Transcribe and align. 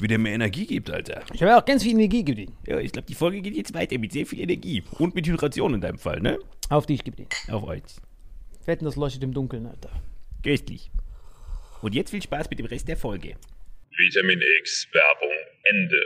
wie 0.00 0.08
der 0.08 0.18
mir 0.18 0.30
Energie 0.30 0.66
gibt, 0.66 0.90
Alter. 0.90 1.22
Ich 1.32 1.42
habe 1.42 1.56
auch 1.56 1.64
ganz 1.64 1.82
viel 1.82 1.92
Energie 1.92 2.24
gegeben. 2.24 2.56
Ja, 2.66 2.78
ich 2.78 2.92
glaube, 2.92 3.06
die 3.06 3.14
Folge 3.14 3.42
geht 3.42 3.54
jetzt 3.54 3.74
weiter 3.74 3.98
mit 3.98 4.12
sehr 4.12 4.26
viel 4.26 4.40
Energie. 4.40 4.82
Und 4.98 5.14
mit 5.14 5.26
Hydration 5.26 5.74
in 5.74 5.80
deinem 5.80 5.98
Fall, 5.98 6.20
ne? 6.20 6.38
Auf 6.70 6.86
dich, 6.86 7.04
gib 7.04 7.16
den. 7.16 7.26
Auf 7.50 7.64
euch. 7.64 7.82
Wetten, 8.64 8.84
das 8.84 8.96
leuchtet 8.96 9.22
im 9.22 9.34
Dunkeln, 9.34 9.66
Alter. 9.66 9.90
Köstlich. 10.42 10.90
Und 11.82 11.94
jetzt 11.94 12.10
viel 12.10 12.22
Spaß 12.22 12.48
mit 12.50 12.58
dem 12.58 12.66
Rest 12.66 12.88
der 12.88 12.96
Folge. 12.96 13.36
Vitamin 13.96 14.40
X 14.60 14.86
Werbung 14.92 15.36
Ende. 15.64 16.00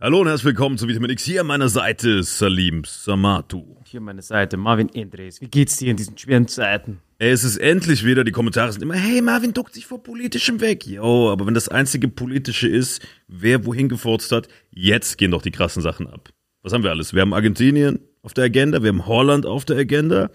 Hallo 0.00 0.20
und 0.20 0.26
herzlich 0.26 0.46
willkommen 0.46 0.78
zu 0.78 0.88
Vitamin 0.88 1.10
X. 1.10 1.24
Hier 1.24 1.42
an 1.42 1.46
meiner 1.46 1.68
Seite 1.68 2.24
Salim 2.24 2.82
Samatu. 2.84 3.76
Hier 3.84 3.98
an 4.00 4.04
meiner 4.04 4.22
Seite 4.22 4.56
Marvin 4.56 4.88
Endres. 4.88 5.40
Wie 5.40 5.46
geht's 5.46 5.76
dir 5.76 5.92
in 5.92 5.96
diesen 5.96 6.18
schweren 6.18 6.48
Zeiten? 6.48 7.00
Es 7.24 7.44
ist 7.44 7.58
endlich 7.58 8.04
wieder, 8.04 8.24
die 8.24 8.32
Kommentare 8.32 8.72
sind 8.72 8.82
immer, 8.82 8.96
hey, 8.96 9.22
Marvin 9.22 9.52
duckt 9.52 9.74
sich 9.74 9.86
vor 9.86 10.02
Politischem 10.02 10.60
weg. 10.60 10.84
Jo, 10.84 11.30
aber 11.30 11.46
wenn 11.46 11.54
das 11.54 11.68
einzige 11.68 12.08
Politische 12.08 12.66
ist, 12.66 13.00
wer 13.28 13.64
wohin 13.64 13.88
gefurzt 13.88 14.32
hat, 14.32 14.48
jetzt 14.72 15.18
gehen 15.18 15.30
doch 15.30 15.42
die 15.42 15.52
krassen 15.52 15.82
Sachen 15.82 16.08
ab. 16.08 16.30
Was 16.62 16.72
haben 16.72 16.82
wir 16.82 16.90
alles? 16.90 17.14
Wir 17.14 17.22
haben 17.22 17.32
Argentinien 17.32 18.00
auf 18.22 18.34
der 18.34 18.46
Agenda, 18.46 18.82
wir 18.82 18.88
haben 18.88 19.06
Holland 19.06 19.46
auf 19.46 19.64
der 19.64 19.76
Agenda. 19.76 20.32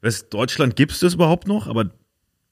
Weißt, 0.00 0.32
Deutschland 0.32 0.76
gibt 0.76 0.92
es 0.92 1.00
das 1.00 1.12
überhaupt 1.12 1.46
noch, 1.46 1.66
aber 1.66 1.90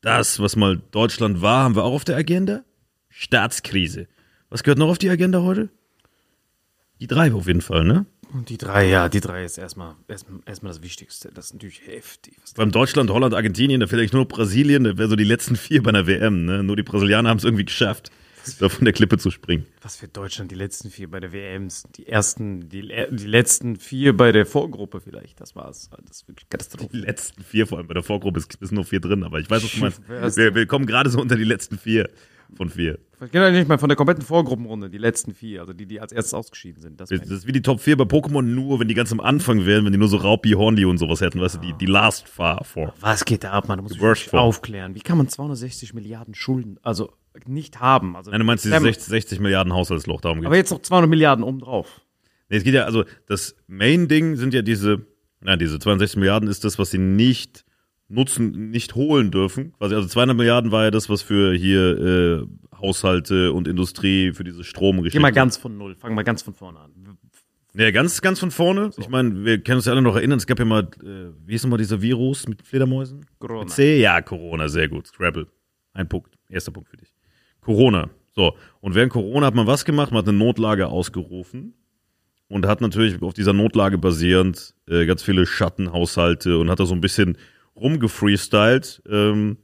das, 0.03 0.39
was 0.39 0.55
mal 0.55 0.83
Deutschland 0.91 1.41
war, 1.41 1.65
haben 1.65 1.75
wir 1.75 1.85
auch 1.85 1.95
auf 1.95 2.05
der 2.05 2.19
Agenda. 2.19 2.65
Staatskrise. 3.09 4.07
Was 4.51 4.65
gehört 4.65 4.79
noch 4.79 4.91
auf 4.91 4.99
die 4.99 5.09
Agenda 5.09 5.41
heute? 5.41 5.71
Die 7.01 7.07
drei 7.07 7.33
auf 7.33 7.47
jeden 7.47 7.63
Fall, 7.63 7.85
ne? 7.85 8.05
Und 8.33 8.49
die 8.51 8.59
drei, 8.59 8.89
ja, 8.89 9.09
die 9.09 9.21
drei 9.21 9.45
ist 9.45 9.59
erstmal 9.59 9.95
erstmal 10.07 10.41
erstmal 10.47 10.73
das 10.73 10.83
Wichtigste. 10.83 11.31
Das 11.35 11.47
ist 11.47 11.53
natürlich 11.55 11.87
heftig. 11.87 12.37
Beim 12.57 12.71
Deutschland, 12.71 13.11
Holland, 13.11 13.35
Argentinien, 13.35 13.81
da 13.81 13.87
vielleicht 13.87 14.13
nur 14.13 14.23
noch 14.23 14.29
Brasilien, 14.29 14.85
da 14.85 14.99
wäre 14.99 15.09
so 15.09 15.17
die 15.17 15.25
letzten 15.25 15.57
vier 15.57 15.83
bei 15.83 15.91
einer 15.91 16.07
WM. 16.07 16.45
Ne? 16.45 16.63
Nur 16.63 16.77
die 16.77 16.83
Brasilianer 16.83 17.31
haben 17.31 17.39
es 17.39 17.45
irgendwie 17.45 17.65
geschafft, 17.65 18.11
da 18.61 18.69
von 18.69 18.85
der 18.85 18.93
Klippe 18.93 19.19
zu 19.19 19.31
springen. 19.31 19.67
Was 19.83 19.97
für 19.97 20.09
Deutschland 20.09 20.51
die 20.51 20.55
letzten 20.57 20.91
vier 20.91 21.11
bei 21.11 21.21
der 21.21 21.33
WMs, 21.33 21.85
die 21.97 22.07
ersten, 22.07 22.69
die, 22.69 22.83
die 22.83 23.27
letzten 23.27 23.77
vier 23.77 24.17
bei 24.17 24.33
der 24.33 24.47
Vorgruppe 24.47 25.01
vielleicht, 25.01 25.41
das 25.41 25.57
war's. 25.57 25.89
Das 26.07 26.19
ist 26.19 26.29
wirklich 26.29 26.47
Die 26.47 26.51
Katastrophe. 26.51 26.97
letzten 26.97 27.43
vier, 27.45 27.67
vor 27.67 27.79
allem 27.79 27.87
bei 27.87 27.95
der 27.95 28.03
Vorgruppe, 28.03 28.39
ist, 28.39 28.55
ist 28.57 28.73
nur 28.73 28.85
vier 28.85 29.01
drin, 29.01 29.25
aber 29.25 29.39
ich 29.41 29.49
weiß, 29.51 29.65
was 29.65 29.73
du 29.73 29.79
meinst. 29.81 30.37
Wir, 30.37 30.55
wir 30.55 30.67
kommen 30.67 30.87
gerade 30.87 31.11
so 31.11 31.21
unter 31.21 31.37
die 31.37 31.45
letzten 31.45 31.79
vier 31.79 32.09
von 32.57 32.69
vier. 32.71 32.99
Ich 33.25 33.33
kenne 33.33 33.51
nicht 33.51 33.69
mal 33.69 33.79
von 33.79 33.89
der 33.89 33.97
kompletten 33.97 34.23
Vorgruppenrunde, 34.25 34.89
die 34.91 34.99
letzten 34.99 35.35
vier, 35.35 35.61
also 35.63 35.73
die, 35.73 35.87
die 35.87 36.01
als 36.01 36.13
erstes 36.13 36.35
ausgeschieden 36.35 36.81
sind. 36.81 37.01
Das 37.01 37.09
Das 37.09 37.21
ist 37.29 37.47
wie 37.47 37.53
die 37.53 37.63
Top 37.63 37.81
4 37.81 37.97
bei 37.97 38.05
Pokémon, 38.05 38.43
nur 38.43 38.79
wenn 38.81 38.87
die 38.89 38.95
ganz 38.95 39.11
am 39.13 39.21
Anfang 39.21 39.67
wären, 39.67 39.85
wenn 39.85 39.93
die 39.93 39.99
nur 39.99 40.09
so 40.09 40.19
Raupi, 40.19 40.53
Hornli 40.53 40.85
und 40.85 40.99
sowas 40.99 41.21
hätten, 41.21 41.41
weißt 41.41 41.57
du, 41.57 41.59
die, 41.59 41.73
die 41.75 41.87
Last 41.87 42.29
Far 42.29 42.65
Four. 42.65 42.95
Was 43.01 43.25
geht 43.25 43.43
da 43.45 43.51
ab, 43.53 43.67
man? 43.69 43.79
Da 43.79 43.83
muss 43.83 43.93
ich 43.93 44.01
Worst 44.01 44.21
wirklich 44.23 44.31
Form. 44.31 44.41
aufklären. 44.45 44.95
Wie 44.95 45.01
kann 45.01 45.19
man 45.19 45.29
260 45.29 45.95
Milliarden 45.95 46.35
Schulden, 46.35 46.79
also 46.83 47.13
nicht 47.47 47.81
haben? 47.81 48.17
Also, 48.17 48.31
Nein, 48.31 48.41
du 48.41 48.47
meinst 48.47 48.65
dieses 48.65 48.77
Ähm, 48.79 48.85
60, 48.85 49.05
60 49.05 49.41
Milliarden 49.41 49.73
Haushaltsloch, 49.73 50.21
darum 50.21 50.39
Aber 50.39 50.51
geht's. 50.51 50.71
jetzt 50.71 50.79
noch 50.79 50.83
200 50.83 51.11
Milliarden 51.11 51.45
obendrauf. 51.45 52.01
Nee, 52.49 52.57
es 52.59 52.65
geht 52.65 52.75
ja, 52.75 52.85
also 52.85 53.05
das 53.27 53.57
Main-Ding 53.67 54.37
sind 54.37 54.55
ja 54.55 54.63
diese, 54.63 55.05
na, 55.41 55.57
diese 55.57 55.79
62 55.79 56.17
Milliarden 56.19 56.49
ist 56.49 56.65
das, 56.65 56.79
was 56.79 56.91
sie 56.93 56.99
nicht 56.99 57.65
nutzen, 58.09 58.71
nicht 58.71 58.95
holen 58.95 59.31
dürfen. 59.31 59.73
Quasi, 59.79 59.95
also 59.95 60.09
200 60.09 60.37
Milliarden 60.37 60.73
war 60.73 60.85
ja 60.85 60.91
das, 60.91 61.09
was 61.09 61.23
für 61.23 61.55
hier 61.55 61.99
äh, 61.99 62.47
Haushalte 62.77 63.53
und 63.53 63.69
Industrie, 63.69 64.33
für 64.33 64.45
diese 64.45 64.59
Geh 64.59 64.65
Stromgeschichte. 64.65 65.21
mal 65.21 65.33
ganz 65.33 65.57
von 65.57 65.77
null, 65.77 65.95
fang 65.95 66.15
mal 66.15 66.23
ganz 66.25 66.43
von 66.43 66.55
vorne 66.55 66.81
an. 66.81 66.93
Ja, 67.75 67.91
ganz, 67.91 68.21
ganz 68.23 68.41
von 68.41 68.51
vorne. 68.51 68.91
Ich 68.97 69.09
meine, 69.09 69.45
wir 69.45 69.63
können 69.63 69.77
uns 69.77 69.85
ja 69.85 69.93
alle 69.93 70.03
noch 70.03 70.17
erinnern, 70.17 70.39
es 70.39 70.47
gab 70.47 70.59
ja 70.59 70.65
mal, 70.65 70.89
äh, 71.03 71.31
wie 71.47 71.53
hieß 71.53 71.65
nochmal 71.65 71.79
dieser 71.79 72.01
Virus 72.01 72.49
mit 72.49 72.63
Fledermäusen? 72.63 73.27
Corona. 73.39 73.61
Mit 73.61 73.71
C? 73.71 74.01
Ja, 74.01 74.21
Corona, 74.23 74.69
sehr 74.69 74.89
gut. 74.89 75.07
Scrabble. 75.07 75.47
Ein 75.93 76.09
Punkt. 76.09 76.35
Erster 76.49 76.73
Punkt 76.73 76.89
für 76.89 76.97
dich. 76.97 77.15
Corona. 77.61 78.09
So. 78.35 78.57
Und 78.81 78.95
während 78.95 79.13
Corona 79.13 79.47
hat 79.47 79.55
man 79.55 79.67
was 79.67 79.85
gemacht? 79.85 80.11
Man 80.13 80.23
hat 80.23 80.29
eine 80.29 80.39
Notlage 80.39 80.87
ausgerufen 80.89 81.75
und 82.49 82.67
hat 82.67 82.81
natürlich 82.81 83.21
auf 83.21 83.35
dieser 83.35 83.53
Notlage 83.53 83.99
basierend 83.99 84.75
äh, 84.89 85.05
ganz 85.07 85.23
viele 85.23 85.45
Schattenhaushalte 85.45 86.59
und 86.59 86.71
hat 86.71 86.81
da 86.81 86.87
so 86.87 86.95
ein 86.95 87.01
bisschen 87.01 87.37
rumgefreestylt. 87.81 89.03
Ähm, 89.09 89.59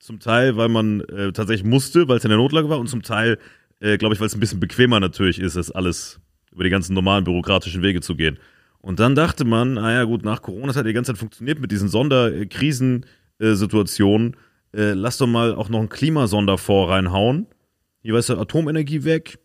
zum 0.00 0.18
Teil, 0.18 0.56
weil 0.56 0.68
man 0.68 1.02
äh, 1.02 1.30
tatsächlich 1.32 1.64
musste, 1.64 2.08
weil 2.08 2.16
es 2.16 2.24
in 2.24 2.30
der 2.30 2.38
Notlage 2.38 2.68
war 2.68 2.80
und 2.80 2.88
zum 2.88 3.02
Teil, 3.02 3.38
äh, 3.80 3.98
glaube 3.98 4.14
ich, 4.14 4.20
weil 4.20 4.26
es 4.26 4.34
ein 4.34 4.40
bisschen 4.40 4.58
bequemer 4.58 4.98
natürlich 4.98 5.38
ist, 5.38 5.54
das 5.56 5.70
alles 5.70 6.18
über 6.50 6.64
die 6.64 6.70
ganzen 6.70 6.94
normalen 6.94 7.22
bürokratischen 7.24 7.82
Wege 7.82 8.00
zu 8.00 8.16
gehen. 8.16 8.38
Und 8.78 8.98
dann 8.98 9.14
dachte 9.14 9.44
man, 9.44 9.74
naja 9.74 10.04
gut, 10.04 10.24
nach 10.24 10.40
Corona, 10.40 10.68
das 10.68 10.76
hat 10.76 10.86
die 10.86 10.94
ganze 10.94 11.12
Zeit 11.12 11.18
funktioniert 11.18 11.60
mit 11.60 11.70
diesen 11.70 11.88
Sonderkrisensituationen, 11.88 14.36
äh, 14.72 14.92
lass 14.92 15.18
doch 15.18 15.26
mal 15.26 15.54
auch 15.54 15.68
noch 15.68 15.80
einen 15.80 15.90
Klimasonderfonds 15.90 16.90
reinhauen. 16.90 17.46
Hier 18.02 18.14
weißt 18.14 18.30
du, 18.30 18.38
Atomenergie 18.38 19.04
weg, 19.04 19.38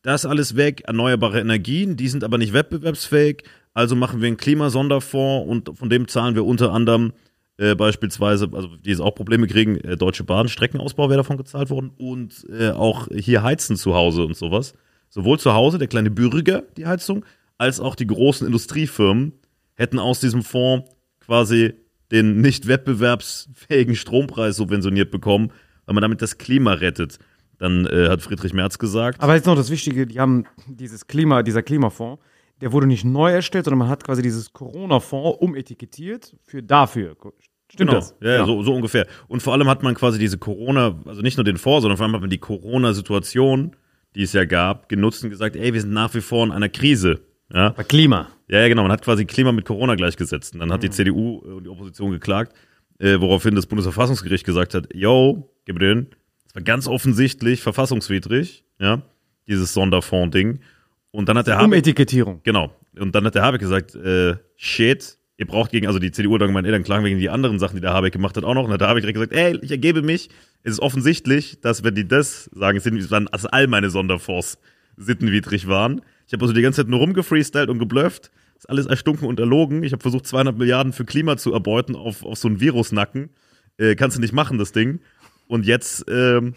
das 0.00 0.24
alles 0.24 0.56
weg, 0.56 0.84
erneuerbare 0.86 1.40
Energien, 1.40 1.98
die 1.98 2.08
sind 2.08 2.24
aber 2.24 2.38
nicht 2.38 2.54
wettbewerbsfähig, 2.54 3.42
also 3.74 3.94
machen 3.94 4.22
wir 4.22 4.28
einen 4.28 4.38
Klimasonderfonds 4.38 5.50
und 5.50 5.78
von 5.78 5.90
dem 5.90 6.08
zahlen 6.08 6.34
wir 6.34 6.46
unter 6.46 6.72
anderem 6.72 7.12
äh, 7.58 7.74
beispielsweise, 7.74 8.48
also 8.52 8.76
die 8.76 8.90
jetzt 8.90 9.00
auch 9.00 9.14
Probleme 9.14 9.46
kriegen, 9.46 9.76
äh, 9.76 9.96
Deutsche 9.96 10.24
Bahn, 10.24 10.48
Streckenausbau 10.48 11.08
wäre 11.08 11.18
davon 11.18 11.36
gezahlt 11.36 11.70
worden 11.70 11.90
und 11.96 12.46
äh, 12.50 12.70
auch 12.70 13.08
hier 13.12 13.42
Heizen 13.42 13.76
zu 13.76 13.94
Hause 13.94 14.24
und 14.24 14.36
sowas. 14.36 14.74
Sowohl 15.10 15.38
zu 15.38 15.52
Hause, 15.52 15.78
der 15.78 15.88
kleine 15.88 16.10
Bürger, 16.10 16.62
die 16.76 16.86
Heizung, 16.86 17.24
als 17.56 17.80
auch 17.80 17.96
die 17.96 18.06
großen 18.06 18.46
Industriefirmen 18.46 19.32
hätten 19.74 19.98
aus 19.98 20.20
diesem 20.20 20.42
Fonds 20.42 20.88
quasi 21.20 21.74
den 22.10 22.40
nicht 22.40 22.68
wettbewerbsfähigen 22.68 23.96
Strompreis 23.96 24.56
subventioniert 24.56 25.10
bekommen, 25.10 25.52
weil 25.86 25.94
man 25.94 26.02
damit 26.02 26.22
das 26.22 26.38
Klima 26.38 26.74
rettet. 26.74 27.18
Dann 27.58 27.86
äh, 27.86 28.08
hat 28.08 28.22
Friedrich 28.22 28.52
Merz 28.52 28.78
gesagt, 28.78 29.20
Aber 29.20 29.34
jetzt 29.34 29.46
noch 29.46 29.56
das 29.56 29.70
Wichtige, 29.70 30.06
die 30.06 30.20
haben 30.20 30.44
dieses 30.68 31.06
Klima, 31.06 31.42
dieser 31.42 31.62
Klimafonds, 31.62 32.22
der 32.60 32.72
wurde 32.72 32.86
nicht 32.86 33.04
neu 33.04 33.32
erstellt, 33.32 33.64
sondern 33.64 33.78
man 33.80 33.88
hat 33.88 34.04
quasi 34.04 34.22
dieses 34.22 34.52
Corona-Fonds 34.52 35.38
umetikettiert 35.40 36.36
für 36.44 36.62
dafür. 36.62 37.16
Stimmt 37.70 37.90
Genau, 37.90 38.00
das? 38.00 38.14
ja, 38.22 38.30
ja. 38.36 38.46
So, 38.46 38.62
so 38.62 38.74
ungefähr. 38.74 39.06
Und 39.28 39.42
vor 39.42 39.52
allem 39.52 39.68
hat 39.68 39.82
man 39.82 39.94
quasi 39.94 40.18
diese 40.18 40.38
Corona, 40.38 40.98
also 41.04 41.20
nicht 41.22 41.36
nur 41.36 41.44
den 41.44 41.58
Fonds, 41.58 41.82
sondern 41.82 41.96
vor 41.96 42.06
allem 42.06 42.14
hat 42.14 42.20
man 42.22 42.30
die 42.30 42.38
Corona-Situation, 42.38 43.76
die 44.14 44.22
es 44.22 44.32
ja 44.32 44.44
gab, 44.44 44.88
genutzt 44.88 45.22
und 45.24 45.30
gesagt, 45.30 45.54
ey, 45.56 45.74
wir 45.74 45.80
sind 45.80 45.92
nach 45.92 46.14
wie 46.14 46.20
vor 46.20 46.44
in 46.44 46.52
einer 46.52 46.68
Krise. 46.68 47.20
Ja, 47.52 47.70
Bei 47.70 47.82
Klima. 47.84 48.28
ja, 48.48 48.60
ja 48.60 48.68
genau. 48.68 48.82
Man 48.82 48.92
hat 48.92 49.02
quasi 49.02 49.24
Klima 49.24 49.52
mit 49.52 49.64
Corona 49.64 49.94
gleichgesetzt. 49.94 50.54
Und 50.54 50.60
dann 50.60 50.72
hat 50.72 50.82
die 50.82 50.90
CDU 50.90 51.36
und 51.38 51.64
die 51.64 51.68
Opposition 51.70 52.10
geklagt, 52.10 52.54
äh, 52.98 53.20
woraufhin 53.20 53.54
das 53.54 53.66
Bundesverfassungsgericht 53.66 54.44
gesagt 54.44 54.74
hat, 54.74 54.88
yo, 54.94 55.50
gib 55.64 55.78
mir 55.78 55.94
den. 55.94 56.06
Das 56.46 56.54
war 56.56 56.62
ganz 56.62 56.88
offensichtlich 56.88 57.62
verfassungswidrig, 57.62 58.64
ja, 58.78 59.02
dieses 59.46 59.72
Sonderfonds-Ding. 59.74 60.60
Und 61.10 61.28
dann 61.28 61.38
hat 61.38 61.46
der 61.46 61.56
Habeck 61.56 61.66
Umetikettierung. 61.68 62.40
Genau. 62.44 62.70
Und 62.98 63.14
dann 63.14 63.24
hat 63.24 63.34
der 63.34 63.42
Habeck 63.42 63.60
gesagt, 63.60 63.94
äh, 63.94 64.36
shit, 64.56 65.17
ihr 65.38 65.46
braucht 65.46 65.70
gegen, 65.70 65.86
also 65.86 65.98
die 65.98 66.10
CDU 66.10 66.34
hat 66.34 66.42
dann 66.42 66.48
gemeint, 66.48 66.66
ey, 66.66 66.72
dann 66.72 66.82
klagen 66.82 67.04
wir 67.04 67.10
gegen 67.10 67.20
die 67.20 67.30
anderen 67.30 67.58
Sachen, 67.58 67.76
die 67.76 67.80
der 67.80 67.94
Habeck 67.94 68.12
gemacht 68.12 68.36
hat, 68.36 68.44
auch 68.44 68.54
noch. 68.54 68.64
Und 68.64 68.72
hat 68.72 68.80
der 68.80 68.88
Habeck 68.88 69.02
direkt 69.02 69.14
gesagt, 69.14 69.32
ey, 69.32 69.58
ich 69.62 69.70
ergebe 69.70 70.02
mich. 70.02 70.28
Es 70.64 70.72
ist 70.72 70.80
offensichtlich, 70.80 71.60
dass 71.60 71.84
wenn 71.84 71.94
die 71.94 72.06
das 72.06 72.50
sagen, 72.52 72.76
es 72.76 72.84
sind 72.84 73.10
dann 73.10 73.28
also 73.28 73.48
all 73.48 73.68
meine 73.68 73.88
Sonderfonds 73.88 74.58
sittenwidrig 74.96 75.68
waren. 75.68 76.02
Ich 76.26 76.32
habe 76.32 76.42
also 76.42 76.52
die 76.52 76.60
ganze 76.60 76.82
Zeit 76.82 76.90
nur 76.90 76.98
rumgefreestylt 76.98 77.70
und 77.70 77.78
geblufft. 77.78 78.32
Ist 78.58 78.68
alles 78.68 78.86
erstunken 78.86 79.28
und 79.28 79.38
erlogen. 79.38 79.84
Ich 79.84 79.92
habe 79.92 80.02
versucht, 80.02 80.26
200 80.26 80.58
Milliarden 80.58 80.92
für 80.92 81.04
Klima 81.04 81.36
zu 81.36 81.52
erbeuten 81.52 81.94
auf, 81.94 82.24
auf 82.24 82.36
so 82.36 82.48
einen 82.48 82.60
Virusnacken. 82.60 83.30
Äh, 83.76 83.94
kannst 83.94 84.16
du 84.16 84.20
nicht 84.20 84.32
machen, 84.32 84.58
das 84.58 84.72
Ding. 84.72 84.98
Und 85.46 85.64
jetzt 85.64 86.04
ähm, 86.10 86.56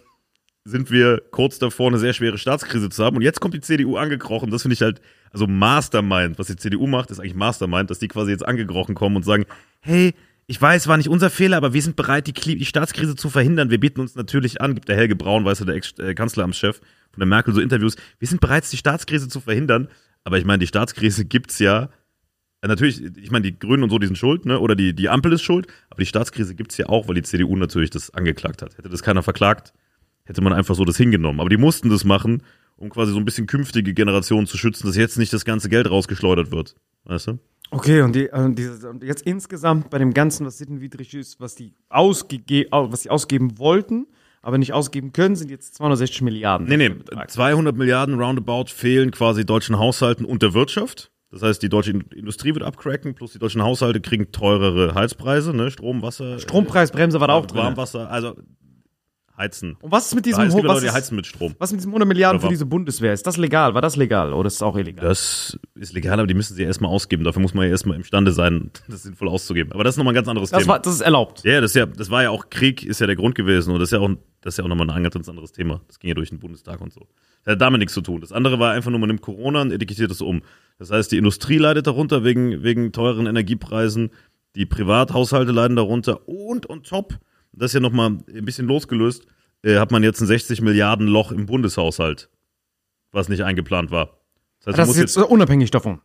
sind 0.66 0.90
wir 0.90 1.22
kurz 1.30 1.60
davor, 1.60 1.90
eine 1.90 2.00
sehr 2.00 2.14
schwere 2.14 2.40
Staatskrise 2.40 2.90
zu 2.90 3.04
haben. 3.04 3.18
Und 3.18 3.22
jetzt 3.22 3.40
kommt 3.40 3.54
die 3.54 3.62
CDU 3.62 3.98
angekrochen. 3.98 4.50
Das 4.50 4.64
finde 4.64 4.74
ich 4.74 4.82
halt, 4.82 5.02
also 5.32 5.48
Mastermind. 5.48 6.38
Was 6.40 6.48
die 6.48 6.56
CDU 6.56 6.88
macht, 6.88 7.12
ist 7.12 7.20
eigentlich 7.20 7.36
Mastermind, 7.36 7.90
dass 7.90 8.00
die 8.00 8.08
quasi 8.08 8.32
jetzt 8.32 8.46
angekrochen 8.46 8.96
kommen 8.96 9.16
und 9.16 9.24
sagen, 9.24 9.46
hey, 9.80 10.14
ich 10.48 10.62
weiß, 10.62 10.88
war 10.88 10.98
nicht 10.98 11.10
unser 11.10 11.30
Fehler, 11.30 11.58
aber 11.58 11.74
wir 11.74 11.82
sind 11.82 11.96
bereit, 11.96 12.28
die, 12.28 12.34
die 12.34 12.66
Staatskrise 12.66 13.16
zu 13.16 13.30
verhindern. 13.30 13.70
Wir 13.70 13.80
bieten 13.80 14.02
uns 14.02 14.16
natürlich 14.16 14.60
an, 14.60 14.76
gibt 14.76 14.90
der 14.90 14.98
Helge 14.98 15.16
Braun, 15.16 15.46
weißt 15.46 15.62
du, 15.62 15.66
der 15.66 15.76
Ex-Kanzleramtschef 15.76 16.78
von 16.78 17.20
der 17.20 17.28
Merkel, 17.28 17.54
so 17.54 17.62
Interviews. 17.62 17.96
Wir 18.20 18.28
sind 18.28 18.42
bereit, 18.42 18.70
die 18.72 18.78
Staatskrise 18.78 19.30
zu 19.30 19.40
verhindern. 19.40 19.88
Aber 20.24 20.38
ich 20.38 20.46
meine, 20.46 20.60
die 20.60 20.68
Staatskrise 20.68 21.26
gibt's 21.26 21.60
ja 21.60 21.90
äh, 22.62 22.68
Natürlich, 22.68 23.02
ich 23.18 23.32
meine, 23.32 23.44
die 23.44 23.58
Grünen 23.58 23.84
und 23.84 23.90
so, 23.90 24.00
die 24.00 24.08
sind 24.08 24.18
schuld, 24.18 24.46
ne? 24.46 24.60
Oder 24.60 24.76
die, 24.76 24.94
die 24.94 25.10
Ampel 25.10 25.34
ist 25.34 25.42
schuld, 25.42 25.68
aber 25.90 26.02
die 26.02 26.06
Staatskrise 26.06 26.56
gibt's 26.56 26.78
ja 26.78 26.88
auch, 26.88 27.08
weil 27.08 27.16
die 27.16 27.24
CDU 27.24 27.56
natürlich 27.56 27.90
das 27.90 28.12
angeklagt 28.12 28.62
hat. 28.62 28.78
Hätte 28.78 28.90
das 28.90 29.04
keiner 29.04 29.24
verklagt, 29.24 29.74
hätte 30.26 30.42
man 30.42 30.54
einfach 30.54 30.76
so 30.76 30.86
das 30.86 30.98
hingenommen. 30.98 31.40
Aber 31.40 31.50
die 31.50 31.58
mussten 31.58 31.90
das 31.90 32.04
machen, 32.04 32.44
um 32.82 32.90
quasi 32.90 33.12
so 33.12 33.18
ein 33.18 33.26
bisschen 33.26 33.48
künftige 33.48 33.94
Generationen 33.94 34.48
zu 34.48 34.58
schützen, 34.58 34.88
dass 34.88 34.96
jetzt 34.98 35.18
nicht 35.18 35.32
das 35.32 35.46
ganze 35.46 35.70
Geld 35.70 35.90
rausgeschleudert 35.90 36.52
wird. 36.52 36.76
Weißt 37.06 37.28
du? 37.28 37.40
Okay, 37.72 38.02
und 38.02 38.14
die, 38.16 38.26
äh, 38.28 38.54
diese, 38.54 38.90
und 38.90 39.04
jetzt 39.04 39.22
insgesamt 39.22 39.90
bei 39.90 39.98
dem 39.98 40.14
Ganzen, 40.14 40.46
was 40.46 40.58
sittenwidrig 40.58 41.14
ist, 41.14 41.40
was 41.40 41.56
die, 41.56 41.74
ausgege 41.90 42.68
au- 42.72 42.92
was 42.92 43.02
die 43.04 43.10
ausgeben 43.10 43.58
wollten, 43.58 44.08
aber 44.42 44.58
nicht 44.58 44.74
ausgeben 44.74 45.14
können, 45.14 45.36
sind 45.36 45.50
jetzt 45.52 45.76
260 45.76 46.22
Milliarden. 46.24 46.68
Nee, 46.68 46.78
nee, 46.78 46.90
Der 46.90 46.96
Betrag. 46.96 47.32
200 47.32 47.78
Milliarden 47.78 48.20
roundabout 48.20 48.66
fehlen 48.74 49.12
quasi 49.12 49.46
deutschen 49.46 49.78
Haushalten 49.80 50.26
und 50.26 50.42
der 50.42 50.54
Wirtschaft. 50.54 51.12
Das 51.30 51.44
heißt, 51.44 51.62
die 51.64 51.70
deutsche 51.70 51.92
In- 51.92 52.02
Industrie 52.14 52.54
wird 52.54 52.64
abcracken, 52.64 53.16
plus 53.16 53.32
die 53.34 53.40
deutschen 53.40 53.62
Haushalte 53.64 54.02
kriegen 54.02 54.32
teurere 54.34 54.94
Heizpreise, 54.96 55.56
ne? 55.56 55.72
Strom, 55.72 56.02
Wasser, 56.02 56.40
Strompreisbremse 56.40 57.22
war 57.22 57.30
da 57.30 57.36
auch 57.36 57.46
äh, 57.46 57.48
drin. 57.48 57.58
Warmwasser, 57.60 58.10
also 58.12 58.36
heizen. 59.42 59.76
Und 59.82 59.92
was 59.92 60.08
ist 60.08 60.16
mit 60.16 60.26
Es 60.28 60.36
diesem 60.38 60.50
gibt 60.56 60.64
Ho- 60.66 60.68
was 60.74 60.84
ist, 60.84 60.94
heizen 60.94 61.16
mit 61.16 61.26
Strom. 61.26 61.56
was 61.60 61.72
mit 61.72 61.80
diesen 61.82 61.90
100 61.90 62.08
Milliarden 62.08 62.40
für 62.40 62.48
diese 62.48 62.66
Bundeswehr? 62.66 63.12
Ist 63.14 63.26
das 63.28 63.38
legal? 63.38 63.74
War 63.74 63.82
das 63.82 63.96
legal 63.96 64.34
oder 64.34 64.48
ist 64.48 64.56
es 64.56 64.62
auch 64.62 64.78
illegal? 64.78 65.06
Das 65.08 65.58
ist 65.76 65.94
legal, 65.94 66.20
aber 66.20 66.28
die 66.28 66.34
müssen 66.34 66.56
sie 66.56 66.64
erstmal 66.64 66.92
ausgeben. 66.92 67.24
Dafür 67.24 67.42
muss 67.42 67.54
man 67.54 67.66
ja 67.66 67.72
erstmal 67.72 67.98
imstande 67.98 68.32
sein, 68.32 68.72
das 68.88 69.04
sinnvoll 69.04 69.28
auszugeben. 69.30 69.72
Aber 69.74 69.84
das 69.84 69.96
ist 69.96 69.98
nochmal 69.98 70.14
ein 70.14 70.16
ganz 70.16 70.28
anderes 70.28 70.52
Das, 70.52 70.62
Thema. 70.62 70.74
war, 70.74 70.80
das 70.80 70.94
ist 70.94 71.02
erlaubt. 71.02 71.44
ja, 71.44 71.60
das 71.60 71.72
ist 71.72 71.76
ja, 71.76 71.86
das 71.86 72.10
war 72.10 72.24
ja 72.24 72.30
auch 72.30 72.50
Krieg, 72.50 72.84
ist 72.86 73.02
ja 73.02 73.08
der 73.08 73.16
Grund 73.16 73.36
gewesen. 73.36 73.74
Und 73.74 73.80
das 73.80 73.90
ist 73.90 73.94
ja 73.94 74.00
auch, 74.00 74.10
das 74.42 74.54
ist 74.54 74.58
ja 74.60 74.64
auch 74.64 74.70
nochmal 74.70 74.90
ein 74.90 75.04
ganz 75.04 75.28
anderes 75.28 75.52
Thema. 75.52 75.82
Das 75.88 76.00
ging 76.00 76.08
ja 76.10 76.14
durch 76.16 76.30
den 76.30 76.40
Bundestag 76.40 76.80
und 76.82 76.94
so. 76.94 77.08
Das 77.44 77.54
hat 77.54 77.62
damit 77.62 77.80
nichts 77.80 77.94
zu 77.96 78.02
tun. 78.02 78.22
Das 78.22 78.32
andere 78.32 78.60
war 78.60 78.72
einfach 78.74 78.92
nur, 78.92 79.00
man 79.00 79.08
nimmt 79.08 79.22
Corona 79.22 79.62
und 79.62 79.72
etikettiert 79.72 80.12
es 80.12 80.22
um. 80.22 80.44
Das 80.78 80.92
heißt, 80.92 81.12
die 81.12 81.18
Industrie 81.18 81.58
leidet 81.58 81.88
darunter 81.88 82.24
wegen, 82.24 82.62
wegen 82.64 82.92
teuren 82.92 83.26
Energiepreisen. 83.26 84.12
Die 84.56 84.66
Privathaushalte 84.66 85.52
leiden 85.52 85.76
darunter. 85.78 86.28
Und 86.28 86.70
on 86.70 86.84
top, 86.84 87.18
das 87.54 87.72
ist 87.72 87.76
ja 87.76 87.80
nochmal 87.80 88.18
ein 88.28 88.46
bisschen 88.46 88.68
losgelöst, 88.68 89.26
äh, 89.64 89.78
hat 89.78 89.92
man 89.92 90.04
jetzt 90.04 90.22
ein 90.22 90.28
60 90.28 90.62
Milliarden 90.62 91.08
Loch 91.08 91.32
im 91.32 91.46
Bundeshaushalt, 91.46 92.30
was 93.12 93.30
nicht 93.30 93.44
eingeplant 93.44 93.92
war. 93.92 94.18
Das 94.60 94.68
heißt, 94.68 94.78
Das 94.80 94.90
ist 94.90 94.96
musst 95.02 95.18
jetzt 95.18 95.18
unabhängig 95.18 95.72
davon. 95.72 96.02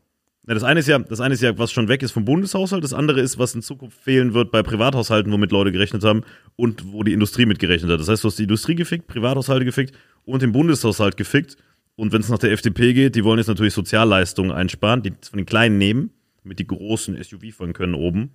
ja, 0.47 0.55
das 0.55 0.63
eine 0.65 0.81
ist 0.81 0.89
ja, 0.89 0.99
das 0.99 1.21
eine 1.21 1.35
ist 1.35 1.43
ja, 1.43 1.57
was 1.59 1.73
schon 1.73 1.89
weg 1.89 2.03
ist 2.03 2.13
vom 2.13 2.25
Bundeshaushalt. 2.25 2.83
Das 2.85 2.93
andere 2.93 3.21
ist, 3.21 3.39
was 3.39 3.55
in 3.55 3.63
Zukunft 3.63 3.99
fehlen 4.01 4.35
wird 4.35 4.51
bei 4.51 4.63
Privathaushalten, 4.63 5.31
womit 5.33 5.53
Leute 5.53 5.73
gerechnet 5.73 6.05
haben 6.05 6.23
und 6.57 6.93
wo 6.93 7.03
die 7.03 7.13
Industrie 7.13 7.47
mit 7.47 7.59
gerechnet 7.59 7.91
hat. 7.91 8.01
Das 8.01 8.09
heißt, 8.09 8.25
du 8.25 8.29
hast 8.29 8.39
die 8.39 8.45
Industrie 8.45 8.75
gefickt, 8.75 9.07
Privathaushalte 9.07 9.65
gefickt 9.65 9.95
und 10.25 10.43
den 10.43 10.53
Bundeshaushalt 10.53 11.17
gefickt. 11.17 11.57
Und 11.97 12.13
wenn 12.13 12.21
es 12.21 12.29
nach 12.29 12.39
der 12.39 12.53
FDP 12.53 12.93
geht, 12.93 13.15
die 13.15 13.25
wollen 13.25 13.39
jetzt 13.39 13.47
natürlich 13.47 13.73
Sozialleistungen 13.73 14.53
einsparen, 14.53 15.03
die 15.03 15.13
von 15.23 15.39
den 15.39 15.47
Kleinen 15.47 15.79
nehmen, 15.79 16.11
damit 16.43 16.59
die 16.59 16.67
großen 16.67 17.23
SUV 17.23 17.55
fahren 17.57 17.73
können 17.73 17.95
oben. 17.95 18.31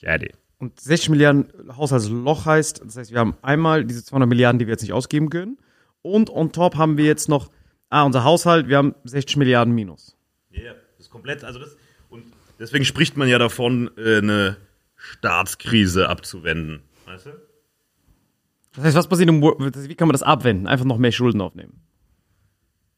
Ja, 0.00 0.16
die. 0.16 0.30
Und 0.60 0.78
60 0.78 1.08
Milliarden 1.08 1.48
Haushaltsloch 1.76 2.44
heißt, 2.46 2.82
das 2.84 2.96
heißt, 2.96 3.10
wir 3.12 3.18
haben 3.18 3.34
einmal 3.42 3.84
diese 3.84 4.04
200 4.04 4.28
Milliarden, 4.28 4.58
die 4.58 4.66
wir 4.66 4.72
jetzt 4.72 4.82
nicht 4.82 4.92
ausgeben 4.92 5.28
können. 5.30 5.58
Und 6.02 6.30
on 6.30 6.52
top 6.52 6.76
haben 6.76 6.96
wir 6.98 7.06
jetzt 7.06 7.28
noch, 7.28 7.50
ah, 7.88 8.04
unser 8.04 8.22
Haushalt, 8.24 8.68
wir 8.68 8.76
haben 8.76 8.94
60 9.04 9.38
Milliarden 9.38 9.74
minus. 9.74 10.16
Ja, 10.50 10.72
das 10.96 11.06
ist 11.06 11.10
komplett, 11.10 11.44
also 11.44 11.58
das, 11.58 11.76
und 12.10 12.24
deswegen 12.58 12.84
spricht 12.84 13.16
man 13.16 13.26
ja 13.28 13.38
davon, 13.38 13.90
äh, 13.96 14.18
eine 14.18 14.58
Staatskrise 14.96 16.08
abzuwenden. 16.08 16.82
Weißt 17.06 17.26
du? 17.26 17.30
Das 18.74 18.84
heißt, 18.84 18.96
was 18.96 19.08
passiert 19.08 19.28
im, 19.30 19.42
wie 19.42 19.94
kann 19.94 20.08
man 20.08 20.12
das 20.12 20.22
abwenden? 20.22 20.66
Einfach 20.68 20.84
noch 20.84 20.98
mehr 20.98 21.10
Schulden 21.10 21.40
aufnehmen. 21.40 21.80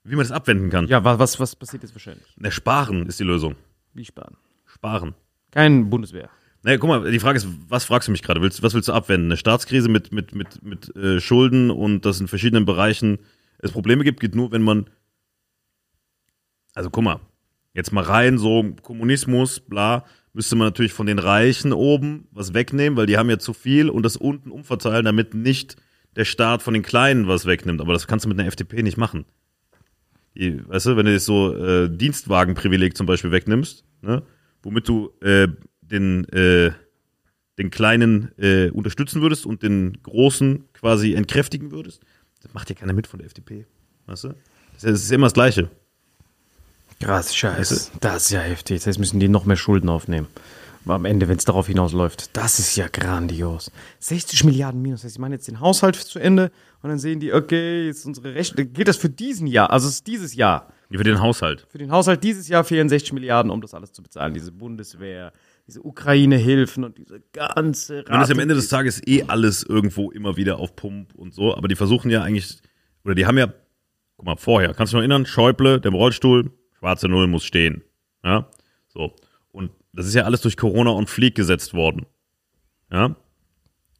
Wie 0.04 0.16
man 0.16 0.24
das 0.24 0.32
abwenden 0.32 0.68
kann. 0.68 0.88
Ja, 0.88 1.04
wa- 1.04 1.18
was, 1.20 1.38
was 1.38 1.54
passiert 1.54 1.84
jetzt 1.84 1.94
wahrscheinlich? 1.94 2.26
Na, 2.36 2.50
sparen 2.50 3.06
ist 3.06 3.20
die 3.20 3.24
Lösung. 3.24 3.54
Wie 3.94 4.04
sparen? 4.04 4.36
Sparen. 4.66 5.14
Kein 5.52 5.88
Bundeswehr. 5.90 6.28
Naja, 6.64 6.78
guck 6.78 6.88
mal, 6.88 7.10
die 7.10 7.18
Frage 7.18 7.38
ist, 7.38 7.48
was 7.68 7.84
fragst 7.84 8.08
du 8.08 8.12
mich 8.12 8.22
gerade? 8.22 8.40
Willst, 8.40 8.62
was 8.62 8.74
willst 8.74 8.88
du 8.88 8.92
abwenden? 8.92 9.26
Eine 9.26 9.36
Staatskrise 9.36 9.88
mit, 9.88 10.12
mit, 10.12 10.34
mit, 10.34 10.62
mit 10.62 10.94
äh, 10.94 11.20
Schulden 11.20 11.70
und 11.70 12.06
dass 12.06 12.20
in 12.20 12.28
verschiedenen 12.28 12.64
Bereichen 12.64 13.18
es 13.58 13.72
Probleme 13.72 14.04
gibt, 14.04 14.20
geht 14.20 14.34
nur, 14.34 14.52
wenn 14.52 14.62
man. 14.62 14.86
Also 16.74 16.88
guck 16.88 17.04
mal, 17.04 17.20
jetzt 17.74 17.92
mal 17.92 18.04
rein, 18.04 18.38
so 18.38 18.64
Kommunismus, 18.82 19.60
bla, 19.60 20.04
müsste 20.32 20.56
man 20.56 20.68
natürlich 20.68 20.92
von 20.92 21.06
den 21.06 21.18
Reichen 21.18 21.72
oben 21.72 22.28
was 22.30 22.54
wegnehmen, 22.54 22.96
weil 22.96 23.06
die 23.06 23.18
haben 23.18 23.28
ja 23.28 23.38
zu 23.38 23.52
viel 23.52 23.90
und 23.90 24.04
das 24.04 24.16
unten 24.16 24.50
umverteilen, 24.50 25.04
damit 25.04 25.34
nicht 25.34 25.76
der 26.16 26.24
Staat 26.24 26.62
von 26.62 26.74
den 26.74 26.82
Kleinen 26.82 27.26
was 27.26 27.44
wegnimmt. 27.44 27.80
Aber 27.80 27.92
das 27.92 28.06
kannst 28.06 28.24
du 28.24 28.28
mit 28.28 28.38
einer 28.38 28.48
FDP 28.48 28.82
nicht 28.82 28.96
machen. 28.96 29.26
Die, 30.34 30.66
weißt 30.66 30.86
du, 30.86 30.96
wenn 30.96 31.06
du 31.06 31.12
jetzt 31.12 31.26
so 31.26 31.54
äh, 31.54 31.90
Dienstwagenprivileg 31.90 32.96
zum 32.96 33.06
Beispiel 33.06 33.32
wegnimmst, 33.32 33.84
ne, 34.00 34.22
womit 34.62 34.88
du 34.88 35.12
äh, 35.20 35.48
den, 35.92 36.28
äh, 36.30 36.72
den 37.58 37.70
Kleinen 37.70 38.32
äh, 38.38 38.70
unterstützen 38.70 39.22
würdest 39.22 39.46
und 39.46 39.62
den 39.62 40.02
Großen 40.02 40.64
quasi 40.72 41.14
entkräftigen 41.14 41.70
würdest, 41.70 42.02
das 42.42 42.52
macht 42.54 42.70
ja 42.70 42.74
keiner 42.74 42.92
mit 42.92 43.06
von 43.06 43.18
der 43.18 43.26
FDP. 43.26 43.66
Weißt 44.06 44.24
du? 44.24 44.34
Das 44.74 44.84
ist, 44.84 45.12
immer 45.12 45.26
das 45.26 45.34
Gleiche. 45.34 45.70
Krass, 46.98 47.34
scheiße. 47.34 47.90
Das 48.00 48.24
ist 48.24 48.30
ja 48.30 48.40
heftig. 48.40 48.78
Das 48.78 48.86
heißt, 48.86 48.98
müssen 48.98 49.20
die 49.20 49.28
noch 49.28 49.44
mehr 49.44 49.56
Schulden 49.56 49.88
aufnehmen. 49.88 50.26
Aber 50.84 50.94
am 50.94 51.04
Ende, 51.04 51.28
wenn 51.28 51.36
es 51.36 51.44
darauf 51.44 51.68
hinausläuft, 51.68 52.36
das 52.36 52.58
ist 52.58 52.74
ja 52.74 52.88
grandios. 52.88 53.70
60 54.00 54.44
Milliarden 54.44 54.82
minus. 54.82 55.00
Das 55.00 55.04
heißt, 55.06 55.16
ich 55.16 55.20
meine 55.20 55.36
jetzt 55.36 55.46
den 55.46 55.60
Haushalt 55.60 55.94
zu 55.94 56.18
Ende 56.18 56.50
und 56.82 56.90
dann 56.90 56.98
sehen 56.98 57.20
die, 57.20 57.32
okay, 57.32 57.86
jetzt 57.86 58.04
unsere 58.04 58.34
Rechnung. 58.34 58.72
Geht 58.72 58.88
das 58.88 58.96
für 58.96 59.08
diesen 59.08 59.46
Jahr? 59.46 59.70
Also 59.70 59.86
es 59.86 59.94
ist 59.94 60.06
dieses 60.08 60.34
Jahr. 60.34 60.72
Für 60.90 61.04
den 61.04 61.20
Haushalt. 61.20 61.66
Für 61.70 61.78
den 61.78 61.92
Haushalt 61.92 62.22
dieses 62.24 62.48
Jahr 62.48 62.64
fehlen 62.64 62.88
60 62.88 63.12
Milliarden, 63.12 63.50
um 63.50 63.60
das 63.60 63.74
alles 63.74 63.92
zu 63.92 64.02
bezahlen. 64.02 64.34
Diese 64.34 64.50
Bundeswehr, 64.52 65.32
diese 65.72 65.84
Ukraine-Hilfen 65.84 66.84
und 66.84 66.98
diese 66.98 67.22
ganze 67.32 68.04
meine, 68.06 68.18
das 68.18 68.28
ist 68.28 68.30
am 68.30 68.36
Rate- 68.36 68.42
Ende 68.42 68.54
des 68.54 68.68
Tages 68.68 69.00
eh 69.06 69.24
alles 69.24 69.62
irgendwo 69.62 70.10
immer 70.10 70.36
wieder 70.36 70.58
auf 70.58 70.76
Pump 70.76 71.14
und 71.14 71.32
so, 71.32 71.56
aber 71.56 71.68
die 71.68 71.76
versuchen 71.76 72.10
ja 72.10 72.22
eigentlich, 72.22 72.58
oder 73.04 73.14
die 73.14 73.24
haben 73.24 73.38
ja, 73.38 73.52
guck 74.16 74.26
mal, 74.26 74.36
vorher, 74.36 74.74
kannst 74.74 74.92
du 74.92 74.96
dich 74.96 75.08
noch 75.08 75.12
erinnern, 75.14 75.26
Schäuble, 75.26 75.80
der 75.80 75.90
Rollstuhl, 75.90 76.50
schwarze 76.78 77.08
Null 77.08 77.26
muss 77.26 77.44
stehen. 77.44 77.82
Ja, 78.22 78.48
so. 78.88 79.14
Und 79.50 79.70
das 79.92 80.06
ist 80.06 80.14
ja 80.14 80.24
alles 80.24 80.42
durch 80.42 80.56
Corona 80.56 80.90
und 80.90 81.08
Flieg 81.08 81.34
gesetzt 81.34 81.72
worden. 81.72 82.06
Ja, 82.90 83.16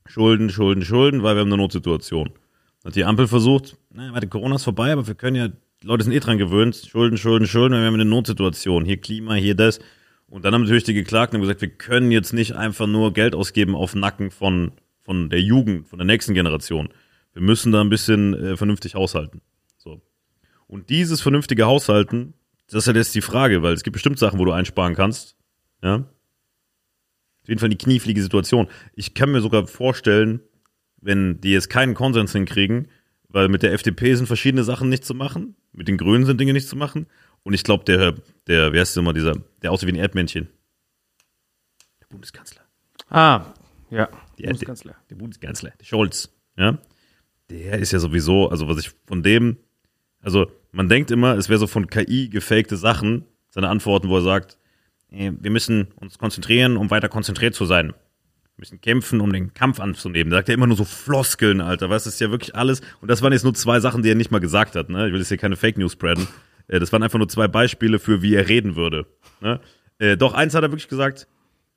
Schulden, 0.06 0.50
Schulden, 0.50 0.84
Schulden, 0.84 1.22
weil 1.22 1.36
wir 1.36 1.40
haben 1.40 1.48
eine 1.48 1.56
Notsituation. 1.56 2.30
Hat 2.84 2.96
die 2.96 3.04
Ampel 3.04 3.28
versucht, 3.28 3.78
naja, 3.90 4.12
warte, 4.12 4.28
Corona 4.28 4.56
ist 4.56 4.64
vorbei, 4.64 4.92
aber 4.92 5.06
wir 5.06 5.14
können 5.14 5.36
ja, 5.36 5.48
die 5.48 5.86
Leute 5.86 6.04
sind 6.04 6.12
eh 6.12 6.20
dran 6.20 6.38
gewöhnt, 6.38 6.76
Schulden, 6.76 7.16
Schulden, 7.16 7.46
Schulden, 7.46 7.78
wir 7.78 7.86
haben 7.86 7.94
eine 7.94 8.04
Notsituation, 8.04 8.84
hier 8.84 8.98
Klima, 8.98 9.34
hier 9.34 9.54
das. 9.54 9.78
Und 10.32 10.46
dann 10.46 10.54
haben 10.54 10.62
natürlich 10.62 10.84
die 10.84 10.94
Geklagten 10.94 11.42
gesagt, 11.42 11.60
wir 11.60 11.68
können 11.68 12.10
jetzt 12.10 12.32
nicht 12.32 12.52
einfach 12.54 12.86
nur 12.86 13.12
Geld 13.12 13.34
ausgeben 13.34 13.74
auf 13.74 13.94
Nacken 13.94 14.30
von, 14.30 14.72
von 15.02 15.28
der 15.28 15.42
Jugend, 15.42 15.86
von 15.86 15.98
der 15.98 16.06
nächsten 16.06 16.32
Generation. 16.32 16.88
Wir 17.34 17.42
müssen 17.42 17.70
da 17.70 17.82
ein 17.82 17.90
bisschen 17.90 18.32
äh, 18.32 18.56
vernünftig 18.56 18.94
haushalten. 18.94 19.42
So. 19.76 20.00
Und 20.66 20.88
dieses 20.88 21.20
vernünftige 21.20 21.66
Haushalten, 21.66 22.32
das 22.66 22.76
ist 22.76 22.86
ja 22.86 22.98
jetzt 22.98 23.14
die 23.14 23.20
Frage, 23.20 23.62
weil 23.62 23.74
es 23.74 23.82
gibt 23.82 23.92
bestimmt 23.92 24.18
Sachen, 24.18 24.38
wo 24.38 24.46
du 24.46 24.52
einsparen 24.52 24.94
kannst. 24.94 25.36
Ja. 25.82 25.96
Auf 25.96 27.48
jeden 27.48 27.60
Fall 27.60 27.68
die 27.68 27.76
knieflige 27.76 28.22
Situation. 28.22 28.68
Ich 28.94 29.12
kann 29.12 29.32
mir 29.32 29.42
sogar 29.42 29.66
vorstellen, 29.66 30.40
wenn 30.96 31.42
die 31.42 31.52
jetzt 31.52 31.68
keinen 31.68 31.92
Konsens 31.92 32.32
hinkriegen, 32.32 32.88
weil 33.28 33.50
mit 33.50 33.62
der 33.62 33.74
FDP 33.74 34.14
sind 34.14 34.28
verschiedene 34.28 34.64
Sachen 34.64 34.88
nicht 34.88 35.04
zu 35.04 35.14
machen, 35.14 35.56
mit 35.72 35.88
den 35.88 35.98
Grünen 35.98 36.24
sind 36.24 36.40
Dinge 36.40 36.54
nicht 36.54 36.68
zu 36.68 36.76
machen. 36.76 37.06
Und 37.44 37.54
ich 37.54 37.64
glaube, 37.64 37.84
der, 37.84 38.14
der, 38.46 38.72
wie 38.72 38.80
heißt 38.80 38.96
der 38.96 39.02
immer, 39.02 39.12
dieser, 39.12 39.34
der 39.62 39.72
aussieht 39.72 39.88
wie 39.88 39.92
ein 39.92 40.00
Erdmännchen. 40.00 40.48
Der 42.00 42.06
Bundeskanzler. 42.06 42.62
Ah, 43.08 43.46
ja. 43.90 44.08
Die 44.38 44.44
Bundeskanzler. 44.44 44.92
Der, 44.92 45.00
der 45.10 45.16
Bundeskanzler, 45.16 45.72
der 45.78 45.84
Scholz, 45.84 46.30
ja. 46.56 46.78
Der 47.50 47.78
ist 47.78 47.92
ja 47.92 47.98
sowieso, 47.98 48.48
also 48.48 48.68
was 48.68 48.78
ich 48.78 48.92
von 49.06 49.22
dem, 49.22 49.58
also 50.20 50.50
man 50.70 50.88
denkt 50.88 51.10
immer, 51.10 51.36
es 51.36 51.48
wäre 51.48 51.58
so 51.58 51.66
von 51.66 51.88
KI 51.88 52.28
gefakte 52.28 52.76
Sachen, 52.76 53.26
seine 53.50 53.68
Antworten, 53.68 54.08
wo 54.08 54.16
er 54.16 54.22
sagt, 54.22 54.58
äh, 55.10 55.32
wir 55.38 55.50
müssen 55.50 55.88
uns 55.96 56.18
konzentrieren, 56.18 56.76
um 56.76 56.90
weiter 56.90 57.08
konzentriert 57.08 57.54
zu 57.54 57.66
sein. 57.66 57.88
Wir 57.88 58.60
müssen 58.62 58.80
kämpfen, 58.80 59.20
um 59.20 59.32
den 59.32 59.52
Kampf 59.54 59.80
anzunehmen. 59.80 60.30
Da 60.30 60.38
sagt 60.38 60.48
er 60.48 60.54
immer 60.54 60.66
nur 60.66 60.76
so 60.76 60.84
Floskeln, 60.84 61.60
Alter. 61.60 61.90
Weißt 61.90 62.06
du, 62.06 62.08
das 62.08 62.14
ist 62.14 62.20
ja 62.20 62.30
wirklich 62.30 62.54
alles. 62.54 62.80
Und 63.00 63.10
das 63.10 63.22
waren 63.22 63.32
jetzt 63.32 63.44
nur 63.44 63.54
zwei 63.54 63.80
Sachen, 63.80 64.02
die 64.02 64.10
er 64.10 64.14
nicht 64.14 64.30
mal 64.30 64.40
gesagt 64.40 64.76
hat. 64.76 64.88
Ne? 64.88 65.06
Ich 65.06 65.12
will 65.12 65.20
jetzt 65.20 65.28
hier 65.28 65.38
keine 65.38 65.56
Fake 65.56 65.78
News 65.78 65.92
spreaden. 65.92 66.28
Äh, 66.72 66.80
Das 66.80 66.92
waren 66.92 67.02
einfach 67.02 67.18
nur 67.18 67.28
zwei 67.28 67.48
Beispiele 67.48 67.98
für, 67.98 68.22
wie 68.22 68.34
er 68.34 68.48
reden 68.48 68.74
würde. 68.76 69.06
Ne? 69.40 69.60
Äh, 69.98 70.16
Doch, 70.16 70.32
eins 70.34 70.54
hat 70.54 70.62
er 70.64 70.70
wirklich 70.70 70.88
gesagt. 70.88 71.28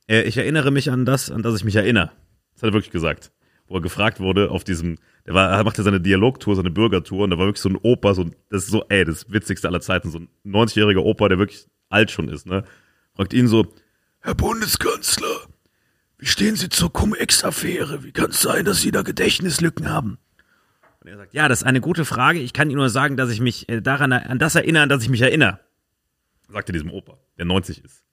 Äh, 0.07 0.21
Ich 0.23 0.37
erinnere 0.37 0.71
mich 0.71 0.89
an 0.91 1.05
das, 1.05 1.29
an 1.29 1.41
das 1.43 1.55
ich 1.55 1.63
mich 1.65 1.75
erinnere. 1.75 2.11
Das 2.53 2.63
hat 2.63 2.69
er 2.69 2.73
wirklich 2.73 2.91
gesagt. 2.91 3.31
Wo 3.67 3.75
er 3.75 3.81
gefragt 3.81 4.19
wurde 4.19 4.51
auf 4.51 4.63
diesem, 4.63 4.97
der 5.25 5.33
war, 5.33 5.49
er 5.49 5.63
machte 5.63 5.81
seine 5.83 5.99
Dialogtour, 5.99 6.55
seine 6.55 6.69
Bürgertour 6.69 7.23
und 7.23 7.31
da 7.31 7.37
war 7.39 7.47
wirklich 7.47 7.61
so 7.63 7.69
ein 7.69 7.77
Opa, 7.81 8.13
so 8.13 8.21
ein, 8.21 8.35
das 8.49 8.63
ist 8.65 8.69
so, 8.69 8.85
ey, 8.89 9.03
das 9.03 9.31
witzigste 9.31 9.67
aller 9.67 9.81
Zeiten, 9.81 10.11
so 10.11 10.19
ein 10.19 10.29
90-jähriger 10.45 10.99
Opa, 10.99 11.27
der 11.29 11.39
wirklich 11.39 11.65
alt 11.89 12.11
schon 12.11 12.29
ist, 12.29 12.45
ne? 12.45 12.63
Fragt 13.15 13.33
ihn 13.33 13.47
so, 13.47 13.73
Herr 14.21 14.35
Bundeskanzler, 14.35 15.47
wie 16.19 16.27
stehen 16.27 16.55
Sie 16.55 16.69
zur 16.69 16.93
Cum-Ex-Affäre? 16.93 18.03
Wie 18.03 18.11
kann 18.11 18.29
es 18.29 18.41
sein, 18.41 18.65
dass 18.65 18.81
Sie 18.81 18.91
da 18.91 19.01
Gedächtnislücken 19.01 19.89
haben? 19.89 20.19
Und 21.05 21.11
er 21.11 21.17
sagt, 21.17 21.35
ja, 21.35 21.47
das 21.47 21.61
ist 21.61 21.67
eine 21.67 21.81
gute 21.81 22.03
Frage. 22.03 22.39
Ich 22.39 22.51
kann 22.51 22.67
Ihnen 22.71 22.79
nur 22.79 22.89
sagen, 22.89 23.15
dass 23.15 23.29
ich 23.29 23.39
mich 23.39 23.69
äh, 23.69 23.79
daran, 23.79 24.11
an 24.11 24.39
das 24.39 24.55
erinnere, 24.55 24.81
an 24.81 24.89
das 24.89 25.03
ich 25.03 25.09
mich 25.09 25.21
erinnere. 25.21 25.59
Sagte 26.49 26.71
diesem 26.71 26.89
Opa, 26.89 27.19
der 27.37 27.45
90 27.45 27.85
ist. 27.85 28.03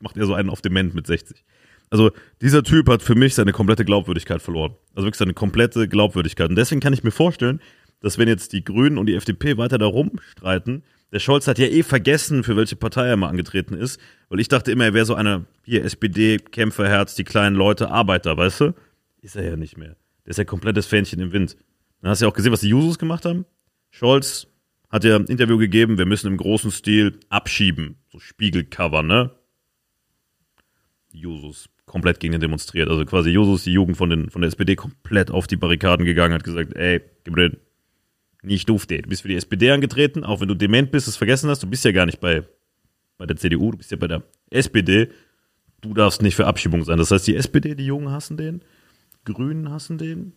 Macht 0.00 0.16
er 0.16 0.26
so 0.26 0.34
einen 0.34 0.50
auf 0.50 0.60
Dement 0.60 0.92
mit 0.92 1.06
60. 1.06 1.44
Also 1.90 2.10
dieser 2.40 2.64
Typ 2.64 2.88
hat 2.88 3.02
für 3.02 3.14
mich 3.14 3.36
seine 3.36 3.52
komplette 3.52 3.84
Glaubwürdigkeit 3.84 4.42
verloren. 4.42 4.74
Also 4.96 5.06
wirklich 5.06 5.18
seine 5.18 5.32
komplette 5.32 5.86
Glaubwürdigkeit. 5.86 6.50
Und 6.50 6.56
deswegen 6.56 6.80
kann 6.80 6.92
ich 6.92 7.04
mir 7.04 7.12
vorstellen, 7.12 7.60
dass 8.00 8.18
wenn 8.18 8.26
jetzt 8.26 8.52
die 8.52 8.64
Grünen 8.64 8.98
und 8.98 9.06
die 9.06 9.14
FDP 9.14 9.56
weiter 9.56 9.78
da 9.78 9.86
rumstreiten, 9.86 10.82
der 11.12 11.20
Scholz 11.20 11.46
hat 11.46 11.58
ja 11.60 11.66
eh 11.66 11.84
vergessen, 11.84 12.42
für 12.42 12.56
welche 12.56 12.74
Partei 12.74 13.06
er 13.06 13.16
mal 13.16 13.28
angetreten 13.28 13.74
ist, 13.74 14.00
weil 14.28 14.40
ich 14.40 14.48
dachte 14.48 14.72
immer, 14.72 14.86
er 14.86 14.94
wäre 14.94 15.06
so 15.06 15.14
einer, 15.14 15.44
hier 15.64 15.84
SPD, 15.84 16.38
Kämpferherz, 16.38 17.14
die 17.14 17.24
kleinen 17.24 17.54
Leute, 17.54 17.92
Arbeiter, 17.92 18.36
weißt 18.36 18.60
du? 18.60 18.74
Ist 19.22 19.36
er 19.36 19.44
ja 19.44 19.56
nicht 19.56 19.76
mehr. 19.76 19.94
Der 20.24 20.30
ist 20.30 20.38
ja 20.38 20.44
komplettes 20.44 20.86
Fähnchen 20.86 21.20
im 21.20 21.32
Wind. 21.32 21.56
Dann 22.00 22.10
hast 22.10 22.20
du 22.20 22.26
ja 22.26 22.30
auch 22.30 22.34
gesehen, 22.34 22.52
was 22.52 22.60
die 22.60 22.68
Jusos 22.68 22.98
gemacht 22.98 23.24
haben. 23.24 23.44
Scholz 23.90 24.46
hat 24.88 25.04
ja 25.04 25.16
ein 25.16 25.26
Interview 25.26 25.58
gegeben, 25.58 25.98
wir 25.98 26.06
müssen 26.06 26.26
im 26.26 26.36
großen 26.36 26.70
Stil 26.70 27.18
abschieben. 27.28 27.96
So 28.08 28.18
Spiegelcover, 28.18 29.02
ne? 29.02 29.30
Jusos 31.12 31.68
komplett 31.86 32.20
gegen 32.20 32.32
den 32.32 32.40
demonstriert. 32.40 32.88
Also 32.88 33.04
quasi 33.04 33.30
Jusos, 33.30 33.64
die 33.64 33.72
Jugend 33.72 33.96
von, 33.96 34.10
den, 34.10 34.30
von 34.30 34.42
der 34.42 34.48
SPD, 34.48 34.76
komplett 34.76 35.30
auf 35.30 35.46
die 35.46 35.56
Barrikaden 35.56 36.06
gegangen, 36.06 36.34
hat 36.34 36.44
gesagt, 36.44 36.76
ey, 36.76 37.00
gib 37.24 37.34
mir 37.34 37.50
den, 37.50 37.60
nicht 38.42 38.68
doof, 38.68 38.86
du 38.86 38.96
bist 39.02 39.22
für 39.22 39.28
die 39.28 39.34
SPD 39.34 39.70
angetreten, 39.70 40.24
auch 40.24 40.40
wenn 40.40 40.48
du 40.48 40.54
dement 40.54 40.90
bist, 40.92 41.08
es 41.08 41.16
vergessen 41.16 41.50
hast, 41.50 41.62
du 41.62 41.66
bist 41.66 41.84
ja 41.84 41.92
gar 41.92 42.06
nicht 42.06 42.20
bei, 42.20 42.44
bei 43.18 43.26
der 43.26 43.36
CDU, 43.36 43.72
du 43.72 43.78
bist 43.78 43.90
ja 43.90 43.96
bei 43.96 44.06
der 44.06 44.22
SPD. 44.50 45.10
Du 45.80 45.94
darfst 45.94 46.22
nicht 46.22 46.36
für 46.36 46.46
Abschiebung 46.46 46.84
sein. 46.84 46.98
Das 46.98 47.10
heißt, 47.10 47.26
die 47.26 47.36
SPD, 47.36 47.74
die 47.74 47.86
Jungen 47.86 48.10
hassen 48.10 48.36
den, 48.36 48.62
Grünen 49.24 49.70
hassen 49.70 49.98
den, 49.98 50.32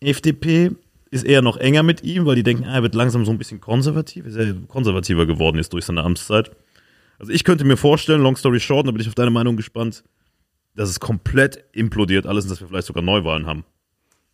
FDP 0.00 0.70
ist 1.10 1.24
eher 1.24 1.42
noch 1.42 1.56
enger 1.56 1.82
mit 1.82 2.02
ihm, 2.04 2.26
weil 2.26 2.36
die 2.36 2.42
denken, 2.42 2.64
ah, 2.64 2.74
er 2.74 2.82
wird 2.82 2.94
langsam 2.94 3.24
so 3.24 3.30
ein 3.30 3.38
bisschen 3.38 3.60
konservativ, 3.60 4.26
ist 4.26 4.36
ja 4.36 4.52
konservativer 4.68 5.26
geworden 5.26 5.56
jetzt 5.56 5.72
durch 5.72 5.84
seine 5.84 6.02
Amtszeit. 6.02 6.50
Also 7.18 7.32
ich 7.32 7.44
könnte 7.44 7.64
mir 7.64 7.76
vorstellen, 7.76 8.22
long 8.22 8.36
story 8.36 8.60
short, 8.60 8.86
da 8.86 8.92
bin 8.92 9.00
ich 9.00 9.08
auf 9.08 9.14
deine 9.14 9.30
Meinung 9.30 9.56
gespannt, 9.56 10.04
dass 10.74 10.88
es 10.88 11.00
komplett 11.00 11.64
implodiert 11.72 12.26
alles 12.26 12.44
und 12.44 12.50
dass 12.50 12.60
wir 12.60 12.68
vielleicht 12.68 12.86
sogar 12.86 13.02
Neuwahlen 13.02 13.46
haben. 13.46 13.64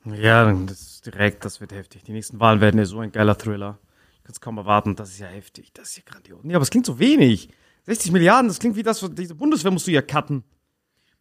Ja, 0.04 0.52
das 0.52 0.82
ist 0.82 1.06
direkt, 1.06 1.44
das 1.44 1.60
wird 1.60 1.72
heftig. 1.72 2.02
Die 2.04 2.12
nächsten 2.12 2.38
Wahlen 2.40 2.60
werden 2.60 2.78
ja 2.78 2.84
so 2.84 2.98
ein 2.98 3.10
geiler 3.10 3.38
Thriller. 3.38 3.78
Ich 4.18 4.24
kann 4.24 4.32
es 4.32 4.40
kaum 4.40 4.58
erwarten, 4.58 4.96
das 4.96 5.10
ist 5.10 5.20
ja 5.20 5.26
heftig, 5.28 5.72
das 5.72 5.90
ist 5.90 5.96
ja 5.96 6.02
grandios. 6.04 6.40
Nee, 6.42 6.54
aber 6.54 6.62
es 6.62 6.70
klingt 6.70 6.86
so 6.86 6.98
wenig. 6.98 7.48
60 7.84 8.12
Milliarden, 8.12 8.48
das 8.48 8.58
klingt 8.58 8.76
wie 8.76 8.82
das, 8.82 9.06
diese 9.12 9.34
Bundeswehr 9.34 9.70
musst 9.70 9.86
du 9.86 9.90
ja 9.90 10.02
cutten. 10.02 10.44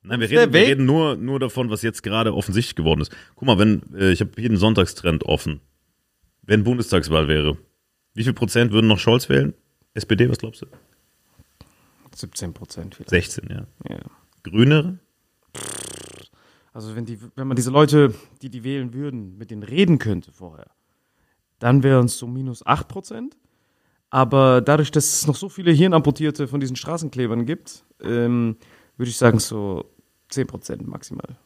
Nein, 0.03 0.19
wir 0.19 0.29
reden, 0.29 0.53
wir 0.53 0.62
reden 0.62 0.86
nur, 0.86 1.15
nur 1.15 1.39
davon, 1.39 1.69
was 1.69 1.81
jetzt 1.81 2.03
gerade 2.03 2.33
offensichtlich 2.33 2.75
geworden 2.75 3.01
ist. 3.01 3.12
Guck 3.36 3.48
mal, 3.48 3.57
wenn, 3.57 3.81
äh, 3.95 4.12
ich 4.12 4.19
habe 4.19 4.31
einen 4.38 4.57
Sonntagstrend 4.57 5.24
offen. 5.24 5.62
Wenn 6.41 6.63
Bundestagswahl 6.63 7.27
wäre, 7.29 7.57
Wie 8.13 8.24
viel 8.24 8.33
Prozent 8.33 8.72
würden 8.72 8.88
noch 8.88 9.00
Scholz 9.00 9.27
wählen? 9.29 9.53
SPD, 9.93 10.29
was 10.29 10.38
glaubst 10.38 10.62
du? 10.62 10.67
17 12.15 12.53
Prozent 12.53 12.95
vielleicht. 12.95 13.10
16, 13.10 13.48
ja. 13.50 13.65
Ja. 13.89 14.00
Grüne? 14.43 15.00
Also 16.74 16.95
wenn, 16.95 17.05
die, 17.05 17.19
wenn 17.36 17.48
man 17.48 17.55
diese 17.55 17.72
Leute, 17.72 18.13
die 18.41 18.50
die 18.50 18.63
wählen 18.63 18.93
würden, 18.93 19.38
mit 19.38 19.51
denen 19.51 19.63
reden 19.63 20.00
könnte 20.00 20.31
vorher, 20.31 20.72
dann 21.60 21.81
wären 21.83 22.05
es 22.05 22.17
so 22.17 22.27
minus 22.27 22.65
8 22.65 22.88
Prozent. 22.88 23.38
Aber 24.10 24.62
dadurch, 24.62 24.91
dass 24.91 25.05
es 25.05 25.27
noch 25.27 25.36
so 25.36 25.50
viele 25.50 25.72
Hirnamputierte 25.72 26.48
von 26.48 26.60
diesen 26.60 26.75
Straßenklebern 26.75 27.45
gibt, 27.45 27.83
ähm, 28.01 28.57
würde 28.98 29.10
ich 29.10 29.17
sagen 29.17 29.39
so 29.39 29.93
10 30.34 30.48
Prozent 30.48 30.88
maximal. 30.88 31.38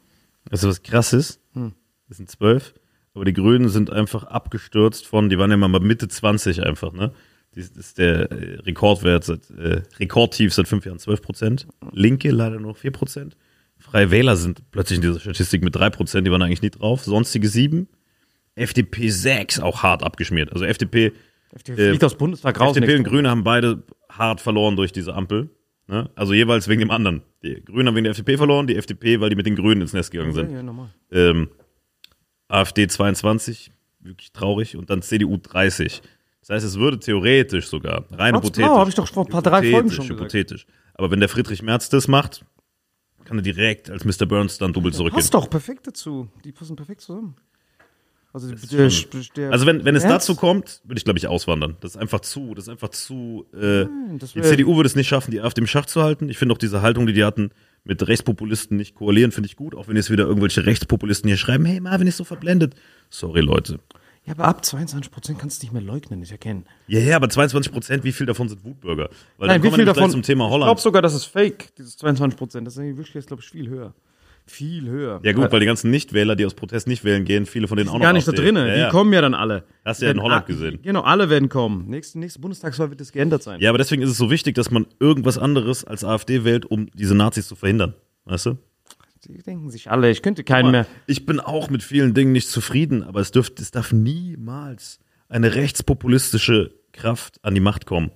Weißt 0.49 0.63
du, 0.63 0.67
was 0.67 0.81
krass 0.81 1.13
ist? 1.13 1.39
Hm. 1.53 1.73
Das 2.07 2.17
sind 2.17 2.29
zwölf. 2.31 2.73
Aber 3.13 3.25
die 3.25 3.33
Grünen 3.33 3.69
sind 3.69 3.89
einfach 3.91 4.23
abgestürzt 4.23 5.07
von, 5.07 5.29
die 5.29 5.37
waren 5.37 5.49
ja 5.49 5.57
mal 5.57 5.79
Mitte 5.79 6.07
20 6.07 6.63
einfach, 6.63 6.93
ne? 6.93 7.11
Das 7.55 7.69
ist 7.69 7.97
der 7.97 8.31
äh, 8.31 8.59
Rekordwert 8.59 9.23
seit, 9.23 9.49
äh, 9.49 9.81
Rekordtief 9.97 10.53
seit 10.53 10.67
fünf 10.67 10.85
Jahren 10.85 10.99
12 10.99 11.21
Prozent. 11.23 11.67
Linke 11.91 12.29
leider 12.29 12.59
nur 12.59 12.71
noch 12.71 12.77
4 12.77 12.91
Prozent. 12.91 13.35
Freie 13.79 14.11
Wähler 14.11 14.35
sind 14.35 14.69
plötzlich 14.71 14.97
in 14.97 15.01
dieser 15.01 15.19
Statistik 15.19 15.63
mit 15.63 15.75
3 15.75 15.89
Prozent, 15.89 16.27
die 16.27 16.31
waren 16.31 16.41
eigentlich 16.41 16.61
nie 16.61 16.69
drauf. 16.69 17.03
Sonstige 17.03 17.47
7. 17.49 17.87
FDP 18.55 19.09
6, 19.09 19.59
auch 19.59 19.83
hart 19.83 20.03
abgeschmiert. 20.03 20.51
Also 20.51 20.65
FDP, 20.65 21.13
FDP 21.51 21.95
Äh, 21.95 22.05
aus 22.05 22.15
Bundestag 22.15 22.59
raus. 22.59 22.75
FDP 22.75 22.97
und 22.97 23.03
Grüne 23.03 23.29
haben 23.29 23.43
beide 23.43 23.83
hart 24.09 24.41
verloren 24.41 24.75
durch 24.75 24.91
diese 24.91 25.13
Ampel. 25.13 25.49
Ne? 25.87 26.09
Also 26.15 26.33
jeweils 26.33 26.67
wegen 26.67 26.81
dem 26.81 26.91
anderen. 26.91 27.21
Die 27.43 27.63
Grünen 27.63 27.87
haben 27.87 27.95
wegen 27.95 28.03
der 28.03 28.11
FDP 28.11 28.37
verloren, 28.37 28.67
die 28.67 28.75
FDP, 28.75 29.21
weil 29.21 29.29
die 29.29 29.35
mit 29.35 29.45
den 29.45 29.55
Grünen 29.55 29.81
ins 29.81 29.93
Nest 29.93 30.11
gegangen 30.11 30.33
sind. 30.33 30.51
Ja, 30.51 30.57
ja, 30.57 30.63
normal. 30.63 30.89
Ähm, 31.11 31.49
AfD 32.49 32.87
22, 32.87 33.71
wirklich 33.99 34.31
traurig, 34.31 34.75
und 34.75 34.89
dann 34.89 35.01
CDU 35.01 35.37
30. 35.37 36.01
Das 36.41 36.49
heißt, 36.49 36.65
es 36.65 36.77
würde 36.77 36.99
theoretisch 36.99 37.67
sogar, 37.67 38.05
rein 38.11 38.33
Ganz 38.33 38.45
hypothetisch. 38.45 38.63
genau, 38.63 38.77
hab 38.79 38.87
ich 38.87 38.95
doch 38.95 39.07
vor 39.07 39.25
ein 39.25 39.29
paar 39.29 39.41
drei 39.41 39.69
Folgen 39.71 39.91
schon 39.91 40.07
gesagt. 40.07 40.21
Hypothetisch. 40.21 40.65
Aber 40.93 41.11
wenn 41.11 41.19
der 41.19 41.29
Friedrich 41.29 41.61
Merz 41.61 41.89
das 41.89 42.07
macht, 42.07 42.45
kann 43.23 43.37
er 43.37 43.43
direkt 43.43 43.89
als 43.89 44.05
Mr. 44.05 44.25
Burns 44.25 44.57
dann 44.57 44.73
double 44.73 44.93
zurückgehen. 44.93 45.19
Passt 45.19 45.33
doch 45.33 45.49
perfekt 45.49 45.87
dazu. 45.87 46.29
Die 46.43 46.51
passen 46.51 46.75
perfekt 46.75 47.01
zusammen. 47.01 47.35
Also, 48.43 48.77
der, 48.77 48.89
der, 49.35 49.51
Also 49.51 49.65
wenn, 49.65 49.83
wenn 49.85 49.95
es 49.95 50.03
dazu 50.03 50.35
kommt, 50.35 50.81
würde 50.83 50.97
ich 50.99 51.03
glaube 51.05 51.17
ich 51.17 51.27
auswandern. 51.27 51.77
Das 51.79 51.91
ist 51.91 51.97
einfach 51.97 52.19
zu, 52.19 52.53
das 52.53 52.65
ist 52.65 52.69
einfach 52.69 52.89
zu. 52.89 53.45
Äh, 53.53 53.85
das 54.17 54.33
die 54.33 54.41
CDU 54.41 54.75
würde 54.75 54.87
es 54.87 54.95
nicht 54.95 55.07
schaffen, 55.07 55.31
die 55.31 55.41
AfD 55.41 55.61
im 55.61 55.67
Schach 55.67 55.85
zu 55.85 56.03
halten. 56.03 56.29
Ich 56.29 56.37
finde 56.37 56.53
auch 56.53 56.57
diese 56.57 56.81
Haltung, 56.81 57.07
die 57.07 57.13
die 57.13 57.23
hatten, 57.23 57.51
mit 57.83 58.05
Rechtspopulisten 58.07 58.77
nicht 58.77 58.95
koalieren, 58.95 59.31
finde 59.31 59.47
ich 59.47 59.55
gut. 59.55 59.73
Auch 59.73 59.87
wenn 59.87 59.95
jetzt 59.95 60.11
wieder 60.11 60.25
irgendwelche 60.25 60.65
Rechtspopulisten 60.65 61.27
hier 61.27 61.37
schreiben, 61.37 61.65
hey 61.65 61.79
Marvin 61.79 62.07
ist 62.07 62.17
so 62.17 62.23
verblendet. 62.23 62.75
Sorry 63.09 63.41
Leute. 63.41 63.79
Ja, 64.25 64.33
aber 64.33 64.43
ab 64.45 64.65
22 64.65 65.09
Prozent 65.09 65.39
kannst 65.39 65.61
du 65.61 65.65
nicht 65.65 65.73
mehr 65.73 65.81
leugnen, 65.81 66.21
ich 66.21 66.31
erkenne. 66.31 66.63
Ja, 66.87 66.99
ja, 66.99 67.15
aber 67.15 67.29
22 67.29 67.71
Prozent, 67.71 68.03
wie 68.03 68.11
viel 68.11 68.25
davon 68.25 68.49
sind 68.49 68.63
Wutbürger? 68.65 69.09
Weil 69.37 69.47
Nein, 69.47 69.55
dann 69.55 69.63
wie 69.63 69.67
kommen 69.67 69.75
viel 69.77 69.85
davon? 69.85 70.03
gleich 70.03 70.11
zum 70.11 70.21
Thema 70.21 70.43
Ich 70.45 70.49
glaube 70.49 70.63
Holland. 70.65 70.79
sogar, 70.81 71.01
das 71.01 71.13
ist 71.13 71.25
fake, 71.25 71.73
dieses 71.77 71.95
22 71.95 72.37
Prozent. 72.37 72.67
Das 72.67 72.75
ist 72.75 72.97
wirklich, 72.97 73.25
glaube 73.25 73.41
ich, 73.41 73.49
viel 73.49 73.69
höher. 73.69 73.93
Viel 74.47 74.87
höher. 74.87 75.19
Ja 75.23 75.33
gut, 75.33 75.51
weil 75.51 75.59
die 75.59 75.65
ganzen 75.65 75.91
Nichtwähler, 75.91 76.35
die 76.35 76.45
aus 76.45 76.53
Protest 76.53 76.87
nicht 76.87 77.03
wählen 77.03 77.25
gehen, 77.25 77.45
viele 77.45 77.67
von 77.67 77.77
denen 77.77 77.89
auch 77.89 77.95
noch 77.95 78.01
gar 78.01 78.13
nicht 78.13 78.27
da 78.27 78.31
drinnen. 78.31 78.67
Ja, 78.67 78.73
Die 78.73 78.79
ja. 78.81 78.89
kommen 78.89 79.11
ja 79.13 79.21
dann 79.21 79.33
alle. 79.33 79.65
Hast 79.83 80.01
du 80.01 80.05
ja 80.05 80.11
in 80.11 80.21
Holland 80.21 80.45
gesehen. 80.45 80.79
Genau, 80.81 81.01
alle 81.01 81.29
werden 81.29 81.49
kommen. 81.49 81.87
Nächste, 81.87 82.17
nächste 82.19 82.39
Bundestagswahl 82.39 82.89
wird 82.89 83.01
das 83.01 83.11
geändert 83.11 83.43
sein. 83.43 83.59
Ja, 83.59 83.69
aber 83.69 83.77
deswegen 83.77 84.01
ist 84.01 84.09
es 84.09 84.17
so 84.17 84.31
wichtig, 84.31 84.55
dass 84.55 84.71
man 84.71 84.87
irgendwas 84.99 85.37
anderes 85.37 85.83
als 85.83 86.03
AfD 86.03 86.43
wählt, 86.45 86.65
um 86.65 86.89
diese 86.93 87.13
Nazis 87.15 87.47
zu 87.47 87.55
verhindern. 87.55 87.93
Weißt 88.25 88.45
du? 88.47 88.57
Die 89.25 89.41
denken 89.41 89.69
sich 89.69 89.91
alle, 89.91 90.09
ich 90.09 90.21
könnte 90.21 90.43
keinen 90.43 90.71
mehr. 90.71 90.87
Ich 91.07 91.25
bin 91.25 91.39
auch 91.39 91.69
mit 91.69 91.83
vielen 91.83 92.13
Dingen 92.13 92.31
nicht 92.31 92.49
zufrieden, 92.49 93.03
aber 93.03 93.19
es, 93.19 93.31
dürft, 93.31 93.59
es 93.59 93.71
darf 93.71 93.91
niemals 93.91 94.99
eine 95.27 95.55
rechtspopulistische 95.55 96.71
Kraft 96.93 97.43
an 97.43 97.53
die 97.53 97.59
Macht 97.61 97.85
kommen. 97.85 98.11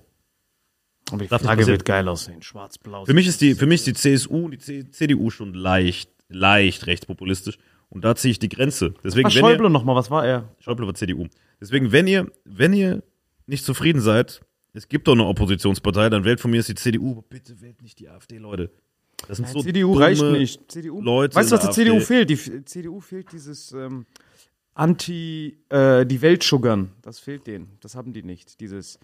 Aber 1.10 1.18
die 1.22 1.28
Flagge 1.28 1.44
passieren. 1.44 1.68
wird 1.68 1.84
geil 1.84 2.08
aussehen. 2.08 2.42
Schwarz-blau. 2.42 3.04
Für 3.04 3.12
mich 3.14 3.26
ist 3.26 3.40
die, 3.40 3.54
für 3.54 3.66
mich 3.66 3.86
ist 3.86 3.86
die 3.86 3.94
CSU 3.94 4.46
und 4.46 4.52
die 4.52 4.58
C 4.58 4.90
CDU 4.90 5.30
schon 5.30 5.52
leicht, 5.52 6.10
leicht 6.32 6.86
rechtspopulistisch. 6.86 7.58
Und 7.88 8.04
da 8.04 8.14
ziehe 8.14 8.32
ich 8.32 8.38
die 8.38 8.48
Grenze. 8.48 8.94
Deswegen, 9.04 9.26
Was 9.26 9.34
wenn 9.34 9.40
Schäuble 9.42 9.68
nochmal, 9.70 9.94
was 9.96 10.10
war 10.10 10.26
er? 10.26 10.48
Schäuble 10.60 10.86
war 10.86 10.94
CDU. 10.94 11.26
Deswegen, 11.60 11.92
wenn 11.92 12.06
ihr, 12.06 12.30
wenn 12.44 12.72
ihr 12.72 13.02
nicht 13.46 13.64
zufrieden 13.64 14.00
seid, 14.00 14.40
es 14.72 14.88
gibt 14.88 15.06
doch 15.08 15.12
eine 15.12 15.26
Oppositionspartei, 15.26 16.08
dann 16.08 16.24
wählt 16.24 16.40
von 16.40 16.50
mir 16.50 16.60
ist 16.60 16.68
die 16.68 16.74
CDU. 16.74 17.12
Aber 17.12 17.22
bitte 17.22 17.60
wählt 17.60 17.82
nicht 17.82 17.98
die 17.98 18.08
AfD, 18.08 18.38
Leute. 18.38 18.70
Das 19.28 19.36
sind 19.36 19.48
so 19.48 19.62
CDU 19.62 19.92
dumme 19.92 20.04
reicht 20.04 20.22
nicht. 20.22 20.72
CDU. 20.72 21.00
Leute 21.00 21.36
weißt 21.36 21.50
du, 21.50 21.54
was 21.54 21.60
der 21.60 21.68
der 21.68 21.74
CDU 21.74 22.00
fehlt? 22.00 22.30
Die 22.30 22.64
CDU 22.64 23.00
fehlt 23.00 23.30
dieses 23.32 23.72
ähm, 23.72 24.06
Anti, 24.74 25.58
äh, 25.68 26.06
die 26.06 26.22
Welt 26.22 26.44
schuggern. 26.44 26.92
Das 27.02 27.18
fehlt 27.18 27.46
denen. 27.46 27.76
Das 27.80 27.94
haben 27.94 28.12
die 28.12 28.22
nicht. 28.22 28.60
Dieses, 28.60 28.98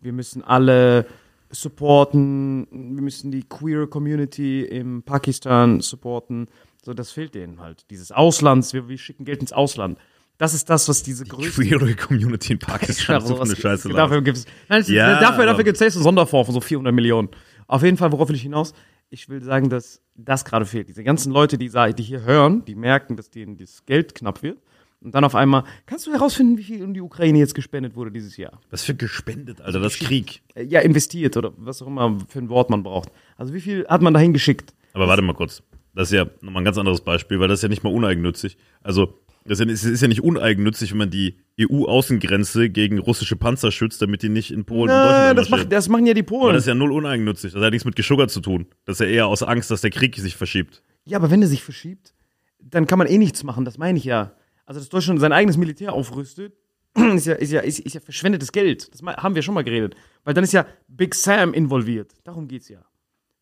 wir 0.00 0.12
müssen 0.12 0.42
alle 0.42 1.06
supporten, 1.50 2.66
wir 2.70 3.02
müssen 3.02 3.30
die 3.30 3.42
queer 3.42 3.86
Community 3.86 4.62
im 4.62 5.02
Pakistan 5.02 5.80
supporten. 5.80 6.48
So, 6.84 6.92
das 6.92 7.12
fehlt 7.12 7.34
denen 7.34 7.60
halt. 7.60 7.90
Dieses 7.90 8.12
Auslands, 8.12 8.74
wir, 8.74 8.88
wir 8.88 8.98
schicken 8.98 9.24
Geld 9.24 9.40
ins 9.40 9.52
Ausland. 9.52 9.98
Das 10.36 10.52
ist 10.52 10.68
das, 10.68 10.88
was 10.88 11.02
diese 11.02 11.24
größte 11.24 11.62
Queere 11.62 11.94
Community 11.94 12.52
in 12.52 12.58
Pakistan. 12.58 13.20
so 13.26 13.40
eine 13.40 13.56
Scheiße. 13.56 13.88
Dafür 13.88 14.20
gibt 14.20 14.38
es 14.68 14.88
Ja, 14.88 15.20
dafür, 15.20 15.46
dafür 15.46 15.64
gibt's 15.64 15.80
jetzt 15.80 15.94
einen 15.94 16.02
Sonderfonds 16.02 16.46
von 16.46 16.54
so 16.54 16.60
400 16.60 16.92
Millionen. 16.92 17.28
Auf 17.68 17.82
jeden 17.82 17.96
Fall, 17.96 18.12
worauf 18.12 18.28
will 18.28 18.36
ich 18.36 18.42
hinaus? 18.42 18.74
Ich 19.08 19.28
will 19.28 19.42
sagen, 19.42 19.70
dass 19.70 20.02
das 20.14 20.44
gerade 20.44 20.66
fehlt. 20.66 20.88
Diese 20.88 21.04
ganzen 21.04 21.32
Leute, 21.32 21.56
die, 21.56 21.70
die 21.70 22.02
hier 22.02 22.22
hören, 22.22 22.64
die 22.64 22.74
merken, 22.74 23.16
dass 23.16 23.30
denen 23.30 23.56
das 23.56 23.86
Geld 23.86 24.14
knapp 24.14 24.42
wird. 24.42 24.58
Und 25.00 25.14
dann 25.14 25.24
auf 25.24 25.34
einmal, 25.34 25.64
kannst 25.86 26.06
du 26.06 26.12
herausfinden, 26.12 26.58
wie 26.58 26.64
viel 26.64 26.82
um 26.82 26.94
die 26.94 27.00
Ukraine 27.00 27.38
jetzt 27.38 27.54
gespendet 27.54 27.94
wurde 27.94 28.10
dieses 28.10 28.36
Jahr? 28.36 28.60
Was 28.70 28.82
für 28.82 28.94
gespendet, 28.94 29.60
Alter, 29.60 29.80
das 29.80 29.94
ist 29.94 30.06
Krieg. 30.06 30.42
Ja, 30.56 30.80
investiert 30.80 31.36
oder 31.36 31.52
was 31.56 31.80
auch 31.80 31.86
immer 31.86 32.18
für 32.28 32.38
ein 32.40 32.48
Wort 32.48 32.70
man 32.70 32.82
braucht. 32.82 33.10
Also 33.36 33.54
wie 33.54 33.60
viel 33.60 33.86
hat 33.86 34.02
man 34.02 34.14
dahin 34.14 34.32
geschickt? 34.32 34.74
Aber 34.94 35.06
warte 35.06 35.22
mal 35.22 35.34
kurz. 35.34 35.62
Das 35.94 36.10
ist 36.10 36.14
ja 36.16 36.26
nochmal 36.40 36.62
ein 36.62 36.64
ganz 36.64 36.76
anderes 36.78 37.00
Beispiel, 37.02 37.38
weil 37.40 37.48
das 37.48 37.60
ist 37.60 37.62
ja 37.62 37.68
nicht 37.68 37.84
mal 37.84 37.92
uneigennützig. 37.92 38.56
Also, 38.82 39.18
das 39.44 39.60
ist 39.60 39.66
ja- 39.66 39.72
es 39.72 39.84
ist 39.84 40.00
ja 40.00 40.08
nicht 40.08 40.22
uneigennützig, 40.22 40.90
wenn 40.90 40.98
man 40.98 41.10
die 41.10 41.38
EU-Außengrenze 41.60 42.70
gegen 42.70 42.98
russische 42.98 43.36
Panzer 43.36 43.70
schützt, 43.70 44.00
damit 44.02 44.22
die 44.22 44.28
nicht 44.28 44.50
in 44.50 44.64
Polen 44.64 44.90
und 44.90 44.96
Äh, 44.96 45.02
Deutschland 45.02 45.38
das, 45.38 45.48
macht, 45.50 45.72
das 45.72 45.88
machen 45.88 46.06
ja 46.06 46.14
die 46.14 46.20
Aber 46.22 46.28
Polen. 46.28 46.54
das 46.54 46.64
ist 46.64 46.68
ja 46.68 46.74
null 46.74 46.92
uneigennützig. 46.92 47.52
Das 47.52 47.58
hat 47.60 47.64
ja 47.66 47.70
nichts 47.70 47.84
mit 47.84 47.96
Geschuggert 47.96 48.30
zu 48.30 48.40
tun. 48.40 48.66
Das 48.84 48.96
ist 48.96 49.06
ja 49.06 49.12
eher 49.12 49.26
aus 49.26 49.42
Angst, 49.42 49.70
dass 49.70 49.82
der 49.82 49.90
Krieg 49.90 50.16
sich 50.16 50.36
verschiebt. 50.36 50.82
Ja, 51.04 51.18
aber 51.18 51.30
wenn 51.30 51.42
er 51.42 51.48
sich 51.48 51.62
verschiebt, 51.62 52.14
dann 52.60 52.86
kann 52.86 52.98
man 52.98 53.06
eh 53.08 53.18
nichts 53.18 53.44
machen, 53.44 53.64
das 53.64 53.76
meine 53.78 53.98
ich 53.98 54.04
ja. 54.04 54.32
Also, 54.66 54.80
dass 54.80 54.88
Deutschland 54.88 55.20
sein 55.20 55.32
eigenes 55.32 55.56
Militär 55.58 55.92
aufrüstet, 55.92 56.54
ist 57.14 57.26
ja, 57.26 57.34
ist 57.34 57.52
ja, 57.52 57.60
ist, 57.60 57.80
ist 57.80 57.94
ja 57.94 58.00
verschwendetes 58.00 58.52
Geld. 58.52 58.90
Das 58.92 59.02
haben 59.02 59.34
wir 59.34 59.42
schon 59.42 59.54
mal 59.54 59.64
geredet. 59.64 59.94
Weil 60.24 60.32
dann 60.34 60.44
ist 60.44 60.52
ja 60.52 60.64
Big 60.88 61.14
Sam 61.14 61.52
involviert. 61.52 62.12
Darum 62.24 62.48
geht's 62.48 62.68
ja. 62.68 62.84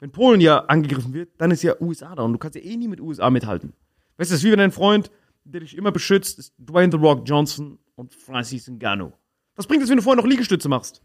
Wenn 0.02 0.10
Polen 0.10 0.40
ja 0.40 0.58
angegriffen 0.64 1.14
wird, 1.14 1.28
dann 1.38 1.52
ist 1.52 1.62
ja 1.62 1.80
USA 1.80 2.16
da 2.16 2.24
und 2.24 2.32
du 2.32 2.38
kannst 2.40 2.56
ja 2.56 2.60
eh 2.62 2.76
nie 2.76 2.88
mit 2.88 3.00
USA 3.00 3.30
mithalten. 3.30 3.72
Weißt 4.16 4.30
du, 4.30 4.34
das 4.34 4.40
ist 4.40 4.44
wie 4.44 4.50
wenn 4.50 4.58
dein 4.58 4.72
Freund, 4.72 5.12
der 5.44 5.60
dich 5.60 5.76
immer 5.76 5.92
beschützt, 5.92 6.40
ist 6.40 6.52
Dwayne 6.58 6.90
The 6.90 6.98
Rock 6.98 7.22
Johnson 7.24 7.78
und 7.94 8.12
Francis 8.12 8.68
Ngannou. 8.68 9.12
Was 9.54 9.68
bringt 9.68 9.80
es, 9.84 9.88
wenn 9.90 9.98
du 9.98 10.02
vorher 10.02 10.20
noch 10.20 10.28
Liegestütze 10.28 10.68
machst? 10.68 11.02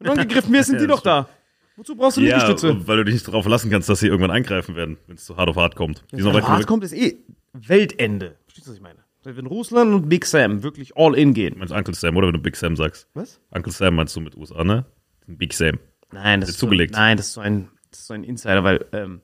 Wenn 0.00 0.06
du 0.06 0.12
angegriffen 0.20 0.52
wirst, 0.52 0.66
sind 0.66 0.76
Ja, 0.80 0.80
die 0.80 0.86
doch 0.88 1.00
da. 1.00 1.28
Wozu 1.76 1.94
brauchst 1.94 2.16
du 2.16 2.22
Liegestütze? 2.22 2.88
weil 2.88 2.96
du 2.96 3.04
dich 3.04 3.14
nicht 3.14 3.28
darauf 3.28 3.44
verlassen 3.44 3.70
kannst, 3.70 3.88
dass 3.88 4.00
sie 4.00 4.08
irgendwann 4.08 4.32
eingreifen 4.32 4.74
werden, 4.74 4.96
wenn 5.06 5.14
es 5.14 5.24
zu 5.26 5.36
hart 5.36 5.48
auf 5.48 5.54
hart 5.56 5.76
kommt. 5.76 6.02
Wenn 6.10 6.24
weit 6.24 6.42
hart 6.42 6.58
genug- 6.62 6.66
kommt, 6.66 6.82
ist 6.82 6.92
eh 6.92 7.18
Weltende. 7.52 8.36
Verstehst 8.46 8.66
du, 8.66 8.70
was 8.72 8.76
ich 8.78 8.82
meine? 8.82 8.98
Wenn 9.22 9.46
Russland 9.46 9.94
und 9.94 10.08
Big 10.08 10.26
Sam 10.26 10.64
wirklich 10.64 10.96
all 10.96 11.14
in 11.14 11.34
gehen. 11.34 11.52
Du 11.54 11.58
meinst 11.60 11.72
Uncle 11.72 11.94
Sam, 11.94 12.16
oder 12.16 12.26
wenn 12.26 12.34
du 12.34 12.40
Big 12.40 12.56
Sam 12.56 12.74
sagst? 12.74 13.08
Was? 13.14 13.40
Uncle 13.52 13.72
Sam 13.72 13.94
meinst 13.94 14.14
du 14.16 14.20
mit 14.20 14.36
USA, 14.36 14.64
ne? 14.64 14.86
Big 15.28 15.52
Sam. 15.54 15.78
Nein, 16.12 16.40
das 16.40 16.50
ist 16.50 16.58
so, 16.58 16.66
zugelegt. 16.66 16.92
nein, 16.94 17.16
das 17.16 17.28
ist 17.28 17.32
so 17.34 17.40
ein, 17.40 17.68
das 17.94 18.00
ist 18.00 18.06
so 18.08 18.14
ein 18.14 18.24
Insider, 18.24 18.64
weil 18.64 18.84
ähm, 18.92 19.20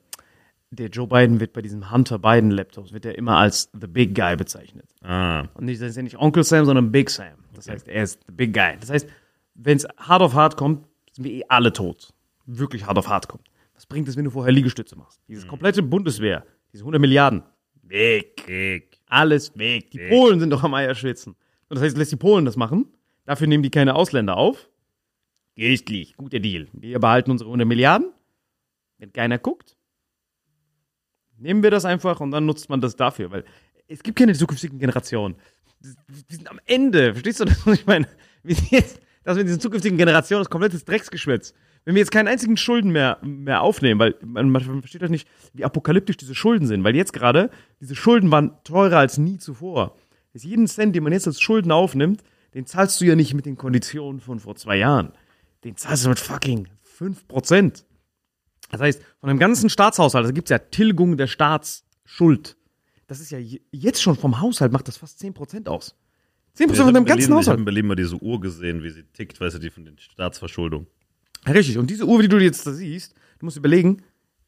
der 0.69 0.87
Joe 0.87 1.05
Biden 1.07 1.39
wird 1.41 1.51
bei 1.53 1.61
diesem 1.61 1.91
Hunter 1.91 2.17
Biden 2.17 2.49
Laptops 2.51 2.93
wird 2.93 3.05
er 3.05 3.17
immer 3.17 3.37
als 3.37 3.69
the 3.79 3.87
Big 3.87 4.15
Guy 4.15 4.35
bezeichnet. 4.37 4.85
Ah, 5.01 5.41
Und 5.55 5.65
nicht, 5.65 5.81
das 5.81 5.89
ist 5.89 5.95
ja 5.97 6.03
nicht 6.03 6.17
Onkel 6.17 6.43
Sam, 6.45 6.63
sondern 6.65 6.91
Big 6.91 7.09
Sam. 7.09 7.33
Das 7.53 7.67
heißt, 7.67 7.87
er 7.89 8.03
ist 8.03 8.21
the 8.27 8.33
Big 8.33 8.53
Guy. 8.53 8.77
Das 8.79 8.89
heißt, 8.89 9.07
wenn 9.55 9.77
es 9.77 9.85
hart 9.97 10.21
auf 10.21 10.33
hart 10.33 10.55
kommt, 10.55 10.87
sind 11.11 11.25
wir 11.25 11.31
eh 11.33 11.43
alle 11.49 11.73
tot. 11.73 12.13
Wirklich 12.45 12.85
hart 12.85 12.97
auf 12.97 13.09
hart 13.09 13.27
kommt. 13.27 13.49
Was 13.75 13.85
bringt 13.85 14.07
es, 14.07 14.15
wenn 14.15 14.23
du 14.25 14.31
vorher 14.31 14.53
Liegestütze 14.53 14.95
machst? 14.95 15.19
Dieses 15.27 15.45
komplette 15.45 15.83
Bundeswehr, 15.83 16.45
diese 16.71 16.83
100 16.83 17.01
Milliarden, 17.01 17.43
weg. 17.83 18.37
Krieg. 18.37 18.99
Alles 19.07 19.57
weg. 19.57 19.91
Die 19.91 19.99
Polen 20.07 20.39
sind 20.39 20.51
doch 20.51 20.63
am 20.63 20.73
Eierschwitzen. 20.73 21.33
Und 21.67 21.75
das 21.75 21.81
heißt, 21.83 21.97
lässt 21.97 22.13
die 22.13 22.17
Polen 22.17 22.45
das 22.45 22.55
machen. 22.55 22.85
Dafür 23.25 23.47
nehmen 23.47 23.63
die 23.63 23.69
keine 23.69 23.95
Ausländer 23.95 24.37
auf. 24.37 24.69
Gerichtlich. 25.55 26.15
Guter 26.15 26.39
Deal. 26.39 26.67
Wir 26.71 26.99
behalten 26.99 27.31
unsere 27.31 27.49
100 27.49 27.67
Milliarden. 27.67 28.11
Wenn 29.01 29.11
keiner 29.11 29.39
guckt, 29.39 29.75
nehmen 31.35 31.63
wir 31.63 31.71
das 31.71 31.85
einfach 31.85 32.19
und 32.19 32.29
dann 32.29 32.45
nutzt 32.45 32.69
man 32.69 32.81
das 32.81 32.95
dafür. 32.95 33.31
Weil 33.31 33.45
es 33.87 34.03
gibt 34.03 34.19
keine 34.19 34.33
zukünftigen 34.35 34.77
Generationen. 34.77 35.35
Wir 35.79 36.23
sind 36.29 36.47
am 36.47 36.59
Ende. 36.65 37.13
Verstehst 37.13 37.39
du 37.39 37.45
das, 37.45 37.65
ich 37.65 37.87
meine? 37.87 38.07
Wir 38.43 38.55
sind 38.55 38.69
jetzt, 38.69 39.01
dass 39.23 39.35
wir 39.37 39.41
in 39.41 39.47
diesen 39.47 39.59
zukünftigen 39.59 39.97
Generationen 39.97 40.41
das 40.41 40.51
komplettes 40.51 40.85
Drecksgeschwätz. 40.85 41.55
Wenn 41.83 41.95
wir 41.95 41.99
jetzt 41.99 42.11
keinen 42.11 42.27
einzigen 42.27 42.57
Schulden 42.57 42.91
mehr, 42.91 43.17
mehr 43.23 43.63
aufnehmen, 43.63 43.99
weil 43.99 44.13
man, 44.23 44.51
man 44.51 44.61
versteht 44.81 45.01
das 45.01 45.09
nicht, 45.09 45.27
wie 45.53 45.65
apokalyptisch 45.65 46.17
diese 46.17 46.35
Schulden 46.35 46.67
sind, 46.67 46.83
weil 46.83 46.95
jetzt 46.95 47.11
gerade, 47.11 47.49
diese 47.79 47.95
Schulden 47.95 48.29
waren 48.29 48.63
teurer 48.63 48.99
als 48.99 49.17
nie 49.17 49.39
zuvor. 49.39 49.97
Jetzt 50.31 50.43
jeden 50.43 50.67
Cent, 50.67 50.95
den 50.95 51.03
man 51.03 51.11
jetzt 51.11 51.25
als 51.25 51.41
Schulden 51.41 51.71
aufnimmt, 51.71 52.21
den 52.53 52.67
zahlst 52.67 53.01
du 53.01 53.05
ja 53.05 53.15
nicht 53.15 53.33
mit 53.33 53.47
den 53.47 53.57
Konditionen 53.57 54.21
von 54.21 54.39
vor 54.39 54.55
zwei 54.55 54.77
Jahren. 54.77 55.11
Den 55.63 55.75
zahlst 55.75 56.05
du 56.05 56.09
mit 56.09 56.19
fucking 56.19 56.67
5%. 56.99 57.83
Das 58.71 58.81
heißt, 58.81 59.01
von 59.19 59.27
dem 59.29 59.37
ganzen 59.37 59.69
Staatshaushalt, 59.69 60.25
da 60.25 60.31
gibt 60.31 60.47
es 60.47 60.51
ja 60.51 60.57
Tilgung 60.59 61.17
der 61.17 61.27
Staatsschuld. 61.27 62.57
Das 63.07 63.19
ist 63.19 63.29
ja 63.31 63.37
je- 63.37 63.61
jetzt 63.71 64.01
schon 64.01 64.15
vom 64.15 64.39
Haushalt, 64.39 64.71
macht 64.71 64.87
das 64.87 64.97
fast 64.97 65.19
10% 65.19 65.67
aus. 65.67 65.95
10% 66.53 66.71
Ich 66.71 66.77
von 66.77 66.87
dem 66.87 66.95
in 67.01 67.03
Berlin- 67.03 67.05
ganzen 67.05 67.19
Ich 67.21 67.29
habe 67.29 67.35
Haushalt. 67.39 67.59
in 67.59 67.65
Berlin 67.65 67.87
mal 67.87 67.95
diese 67.95 68.15
Uhr 68.21 68.39
gesehen, 68.39 68.83
wie 68.83 68.89
sie 68.89 69.03
tickt, 69.03 69.39
weißt 69.39 69.55
du, 69.55 69.59
die 69.59 69.69
von 69.69 69.85
den 69.85 69.97
Staatsverschuldung. 69.97 70.87
Richtig. 71.47 71.77
Und 71.77 71.89
diese 71.89 72.05
Uhr, 72.05 72.21
die 72.21 72.27
du 72.29 72.37
jetzt 72.37 72.65
da 72.67 72.71
siehst, 72.73 73.13
du 73.39 73.45
musst 73.45 73.57
überlegen, 73.57 74.03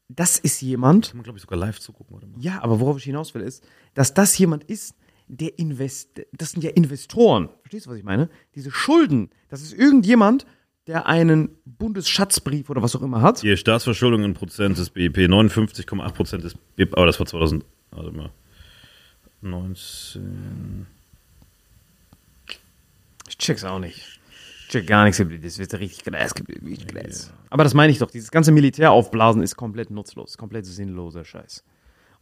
das 0.08 0.38
ist 0.38 0.60
jemand, 0.62 1.08
Kann 1.08 1.16
man, 1.18 1.24
glaube 1.24 1.38
ich, 1.38 1.42
sogar 1.42 1.58
live 1.58 1.80
zugucken, 1.80 2.16
oder? 2.16 2.28
ja, 2.38 2.62
aber 2.62 2.78
worauf 2.80 2.98
ich 2.98 3.04
hinaus 3.04 3.34
will, 3.34 3.42
ist, 3.42 3.64
dass 3.94 4.14
das 4.14 4.36
jemand 4.38 4.64
ist, 4.64 4.94
der 5.26 5.58
invest, 5.58 6.20
das 6.32 6.50
sind 6.52 6.62
ja 6.62 6.70
Investoren. 6.70 7.48
Verstehst 7.62 7.86
du, 7.86 7.90
was 7.90 7.96
ich 7.98 8.04
meine? 8.04 8.28
Diese 8.54 8.70
Schulden, 8.70 9.30
das 9.48 9.62
ist 9.62 9.72
irgendjemand, 9.72 10.44
der 10.86 11.06
einen 11.06 11.50
Bundesschatzbrief 11.64 12.68
oder 12.70 12.82
was 12.82 12.94
auch 12.94 13.02
immer 13.02 13.22
hat. 13.22 13.42
Die 13.42 13.56
Staatsverschuldung 13.56 14.22
in 14.22 14.34
Prozent 14.34 14.78
des 14.78 14.90
BIP, 14.90 15.16
59,8 15.16 16.12
Prozent 16.12 16.44
des 16.44 16.54
BIP, 16.76 16.94
aber 16.96 17.06
das 17.06 17.18
war 17.18 17.26
2000, 17.26 17.64
warte 17.90 18.12
mal, 18.12 18.30
19. 19.40 20.86
Ich 23.28 23.38
check's 23.38 23.64
auch 23.64 23.78
nicht. 23.78 24.20
Ich 24.62 24.68
check 24.68 24.86
gar 24.86 25.04
nichts. 25.04 25.18
Das 25.18 25.58
wird 25.58 25.74
richtig 25.74 26.04
Glas. 26.04 26.34
richtig 26.48 26.86
Glas. 26.88 27.32
Aber 27.50 27.64
das 27.64 27.74
meine 27.74 27.92
ich 27.92 27.98
doch. 27.98 28.10
Dieses 28.10 28.30
ganze 28.30 28.52
Militäraufblasen 28.52 29.42
ist 29.42 29.56
komplett 29.56 29.90
nutzlos. 29.90 30.38
Komplett 30.38 30.66
sinnloser 30.66 31.24
Scheiß. 31.24 31.62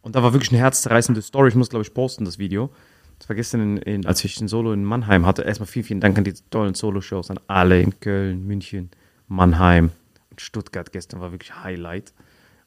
Und 0.01 0.15
da 0.15 0.23
war 0.23 0.33
wirklich 0.33 0.51
eine 0.51 0.59
herzzerreißende 0.59 1.21
Story. 1.21 1.49
Ich 1.49 1.55
muss, 1.55 1.69
glaube 1.69 1.83
ich, 1.83 1.93
posten, 1.93 2.25
das 2.25 2.37
Video. 2.37 2.69
Das 3.19 3.29
war 3.29 3.35
gestern, 3.35 3.61
in, 3.61 3.77
in, 3.77 4.05
als 4.05 4.23
ich 4.23 4.35
den 4.35 4.47
Solo 4.47 4.73
in 4.73 4.83
Mannheim 4.83 5.25
hatte. 5.25 5.43
Erstmal 5.43 5.67
vielen, 5.67 5.85
vielen 5.85 6.01
Dank 6.01 6.17
an 6.17 6.23
die 6.23 6.33
tollen 6.49 6.73
Solo-Shows, 6.73 7.31
an 7.31 7.39
alle 7.47 7.81
in 7.81 7.99
Köln, 7.99 8.45
München, 8.45 8.89
Mannheim 9.27 9.91
und 10.29 10.41
Stuttgart. 10.41 10.91
Gestern 10.91 11.21
war 11.21 11.31
wirklich 11.31 11.55
Highlight. 11.63 12.13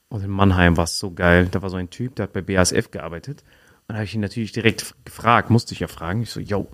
Und 0.09 0.23
in 0.23 0.31
Mannheim 0.31 0.77
war 0.77 0.85
es 0.85 0.99
so 0.99 1.11
geil. 1.13 1.49
Da 1.51 1.63
war 1.63 1.71
so 1.71 1.77
ein 1.77 1.91
Typ, 1.91 2.15
der 2.17 2.25
hat 2.25 2.33
bei 2.33 2.43
BASF 2.43 2.91
gearbeitet. 2.91 3.43
Und 3.89 3.93
da 3.93 3.95
habe 3.97 4.05
ich 4.05 4.15
ihn 4.15 4.21
natürlich 4.21 4.53
direkt 4.53 4.95
gefragt, 5.05 5.51
musste 5.51 5.75
ich 5.75 5.81
ja 5.81 5.89
fragen. 5.89 6.23
Ich 6.23 6.31
so, 6.31 6.41
yo, 6.41 6.69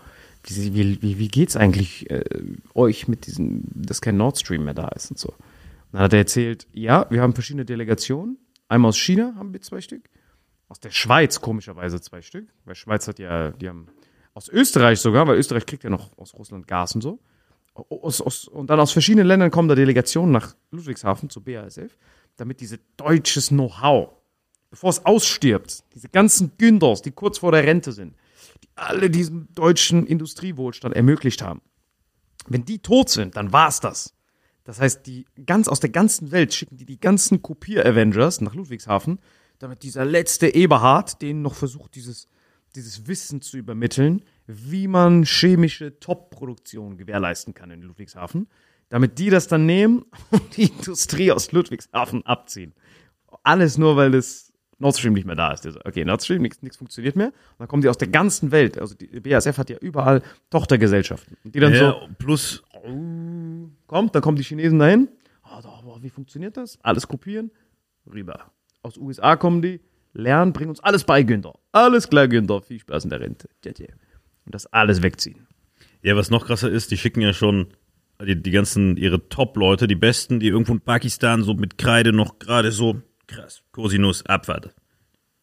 wie, 0.44 0.74
wie, 0.74 1.02
wie, 1.02 1.18
wie 1.18 1.28
geht's 1.28 1.56
eigentlich 1.56 2.10
äh, 2.10 2.24
euch 2.74 3.08
mit 3.08 3.26
diesem, 3.26 3.62
dass 3.74 4.00
kein 4.00 4.16
Nord 4.16 4.38
Stream 4.38 4.64
mehr 4.64 4.74
da 4.74 4.88
ist 4.88 5.10
und 5.10 5.18
so. 5.18 5.28
Und 5.28 5.38
dann 5.92 6.02
hat 6.02 6.12
er 6.12 6.20
erzählt, 6.20 6.66
ja, 6.72 7.06
wir 7.10 7.20
haben 7.20 7.34
verschiedene 7.34 7.64
Delegationen. 7.64 8.38
Einmal 8.68 8.90
aus 8.90 8.98
China 8.98 9.34
haben 9.36 9.52
wir 9.52 9.60
zwei 9.60 9.80
Stück. 9.80 10.08
Aus 10.72 10.80
der 10.80 10.90
Schweiz 10.90 11.42
komischerweise 11.42 12.00
zwei 12.00 12.22
Stück. 12.22 12.48
Weil 12.64 12.74
Schweiz 12.74 13.06
hat 13.06 13.18
ja, 13.18 13.50
die 13.50 13.68
haben 13.68 13.88
aus 14.32 14.48
Österreich 14.48 15.00
sogar, 15.00 15.26
weil 15.26 15.36
Österreich 15.36 15.66
kriegt 15.66 15.84
ja 15.84 15.90
noch 15.90 16.16
aus 16.16 16.32
Russland 16.32 16.66
Gas 16.66 16.94
und 16.94 17.02
so. 17.02 17.18
Aus, 17.74 18.22
aus, 18.22 18.48
und 18.48 18.70
dann 18.70 18.80
aus 18.80 18.90
verschiedenen 18.90 19.26
Ländern 19.26 19.50
kommen 19.50 19.68
da 19.68 19.74
Delegationen 19.74 20.32
nach 20.32 20.56
Ludwigshafen 20.70 21.28
zu 21.28 21.42
BASF, 21.42 21.98
damit 22.38 22.62
diese 22.62 22.78
deutsches 22.96 23.48
Know-how, 23.48 24.12
bevor 24.70 24.88
es 24.88 25.04
ausstirbt, 25.04 25.84
diese 25.94 26.08
ganzen 26.08 26.52
Günders, 26.56 27.02
die 27.02 27.10
kurz 27.10 27.40
vor 27.40 27.52
der 27.52 27.64
Rente 27.64 27.92
sind, 27.92 28.16
die 28.62 28.68
alle 28.74 29.10
diesen 29.10 29.52
deutschen 29.54 30.06
Industriewohlstand 30.06 30.96
ermöglicht 30.96 31.42
haben. 31.42 31.60
Wenn 32.46 32.64
die 32.64 32.78
tot 32.78 33.10
sind, 33.10 33.36
dann 33.36 33.52
war's 33.52 33.80
das. 33.80 34.14
Das 34.64 34.80
heißt, 34.80 35.06
die 35.06 35.26
ganz 35.44 35.68
aus 35.68 35.80
der 35.80 35.90
ganzen 35.90 36.32
Welt 36.32 36.54
schicken 36.54 36.78
die 36.78 36.86
die 36.86 36.98
ganzen 36.98 37.42
Kopier-Avengers 37.42 38.40
nach 38.40 38.54
Ludwigshafen, 38.54 39.18
damit 39.62 39.84
dieser 39.84 40.04
letzte 40.04 40.52
Eberhard 40.52 41.22
denen 41.22 41.40
noch 41.40 41.54
versucht, 41.54 41.94
dieses, 41.94 42.28
dieses 42.74 43.06
Wissen 43.06 43.40
zu 43.40 43.56
übermitteln, 43.56 44.22
wie 44.46 44.88
man 44.88 45.22
chemische 45.22 46.00
Top-Produktion 46.00 46.96
gewährleisten 46.96 47.54
kann 47.54 47.70
in 47.70 47.82
Ludwigshafen, 47.82 48.48
damit 48.88 49.20
die 49.20 49.30
das 49.30 49.46
dann 49.46 49.64
nehmen 49.64 50.04
und 50.30 50.56
die 50.56 50.64
Industrie 50.64 51.30
aus 51.30 51.52
Ludwigshafen 51.52 52.26
abziehen. 52.26 52.74
Alles 53.44 53.78
nur, 53.78 53.96
weil 53.96 54.10
das 54.10 54.52
Nord 54.78 54.96
Stream 54.96 55.12
nicht 55.12 55.26
mehr 55.26 55.36
da 55.36 55.52
ist. 55.52 55.64
Okay, 55.86 56.04
Nord 56.04 56.24
Stream, 56.24 56.42
nichts 56.42 56.76
funktioniert 56.76 57.14
mehr. 57.14 57.28
Und 57.28 57.60
dann 57.60 57.68
kommen 57.68 57.82
die 57.82 57.88
aus 57.88 57.98
der 57.98 58.08
ganzen 58.08 58.50
Welt. 58.50 58.78
Also 58.78 58.96
die 58.96 59.06
BASF 59.20 59.58
hat 59.58 59.70
ja 59.70 59.78
überall 59.78 60.22
Tochtergesellschaften. 60.50 61.36
Und 61.44 61.54
die 61.54 61.60
dann 61.60 61.72
so, 61.72 61.84
Ja, 61.84 62.08
plus, 62.18 62.64
kommt, 63.86 64.14
dann 64.14 64.22
kommen 64.22 64.36
die 64.36 64.42
Chinesen 64.42 64.80
dahin. 64.80 65.08
Ah, 65.44 65.62
da, 65.62 65.80
boah, 65.82 66.02
wie 66.02 66.10
funktioniert 66.10 66.56
das? 66.56 66.80
Alles 66.82 67.06
kopieren, 67.06 67.52
rüber. 68.12 68.50
Aus 68.82 68.96
USA 68.98 69.36
kommen 69.36 69.62
die, 69.62 69.80
lernen, 70.12 70.52
bringen 70.52 70.70
uns 70.70 70.80
alles 70.80 71.04
bei, 71.04 71.22
Günther. 71.22 71.54
Alles 71.72 72.08
klar, 72.08 72.28
Günther. 72.28 72.62
Viel 72.62 72.80
Spaß 72.80 73.04
in 73.04 73.10
der 73.10 73.20
Rente. 73.20 73.48
Und 73.64 74.54
das 74.54 74.66
alles 74.66 75.02
wegziehen. 75.02 75.46
ja, 76.02 76.16
was 76.16 76.30
noch 76.30 76.46
krasser 76.46 76.70
ist, 76.70 76.90
die 76.90 76.96
schicken 76.96 77.20
ja 77.20 77.32
schon 77.32 77.68
die, 78.20 78.40
die 78.40 78.50
ganzen, 78.50 78.96
ihre 78.96 79.28
Top-Leute, 79.28 79.86
die 79.86 79.94
Besten, 79.94 80.40
die 80.40 80.48
irgendwo 80.48 80.72
in 80.72 80.80
Pakistan 80.80 81.42
so 81.42 81.54
mit 81.54 81.78
Kreide 81.78 82.12
noch 82.12 82.38
gerade 82.38 82.72
so, 82.72 83.00
krass, 83.26 83.62
Cosinus, 83.72 84.24
Abfahrt. 84.26 84.74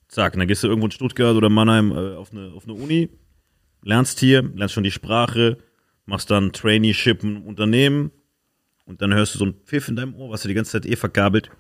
Zack, 0.08 0.34
dann 0.34 0.48
gehst 0.48 0.64
du 0.64 0.68
irgendwo 0.68 0.88
in 0.88 0.92
Stuttgart 0.92 1.36
oder 1.36 1.50
Mannheim 1.50 1.92
äh, 1.92 2.16
auf, 2.16 2.32
eine, 2.32 2.52
auf 2.54 2.64
eine 2.64 2.74
Uni, 2.74 3.10
lernst 3.84 4.20
hier, 4.20 4.42
lernst 4.42 4.74
schon 4.74 4.84
die 4.84 4.92
Sprache, 4.92 5.58
machst 6.06 6.32
dann 6.32 6.52
Traineeship 6.52 7.24
im 7.24 7.44
Unternehmen 7.44 8.12
und 8.86 9.02
dann 9.02 9.14
hörst 9.14 9.36
du 9.36 9.40
so 9.40 9.46
einen 9.46 9.54
Pfiff 9.66 9.88
in 9.88 9.96
deinem 9.96 10.16
Ohr, 10.16 10.32
was 10.32 10.42
du 10.42 10.48
die 10.48 10.56
ganze 10.56 10.72
Zeit 10.72 10.86
eh 10.86 10.96
verkabelt, 10.96 11.52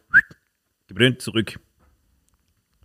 gebrannt 0.88 1.22
zurück. 1.22 1.60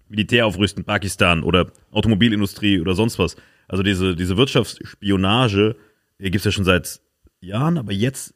Militär 0.09 0.47
aufrüsten, 0.47 0.85
Pakistan 0.85 1.43
oder 1.43 1.71
Automobilindustrie 1.91 2.81
oder 2.81 2.95
sonst 2.95 3.19
was. 3.19 3.37
Also 3.69 3.83
diese, 3.83 4.15
diese 4.15 4.37
Wirtschaftsspionage 4.37 5.77
gibt 6.19 6.37
es 6.37 6.45
ja 6.45 6.51
schon 6.51 6.65
seit 6.65 7.01
Jahren, 7.41 7.79
aber 7.79 7.93
jetzt 7.93 8.35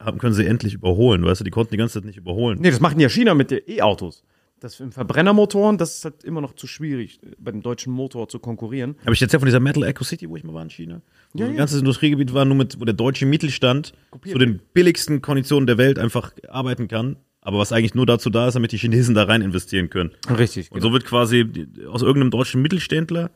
haben, 0.00 0.18
können 0.18 0.34
sie 0.34 0.46
endlich 0.46 0.74
überholen. 0.74 1.24
Weißt 1.24 1.40
du, 1.40 1.44
die 1.44 1.50
konnten 1.50 1.72
die 1.72 1.76
ganze 1.76 1.94
Zeit 1.94 2.04
nicht 2.04 2.18
überholen. 2.18 2.58
Nee, 2.60 2.70
das 2.70 2.80
machen 2.80 3.00
ja 3.00 3.08
China 3.08 3.34
mit 3.34 3.50
den 3.50 3.60
E-Autos. 3.66 4.22
Das 4.60 4.80
im 4.80 4.90
Verbrennermotoren, 4.90 5.78
das 5.78 5.98
ist 5.98 6.04
halt 6.04 6.24
immer 6.24 6.40
noch 6.40 6.52
zu 6.52 6.66
schwierig, 6.66 7.20
bei 7.38 7.52
dem 7.52 7.62
deutschen 7.62 7.92
Motor 7.92 8.28
zu 8.28 8.40
konkurrieren. 8.40 8.96
Habe 9.02 9.14
ich 9.14 9.20
jetzt 9.20 9.32
ja 9.32 9.38
von 9.38 9.46
dieser 9.46 9.60
Metal 9.60 9.84
Echo 9.84 10.02
City, 10.02 10.28
wo 10.28 10.36
ich 10.36 10.42
mal 10.42 10.52
war 10.52 10.62
in 10.62 10.70
China? 10.70 11.00
Wo 11.32 11.38
Ja, 11.38 11.46
ein 11.46 11.52
ja. 11.52 11.58
ganzes 11.58 11.78
Industriegebiet 11.78 12.34
war, 12.34 12.44
nur 12.44 12.56
mit, 12.56 12.80
wo 12.80 12.84
der 12.84 12.94
deutsche 12.94 13.24
Mittelstand 13.24 13.92
zu 14.26 14.36
den 14.36 14.60
billigsten 14.74 15.22
Konditionen 15.22 15.68
der 15.68 15.78
Welt 15.78 16.00
einfach 16.00 16.32
arbeiten 16.48 16.88
kann. 16.88 17.16
Aber 17.48 17.56
was 17.60 17.72
eigentlich 17.72 17.94
nur 17.94 18.04
dazu 18.04 18.28
da 18.28 18.46
ist, 18.48 18.54
damit 18.56 18.72
die 18.72 18.76
Chinesen 18.76 19.14
da 19.14 19.22
rein 19.22 19.40
investieren 19.40 19.88
können. 19.88 20.10
Richtig. 20.28 20.70
Und 20.70 20.82
so 20.82 20.92
wird 20.92 21.06
quasi 21.06 21.46
aus 21.90 22.02
irgendeinem 22.02 22.30
deutschen 22.30 22.60
Mittelständler 22.60 23.30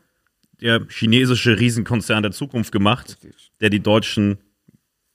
der 0.60 0.86
chinesische 0.90 1.58
Riesenkonzern 1.58 2.22
der 2.22 2.30
Zukunft 2.30 2.72
gemacht, 2.72 3.16
der 3.62 3.70
die 3.70 3.80
deutschen 3.80 4.36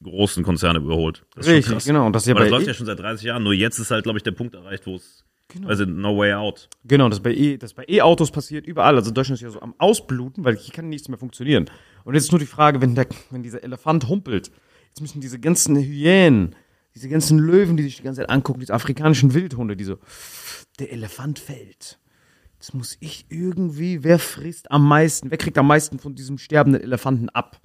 großen 0.03 0.43
Konzerne 0.43 0.79
überholt. 0.79 1.27
Das 1.35 1.45
ist 1.45 1.65
schon 1.65 1.73
Richtig, 1.75 1.85
genau. 1.85 2.07
Und 2.07 2.13
das 2.13 2.23
ist 2.23 2.29
ja 2.29 2.33
das 2.33 2.49
läuft 2.49 2.65
E- 2.65 2.69
ja 2.69 2.73
schon 2.73 2.87
seit 2.87 2.97
30 2.97 3.23
Jahren. 3.27 3.43
Nur 3.43 3.53
jetzt 3.53 3.77
ist 3.77 3.91
halt, 3.91 4.01
glaube 4.03 4.17
ich, 4.17 4.23
der 4.23 4.31
Punkt 4.31 4.55
erreicht, 4.55 4.87
wo 4.87 4.95
es, 4.95 5.23
also 5.65 5.85
no 5.85 6.17
way 6.17 6.33
out. 6.33 6.67
Genau, 6.83 7.07
das 7.07 7.19
bei 7.19 7.35
E, 7.35 7.57
das 7.57 7.75
bei 7.75 7.85
E-Autos 7.87 8.31
passiert 8.31 8.65
überall. 8.65 8.95
Also 8.95 9.11
Deutschland 9.11 9.37
ist 9.39 9.43
ja 9.43 9.51
so 9.51 9.61
am 9.61 9.75
Ausbluten, 9.77 10.43
weil 10.43 10.55
hier 10.55 10.73
kann 10.73 10.89
nichts 10.89 11.07
mehr 11.07 11.19
funktionieren. 11.19 11.69
Und 12.03 12.15
jetzt 12.15 12.23
ist 12.23 12.31
nur 12.31 12.39
die 12.39 12.47
Frage, 12.47 12.81
wenn, 12.81 12.95
der, 12.95 13.05
wenn 13.29 13.43
dieser 13.43 13.63
Elefant 13.63 14.07
humpelt, 14.07 14.49
jetzt 14.87 15.01
müssen 15.01 15.21
diese 15.21 15.39
ganzen 15.39 15.75
Hyänen, 15.75 16.55
diese 16.97 17.09
ganzen 17.09 17.37
Löwen, 17.37 17.77
die 17.77 17.83
sich 17.83 17.97
die 17.97 18.03
ganze 18.03 18.21
Zeit 18.21 18.29
angucken, 18.29 18.59
diese 18.59 18.73
afrikanischen 18.73 19.33
Wildhunde, 19.33 19.77
die 19.77 19.83
so, 19.83 19.99
der 20.79 20.91
Elefant 20.91 21.37
fällt. 21.37 21.99
Jetzt 22.55 22.73
muss 22.73 22.97
ich 22.99 23.27
irgendwie, 23.29 24.03
wer 24.03 24.17
frisst 24.17 24.71
am 24.71 24.87
meisten, 24.87 25.29
wer 25.29 25.37
kriegt 25.37 25.57
am 25.59 25.67
meisten 25.67 25.99
von 25.99 26.15
diesem 26.15 26.39
sterbenden 26.39 26.81
Elefanten 26.81 27.29
ab? 27.29 27.61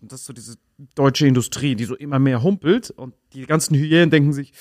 Und 0.00 0.12
das 0.12 0.20
ist 0.20 0.26
so 0.26 0.32
diese 0.32 0.56
deutsche 0.94 1.26
Industrie, 1.26 1.74
die 1.74 1.84
so 1.84 1.94
immer 1.94 2.18
mehr 2.18 2.42
humpelt 2.42 2.90
und 2.90 3.14
die 3.34 3.44
ganzen 3.44 3.76
Hyänen 3.76 4.08
denken 4.08 4.32
sich, 4.32 4.52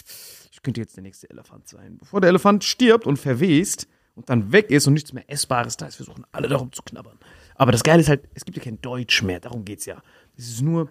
ich 0.52 0.62
könnte 0.62 0.82
jetzt 0.82 0.98
der 0.98 1.04
nächste 1.04 1.30
Elefant 1.30 1.70
sein. 1.70 1.98
Bevor 1.98 2.20
der 2.20 2.30
Elefant 2.30 2.66
stirbt 2.66 3.08
und 3.08 3.16
verwest 3.16 3.88
und 4.16 4.30
dann 4.30 4.52
weg 4.52 4.70
ist 4.70 4.86
und 4.86 4.96
nichts 4.96 5.14
mehr 5.14 5.24
Essbares 5.32 5.78
da 5.78 5.86
ist, 5.86 5.96
versuchen 5.96 6.26
alle 6.34 6.50
darum 6.50 6.74
zu 6.74 6.82
knabbern. 6.84 7.18
Aber 7.56 7.72
das 7.72 7.84
Geile 7.84 8.02
ist 8.02 8.10
halt, 8.10 8.28
es 8.34 8.44
gibt 8.44 8.58
ja 8.58 8.64
kein 8.64 8.82
Deutsch 8.82 9.24
mehr, 9.24 9.40
darum 9.40 9.64
geht's 9.64 9.86
ja. 9.86 10.04
Es 10.36 10.50
ist 10.50 10.62
nur, 10.62 10.90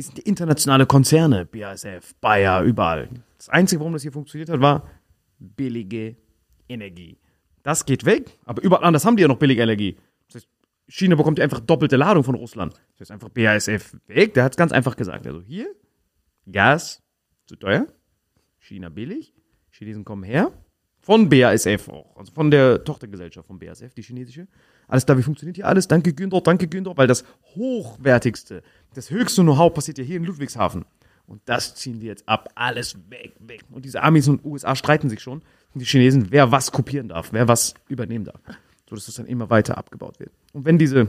es 0.00 0.06
sind 0.06 0.18
die 0.18 0.22
internationale 0.22 0.86
Konzerne, 0.86 1.46
BASF, 1.46 2.14
Bayer, 2.20 2.62
überall. 2.62 3.08
Das 3.36 3.48
Einzige, 3.48 3.80
warum 3.80 3.92
das 3.92 4.02
hier 4.02 4.12
funktioniert 4.12 4.48
hat, 4.48 4.60
war 4.60 4.88
billige 5.38 6.16
Energie. 6.68 7.18
Das 7.62 7.84
geht 7.84 8.04
weg, 8.04 8.38
aber 8.44 8.62
überall 8.62 8.84
anders 8.84 9.04
haben 9.04 9.16
die 9.16 9.22
ja 9.22 9.28
noch 9.28 9.38
billige 9.38 9.62
Energie. 9.62 9.96
Das 10.26 10.36
heißt, 10.36 10.48
China 10.88 11.16
bekommt 11.16 11.38
ja 11.38 11.44
einfach 11.44 11.60
doppelte 11.60 11.96
Ladung 11.96 12.24
von 12.24 12.34
Russland. 12.34 12.74
Das 12.92 13.00
heißt 13.00 13.10
einfach 13.10 13.28
BASF 13.28 13.96
weg. 14.06 14.34
Der 14.34 14.44
hat 14.44 14.52
es 14.52 14.56
ganz 14.56 14.72
einfach 14.72 14.96
gesagt. 14.96 15.26
Also 15.26 15.42
hier, 15.42 15.66
Gas 16.50 17.02
zu 17.46 17.56
teuer, 17.56 17.86
China 18.58 18.88
billig, 18.88 19.34
Chinesen 19.70 20.04
kommen 20.04 20.24
her. 20.24 20.50
Von 21.02 21.28
BASF 21.28 21.88
auch, 21.88 22.16
also 22.16 22.32
von 22.32 22.50
der 22.50 22.84
Tochtergesellschaft 22.84 23.46
von 23.46 23.58
BASF, 23.58 23.94
die 23.94 24.02
chinesische. 24.02 24.46
Alles 24.86 25.06
klar, 25.06 25.16
wie 25.16 25.22
funktioniert 25.22 25.56
hier 25.56 25.66
alles? 25.66 25.88
Danke 25.88 26.12
Günther, 26.12 26.40
danke 26.42 26.68
Günther, 26.68 26.96
weil 26.96 27.06
das 27.06 27.24
hochwertigste, 27.54 28.62
das 28.94 29.10
höchste 29.10 29.42
Know-how 29.42 29.72
passiert 29.72 29.98
ja 29.98 30.04
hier 30.04 30.16
in 30.16 30.24
Ludwigshafen. 30.24 30.84
Und 31.26 31.40
das 31.44 31.76
ziehen 31.76 32.00
wir 32.00 32.08
jetzt 32.08 32.28
ab. 32.28 32.50
Alles 32.56 32.96
weg, 33.08 33.34
weg. 33.38 33.62
Und 33.70 33.84
diese 33.84 34.02
Amis 34.02 34.26
und 34.26 34.44
USA 34.44 34.74
streiten 34.74 35.08
sich 35.08 35.20
schon. 35.20 35.42
Die 35.74 35.84
Chinesen, 35.84 36.32
wer 36.32 36.50
was 36.50 36.72
kopieren 36.72 37.08
darf, 37.08 37.32
wer 37.32 37.46
was 37.46 37.74
übernehmen 37.88 38.24
darf. 38.24 38.40
So 38.88 38.96
dass 38.96 39.06
das 39.06 39.14
dann 39.14 39.26
immer 39.26 39.48
weiter 39.48 39.78
abgebaut 39.78 40.18
wird. 40.18 40.32
Und 40.52 40.64
wenn 40.64 40.76
diese 40.76 41.08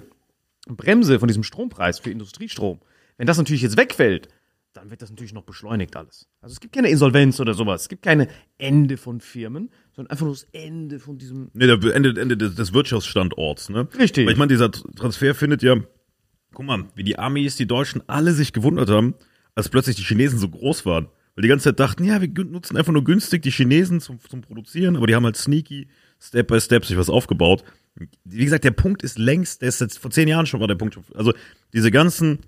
Bremse 0.68 1.20
von 1.20 1.28
diesem 1.28 1.44
Strompreis 1.44 1.98
für 1.98 2.12
Industriestrom, 2.12 2.80
Wenn 3.22 3.28
das 3.28 3.38
natürlich 3.38 3.62
jetzt 3.62 3.78
wegfällt, 3.78 4.30
dann 4.74 4.90
wird 4.90 5.02
das 5.02 5.10
natürlich 5.10 5.34
noch 5.34 5.44
beschleunigt 5.44 5.96
alles. 5.96 6.30
Also 6.42 6.54
es 6.54 6.60
gibt 6.60 6.74
keine 6.74 6.90
Insolvenz 6.90 7.40
oder 7.40 7.54
sowas. 7.54 7.84
Es 7.84 7.90
gibt 7.90 8.04
keine 8.04 8.28
Ende 8.58 8.98
von 8.98 9.20
Firmen, 9.20 9.70
sondern 9.94 10.12
einfach 10.12 10.26
nur 10.26 10.34
das 10.34 10.48
Ende 10.52 11.00
von 11.00 11.18
diesem. 11.18 11.50
Nee, 11.54 11.68
der 11.68 11.96
Ende, 11.96 12.20
Ende 12.20 12.38
des, 12.38 12.56
des 12.56 12.74
Wirtschaftsstandorts, 12.74 13.70
ne? 13.70 13.88
Richtig. 13.98 14.26
Weil 14.26 14.34
ich 14.34 14.40
meine, 14.40 14.50
dieser 14.50 14.72
Transfer 14.72 15.36
findet 15.36 15.62
ja, 15.62 15.76
guck 16.54 16.66
mal, 16.66 16.86
wie 16.96 17.04
die 17.04 17.20
Amis, 17.20 17.58
die 17.58 17.68
Deutschen, 17.68 18.02
alle 18.08 18.34
sich 18.34 18.54
gewundert 18.54 18.90
haben, 18.90 19.16
als 19.56 19.70
plötzlich 19.70 19.98
die 19.98 20.04
Chinesen 20.04 20.40
so 20.40 20.50
groß 20.50 20.86
waren. 20.86 21.08
Weil 21.36 21.44
die 21.44 21.48
ganze 21.48 21.66
Zeit 21.66 21.80
dachten, 21.80 22.04
ja, 22.04 22.22
wir 22.22 22.30
nutzen 22.46 22.76
einfach 22.76 22.92
nur 22.92 23.04
günstig 23.04 23.42
die 23.42 23.52
Chinesen 23.52 24.02
zum, 24.02 24.20
zum 24.20 24.42
Produzieren, 24.42 24.98
aber 24.98 25.08
die 25.08 25.16
haben 25.16 25.24
halt 25.24 25.38
sneaky, 25.38 25.88
Step 26.20 26.48
by 26.48 26.60
Step 26.60 26.86
sich 26.86 26.98
was 26.98 27.10
aufgebaut. 27.10 27.64
Wie 28.26 28.44
gesagt, 28.44 28.64
der 28.64 28.72
Punkt 28.72 29.02
ist 29.02 29.18
längst, 29.18 29.62
der 29.62 29.70
ist 29.70 29.82
jetzt 29.82 29.98
vor 29.98 30.12
zehn 30.12 30.28
Jahren 30.28 30.46
schon 30.46 30.60
war 30.60 30.68
der 30.68 30.76
Punkt. 30.76 31.00
Also 31.16 31.34
diese 31.74 31.90
ganzen, 31.90 32.40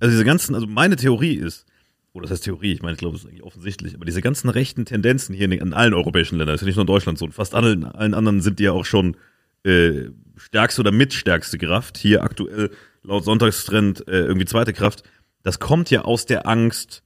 also 0.00 0.10
diese 0.10 0.24
ganzen, 0.24 0.54
also 0.54 0.66
meine 0.66 0.96
Theorie 0.96 1.34
ist, 1.34 1.66
oder 2.12 2.22
das 2.22 2.32
heißt 2.32 2.44
Theorie, 2.44 2.72
ich 2.72 2.82
meine, 2.82 2.94
ich 2.94 2.98
glaube, 2.98 3.14
das 3.14 3.24
ist 3.24 3.28
eigentlich 3.28 3.42
offensichtlich, 3.42 3.94
aber 3.94 4.04
diese 4.04 4.22
ganzen 4.22 4.48
rechten 4.48 4.84
Tendenzen 4.84 5.34
hier 5.34 5.44
in, 5.44 5.52
in 5.52 5.72
allen 5.74 5.94
europäischen 5.94 6.38
Ländern, 6.38 6.54
das 6.54 6.62
ist 6.62 6.62
ja 6.62 6.66
nicht 6.66 6.76
nur 6.76 6.84
in 6.84 6.88
Deutschland 6.88 7.18
so, 7.18 7.26
und 7.26 7.32
fast 7.32 7.54
allen, 7.54 7.84
allen 7.84 8.14
anderen 8.14 8.40
sind 8.40 8.58
die 8.58 8.64
ja 8.64 8.72
auch 8.72 8.84
schon 8.84 9.16
äh, 9.64 10.10
stärkste 10.36 10.80
oder 10.80 10.92
mitstärkste 10.92 11.58
Kraft, 11.58 11.98
hier 11.98 12.22
aktuell 12.22 12.70
laut 13.02 13.24
Sonntagstrend 13.24 14.06
äh, 14.08 14.20
irgendwie 14.20 14.46
zweite 14.46 14.72
Kraft, 14.72 15.02
das 15.42 15.60
kommt 15.60 15.90
ja 15.90 16.02
aus 16.02 16.26
der 16.26 16.46
Angst, 16.46 17.02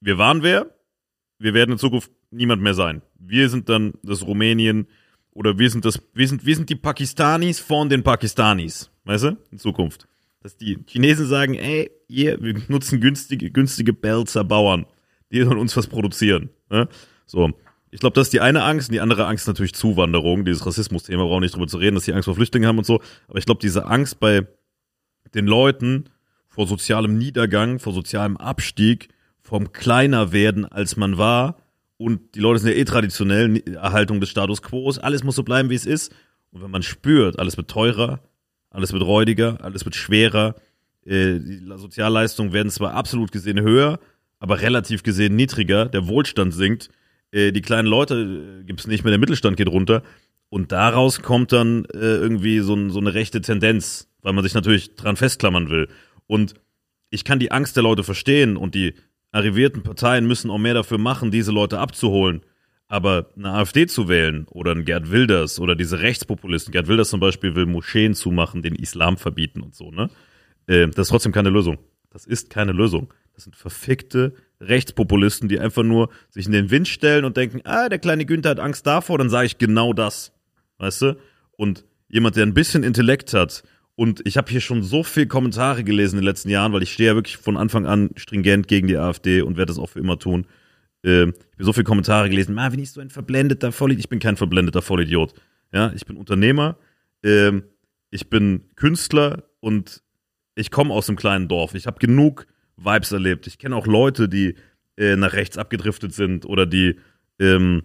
wir 0.00 0.18
waren 0.18 0.42
wer, 0.42 0.74
wir 1.38 1.54
werden 1.54 1.72
in 1.72 1.78
Zukunft 1.78 2.10
niemand 2.30 2.62
mehr 2.62 2.74
sein. 2.74 3.02
Wir 3.18 3.48
sind 3.48 3.68
dann 3.68 3.94
das 4.02 4.26
Rumänien 4.26 4.86
oder 5.32 5.58
wir 5.58 5.70
sind 5.70 5.84
das, 5.84 6.00
wir 6.14 6.28
sind, 6.28 6.44
wir 6.46 6.56
sind 6.56 6.68
die 6.68 6.76
Pakistanis 6.76 7.60
von 7.60 7.88
den 7.88 8.02
Pakistanis, 8.02 8.90
weißt 9.04 9.24
du, 9.24 9.36
in 9.50 9.58
Zukunft. 9.58 10.06
Dass 10.40 10.56
die 10.56 10.78
Chinesen 10.86 11.26
sagen, 11.26 11.54
ey, 11.54 11.90
ihr, 12.06 12.40
wir 12.40 12.54
nutzen 12.68 13.00
günstige, 13.00 13.50
günstige 13.50 13.92
Belzer 13.92 14.44
Bauern, 14.44 14.86
die 15.32 15.42
sollen 15.42 15.58
uns 15.58 15.76
was 15.76 15.86
produzieren. 15.86 16.50
Ne? 16.70 16.88
So. 17.26 17.50
Ich 17.90 18.00
glaube, 18.00 18.14
das 18.14 18.26
ist 18.26 18.34
die 18.34 18.40
eine 18.40 18.64
Angst 18.64 18.90
und 18.90 18.92
die 18.92 19.00
andere 19.00 19.26
Angst 19.26 19.46
natürlich 19.48 19.74
Zuwanderung, 19.74 20.44
dieses 20.44 20.66
Rassismus-Thema, 20.66 21.24
brauchen 21.24 21.40
nicht 21.40 21.54
drüber 21.54 21.66
zu 21.66 21.78
reden, 21.78 21.94
dass 21.94 22.04
die 22.04 22.12
Angst 22.12 22.26
vor 22.26 22.34
Flüchtlingen 22.34 22.68
haben 22.68 22.76
und 22.76 22.84
so. 22.84 23.00
Aber 23.28 23.38
ich 23.38 23.46
glaube, 23.46 23.60
diese 23.62 23.86
Angst 23.86 24.20
bei 24.20 24.46
den 25.34 25.46
Leuten 25.46 26.10
vor 26.48 26.66
sozialem 26.66 27.16
Niedergang, 27.16 27.78
vor 27.78 27.92
sozialem 27.92 28.36
Abstieg, 28.36 29.08
vom 29.40 29.72
kleiner 29.72 30.32
werden, 30.32 30.66
als 30.66 30.96
man 30.96 31.16
war. 31.16 31.56
Und 31.96 32.34
die 32.34 32.40
Leute 32.40 32.60
sind 32.60 32.70
ja 32.70 32.76
eh 32.76 32.84
traditionell, 32.84 33.62
Erhaltung 33.74 34.20
des 34.20 34.28
Status 34.28 34.60
Quo, 34.62 34.92
alles 35.00 35.24
muss 35.24 35.36
so 35.36 35.42
bleiben, 35.42 35.70
wie 35.70 35.74
es 35.74 35.86
ist. 35.86 36.14
Und 36.50 36.62
wenn 36.62 36.70
man 36.70 36.82
spürt, 36.82 37.38
alles 37.38 37.56
wird 37.56 37.70
teurer, 37.70 38.20
alles 38.70 38.92
wird 38.92 39.02
räudiger, 39.02 39.58
alles 39.62 39.84
wird 39.84 39.94
schwerer, 39.94 40.54
äh, 41.04 41.38
die 41.38 41.60
Sozialleistungen 41.76 42.52
werden 42.52 42.70
zwar 42.70 42.94
absolut 42.94 43.32
gesehen 43.32 43.60
höher, 43.60 43.98
aber 44.38 44.60
relativ 44.60 45.02
gesehen 45.02 45.36
niedriger, 45.36 45.86
der 45.86 46.06
Wohlstand 46.06 46.54
sinkt, 46.54 46.90
äh, 47.30 47.52
die 47.52 47.62
kleinen 47.62 47.88
Leute 47.88 48.60
äh, 48.60 48.64
gibt's 48.64 48.86
nicht 48.86 49.04
mehr, 49.04 49.10
der 49.10 49.18
Mittelstand 49.18 49.56
geht 49.56 49.68
runter. 49.68 50.02
Und 50.50 50.72
daraus 50.72 51.20
kommt 51.20 51.52
dann 51.52 51.84
äh, 51.86 51.98
irgendwie 51.98 52.60
so, 52.60 52.88
so 52.88 53.00
eine 53.00 53.12
rechte 53.14 53.40
Tendenz, 53.40 54.08
weil 54.22 54.32
man 54.32 54.44
sich 54.44 54.54
natürlich 54.54 54.94
dran 54.94 55.16
festklammern 55.16 55.68
will. 55.68 55.88
Und 56.26 56.54
ich 57.10 57.24
kann 57.24 57.38
die 57.38 57.52
Angst 57.52 57.76
der 57.76 57.82
Leute 57.82 58.02
verstehen 58.02 58.56
und 58.56 58.74
die 58.74 58.94
arrivierten 59.30 59.82
Parteien 59.82 60.26
müssen 60.26 60.50
auch 60.50 60.58
mehr 60.58 60.74
dafür 60.74 60.98
machen, 60.98 61.30
diese 61.30 61.52
Leute 61.52 61.78
abzuholen. 61.78 62.42
Aber 62.88 63.30
eine 63.36 63.50
AfD 63.50 63.86
zu 63.86 64.08
wählen 64.08 64.46
oder 64.48 64.72
ein 64.72 64.84
Gerd 64.84 65.10
Wilders 65.10 65.60
oder 65.60 65.76
diese 65.76 66.00
Rechtspopulisten, 66.00 66.72
Gerd 66.72 66.88
Wilders 66.88 67.10
zum 67.10 67.20
Beispiel 67.20 67.54
will 67.54 67.66
Moscheen 67.66 68.14
zumachen, 68.14 68.62
den 68.62 68.74
Islam 68.74 69.18
verbieten 69.18 69.60
und 69.60 69.74
so, 69.74 69.90
ne? 69.90 70.10
Äh, 70.66 70.88
das 70.88 71.06
ist 71.06 71.08
trotzdem 71.08 71.32
keine 71.32 71.50
Lösung. 71.50 71.78
Das 72.10 72.24
ist 72.24 72.48
keine 72.48 72.72
Lösung. 72.72 73.12
Das 73.34 73.44
sind 73.44 73.56
verfickte 73.56 74.34
Rechtspopulisten, 74.60 75.48
die 75.48 75.60
einfach 75.60 75.82
nur 75.82 76.10
sich 76.30 76.46
in 76.46 76.52
den 76.52 76.70
Wind 76.70 76.88
stellen 76.88 77.24
und 77.24 77.36
denken, 77.36 77.60
ah, 77.64 77.88
der 77.88 77.98
kleine 77.98 78.24
Günther 78.24 78.50
hat 78.50 78.60
Angst 78.60 78.86
davor, 78.86 79.18
dann 79.18 79.30
sage 79.30 79.46
ich 79.46 79.58
genau 79.58 79.92
das. 79.92 80.32
Weißt 80.78 81.02
du? 81.02 81.16
Und 81.56 81.84
jemand, 82.08 82.36
der 82.36 82.46
ein 82.46 82.54
bisschen 82.54 82.82
Intellekt 82.82 83.34
hat, 83.34 83.62
und 83.94 84.24
ich 84.24 84.36
habe 84.36 84.48
hier 84.48 84.60
schon 84.60 84.84
so 84.84 85.02
viel 85.02 85.26
Kommentare 85.26 85.82
gelesen 85.82 86.18
in 86.18 86.20
den 86.20 86.28
letzten 86.28 86.50
Jahren, 86.50 86.72
weil 86.72 86.84
ich 86.84 86.92
stehe 86.92 87.08
ja 87.08 87.14
wirklich 87.16 87.36
von 87.36 87.56
Anfang 87.56 87.84
an 87.84 88.10
stringent 88.14 88.68
gegen 88.68 88.86
die 88.86 88.96
AfD 88.96 89.42
und 89.42 89.56
werde 89.56 89.70
das 89.70 89.78
auch 89.80 89.90
für 89.90 89.98
immer 89.98 90.20
tun. 90.20 90.46
Ähm, 91.04 91.34
ich 91.36 91.54
habe 91.54 91.64
so 91.64 91.72
viele 91.72 91.84
Kommentare 91.84 92.28
gelesen, 92.28 92.54
Marvin 92.54 92.80
ist 92.80 92.94
so 92.94 93.00
ein 93.00 93.10
verblendeter 93.10 93.72
Vollidiot. 93.72 94.04
Ich 94.04 94.08
bin 94.08 94.18
kein 94.18 94.36
verblendeter 94.36 94.82
Vollidiot. 94.82 95.34
Ja, 95.72 95.92
ich 95.94 96.06
bin 96.06 96.16
Unternehmer, 96.16 96.76
ähm, 97.22 97.64
ich 98.10 98.30
bin 98.30 98.62
Künstler 98.74 99.44
und 99.60 100.02
ich 100.54 100.70
komme 100.70 100.94
aus 100.94 101.08
einem 101.08 101.16
kleinen 101.16 101.48
Dorf. 101.48 101.74
Ich 101.74 101.86
habe 101.86 101.98
genug 101.98 102.46
Vibes 102.76 103.12
erlebt. 103.12 103.46
Ich 103.46 103.58
kenne 103.58 103.76
auch 103.76 103.86
Leute, 103.86 104.28
die 104.28 104.54
äh, 104.96 105.16
nach 105.16 105.32
rechts 105.32 105.58
abgedriftet 105.58 106.14
sind 106.14 106.46
oder 106.46 106.66
die, 106.66 106.96
ähm, 107.38 107.82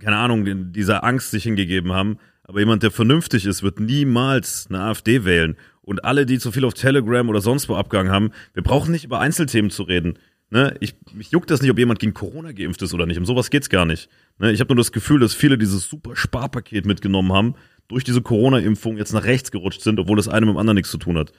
keine 0.00 0.16
Ahnung, 0.16 0.46
in 0.46 0.72
dieser 0.72 1.04
Angst 1.04 1.30
sich 1.30 1.42
hingegeben 1.42 1.92
haben. 1.92 2.18
Aber 2.44 2.60
jemand, 2.60 2.82
der 2.82 2.90
vernünftig 2.90 3.44
ist, 3.44 3.62
wird 3.62 3.80
niemals 3.80 4.66
eine 4.68 4.80
AfD 4.80 5.24
wählen. 5.24 5.56
Und 5.82 6.04
alle, 6.04 6.24
die 6.24 6.38
zu 6.38 6.52
viel 6.52 6.64
auf 6.64 6.74
Telegram 6.74 7.28
oder 7.28 7.40
sonst 7.40 7.68
wo 7.68 7.74
abgegangen 7.74 8.12
haben, 8.12 8.30
wir 8.54 8.62
brauchen 8.62 8.92
nicht 8.92 9.04
über 9.04 9.20
Einzelthemen 9.20 9.70
zu 9.70 9.82
reden. 9.82 10.18
Ne? 10.50 10.74
Ich, 10.80 10.94
mich 11.12 11.30
juckt 11.30 11.50
das 11.50 11.60
nicht, 11.60 11.70
ob 11.70 11.78
jemand 11.78 11.98
gegen 11.98 12.14
Corona 12.14 12.52
geimpft 12.52 12.80
ist 12.82 12.94
oder 12.94 13.06
nicht. 13.06 13.18
Um 13.18 13.26
sowas 13.26 13.50
geht's 13.50 13.68
gar 13.68 13.84
nicht. 13.84 14.08
Ne? 14.38 14.52
Ich 14.52 14.60
habe 14.60 14.74
nur 14.74 14.82
das 14.82 14.92
Gefühl, 14.92 15.20
dass 15.20 15.34
viele 15.34 15.58
dieses 15.58 15.88
super 15.88 16.16
Sparpaket 16.16 16.86
mitgenommen 16.86 17.32
haben, 17.32 17.54
durch 17.88 18.04
diese 18.04 18.22
Corona-Impfung 18.22 18.96
jetzt 18.96 19.12
nach 19.12 19.24
rechts 19.24 19.50
gerutscht 19.50 19.82
sind, 19.82 19.98
obwohl 19.98 20.16
das 20.16 20.28
eine 20.28 20.46
mit 20.46 20.54
dem 20.54 20.58
anderen 20.58 20.76
nichts 20.76 20.90
zu 20.90 20.98
tun 20.98 21.18
hat. 21.18 21.32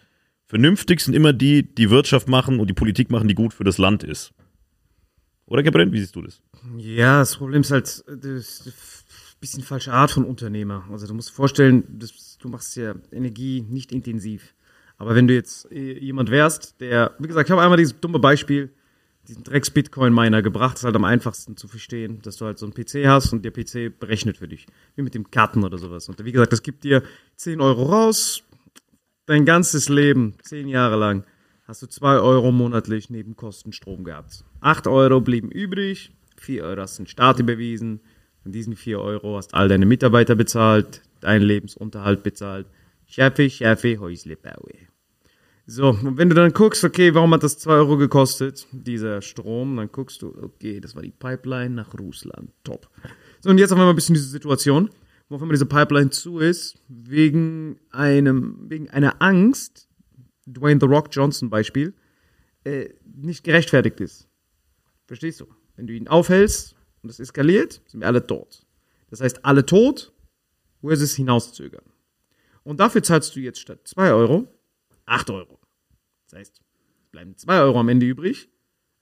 Vernünftig 0.46 1.00
sind 1.02 1.16
immer 1.16 1.34
die, 1.34 1.64
die 1.64 1.90
Wirtschaft 1.90 2.28
machen 2.28 2.60
und 2.60 2.68
die 2.68 2.74
Politik 2.74 3.12
machen, 3.12 3.28
die 3.28 3.36
gut 3.36 3.54
für 3.54 3.64
das 3.64 3.78
Land 3.78 4.04
ist. 4.04 4.34
Oder 5.46 5.64
Gabriel, 5.64 5.92
wie 5.92 6.00
siehst 6.00 6.16
du 6.16 6.22
das? 6.22 6.42
Ja, 6.78 7.20
das 7.20 7.36
Problem 7.36 7.62
ist 7.62 7.72
halt, 7.72 7.86
das 7.86 8.06
ist 8.06 8.68
ein 8.68 9.40
bisschen 9.40 9.64
falsche 9.64 9.94
Art 9.94 10.12
von 10.12 10.26
Unternehmer. 10.26 10.86
Also 10.92 11.08
du 11.08 11.14
musst 11.16 11.30
dir 11.30 11.34
vorstellen, 11.34 11.84
das, 11.90 12.38
du 12.40 12.50
machst 12.50 12.76
ja 12.76 12.96
Energie 13.12 13.66
nicht 13.68 13.92
intensiv. 13.92 14.54
Aber 14.98 15.16
wenn 15.16 15.28
du 15.28 15.34
jetzt 15.34 15.72
äh, 15.72 15.98
jemand 15.98 16.30
wärst, 16.30 16.80
der, 16.82 17.16
wie 17.20 17.28
gesagt, 17.28 17.48
ich 17.48 17.52
habe 17.52 17.62
einmal 17.62 17.78
dieses 17.78 18.00
dumme 18.00 18.20
Beispiel, 18.20 18.72
diesen 19.30 19.44
Drecks-Bitcoin-Miner 19.44 20.42
gebracht, 20.42 20.78
ist 20.78 20.84
halt 20.84 20.96
am 20.96 21.06
einfachsten 21.06 21.56
zu 21.56 21.68
verstehen, 21.68 22.22
dass 22.24 22.38
du 22.38 22.46
halt 22.46 22.58
so 22.58 22.66
einen 22.66 22.74
PC 22.74 23.08
hast 23.08 23.32
und 23.32 23.46
der 23.46 23.52
PC 23.52 23.98
berechnet 23.98 24.38
für 24.38 24.48
dich. 24.48 24.66
Wie 24.96 25.04
mit 25.04 25.16
dem 25.16 25.30
Karten 25.32 25.64
oder 25.64 25.78
sowas. 25.78 26.10
Und 26.10 26.24
wie 26.26 26.32
gesagt, 26.32 26.52
das 26.52 26.64
gibt 26.64 26.84
dir 26.84 27.04
10 27.38 27.62
Euro 27.62 27.84
raus, 27.84 28.44
dein 29.28 29.46
ganzes 29.46 29.88
Leben, 29.88 30.34
10 30.42 30.68
Jahre 30.68 30.98
lang, 30.98 31.24
hast 31.68 31.84
du 31.84 31.88
2 31.88 32.18
Euro 32.18 32.52
monatlich 32.52 33.10
neben 33.10 33.36
Kostenstrom 33.36 34.04
gehabt. 34.04 34.44
8 34.62 34.88
Euro 34.88 35.22
blieben 35.22 35.52
übrig, 35.52 36.12
4 36.38 36.64
Euro 36.64 36.82
hast 36.82 36.98
du 36.98 37.04
den 37.04 37.08
Staat 37.08 37.40
überwiesen, 37.40 38.02
von 38.42 38.52
diesen 38.52 38.76
4 38.76 39.00
Euro 39.00 39.38
hast 39.38 39.54
all 39.54 39.68
deine 39.68 39.86
Mitarbeiter 39.86 40.36
bezahlt, 40.36 41.04
deinen 41.22 41.44
Lebensunterhalt 41.44 42.24
bezahlt. 42.24 42.66
Schaffe, 43.06 43.50
schaffe, 43.50 44.00
Häusle 44.00 44.36
baue. 44.36 44.89
So, 45.70 45.90
und 45.90 46.18
wenn 46.18 46.30
du 46.30 46.36
dann 46.36 46.52
guckst, 46.52 46.84
okay, 46.84 47.14
warum 47.14 47.32
hat 47.32 47.44
das 47.44 47.60
2 47.60 47.72
Euro 47.74 47.98
gekostet, 47.98 48.66
dieser 48.72 49.22
Strom, 49.22 49.78
dann 49.78 49.92
guckst 49.92 50.24
du, 50.24 50.36
okay, 50.42 50.80
das 50.80 50.96
war 50.96 51.04
die 51.04 51.12
Pipeline 51.12 51.76
nach 51.76 51.94
Russland. 51.94 52.52
Top. 52.64 52.90
So, 53.40 53.52
und 53.52 53.60
jetzt 53.60 53.70
haben 53.70 53.78
wir 53.78 53.84
mal 53.84 53.92
ein 53.92 53.96
bisschen 53.96 54.16
diese 54.16 54.30
Situation, 54.30 54.90
wo 55.28 55.36
auf 55.36 55.44
einmal 55.44 55.54
diese 55.54 55.68
Pipeline 55.68 56.10
zu 56.10 56.40
ist, 56.40 56.82
wegen 56.88 57.80
einem, 57.92 58.68
wegen 58.68 58.90
einer 58.90 59.22
Angst, 59.22 59.88
Dwayne 60.48 60.80
The 60.82 60.88
Rock 60.88 61.10
Johnson 61.12 61.52
Beispiel, 61.52 61.94
äh, 62.64 62.90
nicht 63.06 63.44
gerechtfertigt 63.44 64.00
ist. 64.02 64.28
Verstehst 65.06 65.40
du? 65.40 65.46
Wenn 65.76 65.86
du 65.86 65.94
ihn 65.94 66.08
aufhältst 66.08 66.76
und 67.04 67.12
es 67.12 67.20
eskaliert, 67.20 67.80
sind 67.86 68.00
wir 68.00 68.08
alle 68.08 68.26
tot. 68.26 68.66
Das 69.12 69.22
heißt, 69.22 69.46
alle 69.46 69.64
tot, 69.68 70.14
wo 70.82 70.90
ist 70.90 71.02
es 71.02 71.16
hinauszögern? 71.16 71.86
Und 72.64 72.80
dafür 72.80 73.04
zahlst 73.04 73.36
du 73.36 73.40
jetzt 73.40 73.60
statt 73.60 73.82
2 73.84 74.14
Euro 74.14 74.48
8 75.10 75.30
Euro. 75.32 75.59
Das 76.30 76.40
heißt, 76.40 76.62
es 77.02 77.10
bleiben 77.12 77.36
2 77.36 77.62
Euro 77.62 77.80
am 77.80 77.90
Ende 77.90 78.06
übrig. 78.06 78.50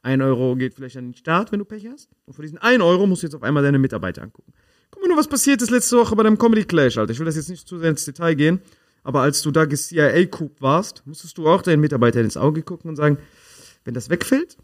1 0.03 0.21
Euro 0.23 0.55
geht 0.55 0.73
vielleicht 0.73 0.97
an 0.97 1.07
den 1.09 1.13
Staat, 1.15 1.51
wenn 1.51 1.59
du 1.59 1.65
Pech 1.65 1.87
hast. 1.87 2.09
Und 2.25 2.33
von 2.33 2.43
diesen 2.43 2.57
1 2.57 2.81
Euro 2.81 3.07
musst 3.07 3.23
du 3.23 3.27
jetzt 3.27 3.35
auf 3.35 3.43
einmal 3.43 3.63
deine 3.63 3.79
Mitarbeiter 3.79 4.21
angucken. 4.21 4.53
Guck 4.89 5.01
mal 5.01 5.09
nur, 5.09 5.17
was 5.17 5.27
passiert 5.27 5.61
ist 5.61 5.69
letzte 5.69 5.97
Woche 5.97 6.15
bei 6.15 6.23
deinem 6.23 6.37
Comedy 6.37 6.63
Clash, 6.63 6.97
Alter. 6.97 7.11
Ich 7.11 7.19
will 7.19 7.25
das 7.25 7.35
jetzt 7.35 7.49
nicht 7.49 7.67
zu 7.67 7.77
sehr 7.77 7.89
ins 7.89 8.05
Detail 8.05 8.35
gehen, 8.35 8.61
aber 9.03 9.21
als 9.21 9.41
du 9.41 9.51
da 9.51 9.67
CIA-Coup 9.69 10.61
warst, 10.61 11.05
musstest 11.05 11.37
du 11.37 11.47
auch 11.47 11.61
deinen 11.61 11.81
Mitarbeitern 11.81 12.23
ins 12.23 12.37
Auge 12.37 12.61
gucken 12.61 12.89
und 12.89 12.95
sagen, 12.95 13.17
wenn 13.83 13.93
das 13.93 14.09
wegfällt, 14.09 14.57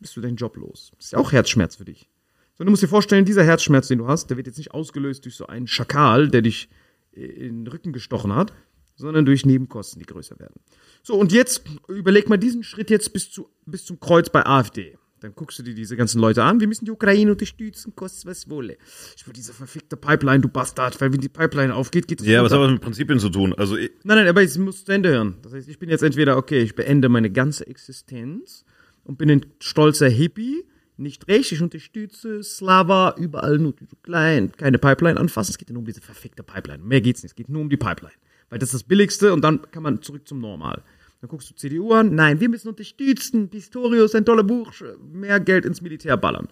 bist 0.00 0.16
du 0.16 0.20
deinen 0.20 0.36
Job 0.36 0.56
los. 0.56 0.92
Das 0.96 1.06
ist 1.06 1.12
ja 1.12 1.18
auch 1.18 1.32
Herzschmerz 1.32 1.76
für 1.76 1.84
dich. 1.84 2.08
So, 2.56 2.64
du 2.64 2.70
musst 2.70 2.82
dir 2.82 2.88
vorstellen, 2.88 3.24
dieser 3.24 3.44
Herzschmerz, 3.44 3.88
den 3.88 3.98
du 3.98 4.08
hast, 4.08 4.30
der 4.30 4.36
wird 4.36 4.46
jetzt 4.46 4.58
nicht 4.58 4.72
ausgelöst 4.72 5.24
durch 5.24 5.36
so 5.36 5.46
einen 5.46 5.66
Schakal, 5.66 6.28
der 6.28 6.42
dich 6.42 6.68
äh, 7.12 7.20
in 7.20 7.64
den 7.64 7.66
Rücken 7.66 7.92
gestochen 7.92 8.34
hat, 8.34 8.52
sondern 8.98 9.24
durch 9.24 9.46
Nebenkosten, 9.46 9.98
die 10.00 10.06
größer 10.06 10.38
werden. 10.38 10.60
So, 11.02 11.14
und 11.14 11.32
jetzt 11.32 11.62
überleg 11.88 12.28
mal 12.28 12.36
diesen 12.36 12.62
Schritt 12.62 12.90
jetzt 12.90 13.12
bis, 13.12 13.30
zu, 13.30 13.48
bis 13.64 13.84
zum 13.86 13.98
Kreuz 14.00 14.28
bei 14.28 14.44
AfD. 14.44 14.98
Dann 15.20 15.34
guckst 15.34 15.58
du 15.58 15.64
dir 15.64 15.74
diese 15.74 15.96
ganzen 15.96 16.20
Leute 16.20 16.44
an. 16.44 16.60
Wir 16.60 16.68
müssen 16.68 16.84
die 16.84 16.92
Ukraine 16.92 17.32
unterstützen, 17.32 17.92
kostet 17.96 18.26
was 18.26 18.48
wolle. 18.48 18.76
Ich 19.16 19.26
will 19.26 19.32
diese 19.32 19.52
verfickte 19.52 19.96
Pipeline, 19.96 20.40
du 20.40 20.48
Bastard, 20.48 21.00
weil 21.00 21.12
wenn 21.12 21.20
die 21.20 21.28
Pipeline 21.28 21.74
aufgeht, 21.74 22.06
geht 22.06 22.20
es 22.20 22.26
Ja, 22.26 22.42
was 22.44 22.52
runter. 22.52 22.62
hat 22.62 22.66
das 22.68 22.72
mit 22.74 22.82
Prinzipien 22.82 23.18
zu 23.18 23.28
tun? 23.30 23.52
Also, 23.54 23.74
Nein, 23.76 23.90
nein, 24.04 24.28
aber 24.28 24.42
ich 24.44 24.56
muss 24.58 24.84
zu 24.84 24.92
Ende 24.92 25.08
hören. 25.10 25.36
Das 25.42 25.52
heißt, 25.52 25.68
ich 25.68 25.78
bin 25.80 25.88
jetzt 25.88 26.02
entweder, 26.02 26.36
okay, 26.36 26.60
ich 26.60 26.76
beende 26.76 27.08
meine 27.08 27.30
ganze 27.30 27.66
Existenz 27.66 28.64
und 29.02 29.18
bin 29.18 29.28
ein 29.30 29.46
stolzer 29.60 30.08
Hippie, 30.08 30.64
nicht 30.96 31.26
recht, 31.28 31.50
ich 31.52 31.62
unterstütze 31.62 32.42
Slava, 32.44 33.14
überall 33.18 33.58
nur 33.58 33.74
so 33.88 33.96
klein, 34.02 34.52
keine 34.56 34.78
Pipeline 34.78 35.18
anfassen. 35.18 35.50
Es 35.52 35.58
geht 35.58 35.70
nur 35.70 35.78
um 35.80 35.84
diese 35.86 36.00
verfickte 36.00 36.42
Pipeline. 36.44 36.82
Mehr 36.82 37.00
geht's 37.00 37.22
nicht, 37.22 37.32
es 37.32 37.36
geht 37.36 37.48
nur 37.48 37.62
um 37.62 37.70
die 37.70 37.76
Pipeline. 37.76 38.14
Weil 38.50 38.58
das 38.58 38.70
ist 38.70 38.82
das 38.82 38.82
Billigste 38.84 39.32
und 39.32 39.42
dann 39.42 39.70
kann 39.70 39.82
man 39.82 40.02
zurück 40.02 40.26
zum 40.26 40.40
Normal. 40.40 40.82
Dann 41.20 41.28
guckst 41.28 41.50
du 41.50 41.54
CDU 41.54 41.92
an, 41.92 42.14
nein, 42.14 42.40
wir 42.40 42.48
müssen 42.48 42.68
unterstützen, 42.68 43.50
Pistorius, 43.50 44.14
ein 44.14 44.24
toller 44.24 44.44
Buch, 44.44 44.72
mehr 45.00 45.40
Geld 45.40 45.64
ins 45.64 45.80
Militär 45.80 46.16
ballern. 46.16 46.48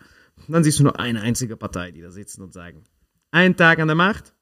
Und 0.46 0.52
dann 0.52 0.64
siehst 0.64 0.80
du 0.80 0.82
nur 0.82 0.98
eine 0.98 1.20
einzige 1.20 1.56
Partei, 1.56 1.92
die 1.92 2.02
da 2.02 2.10
sitzen 2.10 2.42
und 2.42 2.52
sagen, 2.52 2.82
ein 3.30 3.56
Tag 3.56 3.78
an 3.78 3.88
der 3.88 3.94
Macht, 3.94 4.34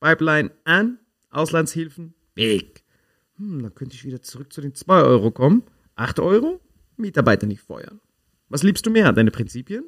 Pipeline 0.00 0.50
an, 0.64 0.98
Auslandshilfen 1.30 2.14
weg. 2.34 2.84
Hm, 3.36 3.62
dann 3.62 3.74
könnte 3.74 3.96
ich 3.96 4.04
wieder 4.04 4.22
zurück 4.22 4.52
zu 4.52 4.60
den 4.60 4.74
2 4.74 5.02
Euro 5.02 5.30
kommen. 5.30 5.64
8 5.96 6.20
Euro? 6.20 6.60
Mitarbeiter 6.96 7.46
nicht 7.46 7.60
feuern. 7.60 8.00
Was 8.48 8.62
liebst 8.62 8.86
du 8.86 8.90
mehr, 8.90 9.12
deine 9.12 9.30
Prinzipien 9.30 9.84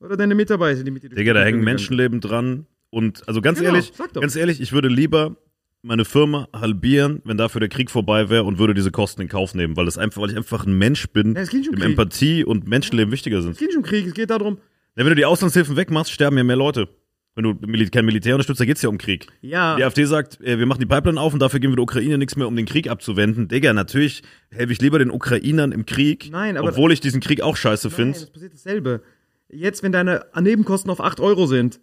oder 0.00 0.16
deine 0.16 0.34
Mitarbeiter, 0.34 0.82
die 0.82 0.90
mit 0.90 1.02
dir 1.02 1.10
Digga, 1.10 1.34
da 1.34 1.44
hängen 1.44 1.62
Menschenleben 1.62 2.20
dran. 2.20 2.66
Und 2.90 3.26
also 3.28 3.40
ganz 3.40 3.58
Genau, 3.58 3.72
ehrlich, 3.72 3.92
ganz 4.14 4.36
ehrlich, 4.36 4.60
ich 4.60 4.72
würde 4.72 4.88
lieber 4.88 5.36
meine 5.82 6.04
Firma 6.04 6.48
halbieren, 6.52 7.20
wenn 7.24 7.36
dafür 7.36 7.58
der 7.60 7.68
Krieg 7.68 7.90
vorbei 7.90 8.30
wäre 8.30 8.44
und 8.44 8.58
würde 8.58 8.72
diese 8.74 8.90
Kosten 8.92 9.20
in 9.22 9.28
Kauf 9.28 9.54
nehmen, 9.54 9.76
weil 9.76 9.84
das 9.84 9.98
einfach, 9.98 10.22
weil 10.22 10.30
ich 10.30 10.36
einfach 10.36 10.64
ein 10.66 10.78
Mensch 10.78 11.08
bin, 11.08 11.34
Ja, 11.34 11.42
es 11.42 11.52
um 11.52 11.60
dem 11.62 11.74
Krieg. 11.74 11.84
Empathie 11.84 12.44
und 12.44 12.68
Menschenleben 12.68 13.12
wichtiger 13.12 13.38
Es 13.38 13.44
sind. 13.44 13.58
geht 13.58 13.68
nicht 13.68 13.76
um 13.76 13.82
Krieg, 13.82 14.06
es 14.06 14.14
geht 14.14 14.30
darum, 14.30 14.58
Ja, 14.96 15.04
wenn 15.04 15.08
du 15.08 15.14
die 15.16 15.24
Auslandshilfen 15.24 15.76
wegmachst, 15.76 16.12
sterben 16.12 16.36
ja 16.38 16.44
mehr 16.44 16.56
Leute. 16.56 16.88
Wenn 17.34 17.44
du 17.44 17.54
Mil 17.66 17.88
kein 17.88 18.04
Militär 18.04 18.34
unterstützt, 18.34 18.60
da 18.60 18.66
geht's 18.66 18.82
ja 18.82 18.90
um 18.90 18.98
Krieg. 18.98 19.26
ja, 19.40 19.74
Die 19.76 19.82
AfD 19.84 20.04
sagt, 20.04 20.38
äh, 20.42 20.58
wir 20.58 20.66
machen 20.66 20.80
die 20.80 20.86
Pipeline 20.86 21.18
auf 21.18 21.32
und 21.32 21.40
dafür 21.40 21.60
geben 21.60 21.72
wir 21.72 21.76
der 21.76 21.84
Ukraine 21.84 22.18
nichts 22.18 22.36
mehr, 22.36 22.46
um 22.46 22.54
den 22.54 22.66
Krieg 22.66 22.88
abzuwenden. 22.90 23.48
Digga, 23.48 23.72
natürlich 23.72 24.22
helfe 24.50 24.72
ich 24.74 24.80
lieber 24.82 24.98
den 24.98 25.10
Ukrainern 25.10 25.72
im 25.72 25.86
Krieg, 25.86 26.28
Nein, 26.30 26.58
aber- 26.58 26.68
obwohl 26.68 26.92
ich 26.92 27.00
diesen 27.00 27.20
Krieg 27.22 27.40
auch 27.40 27.56
scheiße 27.56 27.88
finde. 27.90 28.18
es 28.18 28.26
passiert 28.30 28.52
dasselbe. 28.52 29.02
Jetzt, 29.48 29.82
wenn 29.82 29.92
deine 29.92 30.26
Nebenkosten 30.38 30.90
auf 30.90 31.00
8 31.00 31.20
Euro 31.20 31.46
sind, 31.46 31.80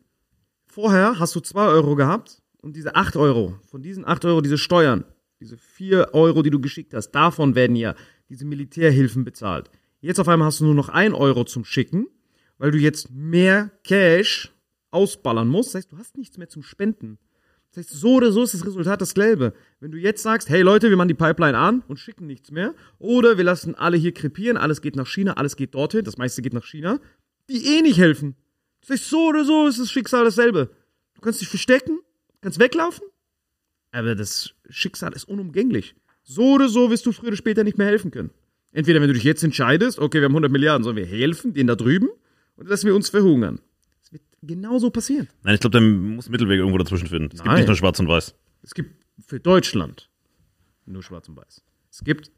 vorher 0.68 1.18
hast 1.20 1.36
du 1.36 1.40
2 1.40 1.66
Euro 1.68 1.96
gehabt 1.96 2.42
und 2.62 2.76
diese 2.76 2.96
8 2.96 3.16
Euro, 3.16 3.60
von 3.66 3.82
diesen 3.82 4.06
8 4.06 4.26
Euro, 4.26 4.42
diese 4.42 4.58
Steuern, 4.58 5.06
diese 5.40 5.58
4 5.58 6.14
Euro, 6.14 6.44
die 6.44 6.50
du 6.50 6.60
geschickt 6.60 6.94
hast, 6.94 7.12
davon 7.12 7.56
werden 7.56 7.76
ja 7.76 7.96
diese 8.30 8.46
Militärhilfen 8.46 9.24
bezahlt. 9.24 9.70
Jetzt 10.02 10.20
auf 10.20 10.28
einmal 10.28 10.48
hast 10.48 10.60
du 10.60 10.66
nur 10.66 10.76
noch 10.76 10.90
1 10.90 11.14
Euro 11.16 11.44
zum 11.44 11.66
Schicken, 11.66 12.08
weil 12.58 12.72
du 12.72 12.78
jetzt 12.78 13.10
mehr 13.12 13.72
Cash 13.84 14.52
ausballern 14.92 15.48
musst. 15.48 15.70
Das 15.70 15.76
heißt, 15.76 15.92
du 15.92 15.98
hast 15.98 16.18
nichts 16.18 16.38
mehr 16.38 16.50
zum 16.50 16.64
Spenden. 16.64 17.18
Das 17.72 17.86
heißt, 17.86 18.00
so 18.00 18.16
oder 18.16 18.32
so 18.32 18.44
ist 18.44 18.54
das 18.54 18.66
Resultat 18.66 19.02
dasselbe. 19.02 19.54
Wenn 19.80 19.92
du 19.92 19.98
jetzt 19.98 20.24
sagst, 20.24 20.50
hey 20.50 20.62
Leute, 20.62 20.90
wir 20.90 20.98
machen 20.98 21.10
die 21.10 21.14
Pipeline 21.14 21.58
an 21.58 21.84
und 21.88 22.00
schicken 22.00 22.26
nichts 22.26 22.50
mehr, 22.52 22.74
oder 22.98 23.38
wir 23.38 23.44
lassen 23.44 23.76
alle 23.76 23.98
hier 23.98 24.14
krepieren, 24.14 24.58
alles 24.58 24.82
geht 24.82 24.96
nach 24.96 25.08
China, 25.08 25.34
alles 25.34 25.56
geht 25.56 25.76
dorthin, 25.76 26.04
das 26.04 26.18
meiste 26.18 26.42
geht 26.42 26.54
nach 26.54 26.66
China, 26.66 27.00
die 27.48 27.78
eh 27.78 27.82
nicht 27.82 28.00
helfen. 28.00 28.36
Das 28.82 28.92
heißt, 28.92 29.10
so 29.10 29.28
oder 29.28 29.46
so 29.46 29.68
ist 29.68 29.80
das 29.80 29.92
Schicksal 29.92 30.24
dasselbe. 30.24 30.72
Du 31.14 31.22
kannst 31.22 31.42
dich 31.42 31.50
verstecken, 31.50 32.00
kannst 32.42 32.60
weglaufen, 32.60 33.06
aber 33.92 34.16
das 34.16 34.54
Schicksal 34.70 35.14
ist 35.14 35.26
unumgänglich. 35.26 35.96
So 36.24 36.54
oder 36.56 36.70
so 36.70 36.90
wirst 36.92 37.06
du 37.06 37.12
früher 37.12 37.30
oder 37.30 37.38
später 37.38 37.64
nicht 37.64 37.78
mehr 37.78 37.88
helfen 37.88 38.12
können. 38.12 38.30
Entweder 38.72 39.02
wenn 39.02 39.08
du 39.08 39.14
dich 39.16 39.24
jetzt 39.24 39.44
entscheidest, 39.44 39.98
okay, 40.00 40.20
wir 40.20 40.26
haben 40.26 40.34
100 40.34 40.52
Milliarden, 40.52 40.84
sollen 40.84 40.96
wir 40.96 41.06
helfen, 41.06 41.54
denen 41.54 41.68
da 41.68 41.76
drüben, 41.76 42.10
oder 42.58 42.70
lassen 42.70 42.86
wir 42.86 42.96
uns 42.96 43.10
verhungern. 43.10 43.60
Das 44.02 44.12
wird 44.14 44.22
genauso 44.44 44.92
passieren. 44.92 45.28
Nein, 45.44 45.56
ich 45.56 45.62
glaube, 45.62 45.80
da 45.80 45.82
muss 45.84 46.28
ein 46.28 46.32
Mittelweg 46.32 46.60
irgendwo 46.60 46.78
dazwischen 46.78 47.08
finden. 47.08 47.30
Es 47.34 47.40
gibt 47.40 47.46
Nein. 47.48 47.56
nicht 47.58 47.68
nur 47.68 47.76
schwarz 47.76 48.00
und 48.00 48.08
weiß. 48.08 48.36
Es 48.62 48.74
gibt 48.76 48.92
für 49.26 49.40
Deutschland 49.40 50.10
nur 50.86 51.02
schwarz 51.02 51.28
und 51.30 51.36
weiß. 51.38 51.64
Es 51.92 52.04
gibt 52.04 52.32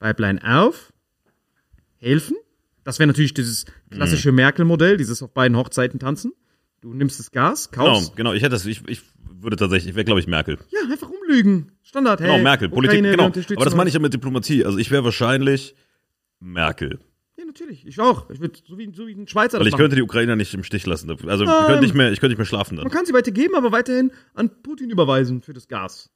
Pipeline 0.00 0.40
auf, 0.44 0.92
helfen. 1.98 2.36
Das 2.84 2.98
wäre 2.98 3.06
natürlich 3.06 3.34
dieses 3.34 3.64
klassische 3.90 4.30
Mhm. 4.32 4.36
Merkel-Modell, 4.36 4.96
dieses 4.96 5.22
auf 5.22 5.32
beiden 5.32 5.56
Hochzeiten 5.56 5.98
tanzen. 6.00 6.32
Du 6.86 6.94
nimmst 6.94 7.18
das 7.18 7.32
Gas, 7.32 7.68
Genau, 7.72 7.94
kaufst. 7.94 8.14
genau. 8.14 8.32
Ich 8.32 8.42
hätte 8.42 8.50
das, 8.52 8.64
ich, 8.64 8.80
ich 8.86 9.02
würde 9.40 9.56
tatsächlich, 9.56 9.90
ich 9.90 9.96
wäre, 9.96 10.04
glaube 10.04 10.20
ich, 10.20 10.28
Merkel. 10.28 10.56
Ja, 10.70 10.80
einfach 10.88 11.08
umlügen. 11.10 11.72
Standard, 11.82 12.20
hey. 12.20 12.28
Genau, 12.30 12.42
Merkel. 12.44 12.68
Politik, 12.68 13.00
Ukraine, 13.00 13.10
genau. 13.10 13.56
Aber 13.56 13.64
das 13.64 13.74
meine 13.74 13.88
ich 13.88 13.94
ja 13.94 13.98
mit 14.00 14.14
Diplomatie. 14.14 14.64
Also 14.64 14.78
ich 14.78 14.92
wäre 14.92 15.02
wahrscheinlich 15.02 15.74
Merkel. 16.38 17.00
Ja, 17.36 17.44
natürlich. 17.44 17.84
Ich 17.86 17.98
auch. 18.00 18.30
Ich 18.30 18.38
würde 18.40 18.56
so 18.68 18.78
wie, 18.78 18.92
so 18.94 19.06
wie 19.08 19.14
ein 19.14 19.26
Schweizer 19.26 19.54
Weil 19.58 19.64
das 19.64 19.66
ich 19.68 19.72
machen. 19.72 19.80
könnte 19.82 19.96
die 19.96 20.02
Ukrainer 20.02 20.36
nicht 20.36 20.54
im 20.54 20.62
Stich 20.62 20.86
lassen. 20.86 21.10
Also 21.10 21.42
ich 21.44 21.50
könnte 21.66 21.80
nicht 21.82 21.94
mehr, 21.94 22.12
ich 22.12 22.20
könnte 22.20 22.30
nicht 22.30 22.38
mehr 22.38 22.46
schlafen 22.46 22.76
dann. 22.76 22.84
Man 22.84 22.92
kann 22.92 23.04
sie 23.04 23.12
weitergeben, 23.12 23.56
aber 23.56 23.72
weiterhin 23.72 24.12
an 24.34 24.50
Putin 24.62 24.88
überweisen 24.90 25.42
für 25.42 25.52
das 25.54 25.66
Gas. 25.66 26.10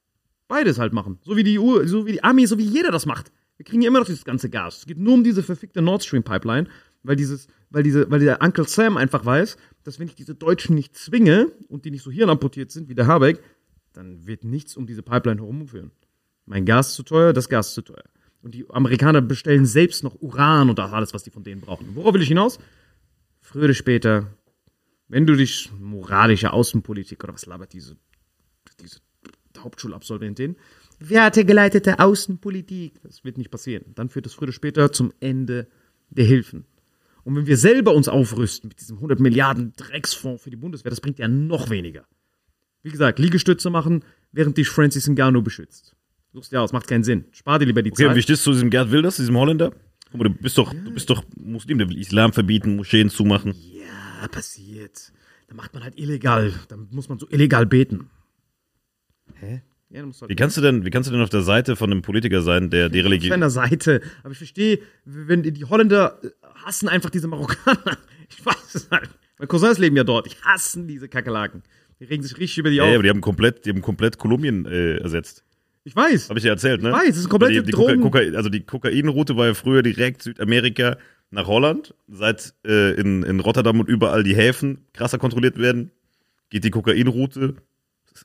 Beides 0.47 0.79
halt 0.79 0.93
machen. 0.93 1.19
So 1.23 1.35
wie 1.35 1.43
die 1.43 1.59
EU, 1.59 1.85
so 1.85 2.05
wie 2.05 2.13
die 2.13 2.23
Armee, 2.23 2.45
so 2.45 2.57
wie 2.57 2.63
jeder 2.63 2.91
das 2.91 3.05
macht. 3.05 3.31
Wir 3.57 3.65
kriegen 3.65 3.81
ja 3.81 3.89
immer 3.89 3.99
noch 3.99 4.05
dieses 4.07 4.23
ganze 4.25 4.49
Gas. 4.49 4.79
Es 4.79 4.85
geht 4.85 4.97
nur 4.97 5.13
um 5.15 5.23
diese 5.25 5.43
verfickte 5.43 5.81
Nord 5.81 6.03
Stream 6.03 6.23
Pipeline, 6.23 6.67
weil 7.03 7.15
dieses, 7.15 7.47
weil 7.69 7.83
diese, 7.83 8.09
weil 8.09 8.19
der 8.21 8.41
Uncle 8.41 8.67
Sam 8.67 8.97
einfach 8.97 9.25
weiß, 9.25 9.57
dass 9.83 9.99
wenn 9.99 10.07
ich 10.07 10.15
diese 10.15 10.35
Deutschen 10.35 10.75
nicht 10.75 10.95
zwinge 10.95 11.51
und 11.67 11.85
die 11.85 11.91
nicht 11.91 12.03
so 12.03 12.11
hirnamputiert 12.11 12.71
sind 12.71 12.89
wie 12.89 12.95
der 12.95 13.07
Habeck, 13.07 13.41
dann 13.93 14.25
wird 14.25 14.43
nichts 14.43 14.77
um 14.77 14.87
diese 14.87 15.03
Pipeline 15.03 15.41
herumführen. 15.41 15.91
Mein 16.45 16.65
Gas 16.65 16.93
zu 16.93 17.03
teuer, 17.03 17.33
das 17.33 17.49
Gas 17.49 17.73
zu 17.73 17.81
teuer. 17.81 18.03
Und 18.41 18.55
die 18.55 18.65
Amerikaner 18.69 19.21
bestellen 19.21 19.65
selbst 19.65 20.03
noch 20.03 20.19
Uran 20.21 20.69
und 20.69 20.79
alles, 20.79 21.13
was 21.13 21.23
die 21.23 21.29
von 21.29 21.43
denen 21.43 21.61
brauchen. 21.61 21.95
Worauf 21.95 22.13
will 22.13 22.21
ich 22.21 22.27
hinaus? 22.27 22.57
Früher 23.41 23.65
oder 23.65 23.73
später 23.73 24.27
wenn 25.11 25.25
du 25.25 25.35
dich 25.35 25.69
moralische 25.77 26.53
Außenpolitik 26.53 27.21
oder 27.25 27.33
was 27.33 27.45
labert 27.45 27.73
diese, 27.73 27.97
diese 28.79 28.99
Hauptschulabsolventin, 29.57 30.55
wertegeleitete 30.99 31.99
Außenpolitik, 31.99 33.01
das 33.03 33.25
wird 33.25 33.37
nicht 33.37 33.51
passieren. 33.51 33.91
Dann 33.95 34.07
führt 34.07 34.25
es 34.25 34.33
früher 34.33 34.47
oder 34.47 34.53
später 34.53 34.93
zum 34.93 35.11
Ende 35.19 35.67
der 36.11 36.23
Hilfen. 36.23 36.63
Und 37.23 37.35
wenn 37.35 37.45
wir 37.45 37.57
selber 37.57 37.93
uns 37.93 38.07
aufrüsten 38.07 38.67
mit 38.69 38.79
diesem 38.81 38.97
100 38.97 39.19
Milliarden 39.19 39.73
Drecksfonds 39.75 40.43
für 40.43 40.49
die 40.49 40.55
Bundeswehr, 40.55 40.89
das 40.89 41.01
bringt 41.01 41.19
ja 41.19 41.27
noch 41.27 41.69
weniger. 41.69 42.05
Wie 42.83 42.89
gesagt, 42.89 43.19
Liegestütze 43.19 43.69
machen, 43.69 44.03
während 44.31 44.57
dich 44.57 44.69
Francis 44.69 45.07
Ngannou 45.07 45.41
beschützt. 45.43 45.95
Suchst 46.33 46.51
dir 46.51 46.61
aus, 46.61 46.71
macht 46.73 46.87
keinen 46.87 47.03
Sinn. 47.03 47.25
Spar 47.31 47.59
dir 47.59 47.65
lieber 47.65 47.83
die 47.83 47.91
Okay, 47.91 48.07
Zeit. 48.07 48.15
wie 48.15 48.21
stehst 48.21 48.41
du 48.45 48.51
zu 48.51 48.53
diesem 48.53 48.69
Gerd 48.69 48.91
Wilders, 48.91 49.17
diesem 49.17 49.37
Holländer? 49.37 49.71
Guck 50.11 50.19
mal, 50.21 50.29
du 50.29 50.33
bist 50.35 50.57
doch, 50.57 50.73
du 50.73 50.91
bist 50.91 51.09
doch 51.09 51.23
Muslim, 51.37 51.77
der 51.77 51.89
will 51.89 51.97
Islam 51.99 52.33
verbieten, 52.33 52.75
Moscheen 52.75 53.09
zumachen. 53.09 53.53
Ja, 54.21 54.27
passiert. 54.29 55.11
Da 55.47 55.55
macht 55.55 55.73
man 55.73 55.83
halt 55.83 55.99
illegal. 55.99 56.53
Da 56.69 56.77
muss 56.89 57.07
man 57.09 57.19
so 57.19 57.27
illegal 57.29 57.65
beten. 57.65 58.09
Hä? 59.35 59.61
Ja, 59.93 60.01
du 60.03 60.09
Wie 60.09 60.19
halt 60.21 60.37
kannst 60.37 60.55
du 60.57 60.61
denn, 60.61 60.85
wie 60.85 60.89
kannst 60.89 61.09
du 61.09 61.13
denn 61.13 61.21
auf 61.21 61.29
der 61.29 61.41
Seite 61.41 61.75
von 61.75 61.91
einem 61.91 62.01
Politiker 62.01 62.41
sein, 62.41 62.69
der 62.69 62.87
die 62.89 62.99
auf 63.01 63.05
Religion, 63.05 63.29
seiner 63.31 63.49
Seite. 63.49 64.01
Aber 64.23 64.31
ich 64.31 64.37
verstehe, 64.37 64.79
wenn 65.05 65.43
die 65.43 65.65
Holländer 65.65 66.17
äh, 66.23 66.29
hassen 66.65 66.87
einfach 66.87 67.09
diese 67.09 67.27
Marokkaner. 67.27 67.97
Ich 68.33 68.45
weiß 68.45 68.75
es 68.75 68.89
halt. 68.89 69.09
Meine 69.37 69.47
Cousins 69.47 69.77
leben 69.77 69.97
ja 69.97 70.05
dort. 70.05 70.25
Ich 70.25 70.41
hassen 70.41 70.87
diese 70.87 71.09
Kakerlaken. 71.09 71.63
Die 71.99 72.05
regen 72.05 72.23
sich 72.23 72.37
richtig 72.37 72.59
über 72.59 72.69
die 72.69 72.79
auf. 72.79 72.87
ja, 72.87 72.93
aber 72.93 73.03
die 73.03 73.09
haben 73.09 73.19
komplett, 73.19 73.65
die 73.65 73.71
haben 73.71 73.81
komplett 73.81 74.17
Kolumbien 74.17 74.65
äh, 74.65 74.99
ersetzt. 74.99 75.43
ich 75.83 75.93
weiß. 75.93 76.29
Habe 76.29 76.39
ich 76.39 76.43
dir 76.43 76.51
erzählt, 76.51 76.81
ne? 76.81 76.89
Ich 76.89 76.95
weiß, 76.95 77.07
das 77.09 77.17
ist 77.17 77.23
eine 77.25 77.29
komplette 77.29 77.53
die, 77.55 77.63
die 77.65 77.71
Drogen- 77.73 77.99
Koka 77.99 78.19
also 78.19 78.47
die 78.47 78.61
Kokainroute 78.61 79.35
war 79.35 79.47
ja 79.47 79.53
früher 79.53 79.83
direkt 79.83 80.21
Südamerika 80.21 80.95
nach 81.29 81.45
Holland. 81.47 81.93
Seit 82.07 82.53
äh, 82.65 82.93
in, 82.93 83.23
in 83.23 83.41
Rotterdam 83.41 83.81
und 83.81 83.89
überall 83.89 84.23
die 84.23 84.35
Häfen 84.35 84.85
krasser 84.93 85.17
kontrolliert 85.17 85.57
werden, 85.57 85.91
geht 86.49 86.63
die 86.63 86.71
Kokainroute, 86.71 87.55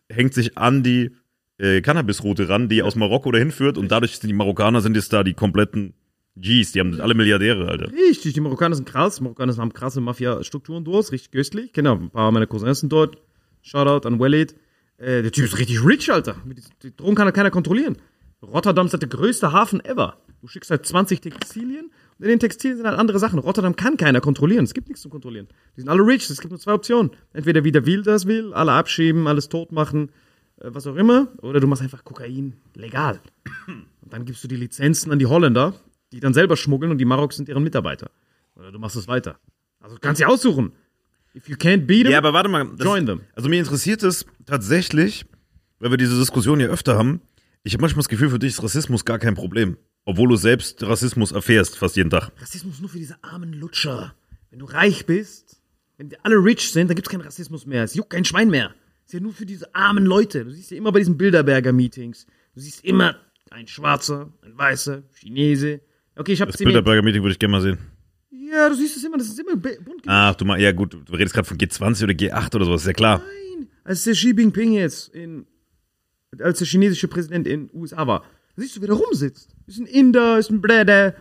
hängt 0.09 0.35
sich 0.35 0.57
an 0.57 0.85
die 0.85 1.11
äh, 1.59 1.81
Cannabisroute 1.81 2.49
ran, 2.49 2.69
die 2.69 2.83
aus 2.83 2.97
Marokko 2.97 3.33
dahin 3.33 3.51
führt 3.51 3.79
und 3.79 3.91
dadurch 3.91 4.19
sind 4.19 4.29
die 4.29 4.35
Marokkaner 4.35 4.81
sind 4.81 4.97
jetzt 4.97 5.13
da 5.13 5.25
die 5.25 5.35
kompletten 5.35 5.95
Gs, 6.39 6.73
die 6.73 6.81
haben 6.81 7.01
alle 7.01 7.15
Milliardäre, 7.15 7.67
Alter. 7.67 7.91
Richtig, 7.91 8.35
die 8.35 8.41
Marokkaner 8.41 8.75
sind 8.75 8.87
krass. 8.87 9.17
Die 9.17 9.23
Marokkaner 9.23 9.57
haben 9.57 9.73
krasse 9.73 10.03
Mafia-Strukturen 10.03 10.85
durch, 10.85 11.11
richtig 11.11 11.31
köstlich. 11.31 11.73
Genau, 11.73 11.95
ein 11.95 12.11
paar 12.11 12.31
meiner 12.31 12.47
Cousins 12.47 12.81
sind 12.81 12.93
dort. 12.93 13.17
Shoutout 13.63 14.07
an 14.07 14.21
Walid. 14.21 14.55
Äh, 14.99 15.23
der 15.23 15.33
Typ 15.33 15.47
ist 15.47 15.59
richtig 15.59 15.85
rich, 15.85 16.13
Alter. 16.13 16.37
Die, 16.83 16.95
Drogen 16.95 17.15
kann 17.15 17.33
keiner 17.33 17.51
kontrollieren. 17.51 17.97
Rotterdam 18.43 18.87
ist 18.87 18.93
halt 18.93 19.03
der 19.03 19.09
größte 19.09 19.53
Hafen 19.53 19.83
ever. 19.85 20.19
Du 20.43 20.47
schickst 20.47 20.71
halt 20.71 20.85
20 20.85 21.23
Textilien 21.23 21.91
und 22.19 22.25
in 22.25 22.29
den 22.29 22.39
Textilien 22.39 22.77
sind 22.77 22.87
halt 22.87 22.99
andere 22.99 23.19
Sachen. 23.19 23.39
Rotterdam 23.39 23.75
kann 23.75 23.97
keiner 23.97 24.21
kontrollieren. 24.21 24.65
Es 24.65 24.75
gibt 24.75 24.89
nichts 24.89 25.03
zu 25.03 25.09
kontrollieren. 25.09 25.49
Die 25.75 25.81
sind 25.81 25.89
alle 25.89 26.07
rich. 26.07 26.29
Es 26.29 26.41
gibt 26.41 26.51
nur 26.51 26.61
zwei 26.61 26.75
Optionen. 26.75 27.13
Entweder 27.33 27.65
wie 27.65 27.73
der 27.73 27.87
Will 27.87 28.03
das 28.03 28.27
will, 28.27 28.53
alle 28.53 28.73
abschieben, 28.73 29.27
alles 29.27 29.49
tot 29.49 29.73
machen, 29.73 30.11
was 30.59 30.87
auch 30.87 30.97
immer. 30.97 31.29
Oder 31.43 31.61
du 31.61 31.67
machst 31.67 31.83
einfach 31.83 32.05
Kokain 32.05 32.55
legal. 32.75 33.21
Und 33.67 34.13
dann 34.13 34.25
gibst 34.25 34.43
du 34.45 34.49
die 34.49 34.57
Lizenzen 34.57 35.13
an 35.13 35.19
die 35.19 35.27
Holländer, 35.27 35.75
die 36.13 36.21
dann 36.21 36.35
selber 36.35 36.57
schmuggeln 36.57 36.91
und 36.93 36.99
die 36.99 37.05
Maroks 37.05 37.37
sind 37.37 37.49
deren 37.49 37.63
Mitarbeiter. 37.63 38.11
Oder 38.55 38.73
du 38.73 38.79
machst 38.79 38.97
es 38.97 39.07
weiter. 39.09 39.39
Also 39.81 39.97
du 39.97 40.01
kannst 40.01 40.19
sie 40.19 40.25
aussuchen. 40.25 40.73
If 41.35 41.49
you 41.49 41.57
can't 41.57 41.87
beat 41.87 42.05
them, 42.05 42.13
Ja, 42.13 42.19
aber 42.19 42.33
warte 42.33 42.49
mal. 42.49 42.67
Das, 42.77 42.85
Join 42.87 43.05
them. 43.07 43.21
Also 43.35 43.49
mir 43.49 43.59
interessiert 43.59 44.03
es 44.03 44.25
tatsächlich, 44.47 45.27
weil 45.81 45.91
wir 45.91 45.99
diese 45.99 46.19
Diskussion 46.19 46.61
ja 46.61 46.69
öfter 46.69 46.97
haben. 46.97 47.21
Ich 47.63 47.75
habe 47.75 47.83
manchmal 47.83 48.01
das 48.01 48.09
Gefühl, 48.09 48.31
für 48.31 48.39
dich 48.39 48.53
ist 48.55 48.63
Rassismus 48.63 49.05
gar 49.05 49.19
kein 49.19 49.35
Problem. 49.35 49.77
obwohl 50.07 50.29
du 50.29 50.37
selbst 50.37 50.83
Rassismus 50.85 51.33
erfährst, 51.33 51.77
fast 51.77 51.97
jeden 51.97 52.11
Tag. 52.11 52.31
Rassismus 52.41 52.81
nur 52.81 52.89
für 52.89 52.99
diese 52.99 53.23
armen 53.23 53.53
Lutscher. 53.53 54.15
Wenn 54.51 54.61
du 54.61 54.67
reich 54.67 55.05
bist, 55.05 55.61
wenn 55.99 56.09
die 56.09 56.19
alle 56.21 56.37
rich 56.37 56.71
sind, 56.73 56.89
dann 56.89 56.95
gibt 56.95 57.09
es 57.09 57.11
keinen 57.11 57.23
Rassismus 57.23 57.67
mehr. 57.67 57.83
Es 57.83 57.95
juckt 57.95 58.11
kein 58.11 58.25
Schwein 58.25 58.49
mehr. 58.49 58.73
Es 59.07 59.11
ist 59.11 59.15
ja 59.15 59.21
nur 59.21 59.33
für 59.33 59.47
diese 59.47 59.73
armen 59.73 60.05
Leute. 60.05 60.45
Du 60.45 60.51
siehst 60.51 60.73
ja 60.73 60.77
immer 60.77 60.91
bei 60.91 60.99
diesen 60.99 61.17
Bilderberger-Meetings. 61.17 62.27
Du 62.55 62.61
siehst 62.61 62.85
immer 62.85 63.15
ein 63.51 63.69
Schwarzer, 63.69 64.33
ein 64.43 64.59
Weißer, 64.59 65.05
Chinese. 65.15 65.81
Okay, 66.17 66.33
ich 66.33 66.41
habe 66.41 66.51
Das 66.51 66.59
Bilderberger-Meeting 66.59 67.23
würde 67.23 67.33
ich 67.33 67.39
gerne 67.39 67.53
mal 67.53 67.61
sehen. 67.61 67.79
Ja, 68.33 68.69
du 68.69 68.75
siehst 68.75 68.97
es 68.97 69.05
immer, 69.05 69.17
das 69.17 69.29
ist 69.29 69.39
immer 69.39 69.55
bunt. 69.55 70.03
Ach, 70.07 70.35
du 70.35 70.45
mal, 70.45 70.61
ja 70.61 70.73
gut, 70.73 70.95
du 70.95 71.13
redest 71.13 71.35
gerade 71.35 71.47
von 71.47 71.57
G20 71.57 72.03
oder 72.03 72.15
G8 72.15 72.57
oder 72.57 72.65
sowas, 72.65 72.81
ist 72.81 72.89
ja 72.89 72.93
klar. 72.95 73.23
Nein, 73.59 73.69
als 73.85 74.03
der 74.03 74.15
Xi 74.15 74.33
Jinping 74.33 74.73
jetzt 74.73 75.15
in, 75.15 75.47
als 76.41 76.59
der 76.59 76.67
chinesische 76.67 77.07
Präsident 77.07 77.47
in 77.47 77.69
den 77.69 77.81
USA 77.81 78.09
war, 78.09 78.25
siehst 78.57 78.77
du, 78.77 78.81
wer 78.81 78.89
da 78.89 78.95
rumsitzt. 78.95 79.55
Ist 79.69 79.79
ein 79.79 79.87
Inder, 79.87 80.39
ist 80.41 80.51
ein 80.51 80.61
Bläder, 80.61 81.15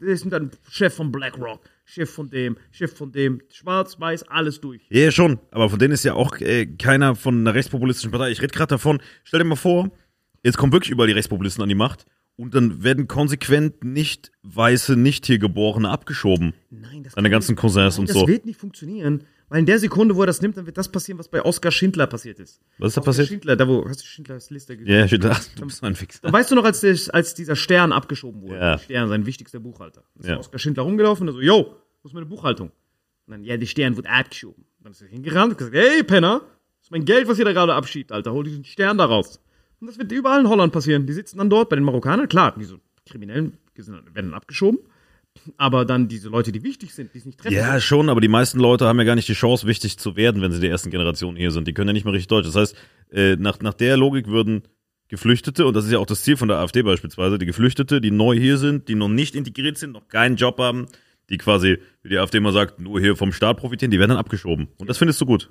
ist 0.00 0.24
dann 0.32 0.50
Chef 0.70 0.94
von 0.94 1.12
BlackRock, 1.12 1.60
Chef 1.90 2.10
von 2.10 2.28
dem, 2.28 2.58
Chef 2.70 2.94
von 2.94 3.10
dem, 3.12 3.40
schwarz, 3.50 3.98
weiß, 3.98 4.24
alles 4.24 4.60
durch. 4.60 4.82
Ja, 4.90 5.04
ja, 5.04 5.10
schon, 5.10 5.38
aber 5.50 5.70
von 5.70 5.78
denen 5.78 5.94
ist 5.94 6.04
ja 6.04 6.12
auch 6.12 6.38
äh, 6.38 6.66
keiner 6.66 7.14
von 7.16 7.38
einer 7.40 7.54
rechtspopulistischen 7.54 8.10
Partei. 8.10 8.30
Ich 8.30 8.42
rede 8.42 8.52
gerade 8.52 8.68
davon, 8.68 9.00
stell 9.24 9.40
dir 9.40 9.44
mal 9.46 9.56
vor, 9.56 9.90
jetzt 10.44 10.58
kommen 10.58 10.70
wirklich 10.72 10.90
überall 10.90 11.06
die 11.08 11.14
Rechtspopulisten 11.14 11.62
an 11.62 11.68
die 11.70 11.74
Macht 11.74 12.04
und 12.36 12.54
dann 12.54 12.82
werden 12.82 13.08
konsequent 13.08 13.84
nicht 13.84 14.30
weiße, 14.42 14.96
nicht 14.96 15.24
hier 15.24 15.38
geborene 15.38 15.88
abgeschoben. 15.88 16.52
Nein, 16.70 17.04
das 17.04 17.14
Deine 17.14 17.30
ganzen 17.30 17.52
nicht- 17.52 17.60
Cousins 17.60 17.94
Nein, 17.96 18.00
und 18.02 18.08
das 18.10 18.16
so. 18.16 18.28
wird 18.28 18.44
nicht 18.44 18.60
funktionieren, 18.60 19.24
weil 19.48 19.60
in 19.60 19.66
der 19.66 19.78
Sekunde, 19.78 20.14
wo 20.14 20.22
er 20.22 20.26
das 20.26 20.42
nimmt, 20.42 20.56
dann 20.56 20.66
wird 20.66 20.76
das 20.76 20.90
passieren, 20.90 21.18
was 21.18 21.28
bei 21.28 21.42
Oskar 21.42 21.72
Schindler 21.72 22.06
passiert 22.06 22.38
ist. 22.38 22.60
Was 22.78 22.88
ist 22.88 22.96
da 22.96 23.00
Oskar 23.00 23.04
passiert? 23.04 23.28
Schindler, 23.28 23.56
da 23.56 23.66
wo, 23.66 23.84
hast 23.88 24.00
du 24.02 24.06
Schindlers 24.06 24.50
Liste 24.50 24.76
gesehen? 24.76 24.94
Ja, 24.94 25.04
ich 25.04 25.18
dachte, 25.18 25.48
du 25.56 25.66
bist 25.66 25.82
ein 25.82 25.94
Fixer. 25.94 26.24
Und 26.24 26.32
weißt 26.32 26.50
du 26.50 26.54
noch, 26.54 26.64
als, 26.64 26.80
der, 26.80 26.96
als 27.12 27.34
dieser 27.34 27.56
Stern 27.56 27.92
abgeschoben 27.92 28.42
wurde? 28.42 28.54
Ja. 28.54 28.76
Der 28.76 28.78
Stern, 28.78 29.08
sein 29.08 29.26
wichtigster 29.26 29.60
Buchhalter. 29.60 30.02
Ist 30.18 30.28
Ja. 30.28 30.38
Oskar 30.38 30.58
Schindler 30.58 30.82
rumgelaufen 30.82 31.28
und 31.28 31.34
so, 31.34 31.40
yo, 31.40 31.76
wo 32.02 32.08
ist 32.08 32.14
meine 32.14 32.26
Buchhaltung? 32.26 32.68
Und 33.26 33.32
dann, 33.32 33.44
ja, 33.44 33.56
der 33.56 33.66
Stern 33.66 33.96
wurde 33.96 34.08
abgeschoben. 34.10 34.64
Dann 34.80 34.92
ist 34.92 35.02
er 35.02 35.08
hingerannt 35.08 35.52
und 35.52 35.58
gesagt, 35.58 35.76
hey, 35.76 36.02
Penner, 36.02 36.40
das 36.40 36.86
ist 36.86 36.90
mein 36.90 37.04
Geld, 37.04 37.28
was 37.28 37.38
ihr 37.38 37.44
da 37.44 37.52
gerade 37.52 37.74
abschiebt, 37.74 38.12
Alter, 38.12 38.32
hol 38.32 38.44
diesen 38.44 38.64
Stern 38.64 38.98
da 38.98 39.06
raus. 39.06 39.40
Und 39.80 39.86
das 39.86 39.98
wird 39.98 40.10
überall 40.12 40.40
in 40.40 40.48
Holland 40.48 40.72
passieren. 40.72 41.06
Die 41.06 41.12
sitzen 41.12 41.38
dann 41.38 41.50
dort 41.50 41.68
bei 41.68 41.76
den 41.76 41.84
Marokkanern, 41.84 42.28
klar, 42.28 42.54
diese 42.58 42.80
Kriminellen 43.06 43.56
sind 43.76 43.94
werden 44.14 44.30
dann 44.30 44.34
abgeschoben. 44.34 44.80
Aber 45.56 45.84
dann 45.84 46.08
diese 46.08 46.28
Leute, 46.28 46.52
die 46.52 46.62
wichtig 46.62 46.94
sind, 46.94 47.14
die 47.14 47.18
es 47.18 47.26
nicht 47.26 47.38
treffen. 47.38 47.56
Ja, 47.56 47.80
schon, 47.80 48.08
aber 48.08 48.20
die 48.20 48.28
meisten 48.28 48.58
Leute 48.58 48.86
haben 48.86 48.98
ja 48.98 49.04
gar 49.04 49.14
nicht 49.14 49.28
die 49.28 49.34
Chance, 49.34 49.66
wichtig 49.66 49.98
zu 49.98 50.16
werden, 50.16 50.42
wenn 50.42 50.52
sie 50.52 50.60
die 50.60 50.68
ersten 50.68 50.90
Generationen 50.90 51.36
hier 51.36 51.50
sind. 51.50 51.68
Die 51.68 51.74
können 51.74 51.88
ja 51.88 51.92
nicht 51.92 52.04
mehr 52.04 52.14
richtig 52.14 52.28
Deutsch. 52.28 52.46
Das 52.46 52.56
heißt, 52.56 52.76
äh, 53.12 53.36
nach, 53.36 53.60
nach 53.60 53.74
der 53.74 53.96
Logik 53.96 54.26
würden 54.26 54.62
Geflüchtete, 55.08 55.66
und 55.66 55.74
das 55.74 55.86
ist 55.86 55.92
ja 55.92 55.98
auch 55.98 56.06
das 56.06 56.22
Ziel 56.22 56.36
von 56.36 56.48
der 56.48 56.58
AfD 56.58 56.82
beispielsweise, 56.82 57.38
die 57.38 57.46
Geflüchtete, 57.46 58.00
die 58.00 58.10
neu 58.10 58.38
hier 58.38 58.58
sind, 58.58 58.88
die 58.88 58.94
noch 58.94 59.08
nicht 59.08 59.34
integriert 59.34 59.78
sind, 59.78 59.92
noch 59.92 60.08
keinen 60.08 60.36
Job 60.36 60.58
haben, 60.58 60.86
die 61.30 61.38
quasi, 61.38 61.78
wie 62.02 62.10
die 62.10 62.18
AfD 62.18 62.38
immer 62.38 62.52
sagt, 62.52 62.78
nur 62.78 63.00
hier 63.00 63.16
vom 63.16 63.32
Staat 63.32 63.56
profitieren, 63.56 63.90
die 63.90 63.98
werden 63.98 64.10
dann 64.10 64.18
abgeschoben. 64.18 64.68
Und 64.76 64.88
das 64.88 64.98
findest 64.98 65.20
du 65.20 65.26
gut. 65.26 65.50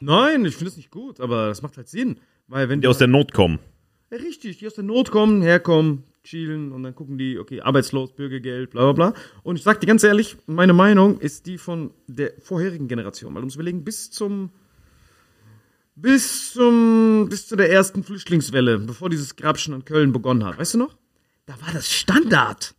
Nein, 0.00 0.44
ich 0.44 0.54
finde 0.54 0.70
es 0.70 0.76
nicht 0.76 0.90
gut, 0.90 1.20
aber 1.20 1.48
das 1.48 1.62
macht 1.62 1.76
halt 1.76 1.88
Sinn. 1.88 2.20
Weil 2.46 2.68
wenn 2.68 2.80
Die 2.80 2.86
aus 2.86 2.98
der 2.98 3.08
Not 3.08 3.32
kommen. 3.32 3.58
Ja, 4.10 4.18
richtig, 4.18 4.58
die 4.58 4.66
aus 4.66 4.74
der 4.74 4.84
Not 4.84 5.10
kommen, 5.10 5.42
herkommen, 5.42 6.04
chillen 6.22 6.72
und 6.72 6.82
dann 6.82 6.94
gucken 6.94 7.18
die, 7.18 7.38
okay, 7.38 7.60
arbeitslos, 7.60 8.14
Bürgergeld, 8.14 8.70
bla 8.70 8.92
bla 8.92 9.10
bla. 9.10 9.20
Und 9.42 9.56
ich 9.56 9.62
sag 9.62 9.80
dir 9.80 9.86
ganz 9.86 10.02
ehrlich, 10.02 10.36
meine 10.46 10.72
Meinung 10.72 11.20
ist 11.20 11.46
die 11.46 11.58
von 11.58 11.92
der 12.06 12.32
vorherigen 12.40 12.88
Generation. 12.88 13.34
Weil 13.34 13.42
musst 13.42 13.56
überlegen, 13.56 13.84
bis 13.84 14.10
zum, 14.10 14.50
bis 15.94 16.52
zum, 16.52 17.28
bis 17.28 17.48
zu 17.48 17.56
der 17.56 17.70
ersten 17.70 18.02
Flüchtlingswelle, 18.02 18.78
bevor 18.78 19.10
dieses 19.10 19.36
Grabschen 19.36 19.74
an 19.74 19.84
Köln 19.84 20.12
begonnen 20.12 20.44
hat, 20.44 20.58
weißt 20.58 20.74
du 20.74 20.78
noch? 20.78 20.96
Da 21.44 21.54
war 21.60 21.72
das 21.72 21.90
Standard. 21.90 22.74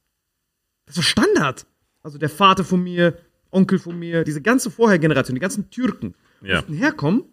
Das 0.86 0.98
war 0.98 1.04
Standard. 1.04 1.68
Also 2.02 2.18
der 2.18 2.30
Vater 2.30 2.64
von 2.64 2.82
mir, 2.82 3.18
Onkel 3.52 3.78
von 3.78 3.98
mir, 4.00 4.24
diese 4.24 4.42
ganze 4.42 4.72
Vorhergeneration, 4.72 5.36
die 5.36 5.42
ganzen 5.42 5.70
Türken, 5.70 6.16
Ja. 6.42 6.58
mussten 6.58 6.74
herkommen, 6.74 7.24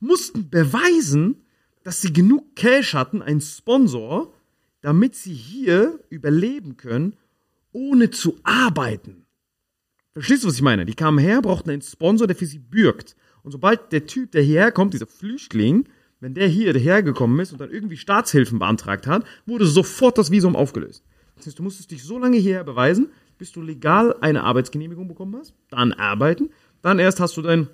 mussten 0.00 0.50
beweisen, 0.50 1.44
dass 1.82 2.00
sie 2.00 2.12
genug 2.12 2.56
Cash 2.56 2.94
hatten, 2.94 3.22
einen 3.22 3.40
Sponsor, 3.40 4.32
damit 4.80 5.14
sie 5.14 5.34
hier 5.34 5.98
überleben 6.10 6.76
können, 6.76 7.14
ohne 7.72 8.10
zu 8.10 8.36
arbeiten. 8.42 9.26
Verstehst 10.12 10.44
du, 10.44 10.48
was 10.48 10.54
ich 10.54 10.62
meine? 10.62 10.86
Die 10.86 10.94
kamen 10.94 11.18
her, 11.18 11.42
brauchten 11.42 11.70
einen 11.70 11.82
Sponsor, 11.82 12.26
der 12.26 12.36
für 12.36 12.46
sie 12.46 12.58
bürgt. 12.58 13.16
Und 13.42 13.52
sobald 13.52 13.92
der 13.92 14.06
Typ, 14.06 14.32
der 14.32 14.42
hierher 14.42 14.72
kommt, 14.72 14.94
dieser 14.94 15.06
Flüchtling, 15.06 15.88
wenn 16.20 16.34
der 16.34 16.48
hier 16.48 16.72
hergekommen 16.74 17.38
ist 17.40 17.52
und 17.52 17.60
dann 17.60 17.70
irgendwie 17.70 17.96
Staatshilfen 17.96 18.58
beantragt 18.58 19.06
hat, 19.06 19.24
wurde 19.44 19.66
sofort 19.66 20.18
das 20.18 20.30
Visum 20.30 20.56
aufgelöst. 20.56 21.04
Das 21.36 21.46
heißt, 21.46 21.58
du 21.58 21.62
musstest 21.62 21.90
dich 21.90 22.02
so 22.02 22.18
lange 22.18 22.38
hierher 22.38 22.64
beweisen, 22.64 23.10
bis 23.38 23.52
du 23.52 23.60
legal 23.60 24.16
eine 24.20 24.42
Arbeitsgenehmigung 24.42 25.06
bekommen 25.06 25.36
hast, 25.36 25.54
dann 25.68 25.92
arbeiten, 25.92 26.50
dann 26.80 26.98
erst 26.98 27.20
hast 27.20 27.36
du 27.36 27.42
deinen 27.42 27.68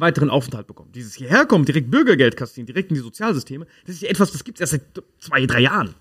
weiteren 0.00 0.30
Aufenthalt 0.30 0.66
bekommen. 0.66 0.92
Dieses 0.92 1.14
hierher 1.14 1.46
kommen, 1.46 1.64
direkt 1.64 1.90
Bürgergeld 1.90 2.36
kassieren, 2.36 2.66
direkt 2.66 2.90
in 2.90 2.94
die 2.94 3.02
Sozialsysteme, 3.02 3.66
das 3.86 3.96
ist 3.96 4.02
ja 4.02 4.08
etwas, 4.08 4.32
das 4.32 4.44
gibt 4.44 4.60
es 4.60 4.60
erst 4.60 4.72
seit 4.72 5.04
zwei, 5.18 5.46
drei 5.46 5.60
Jahren. 5.60 5.94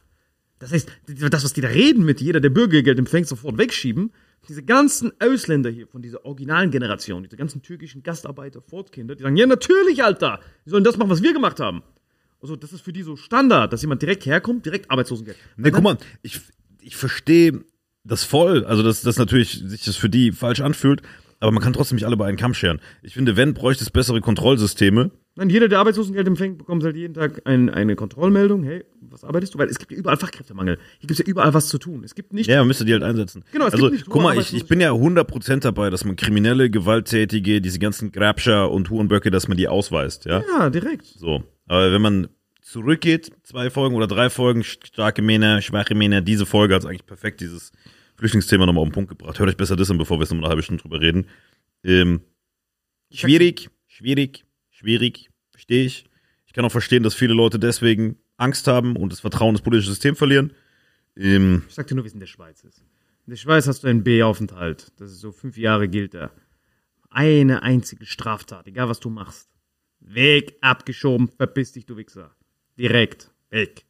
Das 0.60 0.72
heißt, 0.72 0.90
das, 1.08 1.44
was 1.44 1.54
die 1.54 1.62
da 1.62 1.70
reden 1.70 2.04
mit 2.04 2.20
jeder, 2.20 2.40
der 2.40 2.50
Bürgergeld 2.50 3.00
empfängt, 3.00 3.28
sofort 3.28 3.58
wegschieben, 3.58 4.12
diese 4.48 4.64
ganzen 4.64 5.12
Ausländer 5.20 5.70
hier 5.70 5.88
von 5.88 6.02
dieser 6.02 6.26
originalen 6.26 6.72
Generation, 6.72 7.24
diese 7.24 7.38
ganzen 7.38 7.62
türkischen 7.62 8.04
Gastarbeiter, 8.04 8.62
Fortkinder, 8.62 9.16
die 9.16 9.24
sagen, 9.24 9.38
ja 9.38 9.46
natürlich, 9.46 10.04
Alter, 10.04 10.40
wir 10.64 10.72
sollen 10.72 10.84
das 10.84 10.98
machen, 10.98 11.10
was 11.10 11.24
wir 11.24 11.34
gemacht 11.34 11.60
haben. 11.60 11.84
Also 12.42 12.56
das 12.56 12.74
ist 12.74 12.82
für 12.82 12.94
die 12.94 13.04
so 13.04 13.16
Standard, 13.16 13.74
dass 13.74 13.82
jemand 13.82 14.02
direkt 14.02 14.26
herkommt, 14.26 14.66
direkt 14.66 14.90
Arbeitslosengeld. 14.90 15.38
Nee, 15.58 15.72
guck 15.72 15.84
mal, 15.84 15.98
ich, 16.22 16.40
ich 16.82 16.96
verstehe 16.96 17.64
das 18.04 18.24
voll. 18.24 18.66
Also, 18.66 18.82
dass 18.82 19.02
das 19.02 19.18
natürlich 19.18 19.62
sich 19.66 19.84
das 19.84 19.96
für 19.96 20.10
die 20.10 20.32
falsch 20.32 20.62
anfühlt, 20.62 21.02
aber 21.40 21.52
man 21.52 21.64
kann 21.64 21.74
trotzdem 21.74 21.96
nicht 21.96 22.06
alle 22.06 22.18
bei 22.18 22.28
einen 22.28 22.38
Kamm 22.38 22.54
scheren. 22.54 22.80
Ich 23.02 23.14
finde, 23.14 23.38
wenn, 23.38 23.54
bräuchte 23.54 23.84
es 23.84 23.90
bessere 23.90 24.22
Kontrollsysteme. 24.22 25.12
Nein, 25.36 25.50
jeder, 25.50 25.70
der 25.70 25.80
Arbeitslosengeld 25.80 26.28
empfängt, 26.28 26.58
bekommt 26.58 26.84
halt 26.84 26.98
jeden 26.98 27.14
Tag 27.14 27.42
ein, 27.46 27.70
eine 27.70 27.96
Kontrollmeldung. 27.96 28.64
Hey, 28.64 28.84
was 29.00 29.24
arbeitest 29.24 29.54
du? 29.54 29.60
Weil 29.60 29.70
es 29.70 29.80
gibt 29.80 29.92
ja 29.92 29.98
überall 29.98 30.18
Fachkräftemangel. 30.18 30.78
Hier 31.00 31.08
gibt 31.08 31.12
es 31.12 31.20
ja 31.20 31.26
überall 31.26 31.54
was 31.54 31.70
zu 31.70 31.78
tun. 31.78 32.04
Es 32.04 32.14
gibt 32.14 32.34
nicht. 32.34 32.50
Ja, 32.50 32.58
man 32.58 32.68
müsste 32.68 32.84
die 32.84 32.92
halt 32.92 33.04
einsetzen. 33.04 33.46
Genau, 33.54 33.68
es 33.68 33.74
also, 33.74 33.86
gibt 33.86 34.00
nicht 34.00 34.10
guck 34.10 34.22
mal, 34.22 34.38
ich, 34.38 34.54
ich 34.54 34.66
bin 34.68 34.82
ja 34.82 34.92
100% 34.92 35.62
dabei, 35.62 35.90
dass 35.90 36.04
man 36.04 36.18
Kriminelle, 36.18 36.70
Gewalttätige, 36.70 37.62
diese 37.62 37.80
ganzen 37.80 38.12
Grabscher 38.12 38.70
und 38.70 38.90
Hurenböcke, 38.90 39.32
dass 39.32 39.48
man 39.48 39.56
die 39.56 39.70
ausweist, 39.70 40.26
ja? 40.26 40.44
Ja, 40.58 40.70
direkt. 40.70 41.06
So. 41.06 41.44
Aber 41.68 41.94
wenn 41.94 42.02
man 42.02 42.28
zurückgeht, 42.62 43.32
zwei 43.44 43.70
Folgen 43.70 43.96
oder 43.96 44.08
drei 44.08 44.30
Folgen, 44.30 44.64
starke 44.64 45.22
Männer, 45.22 45.62
schwache 45.62 45.96
Männer, 45.96 46.22
diese 46.22 46.46
Folge 46.46 46.76
hat 46.76 46.86
eigentlich 46.86 47.06
perfekt 47.06 47.40
dieses 47.40 47.72
Flüchtlingsthema 48.20 48.66
nochmal 48.66 48.82
auf 48.82 48.90
den 48.90 48.94
Punkt 48.94 49.10
gebracht. 49.10 49.40
Hört 49.40 49.50
euch 49.50 49.58
besser 49.58 49.76
das 49.76 49.90
an, 49.90 49.98
bevor 49.98 50.18
wir 50.18 50.24
jetzt 50.24 50.32
nochmal 50.32 50.46
eine 50.46 50.50
halbe 50.52 50.64
Stunde 50.64 50.82
drüber 50.82 51.00
reden. 51.00 51.26
Ähm, 51.84 52.22
schwierig, 53.12 53.70
schwierig, 53.88 54.46
schwierig, 54.70 55.30
verstehe 55.52 55.86
ich. 55.86 56.06
Ich 56.46 56.54
kann 56.54 56.66
auch 56.66 56.72
verstehen, 56.72 57.04
dass 57.04 57.16
viele 57.16 57.34
Leute 57.34 57.60
deswegen 57.60 58.18
Angst 58.38 58.68
haben 58.68 58.96
und 58.96 59.12
das 59.12 59.22
Vertrauen 59.22 59.56
ins 59.56 59.62
politische 59.62 59.90
System 59.92 60.16
verlieren. 60.16 60.54
Ähm, 61.16 61.64
Ich 61.70 61.76
sag 61.76 61.88
dir 61.88 61.96
nur, 61.96 62.04
wie 62.04 62.10
es 62.10 62.14
in 62.14 62.20
der 62.20 62.28
Schweiz 62.28 62.64
ist. 62.64 62.80
In 63.26 63.32
der 63.32 63.38
Schweiz 63.38 63.68
hast 63.68 63.84
du 63.84 63.88
einen 63.88 64.04
B-Aufenthalt. 64.04 64.92
Das 64.98 65.12
ist 65.12 65.22
so 65.22 65.32
fünf 65.32 65.58
Jahre 65.58 65.88
gilt 65.88 66.14
er. 66.14 66.32
Eine 67.10 67.64
einzige 67.64 68.06
Straftat, 68.06 68.68
egal 68.68 68.90
was 68.90 69.00
du 69.00 69.10
machst. 69.10 69.50
Weg, 70.02 70.58
abgeschoben, 70.62 71.30
verpiss 71.30 71.72
dich, 71.72 71.86
du 71.86 71.98
Wichser. 71.98 72.36
Direkt, 72.78 73.32
weg. 73.50 73.86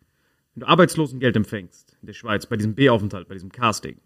Wenn 0.54 0.62
du 0.62 0.68
Arbeitslosengeld 0.68 1.36
empfängst, 1.36 1.98
in 2.02 2.08
der 2.08 2.14
Schweiz, 2.14 2.46
bei 2.46 2.58
diesem 2.58 2.76
B-Aufenthalt, 2.76 3.28
bei 3.28 3.36
diesem 3.36 3.52
Casting, 3.52 3.98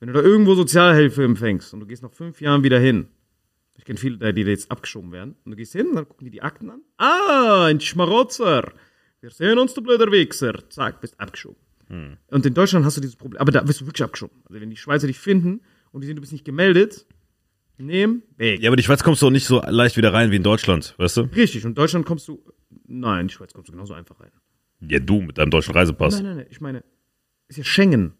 wenn 0.00 0.08
du 0.08 0.14
da 0.14 0.20
irgendwo 0.20 0.54
Sozialhilfe 0.54 1.24
empfängst 1.24 1.72
und 1.74 1.80
du 1.80 1.86
gehst 1.86 2.02
nach 2.02 2.12
fünf 2.12 2.40
Jahren 2.40 2.62
wieder 2.62 2.78
hin, 2.78 3.08
ich 3.76 3.84
kenne 3.84 3.98
viele, 3.98 4.34
die 4.34 4.42
jetzt 4.42 4.70
abgeschoben 4.70 5.12
werden, 5.12 5.36
und 5.44 5.52
du 5.52 5.56
gehst 5.56 5.72
hin, 5.72 5.94
dann 5.94 6.08
gucken 6.08 6.24
die 6.24 6.30
die 6.30 6.42
Akten 6.42 6.70
an. 6.70 6.82
Ah, 6.96 7.66
ein 7.66 7.80
Schmarotzer. 7.80 8.72
Wir 9.20 9.30
sehen 9.30 9.58
uns, 9.58 9.74
du 9.74 9.82
blöder 9.82 10.10
Wichser. 10.10 10.68
Zack, 10.68 11.00
bist 11.00 11.18
abgeschoben. 11.18 11.60
Und 12.30 12.44
in 12.44 12.52
Deutschland 12.52 12.84
hast 12.84 12.98
du 12.98 13.00
dieses 13.00 13.16
Problem, 13.16 13.40
aber 13.40 13.50
da 13.50 13.66
wirst 13.66 13.80
du 13.80 13.86
wirklich 13.86 14.04
abgeschoben. 14.04 14.36
Also 14.46 14.60
wenn 14.60 14.68
die 14.68 14.76
Schweizer 14.76 15.06
dich 15.06 15.18
finden 15.18 15.62
und 15.90 16.02
die 16.02 16.06
sehen, 16.06 16.16
du 16.16 16.20
bist 16.20 16.32
nicht 16.32 16.44
gemeldet, 16.44 17.06
nehmen, 17.78 18.22
weg. 18.36 18.60
ja, 18.60 18.68
aber 18.68 18.76
die 18.76 18.82
Schweiz 18.82 19.02
kommst 19.02 19.22
du 19.22 19.26
auch 19.26 19.30
nicht 19.30 19.46
so 19.46 19.62
leicht 19.62 19.96
wieder 19.96 20.12
rein 20.12 20.30
wie 20.30 20.36
in 20.36 20.42
Deutschland, 20.42 20.94
weißt 20.98 21.16
du? 21.16 21.20
Richtig, 21.22 21.64
und 21.64 21.70
in 21.70 21.74
Deutschland 21.76 22.04
kommst 22.04 22.28
du, 22.28 22.42
nein, 22.86 23.22
in 23.22 23.28
die 23.28 23.34
Schweiz 23.34 23.52
kommst 23.54 23.68
du 23.68 23.72
genauso 23.72 23.94
einfach 23.94 24.20
rein. 24.20 24.30
Ja, 24.80 24.98
du 24.98 25.20
mit 25.22 25.38
deinem 25.38 25.50
deutschen 25.50 25.72
Reisepass. 25.74 26.16
Nein, 26.16 26.24
nein, 26.24 26.36
nein, 26.38 26.46
ich 26.50 26.60
meine, 26.60 26.84
ist 27.46 27.56
ja 27.56 27.64
Schengen. 27.64 28.14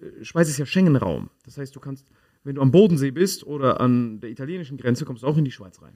Äh, 0.00 0.24
Schweiz 0.24 0.48
ist 0.48 0.58
ja 0.58 0.66
Schengen-Raum. 0.66 1.30
Das 1.44 1.58
heißt, 1.58 1.74
du 1.74 1.80
kannst, 1.80 2.10
wenn 2.44 2.56
du 2.56 2.62
am 2.62 2.70
Bodensee 2.70 3.10
bist 3.10 3.44
oder 3.44 3.80
an 3.80 4.20
der 4.20 4.30
italienischen 4.30 4.76
Grenze, 4.78 5.04
kommst 5.04 5.22
du 5.22 5.26
auch 5.26 5.36
in 5.36 5.44
die 5.44 5.50
Schweiz 5.50 5.80
rein. 5.82 5.94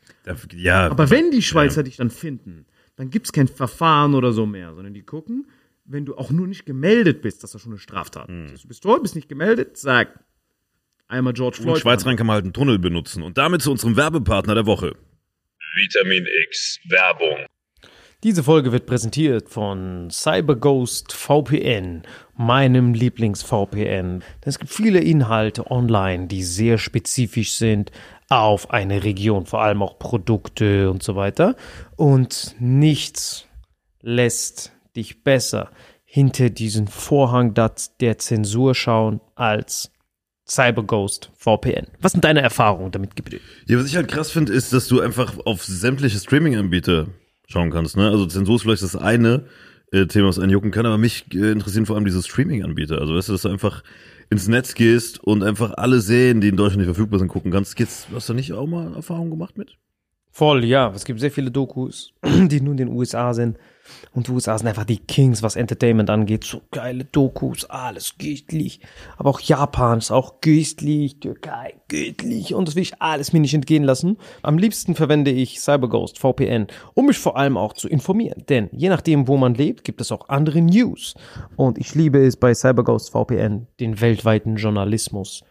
Ja, 0.55 0.89
Aber 0.91 1.11
wenn 1.11 1.31
die 1.31 1.43
Schweizer 1.43 1.83
dich 1.83 1.97
dann 1.97 2.11
finden, 2.11 2.67
dann 2.97 3.11
gibt 3.11 3.27
es 3.27 3.33
kein 3.33 3.49
Verfahren 3.49 4.15
oder 4.15 4.33
so 4.33 4.45
mehr, 4.47 4.75
sondern 4.75 4.93
die 4.95 5.03
gucken, 5.03 5.47
wenn 5.85 6.05
du 6.05 6.17
auch 6.17 6.31
nur 6.31 6.47
nicht 6.47 6.65
gemeldet 6.67 7.23
bist, 7.23 7.43
dass 7.43 7.53
das 7.53 7.63
schon 7.63 7.73
eine 7.73 7.79
Straftat 7.79 8.29
Hm. 8.29 8.47
ist. 8.55 8.65
Du 8.65 8.69
bist 8.69 8.85
dort, 8.85 9.03
bist 9.03 9.17
nicht 9.17 9.29
gemeldet, 9.29 9.77
sag 9.77 10.21
einmal 11.09 11.33
George 11.33 11.57
in 11.59 11.65
Floyd. 11.65 11.79
Schweiz 11.81 12.03
an. 12.03 12.09
rein 12.11 12.17
kann 12.17 12.27
man 12.27 12.35
halt 12.35 12.45
einen 12.45 12.53
Tunnel 12.53 12.79
benutzen. 12.79 13.23
Und 13.23 13.37
damit 13.39 13.63
zu 13.63 13.71
unserem 13.71 13.97
Werbepartner 13.97 14.55
der 14.55 14.67
Woche. 14.67 14.95
Vitamin 15.77 16.27
X 16.49 16.79
Werbung. 16.89 17.47
Diese 18.25 18.45
Folge 18.45 18.71
wird 18.71 18.87
präsentiert 18.87 19.49
von 19.49 20.09
CyberGhost 20.09 21.13
VPN, 21.13 22.03
meinem 22.37 22.95
Lieblings-VPN. 22.95 24.23
Es 24.43 24.61
gibt 24.61 24.73
viele 24.73 25.01
Inhalte 25.01 25.69
online, 25.73 26.29
die 26.29 26.45
sehr 26.45 26.79
spezifisch 26.79 27.55
sind 27.55 27.91
auf 28.29 28.71
eine 28.71 29.03
Region, 29.03 29.47
vor 29.47 29.63
allem 29.63 29.83
auch 29.83 29.99
Produkte 29.99 30.89
und 30.89 31.03
so 31.03 31.17
weiter. 31.17 31.57
Und 31.97 32.55
nichts 32.61 33.47
lässt 34.03 34.71
dich 34.95 35.25
besser 35.25 35.73
hinter 36.05 36.49
diesen 36.49 36.87
Vorhang 36.87 37.55
der 37.55 38.19
Zensur 38.19 38.77
schauen 38.77 39.21
als 39.35 39.91
CyberGhost 40.47 41.33
VPN. 41.37 41.89
Was 42.01 42.13
sind 42.13 42.23
deine 42.23 42.43
Erfahrungen 42.43 42.93
damit? 42.93 43.15
Ja, 43.67 43.79
was 43.81 43.87
ich 43.87 43.97
halt 43.97 44.07
krass 44.07 44.31
finde, 44.31 44.53
ist, 44.53 44.73
dass 44.73 44.87
du 44.87 45.01
einfach 45.01 45.39
auf 45.45 45.65
sämtliche 45.65 46.21
Streaming-Anbieter 46.21 47.09
schauen 47.49 47.71
kannst. 47.71 47.97
Ne? 47.97 48.09
Also 48.09 48.27
Zensur 48.27 48.57
ist 48.57 48.63
vielleicht 48.63 48.83
das 48.83 48.97
eine 48.97 49.45
äh, 49.93 50.07
Thema, 50.07 50.29
was 50.29 50.39
einen 50.39 50.51
jucken 50.51 50.71
kann, 50.71 50.87
aber 50.87 50.99
mich 50.99 51.27
äh, 51.35 51.53
interessieren 51.53 51.87
vor 51.87 51.97
allem 51.97 52.05
diese 52.05 52.23
Streaming-Anbieter. 52.23 52.99
Also 52.99 53.15
weißt 53.15 53.29
du, 53.29 53.33
dass 53.33 53.43
du 53.43 53.49
einfach 53.49 53.83
ins 54.31 54.49
Netz 54.49 54.75
gehst 54.75 55.23
und 55.23 55.43
einfach 55.43 55.75
alle 55.77 56.01
Serien, 56.01 56.41
die 56.41 56.49
in 56.49 56.57
Deutschland 56.57 56.79
nicht 56.79 56.95
verfügbar 56.95 57.19
sind, 57.19 57.29
gucken 57.29 57.53
kannst. 57.53 57.77
Geht's, 57.77 58.09
hast 58.15 58.29
du 58.29 58.35
nicht 58.35 58.53
auch 58.53 58.67
mal 58.67 58.95
Erfahrungen 58.95 59.31
gemacht 59.31 59.59
mit? 59.59 59.77
Voll, 60.35 60.65
ja. 60.65 60.91
Es 60.95 61.05
gibt 61.05 61.21
sehr 61.21 61.31
viele 61.31 61.51
Dokus, 61.51 62.15
die 62.25 62.63
nur 62.63 62.73
in 62.73 62.79
den 62.79 62.89
USA 62.89 63.35
sind. 63.35 63.59
Und 64.13 64.27
die 64.27 64.33
USA 64.33 64.57
sind 64.57 64.67
einfach 64.67 64.85
die 64.85 64.99
Kings, 64.99 65.43
was 65.43 65.57
Entertainment 65.57 66.09
angeht. 66.09 66.45
So 66.45 66.63
geile 66.71 67.05
Dokus, 67.05 67.69
alles 67.69 68.17
göttlich. 68.17 68.81
Aber 69.19 69.29
auch 69.29 69.41
Japan 69.41 69.99
ist 69.99 70.11
auch 70.11 70.41
göttlich, 70.41 71.21
Türkei 71.21 71.75
göttlich. 71.89 72.55
Und 72.55 72.67
das 72.67 72.77
will 72.77 72.83
ich 72.83 73.03
alles 73.03 73.35
mir 73.35 73.41
nicht 73.41 73.53
entgehen 73.53 73.85
lassen. 73.85 74.17
Am 74.41 74.57
liebsten 74.57 74.95
verwende 74.95 75.31
ich 75.31 75.61
CyberGhost 75.61 76.19
VPN, 76.19 76.67
um 76.95 77.07
mich 77.07 77.19
vor 77.19 77.37
allem 77.37 77.59
auch 77.59 77.75
zu 77.75 77.87
informieren. 77.87 78.45
Denn 78.49 78.71
je 78.73 78.89
nachdem, 78.89 79.29
wo 79.29 79.37
man 79.37 79.55
lebt, 79.55 79.85
gibt 79.85 80.01
es 80.01 80.13
auch 80.13 80.31
andere 80.31 80.63
News. 80.63 81.15
Und 81.57 81.77
ich 81.77 81.95
liebe 81.95 82.25
es 82.25 82.39
bei 82.39 82.55
CyberGhost 82.55 83.11
VPN, 83.11 83.67
den 83.81 84.01
weltweiten 84.01 84.57
Journalismus 84.57 85.45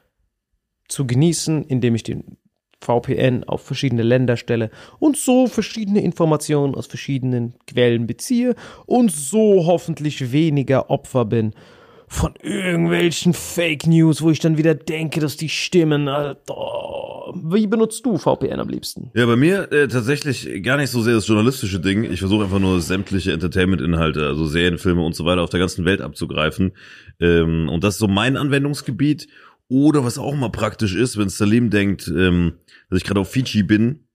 zu 0.87 1.05
genießen, 1.05 1.65
indem 1.65 1.93
ich 1.93 2.03
den 2.03 2.37
VPN 2.81 3.43
auf 3.45 3.63
verschiedene 3.63 4.03
Länder 4.03 4.37
stelle 4.37 4.71
und 4.99 5.17
so 5.17 5.47
verschiedene 5.47 6.01
Informationen 6.01 6.75
aus 6.75 6.87
verschiedenen 6.87 7.53
Quellen 7.67 8.07
beziehe 8.07 8.55
und 8.85 9.11
so 9.11 9.65
hoffentlich 9.65 10.31
weniger 10.31 10.89
Opfer 10.89 11.25
bin 11.25 11.53
von 12.11 12.33
irgendwelchen 12.41 13.33
Fake 13.33 13.87
News, 13.87 14.21
wo 14.21 14.31
ich 14.31 14.39
dann 14.39 14.57
wieder 14.57 14.75
denke, 14.75 15.21
dass 15.21 15.37
die 15.37 15.47
stimmen. 15.47 16.09
Alter. 16.09 16.53
Wie 17.33 17.67
benutzt 17.67 18.05
du 18.05 18.17
VPN 18.17 18.59
am 18.59 18.67
liebsten? 18.67 19.11
Ja, 19.13 19.25
bei 19.25 19.37
mir 19.37 19.71
äh, 19.71 19.87
tatsächlich 19.87 20.61
gar 20.61 20.75
nicht 20.75 20.89
so 20.89 21.01
sehr 21.01 21.13
das 21.13 21.27
journalistische 21.27 21.79
Ding. 21.79 22.03
Ich 22.03 22.19
versuche 22.19 22.43
einfach 22.43 22.59
nur 22.59 22.81
sämtliche 22.81 23.31
Entertainment-Inhalte, 23.31 24.27
also 24.27 24.45
Serien, 24.45 24.77
Filme 24.77 25.05
und 25.05 25.15
so 25.15 25.23
weiter 25.23 25.41
auf 25.41 25.49
der 25.49 25.61
ganzen 25.61 25.85
Welt 25.85 26.01
abzugreifen. 26.01 26.73
Ähm, 27.21 27.69
und 27.69 27.85
das 27.85 27.95
ist 27.95 27.99
so 27.99 28.09
mein 28.09 28.35
Anwendungsgebiet. 28.35 29.29
Oder 29.71 30.03
was 30.03 30.17
auch 30.17 30.35
mal 30.35 30.49
praktisch 30.49 30.95
ist, 30.95 31.17
wenn 31.17 31.29
Salim 31.29 31.69
denkt, 31.69 32.09
ähm, 32.09 32.55
dass 32.89 32.97
ich 32.97 33.05
gerade 33.05 33.21
auf 33.21 33.31
Fiji 33.31 33.63
bin, 33.63 34.05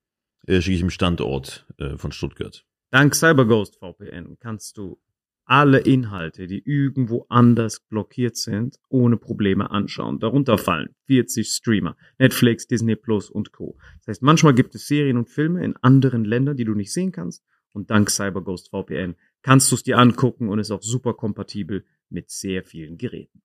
äh, 0.46 0.61
schicke 0.61 0.76
ich 0.76 0.82
ihm 0.82 0.90
Standort 0.90 1.66
äh, 1.78 1.96
von 1.96 2.12
Stuttgart. 2.12 2.66
Dank 2.90 3.14
CyberGhost 3.14 3.78
VPN 3.78 4.36
kannst 4.38 4.76
du 4.76 5.00
alle 5.46 5.78
Inhalte, 5.78 6.46
die 6.46 6.62
irgendwo 6.62 7.24
anders 7.30 7.80
blockiert 7.80 8.36
sind, 8.36 8.76
ohne 8.90 9.16
Probleme 9.16 9.70
anschauen. 9.70 10.18
Darunter 10.18 10.59
fallen 10.59 10.94
40 11.07 11.48
Streamer, 11.48 11.96
Netflix, 12.18 12.66
Disney 12.66 12.94
Plus 12.94 13.30
und 13.30 13.52
Co. 13.52 13.78
Das 14.00 14.09
heißt, 14.09 14.22
manchmal 14.22 14.52
gibt 14.52 14.74
es 14.74 14.86
Serien 14.86 15.16
und 15.16 15.30
Filme 15.30 15.64
in 15.64 15.74
anderen 15.76 16.26
Ländern, 16.26 16.59
die 16.59 16.66
du 16.66 16.74
nicht 16.74 16.92
sehen 16.92 17.12
kannst. 17.12 17.42
Und 17.72 17.90
dank 17.90 18.11
CyberGhost 18.11 18.68
VPN 18.68 19.14
kannst 19.40 19.72
du 19.72 19.76
es 19.76 19.82
dir 19.82 19.96
angucken 19.96 20.50
und 20.50 20.59
ist 20.59 20.70
auch 20.70 20.82
super 20.82 21.14
kompatibel 21.14 21.86
mit 22.11 22.28
sehr 22.28 22.62
vielen 22.62 22.98
Geräten. 22.98 23.40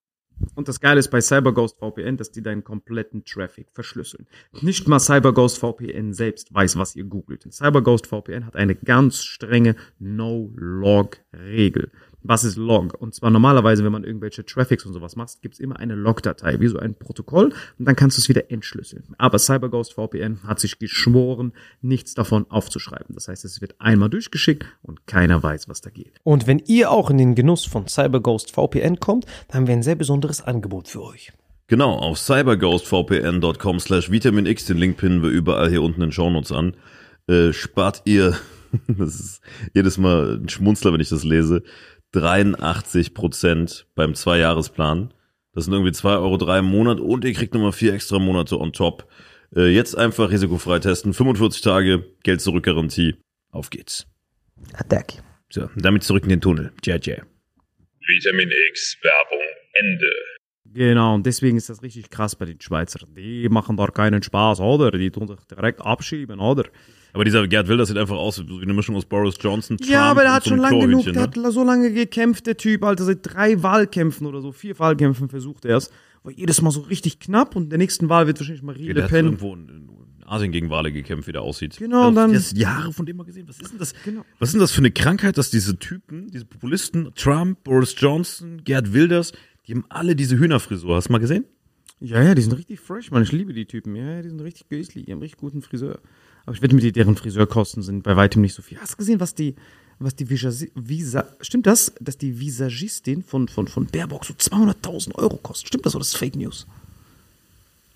Und 0.56 0.68
das 0.68 0.80
Geile 0.80 1.00
ist 1.00 1.10
bei 1.10 1.22
CyberGhost 1.22 1.78
VPN, 1.80 2.18
dass 2.18 2.32
die 2.32 2.42
deinen 2.42 2.64
kompletten 2.64 3.24
Traffic 3.26 3.68
verschlüsseln. 3.72 4.28
Nicht 4.62 4.88
mal 4.88 5.00
CyberGhost 5.00 5.60
VPN 5.60 6.14
selbst 6.14 6.54
weiß, 6.54 6.78
was 6.78 6.96
ihr 6.96 7.06
googelt. 7.06 7.48
CyberGhost 7.52 8.08
VPN 8.08 8.46
hat 8.46 8.56
eine 8.56 8.76
ganz 8.76 9.24
strenge 9.24 9.76
No-Log-Regel. 10.00 11.92
Was 12.24 12.43
ist 12.43 12.55
Log? 12.55 12.93
Und 12.99 13.15
zwar 13.15 13.32
normalerweise, 13.32 13.84
wenn 13.84 13.91
man 13.91 14.03
irgendwelche 14.03 14.45
Traffics 14.45 14.86
und 14.86 14.93
sowas 14.93 15.15
macht, 15.15 15.41
gibt 15.41 15.55
es 15.55 15.59
immer 15.59 15.80
eine 15.80 15.95
Log-Datei, 15.95 16.59
wie 16.59 16.67
so 16.67 16.78
ein 16.78 16.95
Protokoll, 16.95 17.53
und 17.80 17.86
dann 17.86 17.95
kannst 17.95 18.17
du 18.17 18.22
es 18.22 18.30
wieder 18.30 18.51
entschlüsseln. 18.51 19.03
Aber 19.17 19.39
CyberGhost 19.39 19.93
VPN 19.93 20.43
hat 20.45 20.59
sich 20.59 20.78
geschworen, 20.78 21.53
nichts 21.82 22.13
davon 22.13 22.45
aufzuschreiben. 22.49 23.15
Das 23.15 23.28
heißt, 23.28 23.43
es 23.45 23.61
wird 23.61 23.76
einmal 23.80 24.09
durchgeschickt 24.09 24.65
und 24.84 25.07
keiner 25.07 25.41
weiß, 25.41 25.67
was 25.67 25.82
da 25.82 25.89
geht. 25.89 26.13
Und 26.24 26.45
wenn 26.45 26.59
ihr 26.67 26.91
auch 26.91 27.09
in 27.09 27.17
den 27.17 27.36
Genuss 27.36 27.65
von 27.65 27.88
CyberGhost 27.88 28.51
VPN 28.51 28.99
kommt, 28.99 29.26
dann 29.47 29.61
haben 29.61 29.67
wir 29.67 29.74
ein 29.74 29.84
sehr 29.84 29.95
besonderes 29.95 30.41
Angebot 30.41 30.88
für 30.88 31.01
euch. 31.01 31.32
Genau, 31.72 31.93
auf 31.93 32.19
cyberghostvpn.com 32.19 33.80
slash 33.80 34.11
Vitamin 34.11 34.45
X, 34.45 34.65
den 34.65 34.78
Link 34.78 34.97
pinnen 34.97 35.24
wir 35.24 35.30
überall 35.30 35.69
hier 35.69 35.82
unten 35.82 36.01
in 36.01 36.07
den 36.07 36.11
Shownotes 36.11 36.51
an, 36.51 36.76
äh, 37.28 37.53
spart 37.53 38.01
ihr, 38.03 38.36
das 38.88 39.19
ist 39.19 39.41
jedes 39.74 39.97
Mal 39.97 40.38
ein 40.41 40.49
Schmunzler, 40.49 40.91
wenn 40.91 40.99
ich 40.99 41.07
das 41.07 41.24
lese, 41.24 41.63
83 42.12 43.14
Prozent 43.14 43.88
beim 43.95 44.16
Zweijahresplan. 44.16 45.14
Das 45.53 45.66
sind 45.66 45.74
irgendwie 45.74 45.91
2,03 45.91 46.22
Euro 46.22 46.38
drei 46.38 46.59
im 46.59 46.66
Monat 46.66 46.99
und 46.99 47.26
ihr 47.26 47.34
kriegt 47.34 47.53
nochmal 47.53 47.74
vier 47.74 47.93
extra 47.93 48.20
Monate 48.20 48.57
on 48.59 48.74
top. 48.74 49.07
Äh, 49.55 49.68
jetzt 49.70 49.97
einfach 49.97 50.32
risikofrei 50.32 50.80
testen, 50.80 51.14
45 51.14 51.62
Tage, 51.62 52.05
Geld 52.24 52.41
zurück 52.41 52.64
Garantie. 52.64 53.16
Auf 53.51 53.70
geht's. 53.70 54.07
Attack. 54.74 55.14
So, 55.49 55.70
damit 55.76 56.03
zurück 56.03 56.24
in 56.24 56.30
den 56.30 56.41
Tunnel. 56.41 56.72
Tja. 56.82 56.95
Vitamin 56.95 58.49
X 58.70 58.97
Werbung 59.03 59.45
Ende. 59.74 60.12
Genau, 60.74 61.15
und 61.15 61.26
deswegen 61.26 61.57
ist 61.57 61.69
das 61.69 61.82
richtig 61.84 62.09
krass 62.09 62.36
bei 62.36 62.45
den 62.45 62.59
Schweizern. 62.61 63.09
Die 63.15 63.47
machen 63.49 63.78
da 63.78 63.88
keinen 63.88 64.24
Spaß, 64.24 64.59
oder? 64.59 64.91
Die 64.91 65.11
tun 65.11 65.28
sich 65.28 65.38
direkt 65.49 65.82
abschieben, 65.82 66.39
oder? 66.39 66.65
Aber 67.13 67.26
dieser 67.26 67.45
Gerd 67.47 67.67
Wilders 67.67 67.89
sieht 67.89 67.97
einfach 67.97 68.15
aus 68.15 68.41
wie 68.47 68.61
eine 68.61 68.74
Mischung 68.74 68.95
aus 68.95 69.05
Boris 69.05 69.36
Johnson, 69.39 69.78
Trump 69.78 69.89
ja, 69.91 70.03
aber 70.03 70.22
der 70.22 70.34
hat 70.34 70.43
so 70.43 70.51
schon 70.51 70.59
lange 70.59 70.80
genug, 70.80 71.03
der 71.03 71.13
ne? 71.13 71.22
hat 71.22 71.36
so 71.36 71.63
lange 71.63 71.91
gekämpft, 71.91 72.47
der 72.47 72.55
Typ, 72.55 72.84
Alter, 72.86 73.03
seit 73.03 73.19
drei 73.22 73.61
Wahlkämpfen 73.61 74.26
oder 74.28 74.41
so, 74.41 74.51
vier 74.53 74.80
Wahlkämpfen 74.80 75.28
versucht 75.28 75.65
er 75.65 75.78
es. 75.78 75.91
War 76.24 76.32
jedes 76.32 76.61
Mal 76.61 76.72
so 76.72 76.82
richtig 76.82 77.19
knapp 77.19 77.55
und 77.55 77.69
der 77.69 77.80
nächsten 77.80 78.07
Wahl 78.07 78.28
wird 78.28 78.39
wahrscheinlich 78.39 78.63
Marie 78.63 78.88
Ja, 78.88 78.93
Le 78.93 79.07
Pen. 79.07 79.26
irgendwo 79.26 79.53
in, 79.55 79.67
in 79.67 79.89
Asien 80.32 80.51
gegen 80.53 80.69
Wale 80.69 80.93
gekämpft, 80.93 81.28
wie 81.28 81.34
der 81.34 81.41
aussieht. 81.41 81.78
Genau, 81.78 82.07
und 82.07 82.15
dann- 82.15 82.32
Das 82.32 82.53
Jahre 82.53 82.93
von 82.93 83.05
dem 83.05 83.17
mal 83.17 83.26
gesehen. 83.26 83.47
Was 83.49 83.59
ist 83.59 83.72
denn 83.72 83.80
das? 83.80 83.93
Genau. 84.05 84.24
Was 84.39 84.49
ist 84.49 84.53
denn 84.53 84.61
das 84.61 84.72
für 84.72 84.80
eine 84.80 84.91
Krankheit, 84.91 85.38
dass 85.38 85.49
diese 85.49 85.78
Typen, 85.78 86.30
diese 86.32 86.45
Populisten, 86.45 87.09
Trump, 87.15 87.63
Boris 87.65 87.95
Johnson, 87.97 88.61
Gerd 88.63 88.93
Wilders, 88.93 89.34
die 89.72 89.78
haben 89.78 89.86
alle 89.88 90.17
diese 90.17 90.38
Hühnerfrisur. 90.38 90.97
Hast 90.97 91.07
du 91.07 91.13
mal 91.13 91.19
gesehen? 91.19 91.45
Ja, 92.01 92.22
ja, 92.22 92.36
die 92.36 92.41
sind 92.41 92.51
richtig 92.53 92.82
fresh, 92.82 93.09
man. 93.09 93.24
Ich 93.24 93.32
liebe 93.32 93.53
die 93.53 93.65
Typen. 93.65 93.95
Ja, 93.95 94.15
ja, 94.15 94.22
die 94.22 94.28
sind 94.28 94.41
richtig 94.41 94.67
göslich. 94.67 95.05
Die 95.05 95.11
haben 95.13 95.19
richtig 95.19 95.39
guten 95.39 95.61
Friseur. 95.61 95.99
Aber 96.45 96.55
ich 96.55 96.61
wette 96.61 96.76
mit 96.76 96.84
dir, 96.84 96.91
deren 96.91 97.15
Friseurkosten 97.15 97.82
sind 97.82 98.03
bei 98.03 98.17
weitem 98.17 98.41
nicht 98.41 98.53
so 98.53 98.61
viel. 98.61 98.80
Hast 98.80 98.93
du 98.93 98.97
gesehen, 98.97 99.22
was 99.22 99.34
die, 99.34 99.55
was 99.99 100.15
die 100.15 100.30
Visa, 100.30 101.26
stimmt 101.39 101.67
das, 101.67 101.93
dass 102.01 102.17
die 102.17 102.38
Visagistin 102.38 103.24
von, 103.24 103.47
von, 103.47 103.67
von 103.67 103.86
Baerbock 103.86 104.26
so 104.26 104.34
200.000 104.34 105.15
Euro 105.15 105.38
kostet? 105.38 105.69
Stimmt 105.69 105.86
das 105.86 105.95
oder 105.95 106.01
ist 106.01 106.13
das 106.13 106.19
Fake 106.19 106.36
News? 106.36 106.67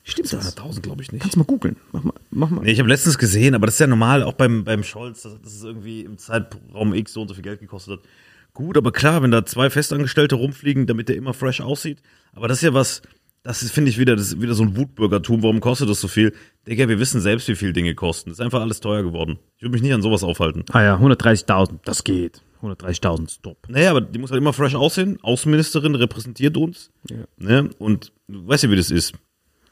Stimmt 0.04 0.32
das? 0.32 0.56
200.000 0.56 0.82
glaube 0.82 1.02
ich 1.02 1.12
nicht. 1.12 1.22
Kannst 1.22 1.36
du 1.36 1.40
mal 1.40 1.46
googeln. 1.46 1.76
Mach 1.92 2.04
mal, 2.04 2.14
mach 2.30 2.50
mal. 2.52 2.62
Nee, 2.62 2.72
ich 2.72 2.80
habe 2.80 2.88
letztens 2.88 3.18
gesehen, 3.18 3.54
aber 3.54 3.66
das 3.66 3.76
ist 3.76 3.80
ja 3.80 3.88
normal, 3.88 4.24
auch 4.24 4.34
beim, 4.34 4.64
beim 4.64 4.84
Scholz, 4.84 5.24
dass, 5.24 5.42
dass 5.42 5.54
es 5.56 5.64
irgendwie 5.64 6.02
im 6.02 6.20
Zeitraum 6.20 6.94
X 6.94 7.12
so 7.12 7.24
und 7.24 7.28
so 7.28 7.34
viel 7.34 7.44
Geld 7.44 7.60
gekostet 7.60 8.00
hat. 8.00 8.08
Gut, 8.56 8.78
aber 8.78 8.94
klar, 8.94 9.22
wenn 9.22 9.32
da 9.32 9.46
zwei 9.46 9.70
Festangestellte 9.70 10.36
rumfliegen, 10.36 10.88
damit 10.88 11.10
der 11.10 11.18
immer 11.18 11.34
fresh 11.34 11.60
aussieht. 11.60 12.02
Aber 12.32 12.48
das 12.48 12.60
ist 12.60 12.64
ja 12.64 12.74
was, 12.74 13.02
das 13.44 13.62
ist, 13.62 13.74
finde 13.74 13.92
ich, 13.92 14.00
wieder, 14.00 14.16
das 14.16 14.40
wieder 14.40 14.54
so 14.54 14.64
ein 14.64 14.78
Wutbürgertum. 14.78 15.44
Warum 15.44 15.60
kostet 15.60 15.90
das 15.90 16.00
so 16.00 16.08
viel? 16.08 16.34
Digga, 16.66 16.88
wir 16.88 16.98
wissen 16.98 17.20
selbst, 17.20 17.50
wie 17.50 17.56
viel 17.56 17.74
Dinge 17.74 17.94
kosten. 17.96 18.30
Das 18.30 18.40
ist 18.40 18.46
einfach 18.46 18.62
alles 18.62 18.80
teuer 18.80 19.04
geworden. 19.04 19.40
Ich 19.58 19.62
würde 19.62 19.74
mich 19.74 19.82
nicht 19.82 19.94
an 19.94 20.02
sowas 20.02 20.24
aufhalten. 20.24 20.64
Ah 20.72 20.82
ja, 20.82 20.96
130.000, 20.96 21.80
das 21.84 22.06
geht. 22.06 22.42
130.000, 22.62 23.30
stop. 23.30 23.58
Naja, 23.68 23.92
aber 23.92 24.00
die 24.00 24.20
muss 24.20 24.32
halt 24.32 24.40
immer 24.40 24.54
fresh 24.54 24.74
aussehen. 24.74 25.20
Außenministerin 25.22 25.94
repräsentiert 25.94 26.56
uns. 26.56 26.92
Ja. 27.10 27.18
Ne? 27.38 27.70
Und 27.78 28.14
du 28.30 28.48
weißt 28.48 28.64
ja, 28.64 28.72
wie 28.72 28.78
das 28.78 28.90
ist. 28.90 29.14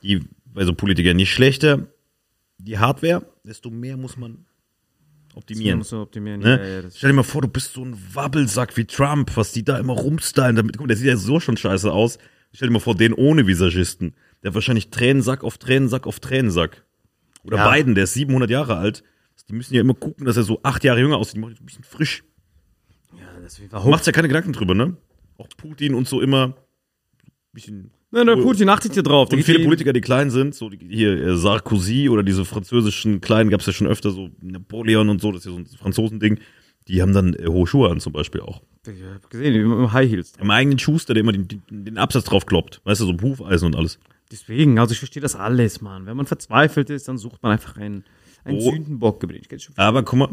Die, 0.03 0.19
bei 0.45 0.65
so 0.65 0.73
Politikern, 0.73 1.17
je 1.17 1.25
schlechter 1.25 1.87
die 2.57 2.79
Hardware, 2.79 3.25
desto 3.45 3.69
mehr 3.69 3.95
muss 3.95 4.17
man 4.17 4.45
optimieren. 5.35 5.83
Man 5.89 5.99
optimieren. 5.99 6.41
Ne? 6.41 6.49
Ja, 6.57 6.67
ja, 6.75 6.81
das 6.81 6.97
Stell 6.97 7.09
dir 7.09 7.15
mal 7.15 7.23
vor, 7.23 7.41
du 7.41 7.47
bist 7.47 7.73
so 7.73 7.83
ein 7.83 7.97
Wabbelsack 8.13 8.75
wie 8.77 8.85
Trump, 8.85 9.35
was 9.35 9.51
die 9.51 9.63
da 9.63 9.77
immer 9.77 9.93
rumstylen. 9.93 10.55
Damit, 10.55 10.77
guck 10.77 10.87
der 10.87 10.97
sieht 10.97 11.07
ja 11.07 11.17
so 11.17 11.39
schon 11.39 11.57
scheiße 11.57 11.91
aus. 11.91 12.17
Stell 12.53 12.67
dir 12.67 12.73
mal 12.73 12.79
vor, 12.79 12.95
den 12.95 13.13
ohne 13.13 13.47
Visagisten. 13.47 14.15
Der 14.41 14.49
hat 14.49 14.55
wahrscheinlich 14.55 14.89
Tränensack 14.89 15.43
auf 15.43 15.57
Tränensack 15.57 16.05
auf 16.05 16.19
Tränensack. 16.19 16.83
Oder 17.43 17.57
Ja. 17.57 17.71
Biden, 17.71 17.95
der 17.95 18.05
ist 18.05 18.13
700 18.13 18.49
Jahre 18.49 18.77
alt. 18.77 19.03
Die 19.49 19.53
müssen 19.53 19.73
ja 19.73 19.81
immer 19.81 19.93
gucken, 19.93 20.25
dass 20.25 20.37
er 20.37 20.43
so 20.43 20.61
acht 20.63 20.83
Jahre 20.83 21.01
jünger 21.01 21.17
aussieht. 21.17 21.35
Die 21.35 21.39
machen 21.39 21.55
ein 21.59 21.65
bisschen 21.65 21.83
frisch. 21.83 22.23
Das 23.41 23.55
Du 23.57 23.89
machst 23.89 24.05
ja 24.07 24.13
keine 24.13 24.29
Gedanken 24.29 24.53
drüber, 24.53 24.73
ne? 24.73 24.95
Auch 25.37 25.49
Putin 25.57 25.95
und 25.95 26.07
so 26.07 26.21
immer. 26.21 26.45
ein 26.47 26.53
Bisschen 27.51 27.91
Nein, 28.13 28.27
der 28.27 28.35
Putin 28.35 28.69
achtet 28.69 28.93
hier 28.93 29.01
drauf. 29.01 29.33
Und 29.33 29.43
viele 29.43 29.57
hier- 29.57 29.65
Politiker, 29.65 29.91
die 29.91 30.01
klein 30.01 30.29
sind, 30.29 30.53
so 30.53 30.69
hier 30.69 31.13
äh, 31.19 31.35
Sarkozy 31.35 32.09
oder 32.09 32.21
diese 32.21 32.45
französischen 32.45 33.21
Kleinen, 33.21 33.49
gab 33.49 33.61
es 33.61 33.65
ja 33.65 33.73
schon 33.73 33.87
öfter, 33.87 34.11
so 34.11 34.29
Napoleon 34.39 35.09
und 35.09 35.19
so, 35.19 35.31
das 35.31 35.39
ist 35.41 35.45
ja 35.47 35.51
so 35.51 35.57
ein 35.57 35.65
Franzosending, 35.65 36.39
die 36.87 37.01
haben 37.01 37.11
dann 37.13 37.33
äh, 37.33 37.47
hohe 37.47 37.65
Schuhe 37.65 37.89
an 37.89 37.99
zum 37.99 38.13
Beispiel 38.13 38.41
auch. 38.41 38.61
Ich 38.85 39.01
hab 39.03 39.27
gesehen, 39.31 39.55
im 39.55 39.91
High 39.91 40.11
Heels. 40.11 40.33
Am 40.39 40.51
eigenen 40.51 40.77
Schuster, 40.77 41.15
der 41.15 41.21
immer 41.21 41.31
den, 41.31 41.47
den, 41.71 41.97
Absatz 41.97 42.25
drauf 42.25 42.45
kloppt, 42.45 42.81
weißt 42.83 43.01
du, 43.01 43.05
so 43.05 43.17
Hufeisen 43.19 43.65
und 43.65 43.75
alles. 43.75 43.97
Deswegen, 44.31 44.77
also 44.77 44.91
ich 44.91 44.99
verstehe 44.99 45.21
das 45.21 45.35
alles, 45.35 45.81
Mann. 45.81 46.05
Wenn 46.05 46.15
man 46.15 46.27
verzweifelt 46.27 46.91
ist, 46.91 47.07
dann 47.07 47.17
sucht 47.17 47.41
man 47.41 47.51
einfach 47.51 47.77
einen, 47.77 48.03
einen 48.43 48.57
Oh. 48.59 48.71
Sündenbock. 48.71 49.25
Aber 49.75 50.03
guck 50.03 50.19
mal, 50.19 50.29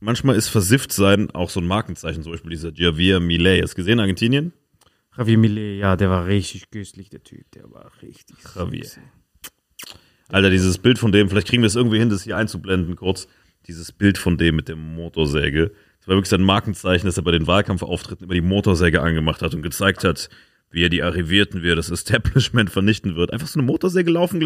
manchmal 0.00 0.36
ist 0.36 0.48
versifft 0.48 0.92
sein 0.92 1.30
auch 1.30 1.48
so 1.48 1.60
ein 1.60 1.66
Markenzeichen, 1.66 2.22
zum 2.22 2.32
Beispiel 2.32 2.50
dieser 2.50 2.72
Javier 2.74 3.20
Millet. 3.20 3.62
Hast 3.62 3.72
du 3.72 3.76
gesehen, 3.76 4.00
Argentinien? 4.00 4.52
Javier 5.16 5.38
Millet, 5.38 5.80
ja, 5.80 5.96
der 5.96 6.10
war 6.10 6.26
richtig 6.26 6.70
köstlich, 6.70 7.10
der 7.10 7.22
Typ. 7.22 7.50
Der 7.52 7.70
war 7.70 7.90
richtig. 8.00 8.36
Javier. 8.54 8.84
süß. 8.84 8.98
Alter, 10.28 10.48
dieses 10.48 10.78
Bild 10.78 10.98
von 10.98 11.12
dem, 11.12 11.28
vielleicht 11.28 11.48
kriegen 11.48 11.62
wir 11.62 11.66
es 11.66 11.76
irgendwie 11.76 11.98
hin, 11.98 12.08
das 12.08 12.22
hier 12.22 12.36
einzublenden 12.36 12.96
kurz. 12.96 13.28
Dieses 13.66 13.92
Bild 13.92 14.18
von 14.18 14.38
dem 14.38 14.56
mit 14.56 14.68
der 14.68 14.76
Motorsäge. 14.76 15.72
Das 15.98 16.08
war 16.08 16.16
wirklich 16.16 16.30
sein 16.30 16.42
Markenzeichen, 16.42 17.06
dass 17.06 17.16
er 17.16 17.22
bei 17.22 17.30
den 17.30 17.46
Wahlkampfauftritten 17.46 18.24
immer 18.24 18.34
die 18.34 18.40
Motorsäge 18.40 19.02
angemacht 19.02 19.42
hat 19.42 19.54
und 19.54 19.62
gezeigt 19.62 20.02
hat, 20.02 20.30
wie 20.70 20.82
er 20.82 20.88
die 20.88 21.02
Arrivierten, 21.02 21.62
wie 21.62 21.70
er 21.70 21.76
das 21.76 21.90
Establishment 21.90 22.70
vernichten 22.70 23.14
wird. 23.14 23.32
Einfach 23.32 23.46
so 23.46 23.60
eine 23.60 23.66
Motorsäge 23.66 24.10
laufen 24.10 24.40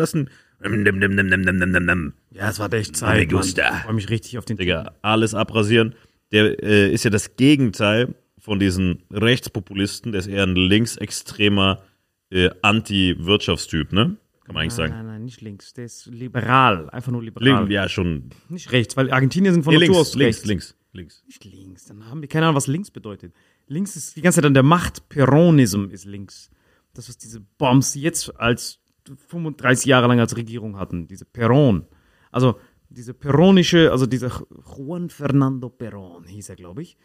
nim. 1.80 2.12
Ja, 2.32 2.50
es 2.50 2.58
war 2.58 2.70
echt 2.72 2.96
Zeit. 2.96 3.32
Ich 3.32 3.84
freue 3.84 3.94
mich 3.94 4.10
richtig 4.10 4.36
auf 4.36 4.44
den 4.44 4.56
Digga, 4.56 4.92
alles 5.02 5.34
abrasieren. 5.34 5.94
Der 6.32 6.62
äh, 6.62 6.92
ist 6.92 7.04
ja 7.04 7.10
das 7.10 7.36
Gegenteil 7.36 8.14
von 8.46 8.60
diesen 8.60 9.02
Rechtspopulisten. 9.10 10.12
Der 10.12 10.20
ist 10.20 10.28
eher 10.28 10.44
ein 10.44 10.54
linksextremer 10.54 11.82
äh, 12.30 12.50
Anti-Wirtschaftstyp, 12.62 13.92
ne? 13.92 14.16
Kann 14.44 14.54
man 14.54 14.62
eigentlich 14.62 14.78
Nein, 14.78 14.90
sagen. 14.90 14.92
nein, 14.92 15.06
nein, 15.06 15.24
nicht 15.24 15.40
links. 15.40 15.74
Der 15.74 15.84
ist 15.86 16.06
liberal. 16.06 16.88
Einfach 16.90 17.10
nur 17.10 17.24
liberal. 17.24 17.62
Link, 17.62 17.70
ja, 17.72 17.88
schon. 17.88 18.30
Nicht 18.48 18.70
rechts, 18.70 18.96
weil 18.96 19.10
Argentinier 19.10 19.52
sind 19.52 19.64
von 19.64 19.74
Nee, 19.74 19.80
Natur 19.80 19.96
links, 19.96 20.08
aus 20.10 20.14
links, 20.14 20.36
rechts. 20.36 20.46
links, 20.46 20.76
links. 20.92 21.22
Nicht 21.26 21.44
links. 21.44 21.84
Dann 21.86 22.08
haben 22.08 22.20
wir 22.22 22.28
keine 22.28 22.46
Ahnung, 22.46 22.54
was 22.56 22.68
links 22.68 22.92
bedeutet. 22.92 23.34
Links 23.66 23.96
ist 23.96 24.14
die 24.14 24.22
ganze 24.22 24.36
Zeit 24.36 24.44
an 24.46 24.54
der 24.54 24.62
Macht. 24.62 25.08
Peronism 25.08 25.86
ist 25.90 26.04
links. 26.04 26.50
Das, 26.94 27.08
was 27.08 27.18
diese 27.18 27.40
Bombs 27.58 27.96
jetzt 27.96 28.38
als 28.38 28.78
35 29.26 29.86
Jahre 29.86 30.06
lang 30.06 30.20
als 30.20 30.36
Regierung 30.36 30.78
hatten. 30.78 31.08
Diese 31.08 31.24
Peron. 31.24 31.84
Also 32.30 32.60
diese 32.88 33.12
peronische, 33.12 33.90
also 33.90 34.06
dieser 34.06 34.30
Juan 34.76 35.10
Fernando 35.10 35.66
Perón 35.66 36.28
hieß 36.28 36.50
er, 36.50 36.56
glaube 36.56 36.82
ich. 36.82 36.96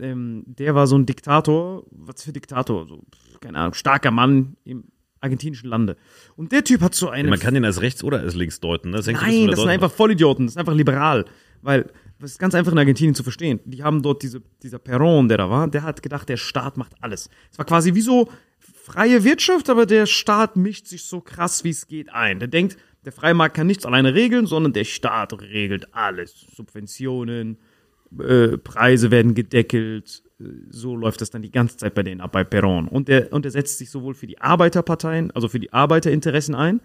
Ähm, 0.00 0.44
der 0.46 0.74
war 0.74 0.86
so 0.86 0.96
ein 0.96 1.06
Diktator. 1.06 1.84
Was 1.90 2.22
für 2.22 2.32
Diktator? 2.32 2.86
So, 2.86 3.04
keine 3.40 3.58
Ahnung, 3.58 3.74
starker 3.74 4.10
Mann 4.10 4.56
im 4.64 4.84
argentinischen 5.20 5.68
Lande. 5.68 5.96
Und 6.36 6.52
der 6.52 6.64
Typ 6.64 6.80
hat 6.80 6.94
so 6.94 7.08
eine 7.08 7.28
Man 7.28 7.38
kann 7.38 7.54
den 7.54 7.64
als 7.64 7.80
rechts 7.80 8.04
oder 8.04 8.20
als 8.20 8.34
links 8.34 8.60
deuten, 8.60 8.90
ne? 8.90 8.98
Das 8.98 9.06
Nein, 9.06 9.48
das 9.48 9.60
sind 9.60 9.68
einfach 9.68 9.90
Vollidioten, 9.90 10.46
das 10.46 10.54
ist 10.54 10.58
einfach 10.58 10.74
liberal. 10.74 11.24
Weil, 11.60 11.90
das 12.20 12.32
ist 12.32 12.38
ganz 12.38 12.54
einfach 12.54 12.72
in 12.72 12.78
Argentinien 12.78 13.14
zu 13.14 13.22
verstehen. 13.22 13.60
Die 13.64 13.82
haben 13.82 14.02
dort 14.02 14.22
diese, 14.22 14.42
dieser 14.62 14.78
Perón, 14.78 15.28
der 15.28 15.38
da 15.38 15.50
war, 15.50 15.68
der 15.68 15.82
hat 15.82 16.02
gedacht, 16.02 16.28
der 16.28 16.36
Staat 16.36 16.76
macht 16.76 16.92
alles. 17.00 17.28
Es 17.50 17.58
war 17.58 17.64
quasi 17.64 17.94
wie 17.94 18.00
so 18.00 18.28
freie 18.58 19.24
Wirtschaft, 19.24 19.70
aber 19.70 19.86
der 19.86 20.06
Staat 20.06 20.56
mischt 20.56 20.86
sich 20.86 21.04
so 21.04 21.20
krass, 21.20 21.64
wie 21.64 21.70
es 21.70 21.86
geht 21.86 22.12
ein. 22.12 22.38
Der 22.38 22.48
denkt, 22.48 22.76
der 23.04 23.12
freie 23.12 23.34
Markt 23.34 23.56
kann 23.56 23.66
nichts 23.66 23.86
alleine 23.86 24.14
regeln, 24.14 24.46
sondern 24.46 24.72
der 24.72 24.84
Staat 24.84 25.40
regelt 25.40 25.94
alles. 25.94 26.46
Subventionen, 26.54 27.58
äh, 28.18 28.58
Preise 28.58 29.10
werden 29.10 29.34
gedeckelt. 29.34 30.22
Äh, 30.40 30.44
So 30.70 30.96
läuft 30.96 31.20
das 31.20 31.30
dann 31.30 31.42
die 31.42 31.50
ganze 31.50 31.76
Zeit 31.76 31.94
bei 31.94 32.02
denen 32.02 32.20
ab, 32.20 32.32
bei 32.32 32.42
Perón. 32.42 32.88
Und 32.88 33.08
der, 33.08 33.32
und 33.32 33.44
der 33.44 33.52
setzt 33.52 33.78
sich 33.78 33.90
sowohl 33.90 34.14
für 34.14 34.26
die 34.26 34.40
Arbeiterparteien, 34.40 35.30
also 35.32 35.48
für 35.48 35.60
die 35.60 35.72
Arbeiterinteressen 35.72 36.54
ein, 36.54 36.80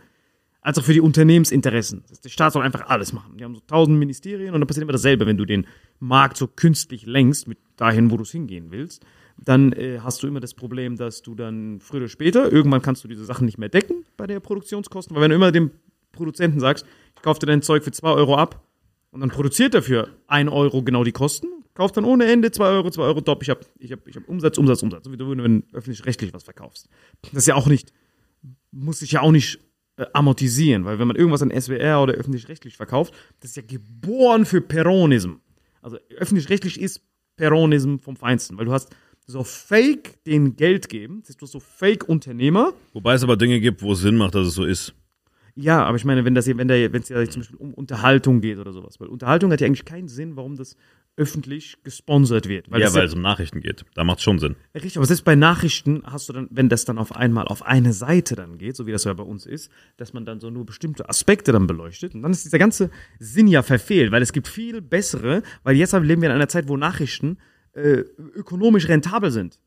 als 0.62 0.78
auch 0.78 0.84
für 0.84 0.94
die 0.94 1.02
Unternehmensinteressen. 1.02 2.04
Der 2.24 2.30
Staat 2.30 2.54
soll 2.54 2.64
einfach 2.64 2.88
alles 2.88 3.12
machen. 3.12 3.38
Die 3.38 3.44
haben 3.44 3.54
so 3.54 3.62
tausend 3.68 4.00
Ministerien 4.00 4.54
und 4.54 4.62
dann 4.62 4.68
passiert 4.68 4.84
immer 4.84 4.94
dasselbe, 4.94 5.26
wenn 5.26 5.38
du 5.38 5.46
den 5.46 5.68
Markt 6.00 6.38
so 6.38 6.48
künstlich 6.48 7.06
lenkst, 7.06 7.48
mit 7.48 7.58
dahin, 7.76 8.12
wo 8.12 8.18
du 8.18 8.24
es 8.24 8.32
hingehen 8.32 8.68
willst. 8.70 9.06
Dann 9.38 9.74
äh, 9.74 10.00
hast 10.02 10.24
du 10.24 10.28
immer 10.28 10.40
das 10.40 10.54
Problem, 10.54 10.96
dass 10.96 11.22
du 11.22 11.36
dann 11.36 11.80
früher 11.80 12.02
oder 12.02 12.08
später, 12.08 12.52
irgendwann 12.52 12.82
kannst 12.82 13.04
du 13.04 13.08
diese 13.08 13.26
Sachen 13.26 13.46
nicht 13.46 13.58
mehr 13.58 13.70
decken 13.70 14.06
bei 14.16 14.26
der 14.26 14.40
Produktionskosten, 14.40 15.16
weil 15.16 15.24
wenn 15.24 15.32
du 15.32 15.36
immer 15.36 15.52
dem 15.52 15.72
Produzenten 16.12 16.60
sagst, 16.60 16.86
ich 17.16 17.22
kaufe 17.22 17.40
dir 17.40 17.48
dein 17.48 17.62
Zeug 17.62 17.84
für 17.84 17.92
2 17.92 18.12
Euro 18.12 18.36
ab 18.36 18.64
und 19.14 19.20
dann 19.20 19.30
produziert 19.30 19.76
er 19.76 19.84
für 19.84 20.10
1 20.28 20.52
Euro 20.52 20.82
genau 20.82 21.04
die 21.04 21.12
Kosten, 21.12 21.48
kauft 21.76 21.96
dann 21.96 22.04
ohne 22.04 22.26
Ende 22.26 22.50
2 22.50 22.66
Euro, 22.66 22.90
2 22.90 23.04
Euro 23.04 23.22
top, 23.22 23.44
ich 23.44 23.50
habe 23.52 23.62
ich 23.78 23.92
hab, 23.92 24.08
ich 24.08 24.16
hab 24.16 24.28
Umsatz, 24.28 24.58
Umsatz, 24.58 24.82
Umsatz, 24.82 25.06
so 25.06 25.12
wie 25.12 25.18
du, 25.18 25.30
wenn 25.30 25.62
du 25.62 25.78
öffentlich-rechtlich 25.78 26.34
was 26.34 26.44
verkaufst. 26.44 26.90
Das 27.22 27.34
ist 27.34 27.48
ja 27.48 27.54
auch 27.54 27.68
nicht, 27.68 27.94
muss 28.72 29.00
sich 29.00 29.12
ja 29.12 29.22
auch 29.22 29.32
nicht 29.32 29.60
äh, 29.98 30.06
amortisieren, 30.14 30.84
weil 30.86 30.98
wenn 30.98 31.08
man 31.08 31.16
irgendwas 31.16 31.44
an 31.44 31.52
SWR 31.52 32.02
oder 32.02 32.14
öffentlich-rechtlich 32.14 32.76
verkauft, 32.76 33.14
das 33.40 33.52
ist 33.52 33.56
ja 33.56 33.62
geboren 33.62 34.46
für 34.46 34.62
Peronism. 34.62 35.34
Also 35.84 36.00
öffentlich-rechtlich 36.18 36.82
ist 36.82 37.02
Peronism 37.36 37.98
vom 37.98 38.16
Feinsten, 38.16 38.58
weil 38.58 38.66
du 38.66 38.74
hast 38.74 38.90
so 39.28 39.44
Fake 39.44 40.24
den 40.24 40.56
Geld 40.56 40.90
geben, 40.90 41.22
das 41.26 41.38
hast 41.40 41.52
so 41.52 41.60
Fake-Unternehmer. 41.60 42.74
Wobei 42.94 43.14
es 43.14 43.24
aber 43.24 43.38
Dinge 43.38 43.60
gibt, 43.60 43.84
wo 43.84 43.94
es 43.94 44.00
Sinn 44.00 44.18
macht, 44.18 44.34
dass 44.34 44.48
es 44.48 44.56
so 44.56 44.66
ist. 44.66 44.96
Ja, 45.56 45.84
aber 45.84 45.98
ich 45.98 46.06
meine, 46.06 46.26
wenn 46.26 46.34
das 46.34 46.46
hier, 46.46 46.58
wenn 46.58 46.68
da, 46.68 46.74
wenn 46.74 47.02
es 47.02 47.10
ja 47.10 47.24
zum 47.30 47.42
Beispiel 47.42 47.58
um 47.58 47.74
Unterhaltung 47.74 48.42
geht 48.42 48.58
oder 48.58 48.74
sowas, 48.74 49.00
weil 49.00 49.08
Unterhaltung 49.08 49.52
hat 49.52 49.62
ja 49.62 49.68
eigentlich 49.68 49.86
keinen 49.86 50.08
Sinn, 50.08 50.36
warum 50.36 50.56
das 50.56 50.76
öffentlich 51.16 51.78
gesponsert 51.84 52.48
wird. 52.48 52.72
Weil 52.72 52.82
ja, 52.82 52.92
weil 52.94 53.06
es 53.06 53.14
um 53.14 53.22
Nachrichten 53.22 53.62
geht. 53.62 53.86
Da 53.94 54.04
macht 54.04 54.18
es 54.18 54.24
schon 54.24 54.40
Sinn. 54.40 54.56
Richtig, 54.74 54.98
aber 54.98 55.06
selbst 55.06 55.24
bei 55.24 55.36
Nachrichten 55.36 56.02
hast 56.06 56.30
du 56.30 56.34
dann, 56.34 56.48
wenn 56.50 56.70
das 56.70 56.86
dann 56.86 56.98
auf 56.98 57.16
einmal 57.16 57.48
auf 57.48 57.64
eine 57.64 57.94
Seite 57.94 58.36
dann 58.36 58.58
geht, 58.58 58.76
so 58.76 58.88
wie 58.88 58.92
das 58.92 59.04
ja 59.04 59.14
bei 59.14 59.24
uns 59.24 59.46
ist, 59.46 59.72
dass 59.98 60.14
man 60.14 60.26
dann 60.26 60.40
so 60.40 60.50
nur 60.50 60.66
bestimmte 60.66 61.08
Aspekte 61.08 61.52
dann 61.52 61.68
beleuchtet 61.68 62.16
und 62.16 62.24
dann 62.24 62.32
ist 62.32 62.46
dieser 62.46 62.58
ganze 62.58 62.90
Sinn 63.20 63.48
ja 63.48 63.62
verfehlt, 63.62 64.12
weil 64.12 64.24
es 64.24 64.34
gibt 64.34 64.48
viel 64.48 64.82
bessere, 64.82 65.44
weil 65.64 65.76
jetzt 65.76 65.94
leben 65.94 66.22
wir 66.24 66.30
in 66.30 66.36
einer 66.36 66.50
Zeit, 66.50 66.68
wo 66.68 66.78
Nachrichten 66.78 67.38
äh, 67.74 68.04
ökonomisch 68.36 68.88
rentabel 68.88 69.30
sind. 69.30 69.60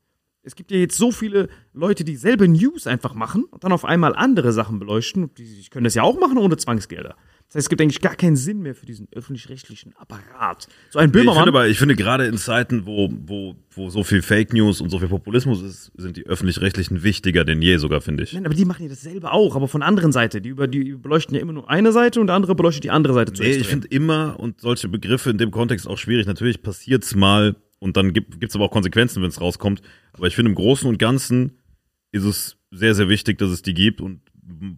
Es 0.47 0.55
gibt 0.55 0.70
ja 0.70 0.76
jetzt 0.76 0.97
so 0.97 1.11
viele 1.11 1.49
Leute, 1.74 2.05
die 2.05 2.14
selber 2.14 2.47
News 2.47 2.86
einfach 2.86 3.14
machen 3.14 3.44
und 3.51 3.64
dann 3.64 3.72
auf 3.72 3.84
einmal 3.84 4.14
andere 4.14 4.53
Sachen 4.53 4.78
beleuchten. 4.78 5.34
Die 5.34 5.66
können 5.70 5.82
das 5.82 5.97
ja 5.97 6.05
auch 6.05 6.20
machen 6.20 6.38
ohne 6.38 6.57
Zwangsgelder. 6.57 7.16
Das 7.49 7.57
heißt, 7.57 7.64
es 7.66 7.68
gibt 7.68 7.80
eigentlich 7.80 8.01
gar 8.01 8.14
keinen 8.14 8.36
Sinn 8.36 8.61
mehr 8.61 8.76
für 8.76 8.86
diesen 8.86 9.09
öffentlich-rechtlichen 9.12 9.92
Apparat. 9.97 10.68
So 10.90 11.01
ein 11.01 11.07
Ich 11.09 11.12
finde 11.12 11.26
Böhmermann. 11.26 11.49
aber, 11.49 11.68
ich 11.68 11.78
finde 11.78 11.97
gerade 11.97 12.26
in 12.26 12.38
Zeiten, 12.38 12.86
wo, 12.86 13.09
wo, 13.26 13.57
wo 13.72 13.90
so 13.90 14.05
viel 14.05 14.22
Fake 14.22 14.53
News 14.53 14.80
und 14.80 14.90
so 14.90 15.01
viel 15.01 15.09
Populismus 15.09 15.62
ist, 15.62 15.92
sind 15.97 16.16
die 16.16 16.26
öffentlich-rechtlichen 16.26 17.03
wichtiger 17.03 17.44
denn 17.44 17.61
je 17.61 17.76
sogar, 17.78 18.01
finde 18.01 18.22
ich. 18.22 18.32
Nein, 18.32 18.47
aber 18.47 18.55
die 18.55 18.64
machen 18.64 18.84
ja 18.84 18.88
dasselbe 18.88 19.32
auch, 19.32 19.57
aber 19.57 19.66
von 19.66 19.80
der 19.80 19.88
anderen 19.88 20.12
Seite. 20.12 20.40
Die, 20.40 20.49
über, 20.49 20.68
die 20.68 20.92
beleuchten 20.94 21.34
ja 21.34 21.40
immer 21.40 21.53
nur 21.53 21.68
eine 21.68 21.90
Seite 21.90 22.20
und 22.20 22.28
der 22.28 22.36
andere 22.36 22.55
beleuchtet 22.55 22.84
die 22.84 22.90
andere 22.90 23.14
Seite 23.14 23.32
zu 23.32 23.42
Nee, 23.42 23.51
ich 23.57 23.66
finde 23.66 23.88
immer 23.88 24.38
und 24.38 24.61
solche 24.61 24.88
Begriffe 24.88 25.30
in 25.30 25.38
dem 25.38 25.51
Kontext 25.51 25.88
auch 25.88 25.99
schwierig. 25.99 26.26
Natürlich 26.26 26.62
passiert's 26.62 27.14
mal 27.16 27.57
und 27.78 27.96
dann 27.96 28.12
gibt 28.12 28.42
es 28.42 28.54
aber 28.54 28.66
auch 28.66 28.70
Konsequenzen, 28.70 29.22
wenn 29.22 29.28
es 29.28 29.40
rauskommt. 29.40 29.82
Aber 30.12 30.26
ich 30.26 30.34
finde 30.34 30.50
im 30.50 30.54
Großen 30.54 30.88
und 30.88 30.98
Ganzen 30.98 31.58
ist 32.12 32.24
es 32.24 32.56
sehr, 32.70 32.94
sehr 32.94 33.08
wichtig, 33.08 33.38
dass 33.38 33.50
es 33.50 33.62
die 33.62 33.74
gibt 33.74 34.00
und 34.00 34.20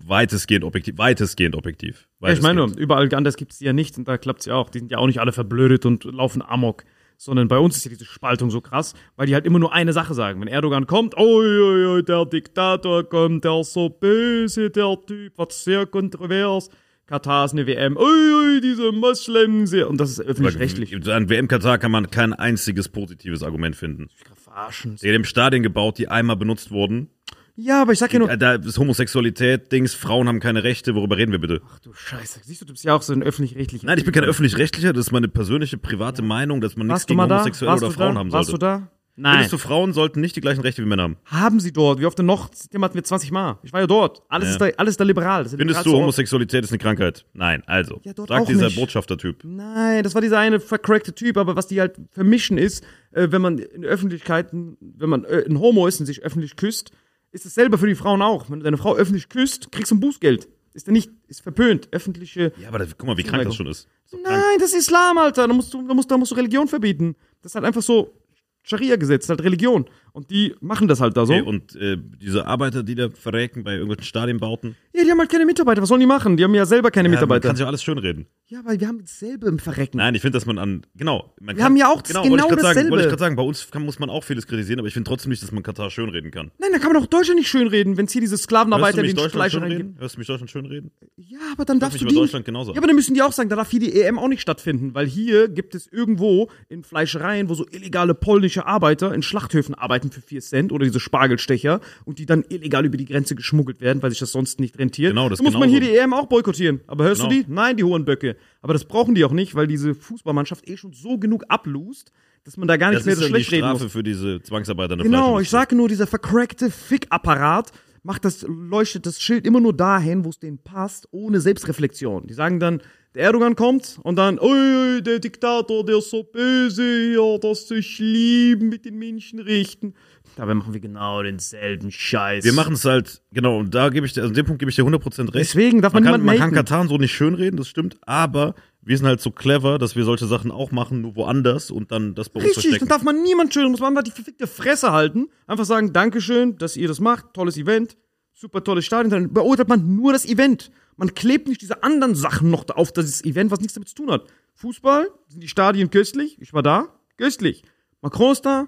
weitestgehend 0.06 0.64
objektiv. 0.64 0.98
Weitestgehend 0.98 1.54
objektiv. 1.54 2.08
Ja, 2.20 2.30
ich 2.30 2.42
meine, 2.42 2.62
Weitestgehend. 2.62 2.84
überall 2.84 3.14
anders 3.14 3.36
gibt 3.36 3.52
es 3.52 3.58
die 3.58 3.66
ja 3.66 3.72
nicht 3.72 3.98
und 3.98 4.08
da 4.08 4.18
klappt 4.18 4.40
es 4.40 4.46
ja 4.46 4.54
auch. 4.54 4.70
Die 4.70 4.78
sind 4.78 4.90
ja 4.90 4.98
auch 4.98 5.06
nicht 5.06 5.20
alle 5.20 5.32
verblödet 5.32 5.86
und 5.86 6.04
laufen 6.04 6.42
amok. 6.42 6.84
Sondern 7.20 7.48
bei 7.48 7.58
uns 7.58 7.76
ist 7.76 7.84
ja 7.84 7.88
diese 7.88 8.04
Spaltung 8.04 8.48
so 8.48 8.60
krass, 8.60 8.94
weil 9.16 9.26
die 9.26 9.34
halt 9.34 9.44
immer 9.44 9.58
nur 9.58 9.72
eine 9.72 9.92
Sache 9.92 10.14
sagen. 10.14 10.40
Wenn 10.40 10.46
Erdogan 10.46 10.86
kommt, 10.86 11.16
oi, 11.16 12.00
der 12.04 12.24
Diktator 12.26 13.08
kommt, 13.08 13.44
der 13.44 13.60
ist 13.60 13.72
so 13.72 13.88
böse, 13.88 14.70
der 14.70 14.96
Typ, 15.04 15.32
was 15.36 15.64
sehr 15.64 15.86
kontrovers. 15.86 16.70
Katar 17.08 17.46
ist 17.46 17.52
eine 17.52 17.66
WM, 17.66 17.96
oi, 17.96 18.02
oi, 18.04 18.60
diese 18.60 18.92
Moslems. 18.92 19.72
Und 19.72 19.98
das 19.98 20.10
ist 20.10 20.20
öffentlich-rechtlich. 20.20 20.94
An 21.08 21.30
WM 21.30 21.48
Katar 21.48 21.78
kann 21.78 21.90
man 21.90 22.10
kein 22.10 22.34
einziges 22.34 22.90
positives 22.90 23.42
Argument 23.42 23.74
finden. 23.76 24.08
Verarschen. 24.34 24.98
Sie 24.98 25.12
haben 25.12 25.24
Stadien 25.24 25.62
gebaut, 25.62 25.96
die 25.96 26.08
einmal 26.08 26.36
benutzt 26.36 26.70
wurden. 26.70 27.08
Ja, 27.56 27.82
aber 27.82 27.92
ich 27.92 27.98
sag 27.98 28.12
ja 28.12 28.18
nur, 28.18 28.36
Da 28.36 28.54
ist 28.54 28.78
Homosexualität, 28.78 29.72
Dings, 29.72 29.94
Frauen 29.94 30.28
haben 30.28 30.38
keine 30.38 30.62
Rechte. 30.64 30.94
Worüber 30.94 31.16
reden 31.16 31.32
wir 31.32 31.40
bitte? 31.40 31.60
du 31.82 31.92
Scheiße, 31.92 32.40
siehst 32.44 32.60
du, 32.60 32.66
du 32.66 32.72
bist 32.74 32.84
ja 32.84 32.94
auch 32.94 33.02
so 33.02 33.14
ein 33.14 33.22
öffentlich-rechtlicher. 33.22 33.86
Nein, 33.86 33.98
ich 33.98 34.04
bin 34.04 34.12
kein 34.12 34.24
öffentlich-rechtlicher. 34.24 34.92
Das 34.92 35.06
ist 35.06 35.12
meine 35.12 35.28
persönliche, 35.28 35.78
private 35.78 36.20
Meinung, 36.22 36.60
dass 36.60 36.76
man 36.76 36.86
nichts 36.88 37.06
gegen 37.06 37.18
da? 37.18 37.24
Homosexuelle 37.24 37.72
Warst 37.72 37.84
oder 37.84 37.92
Frauen 37.92 38.14
da? 38.14 38.20
haben 38.20 38.32
Warst 38.32 38.48
du 38.48 38.52
sollte. 38.52 38.66
da? 38.66 38.90
Nein. 39.20 39.32
Findest 39.32 39.52
du, 39.52 39.58
Frauen 39.58 39.92
sollten 39.92 40.20
nicht 40.20 40.36
die 40.36 40.40
gleichen 40.40 40.60
Rechte 40.60 40.80
wie 40.82 40.86
Männer 40.86 41.02
haben? 41.02 41.16
Haben 41.24 41.58
sie 41.58 41.72
dort? 41.72 41.98
Wie 42.00 42.06
oft 42.06 42.16
denn 42.18 42.26
noch? 42.26 42.48
Das 42.50 42.68
Thema 42.68 42.84
hatten 42.84 42.94
wir 42.94 43.02
20 43.02 43.32
Mal. 43.32 43.58
Ich 43.64 43.72
war 43.72 43.80
ja 43.80 43.86
dort. 43.88 44.22
Alles, 44.28 44.48
Ja. 44.48 44.52
ist, 44.52 44.60
da, 44.60 44.66
alles 44.76 44.92
ist 44.92 45.00
da 45.00 45.04
liberal. 45.04 45.44
Ist 45.44 45.56
Findest 45.56 45.84
du. 45.84 45.92
Homosexualität 45.92 46.62
ist 46.62 46.70
eine 46.70 46.78
Krankheit? 46.78 47.26
Nein, 47.32 47.62
also. 47.66 48.00
Ja, 48.04 48.12
dort 48.12 48.28
sagt 48.28 48.48
dieser. 48.48 48.70
Botschaftertyp. 48.70 49.42
Nein, 49.44 50.04
das 50.04 50.14
war 50.14 50.22
dieser 50.22 50.38
eine 50.38 50.60
vercrackte 50.60 51.12
Typ, 51.14 51.36
aber 51.36 51.56
was 51.56 51.66
die 51.66 51.80
halt 51.80 51.96
vermischen 52.12 52.58
ist, 52.58 52.84
äh, 53.10 53.26
wenn 53.30 53.42
man 53.42 53.58
in 53.58 53.82
der 53.82 53.90
Öffentlichkeit, 53.90 54.50
wenn 54.52 55.08
man 55.08 55.24
äh, 55.24 55.44
ein 55.48 55.58
Homo 55.58 55.86
ist 55.88 55.98
und 55.98 56.06
sich 56.06 56.22
öffentlich 56.22 56.54
küsst, 56.54 56.92
ist 57.32 57.44
dasselbe 57.44 57.76
für 57.76 57.88
die 57.88 57.96
Frauen 57.96 58.22
auch. 58.22 58.48
Wenn 58.48 58.60
du 58.60 58.64
deine 58.64 58.78
Frau 58.78 58.94
öffentlich 58.94 59.28
küsst, 59.28 59.72
kriegst 59.72 59.90
du 59.90 59.96
ein 59.96 60.00
Bußgeld. 60.00 60.48
Ist 60.74 60.86
ja 60.86 60.92
nicht, 60.92 61.10
ist 61.26 61.40
verpönt. 61.42 61.88
Öffentliche. 61.90 62.52
Ja, 62.62 62.68
aber 62.68 62.78
das, 62.78 62.96
guck 62.96 63.08
mal, 63.08 63.16
wie 63.16 63.24
krank 63.24 63.42
das 63.44 63.56
schon 63.56 63.66
ist. 63.66 63.88
Nein, 64.12 64.58
das 64.60 64.70
ist 64.70 64.78
Islam, 64.82 65.18
Alter. 65.18 65.48
Da 65.48 65.52
musst 65.52 65.74
du, 65.74 65.86
da 65.86 65.92
musst, 65.92 66.08
da 66.10 66.16
musst 66.16 66.30
du 66.30 66.36
Religion 66.36 66.68
verbieten. 66.68 67.16
Das 67.42 67.50
ist 67.52 67.56
halt 67.56 67.64
einfach 67.64 67.82
so 67.82 68.14
Scharia-Gesetz, 68.62 69.28
halt 69.28 69.42
Religion. 69.42 69.88
Und 70.12 70.30
die 70.30 70.54
machen 70.60 70.88
das 70.88 71.00
halt 71.00 71.16
da 71.16 71.26
so. 71.26 71.32
Okay, 71.34 71.42
und 71.42 71.76
äh, 71.76 71.96
diese 72.20 72.46
Arbeiter, 72.46 72.82
die 72.82 72.94
da 72.94 73.08
verrecken 73.10 73.64
bei 73.64 73.72
irgendwelchen 73.74 74.04
Stadienbauten. 74.04 74.74
ja, 74.94 75.04
die 75.04 75.10
haben 75.10 75.18
halt 75.18 75.30
keine 75.30 75.46
Mitarbeiter. 75.46 75.80
Was 75.82 75.88
sollen 75.88 76.00
die 76.00 76.06
machen? 76.06 76.36
Die 76.36 76.44
haben 76.44 76.54
ja 76.54 76.66
selber 76.66 76.90
keine 76.90 77.08
Ja, 77.08 77.10
man 77.12 77.16
Mitarbeiter. 77.20 77.48
kann 77.48 77.56
sich 77.56 77.66
alles 77.66 77.82
schönreden. 77.82 78.26
Ja, 78.46 78.60
weil 78.64 78.80
wir 78.80 78.88
haben 78.88 79.00
dasselbe 79.00 79.46
im 79.46 79.58
Verrecken. 79.58 79.98
Nein, 79.98 80.14
ich 80.14 80.22
finde, 80.22 80.36
dass 80.36 80.46
man 80.46 80.58
an. 80.58 80.82
Genau. 80.96 81.34
Man 81.40 81.56
Wir 81.56 81.64
haben 81.64 81.76
ja 81.76 81.88
auch 81.88 82.00
das- 82.02 82.08
genau, 82.08 82.20
wollte 82.20 82.30
genau 82.30 82.44
ich 82.44 82.50
grad 82.50 82.60
sagen, 82.60 82.74
dasselbe. 82.74 82.90
Wollte 82.90 83.04
ich 83.04 83.08
gerade 83.10 83.20
sagen, 83.20 83.36
bei 83.36 83.42
uns 83.42 83.70
kann, 83.70 83.84
muss 83.84 83.98
man 83.98 84.10
auch 84.10 84.24
vieles 84.24 84.46
kritisieren, 84.46 84.78
aber 84.78 84.88
ich 84.88 84.94
finde 84.94 85.08
trotzdem 85.08 85.30
nicht, 85.30 85.42
dass 85.42 85.52
man 85.52 85.62
Katar 85.62 85.90
schönreden 85.90 86.30
kann. 86.30 86.50
Nein, 86.58 86.70
da 86.72 86.78
kann 86.78 86.92
man 86.92 87.02
auch 87.02 87.06
Deutschland 87.06 87.38
nicht 87.38 87.48
schönreden, 87.48 87.96
wenn 87.98 88.06
es 88.06 88.12
hier 88.12 88.20
diese 88.22 88.38
Sklavenarbeiter 88.38 89.04
in 89.04 89.14
den 89.14 89.30
Fleisch 89.30 89.54
reingeben. 89.54 89.96
Hörst 89.98 90.14
du 90.16 90.18
mich 90.20 90.26
Deutschland 90.26 90.50
schönreden? 90.50 90.90
Ja, 91.16 91.38
aber 91.52 91.64
dann 91.66 91.78
darfst 91.80 92.00
du 92.00 92.06
die. 92.06 92.14
Deutschland 92.14 92.44
genauso 92.46 92.72
Ja, 92.72 92.78
aber 92.78 92.86
dann 92.86 92.96
müssen 92.96 93.14
die 93.14 93.22
auch 93.22 93.32
sagen, 93.32 93.48
da 93.50 93.56
darf 93.56 93.70
hier 93.70 93.80
die 93.80 93.92
EM 94.00 94.18
auch 94.18 94.28
nicht 94.28 94.40
stattfinden, 94.40 94.94
weil 94.94 95.06
hier 95.06 95.48
gibt 95.48 95.74
es 95.74 95.86
irgendwo 95.86 96.50
in 96.68 96.82
Fleischereien, 96.84 97.48
wo 97.48 97.54
so 97.54 97.66
illegale 97.70 98.14
polnische 98.14 98.66
Arbeiter 98.66 99.12
in 99.14 99.22
Schlachthöfen 99.22 99.74
arbeiten 99.74 100.07
für 100.10 100.20
4 100.20 100.40
Cent 100.40 100.72
oder 100.72 100.84
diese 100.84 101.00
Spargelstecher 101.00 101.80
und 102.04 102.18
die 102.18 102.26
dann 102.26 102.44
illegal 102.48 102.84
über 102.86 102.96
die 102.96 103.04
Grenze 103.04 103.34
geschmuggelt 103.34 103.80
werden, 103.80 104.02
weil 104.02 104.10
sich 104.10 104.18
das 104.20 104.32
sonst 104.32 104.60
nicht 104.60 104.78
rentiert. 104.78 105.10
Genau, 105.12 105.28
das 105.28 105.38
dann 105.38 105.44
muss 105.44 105.54
man 105.54 105.68
hier 105.68 105.80
genauso. 105.80 105.94
die 105.94 105.98
EM 106.00 106.12
auch 106.14 106.26
boykottieren. 106.26 106.80
Aber 106.86 107.04
hörst 107.04 107.22
du 107.22 107.28
Genau. 107.28 107.42
die? 107.42 107.52
Nein, 107.52 107.76
die 107.76 107.84
hohen 107.84 108.04
Böcke. 108.04 108.36
Aber 108.62 108.72
das 108.72 108.84
brauchen 108.84 109.14
die 109.14 109.24
auch 109.24 109.32
nicht, 109.32 109.54
weil 109.54 109.66
diese 109.66 109.94
Fußballmannschaft 109.94 110.68
eh 110.68 110.76
schon 110.76 110.92
so 110.92 111.18
genug 111.18 111.44
ablust, 111.48 112.12
dass 112.44 112.56
man 112.56 112.68
da 112.68 112.76
gar 112.76 112.88
nicht 112.90 112.98
Das 113.00 113.06
mehr 113.06 113.14
ist 113.14 113.20
so 113.20 113.26
schlecht 113.26 113.52
reden 113.52 113.68
muss. 113.68 113.78
Strafe 113.78 113.90
für 113.90 114.02
diese 114.02 114.40
Zwangsarbeiter 114.42 114.96
Genau, 114.96 115.38
ich 115.40 115.50
sage 115.50 115.74
nur, 115.76 115.88
dieser 115.88 116.06
vercrackte 116.06 116.70
Fick-Apparat 116.70 117.72
macht 118.04 118.24
das, 118.24 118.42
leuchtet 118.48 119.04
das 119.06 119.20
Schild 119.20 119.46
immer 119.46 119.60
nur 119.60 119.76
dahin, 119.76 120.24
wo 120.24 120.30
es 120.30 120.38
denen 120.38 120.58
passt, 120.58 121.08
ohne 121.10 121.40
Selbstreflexion. 121.40 122.26
Die 122.26 122.32
sagen 122.34 122.58
dann, 122.60 122.80
der 123.14 123.24
Erdogan 123.24 123.56
kommt 123.56 123.98
und 124.02 124.16
dann, 124.16 124.38
ui, 124.38 125.02
der 125.02 125.18
Diktator, 125.18 125.84
der 125.84 125.98
ist 125.98 126.10
so 126.10 126.22
böse, 126.22 127.14
ja, 127.14 127.38
das 127.38 127.66
so 127.66 127.80
schlimm 127.80 128.68
mit 128.68 128.84
den 128.84 128.98
Menschenrechten. 128.98 129.94
Dabei 130.36 130.54
machen 130.54 130.72
wir 130.72 130.80
genau 130.80 131.22
denselben 131.22 131.90
Scheiß. 131.90 132.44
Wir 132.44 132.52
machen 132.52 132.74
es 132.74 132.84
halt, 132.84 133.22
genau, 133.32 133.58
und 133.58 133.74
da 133.74 133.88
gebe 133.88 134.06
ich 134.06 134.12
dir, 134.12 134.20
also 134.20 134.30
an 134.30 134.34
dem 134.36 134.46
Punkt 134.46 134.60
gebe 134.60 134.70
ich 134.70 134.76
dir 134.76 134.84
100% 134.84 135.18
recht. 135.20 135.34
Deswegen 135.34 135.82
darf 135.82 135.92
man 135.92 136.04
man 136.04 136.12
kann, 136.12 136.20
man 136.20 136.34
niemanden 136.34 136.54
kann 136.54 136.58
haten. 136.58 136.66
Katar 136.66 136.88
so 136.88 136.98
nicht 136.98 137.12
schönreden, 137.12 137.56
das 137.56 137.66
stimmt, 137.66 137.96
aber 138.02 138.54
wir 138.82 138.96
sind 138.96 139.06
halt 139.06 139.20
so 139.20 139.30
clever, 139.30 139.78
dass 139.78 139.96
wir 139.96 140.04
solche 140.04 140.26
Sachen 140.26 140.50
auch 140.50 140.70
machen, 140.70 141.00
nur 141.00 141.16
woanders 141.16 141.70
und 141.70 141.90
dann 141.90 142.14
das 142.14 142.28
bei 142.28 142.38
uns 142.40 142.50
Richtig, 142.50 142.62
dann 142.62 142.70
verstecken. 142.70 142.88
darf 142.88 143.02
man 143.02 143.22
niemand 143.22 143.52
schön, 143.52 143.70
muss 143.70 143.80
man 143.80 143.88
einfach 143.88 144.04
die 144.04 144.12
verfickte 144.12 144.46
Fresse 144.46 144.92
halten. 144.92 145.28
Einfach 145.46 145.64
sagen, 145.64 145.92
Dankeschön, 145.92 146.56
dass 146.56 146.76
ihr 146.76 146.88
das 146.88 147.00
macht, 147.00 147.34
tolles 147.34 147.56
Event, 147.56 147.96
super 148.32 148.62
tolles 148.62 148.84
Stadion. 148.84 149.10
Dann 149.10 149.32
beurteilt 149.32 149.68
man 149.68 149.96
nur 149.96 150.12
das 150.12 150.24
Event. 150.24 150.70
Man 150.98 151.14
klebt 151.14 151.46
nicht 151.46 151.62
diese 151.62 151.84
anderen 151.84 152.16
Sachen 152.16 152.50
noch 152.50 152.68
auf 152.70 152.90
das 152.90 153.24
Event, 153.24 153.52
was 153.52 153.60
nichts 153.60 153.74
damit 153.74 153.88
zu 153.88 153.94
tun 153.94 154.10
hat. 154.10 154.24
Fußball, 154.54 155.08
sind 155.28 155.40
die 155.40 155.48
Stadien 155.48 155.90
köstlich, 155.90 156.36
ich 156.40 156.52
war 156.52 156.64
da, 156.64 156.88
köstlich. 157.16 157.62
Macron 158.02 158.32
ist 158.32 158.44
da, 158.44 158.66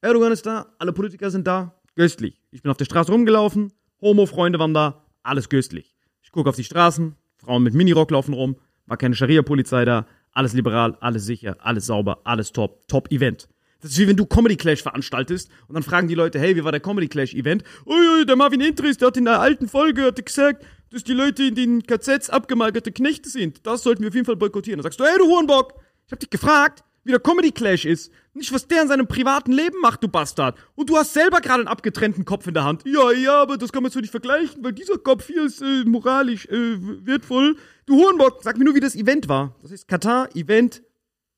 Erdogan 0.00 0.32
ist 0.32 0.44
da, 0.44 0.74
alle 0.80 0.92
Politiker 0.92 1.30
sind 1.30 1.46
da, 1.46 1.80
köstlich. 1.94 2.42
Ich 2.50 2.62
bin 2.62 2.70
auf 2.72 2.78
der 2.78 2.84
Straße 2.84 3.12
rumgelaufen, 3.12 3.72
Homo-Freunde 4.00 4.58
waren 4.58 4.74
da, 4.74 5.06
alles 5.22 5.48
köstlich. 5.48 5.94
Ich 6.22 6.32
gucke 6.32 6.48
auf 6.50 6.56
die 6.56 6.64
Straßen, 6.64 7.14
Frauen 7.36 7.62
mit 7.62 7.74
Minirock 7.74 8.10
laufen 8.10 8.34
rum, 8.34 8.56
war 8.86 8.96
keine 8.96 9.14
Scharia-Polizei 9.14 9.84
da, 9.84 10.06
alles 10.32 10.54
liberal, 10.54 10.96
alles 10.98 11.26
sicher, 11.26 11.58
alles 11.60 11.86
sauber, 11.86 12.22
alles 12.24 12.50
top, 12.50 12.88
Top-Event. 12.88 13.48
Das 13.82 13.90
ist 13.90 13.98
wie 13.98 14.06
wenn 14.06 14.16
du 14.16 14.26
Comedy 14.26 14.56
Clash 14.56 14.82
veranstaltest 14.82 15.50
und 15.66 15.74
dann 15.74 15.82
fragen 15.82 16.06
die 16.06 16.14
Leute, 16.14 16.38
hey, 16.38 16.54
wie 16.54 16.62
war 16.62 16.70
der 16.70 16.80
Comedy 16.80 17.08
Clash 17.08 17.34
Event? 17.34 17.64
Ui, 17.84 17.96
ui, 18.16 18.24
der 18.24 18.36
Marvin 18.36 18.60
Intris, 18.60 18.96
der 18.96 19.08
hat 19.08 19.16
in 19.16 19.24
der 19.24 19.40
alten 19.40 19.68
Folge 19.68 20.04
hat 20.04 20.24
gesagt, 20.24 20.64
dass 20.90 21.02
die 21.02 21.12
Leute 21.12 21.42
in 21.42 21.56
den 21.56 21.82
KZs 21.82 22.30
abgemagerte 22.30 22.92
Knechte 22.92 23.28
sind. 23.28 23.66
Das 23.66 23.82
sollten 23.82 24.02
wir 24.02 24.08
auf 24.08 24.14
jeden 24.14 24.26
Fall 24.26 24.36
boykottieren. 24.36 24.78
Dann 24.78 24.84
sagst 24.84 25.00
du, 25.00 25.04
hey, 25.04 25.18
du 25.18 25.26
Hurenbock, 25.26 25.74
ich 26.06 26.12
hab 26.12 26.20
dich 26.20 26.30
gefragt, 26.30 26.84
wie 27.02 27.10
der 27.10 27.18
Comedy 27.18 27.50
Clash 27.50 27.84
ist. 27.84 28.12
Nicht, 28.34 28.52
was 28.52 28.68
der 28.68 28.82
in 28.82 28.88
seinem 28.88 29.08
privaten 29.08 29.50
Leben 29.50 29.80
macht, 29.80 30.02
du 30.04 30.08
Bastard. 30.08 30.56
Und 30.76 30.88
du 30.88 30.96
hast 30.96 31.12
selber 31.12 31.40
gerade 31.40 31.60
einen 31.60 31.68
abgetrennten 31.68 32.24
Kopf 32.24 32.46
in 32.46 32.54
der 32.54 32.64
Hand. 32.64 32.82
Ja, 32.86 33.10
ja, 33.10 33.42
aber 33.42 33.58
das 33.58 33.72
kann 33.72 33.82
man 33.82 33.90
so 33.90 33.98
nicht 33.98 34.12
vergleichen, 34.12 34.62
weil 34.62 34.72
dieser 34.72 34.98
Kopf 34.98 35.26
hier 35.26 35.44
ist 35.44 35.60
äh, 35.60 35.84
moralisch 35.84 36.46
äh, 36.46 36.76
wertvoll. 37.04 37.56
Du 37.86 37.96
Hurenbock, 37.96 38.42
sag 38.42 38.58
mir 38.58 38.64
nur, 38.64 38.74
wie 38.74 38.80
das 38.80 38.94
Event 38.94 39.28
war. 39.28 39.56
Das 39.60 39.72
ist 39.72 39.88
Katar 39.88 40.34
Event 40.36 40.82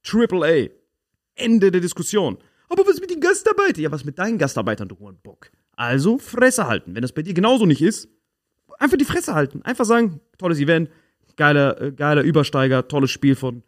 Triple 0.03 0.45
A. 0.45 0.84
Ende 1.35 1.71
der 1.71 1.81
Diskussion. 1.81 2.39
Aber 2.69 2.87
was 2.87 3.01
mit 3.01 3.11
den 3.11 3.21
Gastarbeitern? 3.21 3.83
Ja, 3.83 3.91
was 3.91 4.05
mit 4.05 4.19
deinen 4.19 4.39
Gastarbeitern, 4.39 4.89
du 4.89 4.99
Hurenbock? 4.99 5.51
Also 5.77 6.19
Fresse 6.19 6.67
halten. 6.67 6.95
Wenn 6.95 7.03
das 7.03 7.13
bei 7.13 7.23
dir 7.23 7.35
genauso 7.35 7.67
nicht 7.67 7.83
ist, 7.83 8.09
einfach 8.79 8.97
die 8.97 9.05
Fresse 9.05 9.35
halten. 9.35 9.63
Einfach 9.63 9.85
sagen, 9.85 10.21
tolles 10.39 10.59
Event, 10.59 10.91
geiler, 11.37 11.81
äh, 11.81 11.93
geiler 11.93 12.23
Übersteiger, 12.23 12.89
tolles 12.89 13.11
Spiel 13.11 13.37
von 13.37 13.63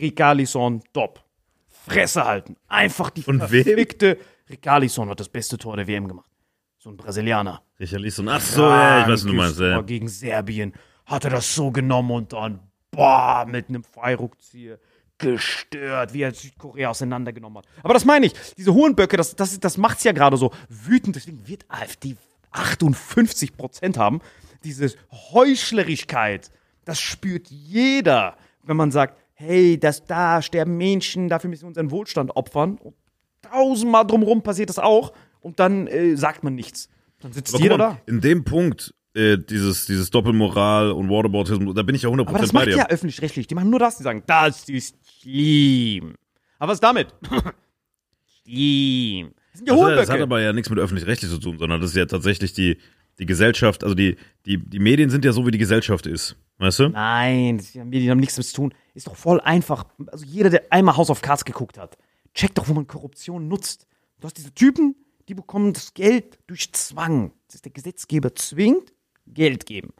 Ricarlison, 0.00 0.82
top. 0.92 1.24
Fresse 1.68 2.24
halten. 2.24 2.56
Einfach 2.68 3.10
die 3.10 3.22
verfickte 3.22 4.18
Ricarlison 4.50 5.08
hat 5.08 5.20
das 5.20 5.28
beste 5.28 5.56
Tor 5.56 5.76
der 5.76 5.86
WM 5.86 6.08
gemacht. 6.08 6.30
So 6.78 6.90
ein 6.90 6.96
Brasilianer. 6.96 7.62
So. 7.78 8.24
Ach 8.26 8.40
so, 8.40 8.62
ja, 8.62 9.00
ich 9.00 9.04
weiß, 9.06 9.12
was 9.12 9.24
du 9.24 9.32
meinst. 9.32 9.60
Ja. 9.60 9.80
Gegen 9.82 10.08
Serbien 10.08 10.72
hat 11.06 11.24
er 11.24 11.30
das 11.30 11.54
so 11.54 11.70
genommen 11.70 12.10
und 12.10 12.32
dann, 12.32 12.60
boah, 12.90 13.46
mit 13.48 13.68
einem 13.68 13.84
Freiruckzieher 13.84 14.78
gestört, 15.20 16.12
wie 16.12 16.22
er 16.22 16.34
Südkorea 16.34 16.90
auseinandergenommen 16.90 17.58
hat. 17.58 17.66
Aber 17.82 17.94
das 17.94 18.04
meine 18.04 18.26
ich, 18.26 18.32
diese 18.56 18.74
hohen 18.74 18.96
Böcke, 18.96 19.16
das, 19.16 19.36
das, 19.36 19.60
das 19.60 19.76
macht's 19.76 20.02
ja 20.04 20.12
gerade 20.12 20.36
so 20.36 20.50
wütend. 20.68 21.16
Deswegen 21.16 21.46
wird 21.46 21.64
AfD 21.68 22.16
58 22.50 23.56
Prozent 23.56 23.96
haben. 23.98 24.20
Diese 24.64 24.92
Heuchlerigkeit, 25.32 26.50
das 26.84 27.00
spürt 27.00 27.48
jeder, 27.48 28.36
wenn 28.62 28.76
man 28.76 28.90
sagt, 28.90 29.16
hey, 29.34 29.78
das 29.78 30.04
da 30.04 30.42
sterben 30.42 30.76
Menschen, 30.76 31.28
dafür 31.28 31.48
müssen 31.48 31.62
wir 31.62 31.68
unseren 31.68 31.90
Wohlstand 31.90 32.36
opfern. 32.36 32.76
Und 32.78 32.94
tausendmal 33.42 34.06
drumherum 34.06 34.42
passiert 34.42 34.68
das 34.68 34.78
auch 34.78 35.12
und 35.40 35.60
dann 35.60 35.86
äh, 35.86 36.16
sagt 36.16 36.42
man 36.44 36.54
nichts. 36.54 36.88
Dann 37.20 37.32
sitzt 37.32 37.54
Aber 37.54 37.62
jeder 37.62 37.78
mal, 37.78 37.90
da. 37.92 37.98
in 38.06 38.20
dem 38.20 38.44
Punkt, 38.44 38.94
äh, 39.14 39.38
dieses, 39.38 39.86
dieses 39.86 40.10
Doppelmoral 40.10 40.92
und 40.92 41.08
Waterboardismus, 41.08 41.74
da 41.74 41.82
bin 41.82 41.94
ich 41.94 42.02
ja 42.02 42.10
100% 42.10 42.28
Aber 42.28 42.38
das 42.38 42.52
bei 42.52 42.60
macht 42.60 42.68
dir. 42.68 42.76
ja 42.76 42.88
öffentlich-rechtlich. 42.88 43.46
Die 43.46 43.54
machen 43.54 43.70
nur 43.70 43.78
das, 43.78 43.96
die 43.96 44.02
sagen, 44.02 44.22
das 44.26 44.68
ist 44.68 44.96
schlimm. 45.20 46.14
Aber 46.58 46.72
was 46.72 46.80
damit? 46.80 47.14
schlimm. 48.44 49.32
Das 49.52 49.58
sind 49.58 49.70
Also, 49.70 49.90
das 49.96 50.10
hat 50.10 50.20
aber 50.20 50.40
ja 50.40 50.52
nichts 50.52 50.70
mit 50.70 50.78
öffentlich-rechtlich 50.78 51.30
zu 51.30 51.38
tun, 51.38 51.58
sondern 51.58 51.80
das 51.80 51.90
ist 51.90 51.96
ja 51.96 52.06
tatsächlich 52.06 52.52
die, 52.52 52.78
die 53.18 53.26
Gesellschaft, 53.26 53.82
also 53.82 53.94
die, 53.94 54.16
die, 54.46 54.58
die 54.58 54.78
Medien 54.78 55.10
sind 55.10 55.24
ja 55.24 55.32
so, 55.32 55.46
wie 55.46 55.50
die 55.50 55.58
Gesellschaft 55.58 56.06
ist. 56.06 56.36
Weißt 56.58 56.78
du? 56.80 56.88
Nein, 56.90 57.60
haben 57.78 57.88
Medien 57.88 58.10
haben 58.10 58.20
nichts 58.20 58.34
damit 58.34 58.46
zu 58.48 58.54
tun. 58.54 58.74
Ist 58.94 59.06
doch 59.06 59.16
voll 59.16 59.40
einfach. 59.40 59.86
Also 60.08 60.26
jeder, 60.26 60.50
der 60.50 60.64
einmal 60.70 60.96
House 60.96 61.10
of 61.10 61.22
Cards 61.22 61.44
geguckt 61.44 61.78
hat, 61.78 61.96
checkt 62.34 62.58
doch, 62.58 62.68
wo 62.68 62.74
man 62.74 62.86
Korruption 62.86 63.48
nutzt. 63.48 63.86
Du 64.20 64.26
hast 64.26 64.36
diese 64.36 64.52
Typen, 64.54 64.94
die 65.28 65.34
bekommen 65.34 65.72
das 65.72 65.94
Geld 65.94 66.38
durch 66.46 66.72
Zwang. 66.72 67.32
Das 67.46 67.56
ist 67.56 67.64
der 67.64 67.72
Gesetzgeber 67.72 68.34
zwingt, 68.34 68.92
Geld 69.34 69.66
geben. 69.66 69.90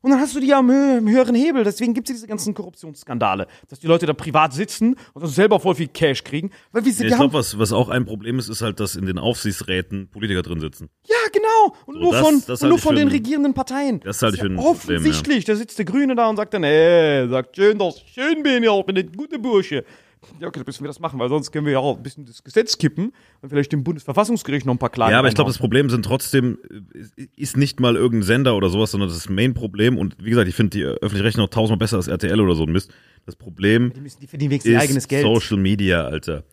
Und 0.00 0.12
dann 0.12 0.20
hast 0.20 0.36
du 0.36 0.38
die 0.40 0.54
am, 0.54 0.70
hö 0.70 0.98
am 0.98 1.08
höheren 1.08 1.34
Hebel. 1.34 1.64
Deswegen 1.64 1.92
gibt 1.92 2.08
es 2.08 2.14
diese 2.14 2.28
ganzen 2.28 2.54
Korruptionsskandale. 2.54 3.48
Dass 3.68 3.80
die 3.80 3.88
Leute 3.88 4.06
da 4.06 4.12
privat 4.12 4.52
sitzen 4.54 4.94
und 5.12 5.22
dann 5.22 5.30
selber 5.30 5.58
voll 5.58 5.74
viel 5.74 5.88
Cash 5.88 6.22
kriegen. 6.22 6.50
Weil 6.70 6.84
wir 6.84 6.92
sind 6.92 7.08
Ich 7.08 7.16
glaube, 7.16 7.32
was, 7.32 7.58
was 7.58 7.72
auch 7.72 7.88
ein 7.88 8.04
Problem 8.04 8.38
ist, 8.38 8.48
ist 8.48 8.62
halt, 8.62 8.78
dass 8.78 8.94
in 8.94 9.06
den 9.06 9.18
Aufsichtsräten 9.18 10.08
Politiker 10.08 10.42
drin 10.42 10.60
sitzen. 10.60 10.88
Ja, 11.08 11.16
genau. 11.32 11.74
Und 11.86 11.94
So, 11.96 12.00
nur 12.00 12.12
das- 12.12 12.20
von, 12.20 12.42
das 12.46 12.62
und 12.62 12.68
nur 12.68 12.78
von 12.78 12.94
den 12.94 13.08
ein- 13.08 13.12
regierenden 13.12 13.54
Parteien. 13.54 13.98
das 13.98 14.22
halte 14.22 14.36
ich 14.36 14.40
für 14.40 14.46
ein 14.46 14.56
ja 14.56 14.62
Problem, 14.62 14.98
Offensichtlich, 15.00 15.44
da 15.44 15.56
sitzt 15.56 15.76
der 15.78 15.84
Grüne 15.84 16.14
da 16.14 16.28
und 16.30 16.36
sagt 16.36 16.54
dann, 16.54 16.62
ey, 16.62 17.28
sagt 17.28 17.56
schön, 17.56 17.76
dass 17.78 17.96
ich 17.96 18.12
schön 18.12 18.42
bin, 18.44 18.62
ja, 18.62 18.78
ich 18.78 18.86
bin 18.86 18.96
ein 18.98 19.10
guter 19.16 19.38
Bursche. 19.38 19.84
Ja, 20.40 20.48
okay, 20.48 20.58
dann 20.60 20.64
müssen 20.66 20.82
wir 20.82 20.88
das 20.88 21.00
machen, 21.00 21.18
weil 21.18 21.28
sonst 21.28 21.52
können 21.52 21.66
wir 21.66 21.72
ja 21.74 21.78
auch 21.78 21.96
ein 21.96 22.02
bisschen 22.02 22.24
das 22.26 22.42
Gesetz 22.42 22.78
kippen 22.78 23.12
und 23.40 23.48
vielleicht 23.48 23.72
dem 23.72 23.84
Bundesverfassungsgericht 23.84 24.66
noch 24.66 24.74
ein 24.74 24.78
paar 24.78 24.90
Klagen 24.90 25.12
Ja, 25.12 25.18
aber 25.18 25.28
ich 25.28 25.34
glaube, 25.34 25.50
das. 25.50 25.58
Problem 25.58 25.90
sind 25.90 26.04
trotzdem, 26.04 26.58
äh, 27.16 27.26
ist 27.36 27.56
nicht 27.56 27.80
mal 27.80 27.96
irgendein 27.96 28.26
Sender 28.26 28.56
oder 28.56 28.68
sowas, 28.68 28.90
sondern 28.90 29.08
das 29.08 29.16
ist 29.16 29.26
das 29.26 29.30
Main-Problem. 29.34 29.96
Und 29.96 30.16
wie 30.22 30.30
gesagt, 30.30 30.48
ich 30.48 30.54
finde 30.54 30.70
die 30.76 30.84
öffentlich-rechtlichen 30.84 31.40
noch 31.42 31.50
tausendmal 31.50 31.78
besser 31.78 31.96
als 31.96 32.08
RTL 32.08 32.40
oder 32.40 32.54
so 32.54 32.64
ein 32.64 32.72
Mist. 32.72 32.92
Das 33.26 33.36
Problem 33.36 33.92
Die, 33.94 34.00
müssen, 34.00 34.20
die 34.20 34.26
verdienen 34.26 34.50
wenigstens 34.50 34.72
ihr 34.72 34.80
eigenes 34.80 35.04
ist 35.04 35.08
Geld. 35.08 35.22
Social 35.24 35.56
Media, 35.58 36.04
Alter. 36.04 36.44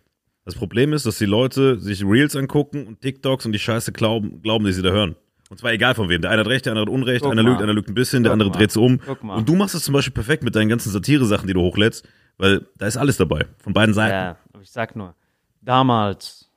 Das 0.43 0.53
Problem 0.55 0.93
ist, 0.93 1.05
dass 1.07 1.17
die 1.17 1.25
Leute 1.25 1.79
sich 1.79 2.03
Reels 2.05 2.35
angucken 2.35 2.85
und 2.85 3.01
TikToks 3.01 3.45
und 3.47 3.51
die 3.51 3.59
Scheiße 3.59 3.91
glauben, 3.91 4.41
glauben 4.43 4.65
die 4.65 4.73
sie 4.73 4.83
da 4.83 4.91
hören. 4.91 5.15
Und 5.49 5.59
zwar 5.59 5.71
egal 5.73 5.95
von 5.95 6.09
wem. 6.09 6.21
Der 6.21 6.31
eine 6.31 6.41
hat 6.41 6.47
recht, 6.47 6.65
der 6.65 6.73
andere 6.73 6.85
hat 6.87 6.93
Unrecht, 6.93 7.21
Guck 7.23 7.31
einer 7.31 7.43
mal. 7.43 7.49
lügt, 7.51 7.61
einer 7.61 7.73
lügt 7.73 7.87
ein 7.87 7.93
bisschen, 7.93 8.23
der 8.23 8.31
Guck 8.31 8.33
andere 8.33 8.49
mal. 8.49 8.57
dreht 8.57 8.75
um. 8.77 8.99
Guck 9.05 9.23
mal. 9.23 9.35
Und 9.35 9.47
du 9.49 9.55
machst 9.55 9.75
es 9.75 9.83
zum 9.83 9.93
Beispiel 9.93 10.13
perfekt 10.13 10.43
mit 10.43 10.55
deinen 10.55 10.69
ganzen 10.69 10.91
Satire-Sachen, 10.91 11.47
die 11.47 11.53
du 11.53 11.61
hochlädst, 11.61 12.07
weil 12.37 12.67
da 12.77 12.87
ist 12.87 12.97
alles 12.97 13.17
dabei. 13.17 13.45
Von 13.57 13.73
beiden 13.73 13.93
Seiten. 13.93 14.13
Ja, 14.13 14.37
aber 14.53 14.63
ich 14.63 14.71
sag 14.71 14.95
nur, 14.95 15.15
damals, 15.61 16.49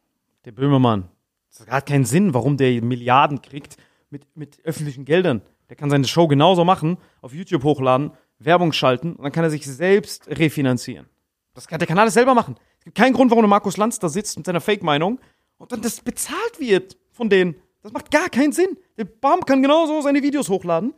der 0.45 0.53
Böhmermann, 0.53 1.09
das 1.51 1.67
hat 1.67 1.87
keinen 1.87 2.05
Sinn, 2.05 2.35
warum 2.35 2.57
der 2.57 2.83
Milliarden 2.83 3.43
kriegt 3.43 3.77
mit, 4.11 4.25
mit 4.37 4.65
öffentlichen 4.65 5.05
Geldern. 5.05 5.43
Der 5.69 5.77
kann 5.77 5.91
seine 5.91 6.07
Show 6.07 6.29
genauso 6.29 6.65
machen, 6.65 6.99
auf 7.21 7.35
YouTube 7.35 7.65
hochladen, 7.65 8.13
Werbung 8.39 8.73
schalten 8.73 9.15
und 9.15 9.25
dann 9.25 9.33
kann 9.33 9.45
er 9.45 9.51
sich 9.51 9.67
selbst 9.67 10.29
refinanzieren. 10.29 11.07
Das 11.55 11.67
kann, 11.67 11.79
der 11.79 11.89
kann 11.89 11.99
alles 11.99 12.15
selber 12.15 12.35
machen. 12.35 12.57
Es 12.79 12.85
gibt 12.85 12.97
keinen 12.97 13.13
Grund, 13.13 13.31
warum 13.31 13.43
der 13.43 13.49
Markus 13.49 13.77
Lanz 13.77 13.99
da 13.99 14.09
sitzt 14.09 14.37
mit 14.37 14.47
seiner 14.47 14.61
Fake-Meinung 14.61 15.19
und 15.59 15.73
dann 15.73 15.83
das 15.83 16.01
bezahlt 16.01 16.61
wird 16.61 16.97
von 17.11 17.29
denen. 17.29 17.57
Das 17.83 17.93
macht 17.93 18.11
gar 18.11 18.29
keinen 18.29 18.53
Sinn. 18.53 18.79
Der 18.97 19.05
Bam 19.05 19.41
kann 19.45 19.63
genauso 19.63 20.01
seine 20.01 20.23
Videos 20.23 20.49
hochladen. 20.49 20.95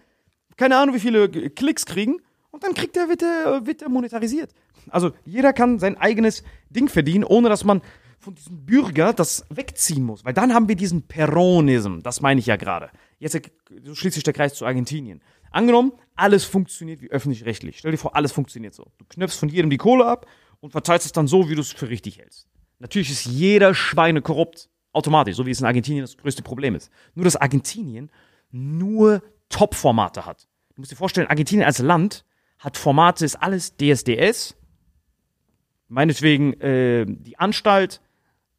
Keine 0.57 0.77
Ahnung, 0.77 0.95
wie 0.95 1.01
viele 1.01 1.29
Klicks 1.29 1.87
kriegen. 1.87 2.21
Und 2.61 2.67
dann 2.67 2.75
kriegt 2.75 2.95
er, 2.97 3.09
wird 3.09 3.23
er, 3.23 3.65
wird 3.65 3.81
er 3.81 3.89
monetarisiert. 3.89 4.53
Also 4.91 5.13
jeder 5.25 5.55
kann 5.55 5.79
sein 5.79 5.97
eigenes 5.97 6.45
Ding 6.69 6.89
verdienen, 6.89 7.25
ohne 7.25 7.49
dass 7.49 7.65
man 7.65 7.81
von 8.19 8.35
diesem 8.35 8.67
Bürger 8.67 9.15
das 9.15 9.47
wegziehen 9.49 10.05
muss. 10.05 10.27
Weil 10.27 10.35
dann 10.35 10.53
haben 10.53 10.69
wir 10.69 10.77
diesen 10.77 11.03
Peronism. 11.03 12.01
Das 12.03 12.21
meine 12.21 12.39
ich 12.39 12.47
ja 12.47 12.57
gerade. 12.57 12.91
Jetzt 13.19 13.41
schließt 13.93 14.15
sich 14.15 14.25
der 14.25 14.35
Kreis 14.35 14.53
zu 14.53 14.67
Argentinien. 14.67 15.23
Angenommen, 15.51 15.93
alles 16.17 16.45
funktioniert 16.45 17.01
wie 17.01 17.11
öffentlich-rechtlich. 17.11 17.79
Stell 17.79 17.93
dir 17.93 17.97
vor, 17.97 18.15
alles 18.15 18.31
funktioniert 18.31 18.75
so. 18.75 18.93
Du 18.99 19.07
knöpfst 19.09 19.39
von 19.39 19.49
jedem 19.49 19.71
die 19.71 19.79
Kohle 19.79 20.05
ab 20.05 20.27
und 20.61 20.73
verteilst 20.73 21.07
es 21.07 21.13
dann 21.13 21.29
so, 21.29 21.49
wie 21.49 21.55
du 21.55 21.63
es 21.63 21.73
für 21.73 21.89
richtig 21.89 22.19
hältst. 22.19 22.47
Natürlich 22.79 23.11
ist 23.11 23.25
jeder 23.25 23.75
Schweine 23.75 24.21
korrupt. 24.21 24.69
Automatisch, 24.93 25.37
so 25.37 25.47
wie 25.47 25.53
es 25.53 25.61
in 25.61 25.67
Argentinien 25.67 26.03
das 26.03 26.17
größte 26.17 26.43
Problem 26.43 26.75
ist. 26.75 26.91
Nur, 27.15 27.25
dass 27.25 27.37
Argentinien 27.37 28.11
nur 28.51 29.23
Top-Formate 29.49 30.27
hat. 30.27 30.49
Du 30.75 30.81
musst 30.83 30.91
dir 30.91 30.97
vorstellen, 30.97 31.29
Argentinien 31.29 31.65
als 31.65 31.79
Land 31.79 32.25
hat 32.61 32.77
Formate, 32.77 33.25
ist 33.25 33.37
alles 33.37 33.77
DSDS, 33.77 34.57
meinetwegen 35.89 36.53
äh, 36.61 37.07
die 37.09 37.39
Anstalt, 37.39 38.01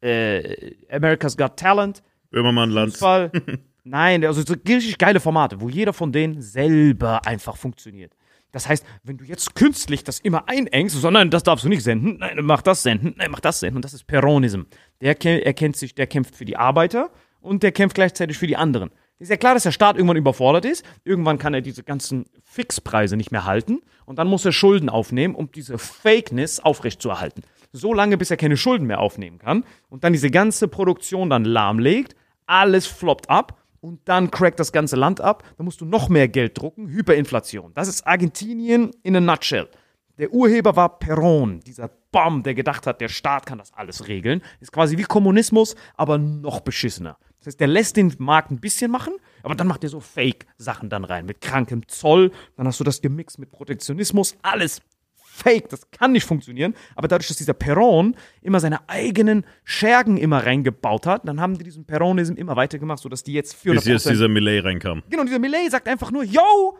äh, 0.02 0.74
America's 0.90 1.36
Got 1.36 1.56
Talent, 1.56 2.02
Böhmermann-Land. 2.30 2.92
Fußball. 2.92 3.30
Nein, 3.84 4.24
also 4.24 4.42
so 4.42 4.54
richtig 4.54 4.98
geile 4.98 5.20
Formate, 5.20 5.60
wo 5.60 5.68
jeder 5.68 5.92
von 5.92 6.12
denen 6.12 6.40
selber 6.40 7.26
einfach 7.26 7.56
funktioniert. 7.56 8.14
Das 8.52 8.68
heißt, 8.68 8.84
wenn 9.02 9.16
du 9.16 9.24
jetzt 9.24 9.54
künstlich 9.54 10.04
das 10.04 10.20
immer 10.20 10.48
einengst, 10.48 11.00
so, 11.00 11.10
nein, 11.10 11.30
das 11.30 11.42
darfst 11.42 11.64
du 11.64 11.70
nicht 11.70 11.82
senden, 11.82 12.18
nein, 12.18 12.38
mach 12.42 12.60
das 12.60 12.82
senden, 12.82 13.14
nein, 13.16 13.30
mach 13.30 13.40
das 13.40 13.60
senden, 13.60 13.76
und 13.76 13.84
das 13.84 13.94
ist 13.94 14.06
Peronism. 14.06 14.62
Der 15.00 15.16
erkennt 15.24 15.76
sich, 15.76 15.94
der 15.94 16.06
kämpft 16.06 16.36
für 16.36 16.44
die 16.44 16.56
Arbeiter 16.56 17.10
und 17.40 17.62
der 17.62 17.72
kämpft 17.72 17.94
gleichzeitig 17.94 18.36
für 18.36 18.46
die 18.46 18.56
anderen. 18.56 18.90
Ist 19.22 19.28
ja 19.28 19.36
klar, 19.36 19.54
dass 19.54 19.62
der 19.62 19.70
Staat 19.70 19.94
irgendwann 19.94 20.16
überfordert 20.16 20.64
ist. 20.64 20.84
Irgendwann 21.04 21.38
kann 21.38 21.54
er 21.54 21.60
diese 21.60 21.84
ganzen 21.84 22.24
Fixpreise 22.42 23.16
nicht 23.16 23.30
mehr 23.30 23.44
halten 23.44 23.80
und 24.04 24.18
dann 24.18 24.26
muss 24.26 24.44
er 24.44 24.50
Schulden 24.50 24.88
aufnehmen, 24.88 25.36
um 25.36 25.52
diese 25.52 25.78
Fakeness 25.78 26.58
aufrechtzuerhalten. 26.58 27.44
So 27.70 27.94
lange, 27.94 28.18
bis 28.18 28.32
er 28.32 28.36
keine 28.36 28.56
Schulden 28.56 28.88
mehr 28.88 28.98
aufnehmen 28.98 29.38
kann 29.38 29.64
und 29.88 30.02
dann 30.02 30.12
diese 30.12 30.28
ganze 30.28 30.66
Produktion 30.66 31.30
dann 31.30 31.44
lahmlegt, 31.44 32.16
alles 32.46 32.86
floppt 32.86 33.30
ab 33.30 33.62
und 33.80 34.00
dann 34.06 34.32
crackt 34.32 34.58
das 34.58 34.72
ganze 34.72 34.96
Land 34.96 35.20
ab. 35.20 35.44
Dann 35.56 35.66
musst 35.66 35.80
du 35.80 35.84
noch 35.84 36.08
mehr 36.08 36.26
Geld 36.26 36.58
drucken, 36.58 36.88
Hyperinflation. 36.88 37.70
Das 37.74 37.86
ist 37.86 38.04
Argentinien 38.04 38.90
in 39.04 39.14
a 39.14 39.20
nutshell. 39.20 39.68
Der 40.18 40.32
Urheber 40.32 40.74
war 40.74 40.98
Perón, 40.98 41.62
dieser 41.62 41.90
Bam, 42.10 42.42
der 42.42 42.54
gedacht 42.54 42.88
hat, 42.88 43.00
der 43.00 43.08
Staat 43.08 43.46
kann 43.46 43.58
das 43.58 43.72
alles 43.72 44.08
regeln. 44.08 44.42
Ist 44.58 44.72
quasi 44.72 44.98
wie 44.98 45.04
Kommunismus, 45.04 45.76
aber 45.96 46.18
noch 46.18 46.58
beschissener. 46.58 47.18
Das 47.42 47.48
heißt, 47.54 47.60
der 47.60 47.66
lässt 47.66 47.96
den 47.96 48.14
Markt 48.18 48.52
ein 48.52 48.60
bisschen 48.60 48.90
machen, 48.90 49.14
aber 49.42 49.56
dann 49.56 49.66
macht 49.66 49.82
er 49.82 49.90
so 49.90 49.98
Fake-Sachen 49.98 50.88
dann 50.88 51.04
rein. 51.04 51.26
Mit 51.26 51.40
krankem 51.40 51.88
Zoll, 51.88 52.30
dann 52.56 52.68
hast 52.68 52.78
du 52.78 52.84
das 52.84 53.00
gemixt 53.02 53.40
mit 53.40 53.50
Protektionismus, 53.50 54.36
alles 54.42 54.80
fake, 55.16 55.68
das 55.70 55.90
kann 55.90 56.12
nicht 56.12 56.24
funktionieren. 56.24 56.74
Aber 56.94 57.08
dadurch, 57.08 57.26
dass 57.26 57.38
dieser 57.38 57.54
Perron 57.54 58.14
immer 58.42 58.60
seine 58.60 58.88
eigenen 58.88 59.44
Schergen 59.64 60.18
immer 60.18 60.46
reingebaut 60.46 61.06
hat, 61.06 61.26
dann 61.26 61.40
haben 61.40 61.58
die 61.58 61.64
diesen 61.64 61.84
Peronism 61.84 62.34
immer 62.34 62.54
weitergemacht, 62.54 63.02
sodass 63.02 63.24
die 63.24 63.32
jetzt 63.32 63.54
400 63.54 63.84
Bis 63.84 63.92
jetzt 63.92 64.10
dieser 64.10 64.28
Millet 64.28 64.64
reinkam. 64.64 65.02
Genau, 65.10 65.24
dieser 65.24 65.40
Millet 65.40 65.70
sagt 65.70 65.88
einfach 65.88 66.12
nur, 66.12 66.22
yo, 66.22 66.78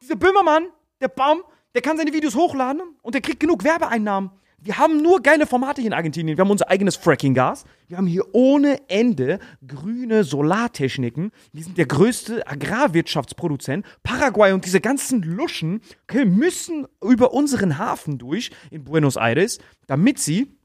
dieser 0.00 0.16
Böhmermann, 0.16 0.66
der 1.00 1.08
Baum, 1.08 1.42
der 1.74 1.82
kann 1.82 1.96
seine 1.96 2.12
Videos 2.12 2.34
hochladen 2.34 2.80
und 3.02 3.14
der 3.14 3.20
kriegt 3.20 3.38
genug 3.38 3.62
Werbeeinnahmen. 3.62 4.30
Wir 4.58 4.78
haben 4.78 5.02
nur 5.02 5.22
geile 5.22 5.46
Formate 5.46 5.80
hier 5.80 5.88
in 5.88 5.94
Argentinien. 5.94 6.36
Wir 6.36 6.42
haben 6.42 6.50
unser 6.50 6.70
eigenes 6.70 6.96
Fracking-Gas. 6.96 7.64
Wir 7.88 7.98
haben 7.98 8.06
hier 8.06 8.24
ohne 8.32 8.88
Ende 8.88 9.38
grüne 9.66 10.24
Solartechniken. 10.24 11.30
Wir 11.52 11.62
sind 11.64 11.78
der 11.78 11.86
größte 11.86 12.46
Agrarwirtschaftsproduzent. 12.46 13.86
Paraguay 14.02 14.52
und 14.52 14.64
diese 14.64 14.80
ganzen 14.80 15.22
Luschen 15.22 15.82
okay, 16.04 16.24
müssen 16.24 16.86
über 17.02 17.32
unseren 17.32 17.78
Hafen 17.78 18.18
durch 18.18 18.50
in 18.70 18.84
Buenos 18.84 19.16
Aires, 19.16 19.58
damit 19.86 20.18
sie 20.18 20.56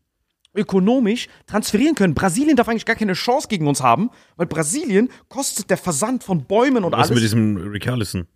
ökonomisch 0.55 1.27
transferieren 1.45 1.95
können. 1.95 2.13
Brasilien 2.13 2.55
darf 2.55 2.67
eigentlich 2.67 2.85
gar 2.85 2.95
keine 2.95 3.13
Chance 3.13 3.47
gegen 3.47 3.67
uns 3.67 3.81
haben, 3.81 4.09
weil 4.35 4.47
Brasilien 4.47 5.09
kostet 5.29 5.69
der 5.69 5.77
Versand 5.77 6.23
von 6.23 6.45
Bäumen 6.45 6.83
und 6.83 6.91
Was 6.93 7.09
mit 7.09 7.19
alles. 7.19 7.21
diesem 7.23 7.57
Rickarlison? 7.57 8.27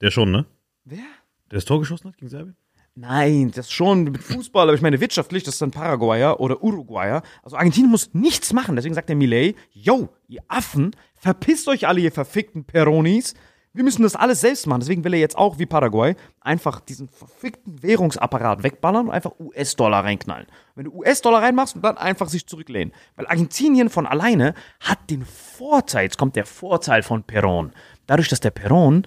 Der 0.00 0.10
schon, 0.10 0.30
ne? 0.30 0.46
Wer? 0.84 0.98
Der 1.50 1.58
das 1.58 1.64
Tor 1.64 1.80
geschossen 1.80 2.08
hat 2.08 2.16
gegen 2.16 2.28
Serbien? 2.28 2.56
Nein, 2.96 3.50
das 3.52 3.72
schon 3.72 4.04
mit 4.04 4.22
Fußball, 4.22 4.68
aber 4.68 4.74
ich 4.74 4.82
meine 4.82 5.00
wirtschaftlich, 5.00 5.42
das 5.42 5.56
ist 5.56 5.62
dann 5.62 5.72
Paraguayer 5.72 6.38
oder 6.38 6.62
Uruguayer. 6.62 7.22
Also 7.42 7.56
Argentinien 7.56 7.90
muss 7.90 8.14
nichts 8.14 8.52
machen. 8.52 8.76
Deswegen 8.76 8.94
sagt 8.94 9.08
der 9.08 9.16
Millet, 9.16 9.56
yo, 9.72 10.10
ihr 10.28 10.42
Affen, 10.46 10.94
verpisst 11.16 11.66
euch 11.66 11.88
alle, 11.88 12.00
ihr 12.00 12.12
verfickten 12.12 12.64
Peronis. 12.64 13.34
Wir 13.72 13.82
müssen 13.82 14.04
das 14.04 14.14
alles 14.14 14.42
selbst 14.42 14.68
machen. 14.68 14.78
Deswegen 14.78 15.02
will 15.02 15.12
er 15.12 15.18
jetzt 15.18 15.36
auch, 15.36 15.58
wie 15.58 15.66
Paraguay, 15.66 16.14
einfach 16.40 16.78
diesen 16.78 17.08
verfickten 17.08 17.82
Währungsapparat 17.82 18.62
wegballern 18.62 19.06
und 19.06 19.12
einfach 19.12 19.32
US-Dollar 19.40 20.04
reinknallen. 20.04 20.46
Wenn 20.76 20.84
du 20.84 20.92
US-Dollar 20.92 21.42
reinmachst 21.42 21.74
und 21.74 21.84
dann 21.84 21.98
einfach 21.98 22.28
sich 22.28 22.46
zurücklehnen. 22.46 22.94
Weil 23.16 23.26
Argentinien 23.26 23.90
von 23.90 24.06
alleine 24.06 24.54
hat 24.78 25.10
den 25.10 25.24
Vorteil, 25.24 26.04
jetzt 26.04 26.18
kommt 26.18 26.36
der 26.36 26.46
Vorteil 26.46 27.02
von 27.02 27.24
Peron. 27.24 27.72
Dadurch, 28.06 28.28
dass 28.28 28.38
der 28.38 28.52
Peron 28.52 29.04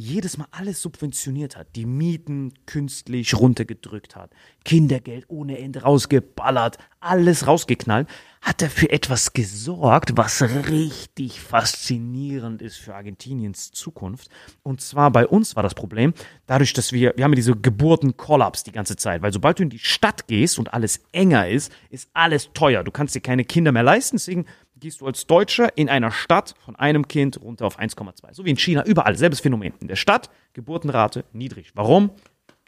jedes 0.00 0.38
Mal 0.38 0.46
alles 0.52 0.80
subventioniert 0.80 1.56
hat, 1.56 1.74
die 1.74 1.84
Mieten 1.84 2.54
künstlich 2.66 3.34
runtergedrückt 3.34 4.14
hat, 4.14 4.30
Kindergeld 4.64 5.24
ohne 5.26 5.58
Ende 5.58 5.82
rausgeballert, 5.82 6.78
alles 7.00 7.48
rausgeknallt, 7.48 8.08
hat 8.40 8.62
er 8.62 8.70
für 8.70 8.90
etwas 8.90 9.32
gesorgt, 9.32 10.16
was 10.16 10.42
richtig 10.42 11.40
faszinierend 11.40 12.62
ist 12.62 12.76
für 12.76 12.94
Argentiniens 12.94 13.72
Zukunft. 13.72 14.28
Und 14.62 14.80
zwar 14.80 15.10
bei 15.10 15.26
uns 15.26 15.56
war 15.56 15.64
das 15.64 15.74
Problem, 15.74 16.14
dadurch, 16.46 16.72
dass 16.74 16.92
wir, 16.92 17.14
wir 17.16 17.24
haben 17.24 17.32
ja 17.32 17.36
diese 17.36 17.56
Geburtenkollaps 17.56 18.62
die 18.62 18.72
ganze 18.72 18.94
Zeit, 18.94 19.22
weil 19.22 19.32
sobald 19.32 19.58
du 19.58 19.64
in 19.64 19.70
die 19.70 19.80
Stadt 19.80 20.28
gehst 20.28 20.60
und 20.60 20.72
alles 20.72 21.00
enger 21.10 21.48
ist, 21.48 21.72
ist 21.90 22.08
alles 22.14 22.50
teuer. 22.54 22.84
Du 22.84 22.92
kannst 22.92 23.16
dir 23.16 23.20
keine 23.20 23.44
Kinder 23.44 23.72
mehr 23.72 23.82
leisten, 23.82 24.16
deswegen 24.16 24.46
gehst 24.80 25.00
du 25.00 25.06
als 25.06 25.26
Deutscher 25.26 25.76
in 25.76 25.88
einer 25.88 26.10
Stadt 26.10 26.54
von 26.64 26.76
einem 26.76 27.08
Kind 27.08 27.40
runter 27.40 27.66
auf 27.66 27.78
1,2. 27.78 28.34
So 28.34 28.44
wie 28.44 28.50
in 28.50 28.56
China, 28.56 28.84
überall, 28.84 29.16
selbes 29.16 29.40
Phänomen. 29.40 29.74
In 29.80 29.88
der 29.88 29.96
Stadt, 29.96 30.30
Geburtenrate 30.52 31.24
niedrig. 31.32 31.72
Warum? 31.74 32.10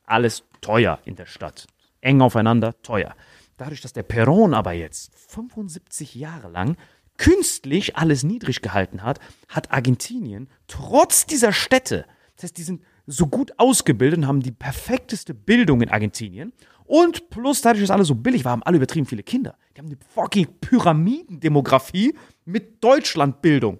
Alles 0.04 0.44
teuer 0.60 0.98
in 1.04 1.16
der 1.16 1.26
Stadt. 1.26 1.66
Eng 2.00 2.20
aufeinander, 2.20 2.80
teuer. 2.82 3.14
Dadurch, 3.56 3.80
dass 3.80 3.92
der 3.92 4.02
Peron 4.02 4.54
aber 4.54 4.72
jetzt 4.72 5.12
75 5.30 6.14
Jahre 6.14 6.48
lang 6.48 6.76
künstlich 7.18 7.96
alles 7.96 8.22
niedrig 8.22 8.62
gehalten 8.62 9.02
hat, 9.02 9.20
hat 9.48 9.70
Argentinien 9.70 10.48
trotz 10.66 11.26
dieser 11.26 11.52
Städte, 11.52 12.06
das 12.36 12.44
heißt, 12.44 12.56
die 12.56 12.62
sind 12.62 12.82
so 13.06 13.26
gut 13.26 13.52
ausgebildet 13.58 14.20
und 14.20 14.26
haben 14.26 14.40
die 14.40 14.52
perfekteste 14.52 15.34
Bildung 15.34 15.82
in 15.82 15.90
Argentinien. 15.90 16.52
Und 16.90 17.30
plus 17.30 17.60
dadurch, 17.60 17.84
dass 17.84 17.92
alles 17.92 18.08
so 18.08 18.16
billig 18.16 18.44
war, 18.44 18.50
haben 18.50 18.64
alle 18.64 18.78
übertrieben 18.78 19.06
viele 19.06 19.22
Kinder. 19.22 19.56
Die 19.76 19.80
haben 19.80 19.86
eine 19.86 19.98
fucking 20.12 20.48
Pyramidendemografie 20.60 22.16
mit 22.44 22.82
Deutschlandbildung 22.82 23.78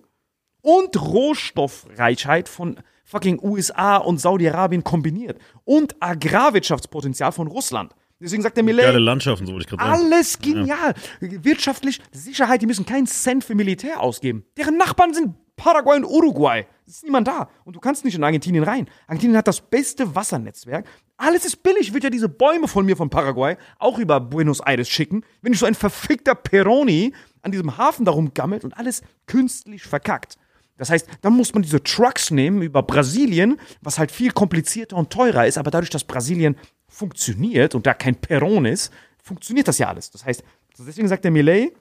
und 0.63 0.97
Rohstoffreichheit 0.97 2.49
von 2.49 2.77
fucking 3.05 3.41
USA 3.43 3.97
und 3.97 4.21
Saudi-Arabien 4.21 4.85
kombiniert 4.85 5.41
und 5.65 5.97
Agrarwirtschaftspotenzial 5.99 7.33
von 7.33 7.49
Russland. 7.49 7.97
Deswegen 8.21 8.45
sagt 8.45 8.57
der 8.57 8.63
Geile 8.63 8.77
Millet, 8.77 9.01
Landschaften, 9.01 9.45
so 9.45 9.55
wollte 9.55 9.65
ich 9.65 9.77
gerade 9.77 9.91
sagen. 9.91 10.13
alles 10.13 10.39
genial. 10.39 10.95
Wirtschaftlich, 11.19 12.01
Sicherheit, 12.13 12.63
die 12.63 12.67
müssen 12.67 12.87
keinen 12.87 13.09
Cent 13.09 13.43
für 13.43 13.57
Militär 13.57 14.01
ausgeben. 14.01 14.45
Deren 14.57 14.77
Nachbarn 14.77 15.15
sind 15.15 15.35
Paraguay 15.61 15.97
und 15.97 16.07
Uruguay. 16.07 16.65
Es 16.87 16.95
ist 16.95 17.05
niemand 17.05 17.29
da. 17.29 17.51
Und 17.65 17.77
du 17.77 17.81
kannst 17.81 18.03
nicht 18.03 18.15
in 18.15 18.25
Argentinien 18.25 18.65
rein. 18.65 18.89
Argentinien 19.07 19.37
hat 19.37 19.47
das 19.47 19.61
beste 19.61 20.15
Wassernetzwerk. 20.15 20.87
Alles 21.19 21.45
ist 21.45 21.63
billig. 21.63 21.89
Ich 21.89 21.93
würde 21.93 22.07
ja 22.07 22.11
diese 22.11 22.31
Bäume 22.31 22.67
von 22.67 22.87
mir 22.87 22.97
von 22.97 23.11
Paraguay 23.11 23.59
auch 23.79 23.99
über 23.99 24.21
Buenos 24.21 24.61
Aires 24.61 24.89
schicken, 24.89 25.23
wenn 25.43 25.53
ich 25.53 25.59
so 25.59 25.67
ein 25.67 25.75
verfickter 25.75 26.35
Peroni 26.35 27.13
an 27.43 27.53
diesem 27.53 27.77
Hafen 27.77 28.07
darum 28.07 28.33
gammelt 28.33 28.65
und 28.65 28.73
alles 28.79 29.03
künstlich 29.27 29.83
verkackt. 29.83 30.39
Das 30.79 30.89
heißt, 30.89 31.07
dann 31.21 31.35
muss 31.35 31.53
man 31.53 31.63
diese 31.63 31.83
Trucks 31.83 32.31
nehmen 32.31 32.63
über 32.63 32.83
Brasilien, 32.83 33.61
was 33.83 33.99
halt 33.99 34.11
viel 34.11 34.31
komplizierter 34.31 34.97
und 34.97 35.11
teurer 35.11 35.47
ist, 35.47 35.59
aber 35.59 35.71
dadurch, 35.71 35.91
dass 35.91 36.05
Brasilien 36.05 36.57
funktioniert 36.89 37.75
und 37.75 37.87
da 37.87 37.93
kein 37.93 38.15
Peron 38.15 38.65
ist, 38.65 38.91
funktioniert 39.23 39.69
das 39.69 39.77
ja 39.77 39.89
alles. 39.89 40.11
Das 40.11 40.25
heißt, 40.25 40.43
deswegen 40.79 41.07
sagt 41.07 41.25
der 41.25 41.31
Millet, 41.31 41.75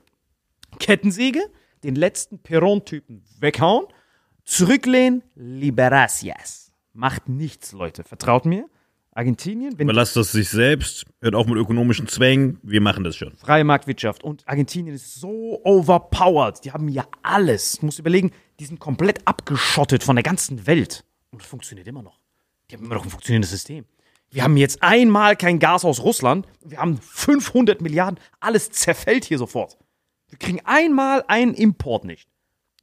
Kettensäge, 0.80 1.50
den 1.84 1.96
letzten 1.96 2.40
Peron-Typen 2.40 3.24
weghauen, 3.40 3.86
zurücklehnen, 4.44 5.24
liberacias. 5.36 6.72
Macht 6.94 7.30
nichts, 7.30 7.72
Leute. 7.72 8.04
Vertraut 8.04 8.46
mir. 8.46 8.68
Argentinien, 9.12 9.78
wenn 9.78 9.88
Überlasst 9.88 10.16
das 10.16 10.32
sich 10.32 10.50
selbst, 10.50 11.06
hört 11.20 11.36
auf 11.36 11.46
mit 11.48 11.58
ökonomischen 11.58 12.08
Zwängen, 12.08 12.60
wir 12.64 12.80
machen 12.80 13.04
das 13.04 13.18
schon. 13.18 13.36
freie 13.36 13.64
Marktwirtschaft 13.64 14.24
und 14.24 14.48
Argentinien 14.48 14.96
ist 14.96 15.16
so 15.16 15.60
overpowered. 15.64 16.64
Die 16.64 16.72
haben 16.72 16.88
ja 16.88 17.06
alles. 17.22 17.74
Du 17.74 17.86
musst 17.86 18.00
überlegen, 18.00 18.32
die 18.60 18.66
sind 18.66 18.80
komplett 18.80 19.28
abgeschottet 19.28 20.04
von 20.04 20.16
der 20.16 20.24
ganzen 20.24 20.68
Welt. 20.68 21.04
Und 21.32 21.42
es 21.42 21.48
funktioniert 21.48 21.88
immer 21.88 22.04
noch. 22.04 22.20
Die 22.70 22.76
haben 22.76 22.86
immer 22.86 22.96
noch 22.96 23.04
ein 23.04 23.10
funktionierendes 23.10 23.52
System. 23.52 23.86
Wir 24.32 24.44
haben 24.44 24.58
jetzt 24.58 24.84
einmal 24.84 25.36
kein 25.36 25.60
Gas 25.60 25.84
aus 25.86 26.02
Russland. 26.02 26.48
Wir 26.64 26.78
haben 26.78 27.00
500 27.02 27.82
Milliarden. 27.82 28.20
Alles 28.40 28.70
zerfällt 28.72 29.26
hier 29.26 29.40
sofort. 29.40 29.78
Wir 30.30 30.38
kriegen 30.38 30.62
einmal 30.64 31.24
einen 31.28 31.54
Import 31.54 32.06
nicht. 32.06 32.28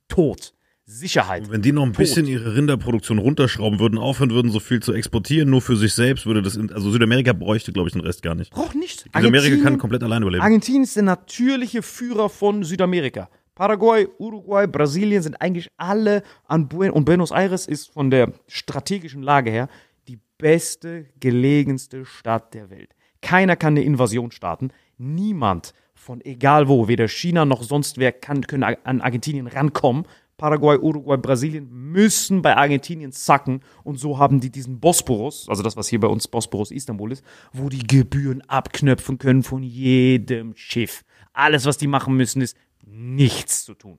Tot. 0.09 0.53
Sicherheit. 0.89 1.51
Wenn 1.51 1.63
die 1.63 1.73
noch 1.73 1.83
ein 1.83 1.93
Tod. 1.93 1.99
bisschen 1.99 2.27
ihre 2.27 2.55
Rinderproduktion 2.55 3.19
runterschrauben 3.19 3.81
würden, 3.81 3.99
aufhören 3.99 4.31
würden, 4.31 4.53
so 4.53 4.61
viel 4.61 4.81
zu 4.81 4.93
exportieren, 4.93 5.51
nur 5.51 5.61
für 5.61 5.77
sich 5.77 5.95
selbst, 5.95 6.27
würde 6.27 6.43
das, 6.43 6.55
in, 6.55 6.73
also 6.73 6.93
Südamerika 6.93 7.33
bräuchte, 7.33 7.73
glaube 7.73 7.89
ich, 7.89 7.93
den 7.93 8.03
Rest 8.03 8.23
gar 8.23 8.37
nicht. 8.37 8.53
Braucht 8.53 8.77
nicht. 8.77 9.09
Südamerika 9.13 9.63
kann 9.65 9.79
komplett 9.79 10.05
allein 10.05 10.23
überleben. 10.23 10.45
Argentinien 10.45 10.85
ist 10.85 10.95
der 10.95 11.03
natürliche 11.03 11.83
Führer 11.83 12.29
von 12.29 12.63
Südamerika. 12.63 13.29
Paraguay, 13.57 14.07
Uruguay, 14.19 14.69
Brasilien 14.69 15.23
sind 15.23 15.41
eigentlich 15.41 15.69
alle 15.77 16.23
an 16.45 16.69
Buen 16.69 16.93
und 16.93 17.05
Buenos 17.05 17.33
Aires 17.33 17.67
ist 17.67 17.93
von 17.93 18.11
der 18.11 18.33
strategischen 18.47 19.23
Lage 19.23 19.51
her 19.51 19.69
die 20.07 20.21
beste 20.39 21.07
gelegenste 21.19 22.05
Stadt 22.05 22.55
der 22.55 22.71
Welt. 22.71 22.95
Keiner 23.23 23.57
kann 23.57 23.73
eine 23.73 23.83
Invasion 23.83 24.31
starten. 24.31 24.71
Niemand 24.99 25.73
von 25.97 26.21
egal 26.21 26.69
wo, 26.69 26.87
weder 26.87 27.09
China 27.09 27.45
noch 27.45 27.63
sonst 27.63 27.99
wer 27.99 28.13
kann 28.13 28.47
können 28.47 28.63
an 28.63 29.01
Argentinien 29.01 29.49
rankommen. 29.49 30.05
Paraguay, 30.37 30.77
Uruguay, 30.77 31.17
Brasilien 31.17 31.69
müssen 31.71 32.43
bei 32.43 32.57
Argentinien 32.57 33.11
zacken 33.11 33.63
und 33.85 33.99
so 33.99 34.19
haben 34.19 34.39
die 34.39 34.51
diesen 34.51 34.81
Bosporus, 34.81 35.49
also 35.49 35.63
das, 35.63 35.79
was 35.79 35.89
hier 35.89 35.99
bei 35.99 36.09
uns 36.09 36.29
Bosporus 36.29 36.71
Istanbul 36.71 37.13
ist, 37.13 37.25
wo 37.55 37.71
die 37.71 37.87
Gebühren 37.87 38.43
abknöpfen 38.43 39.17
können 39.17 39.43
von 39.43 39.63
jedem 39.63 40.55
Schiff. 40.55 41.05
Alles, 41.33 41.65
was 41.65 41.79
die 41.79 41.87
machen 41.87 42.17
müssen, 42.17 42.43
ist 42.43 42.57
nichts 42.85 43.65
zu 43.65 43.75
tun. 43.75 43.99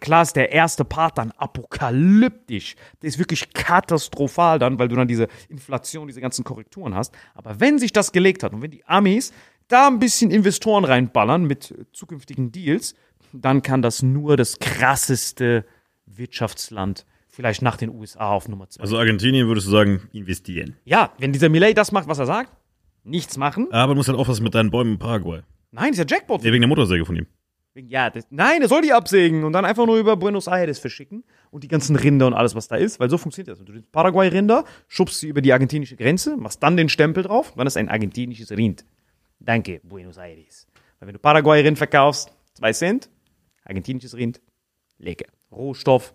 Klar 0.00 0.22
ist 0.22 0.34
der 0.34 0.50
erste 0.50 0.84
Part 0.84 1.18
dann 1.18 1.30
apokalyptisch. 1.32 2.74
Der 3.02 3.08
ist 3.08 3.18
wirklich 3.18 3.52
katastrophal 3.52 4.58
dann, 4.58 4.78
weil 4.78 4.88
du 4.88 4.96
dann 4.96 5.08
diese 5.08 5.28
Inflation, 5.50 6.06
diese 6.06 6.22
ganzen 6.22 6.42
Korrekturen 6.42 6.94
hast. 6.94 7.14
Aber 7.34 7.60
wenn 7.60 7.78
sich 7.78 7.92
das 7.92 8.12
gelegt 8.12 8.42
hat 8.42 8.54
und 8.54 8.62
wenn 8.62 8.70
die 8.70 8.84
Amis 8.86 9.32
da 9.68 9.86
ein 9.86 9.98
bisschen 9.98 10.30
Investoren 10.30 10.84
reinballern 10.84 11.44
mit 11.44 11.74
zukünftigen 11.92 12.52
Deals, 12.52 12.94
dann 13.32 13.62
kann 13.62 13.82
das 13.82 14.02
nur 14.02 14.36
das 14.36 14.58
krasseste 14.58 15.64
Wirtschaftsland 16.06 17.06
vielleicht 17.28 17.62
nach 17.62 17.76
den 17.76 17.90
USA 17.90 18.30
auf 18.30 18.48
Nummer 18.48 18.68
zwei. 18.68 18.82
Also 18.82 18.96
Argentinien 18.96 19.48
würdest 19.48 19.66
du 19.66 19.72
sagen, 19.72 20.02
investieren. 20.12 20.76
ja, 20.84 21.12
wenn 21.18 21.32
dieser 21.32 21.48
Millet 21.48 21.76
das 21.76 21.92
macht, 21.92 22.08
was 22.08 22.18
er 22.18 22.26
sagt, 22.26 22.52
nichts 23.02 23.36
machen. 23.36 23.70
Aber 23.72 23.94
du 23.94 23.96
musst 23.96 24.08
halt 24.08 24.18
aufpassen 24.18 24.44
mit 24.44 24.54
deinen 24.54 24.70
Bäumen 24.70 24.92
in 24.92 24.98
Paraguay. 24.98 25.40
Nein, 25.72 25.92
ist 25.92 25.98
ja 25.98 26.04
Jackpot. 26.06 26.42
Nee, 26.42 26.52
wegen 26.52 26.62
der 26.62 26.68
Motorsäge 26.68 27.04
von 27.04 27.16
ihm. 27.16 27.26
Ja, 27.76 28.08
das, 28.08 28.24
nein, 28.30 28.62
er 28.62 28.68
soll 28.68 28.82
die 28.82 28.92
absägen 28.92 29.42
und 29.42 29.52
dann 29.52 29.64
einfach 29.64 29.84
nur 29.84 29.98
über 29.98 30.16
Buenos 30.16 30.46
Aires 30.46 30.78
verschicken 30.78 31.24
und 31.50 31.64
die 31.64 31.68
ganzen 31.68 31.96
Rinder 31.96 32.28
und 32.28 32.32
alles, 32.34 32.54
was 32.54 32.68
da 32.68 32.76
ist, 32.76 33.00
weil 33.00 33.10
so 33.10 33.18
funktioniert 33.18 33.48
das. 33.48 33.64
Du 33.64 33.72
nimmst 33.72 33.90
Paraguay-Rinder, 33.90 34.64
schubst 34.86 35.18
sie 35.18 35.26
über 35.26 35.40
die 35.42 35.52
argentinische 35.52 35.96
Grenze, 35.96 36.36
machst 36.36 36.62
dann 36.62 36.76
den 36.76 36.88
Stempel 36.88 37.24
drauf, 37.24 37.52
dann 37.56 37.66
ist 37.66 37.76
ein 37.76 37.88
argentinisches 37.88 38.52
Rind. 38.52 38.84
Danke, 39.44 39.80
Buenos 39.82 40.16
Aires. 40.16 40.66
Weil 40.98 41.08
wenn 41.08 41.14
du 41.14 41.18
Paraguay-Rind 41.20 41.78
verkaufst, 41.78 42.30
2 42.54 42.72
Cent, 42.72 43.10
argentinisches 43.64 44.14
Rind, 44.16 44.40
lecker. 44.98 45.26
Rohstoff, 45.50 46.14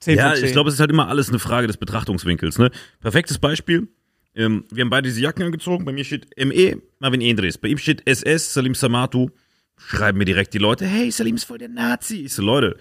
10 0.00 0.16
Ja, 0.16 0.28
von 0.30 0.36
10. 0.36 0.44
ich 0.46 0.52
glaube, 0.52 0.68
es 0.68 0.74
ist 0.74 0.80
halt 0.80 0.90
immer 0.90 1.08
alles 1.08 1.28
eine 1.28 1.38
Frage 1.38 1.66
des 1.66 1.76
Betrachtungswinkels. 1.76 2.58
Ne? 2.58 2.70
Perfektes 3.00 3.38
Beispiel. 3.38 3.88
Ähm, 4.34 4.64
wir 4.70 4.82
haben 4.82 4.90
beide 4.90 5.08
diese 5.08 5.20
Jacken 5.20 5.42
angezogen. 5.44 5.84
Bei 5.84 5.92
mir 5.92 6.04
steht 6.04 6.26
ME, 6.36 6.80
Marvin 6.98 7.20
Endres. 7.20 7.58
Bei 7.58 7.68
ihm 7.68 7.78
steht 7.78 8.06
SS, 8.06 8.54
Salim 8.54 8.74
Samatu. 8.74 9.30
Schreiben 9.76 10.18
mir 10.18 10.24
direkt 10.26 10.52
die 10.52 10.58
Leute, 10.58 10.86
hey, 10.86 11.10
Salim 11.10 11.36
ist 11.36 11.44
voll 11.44 11.58
der 11.58 11.68
Nazi. 11.68 12.24
Ich 12.26 12.34
so, 12.34 12.42
Leute, 12.42 12.76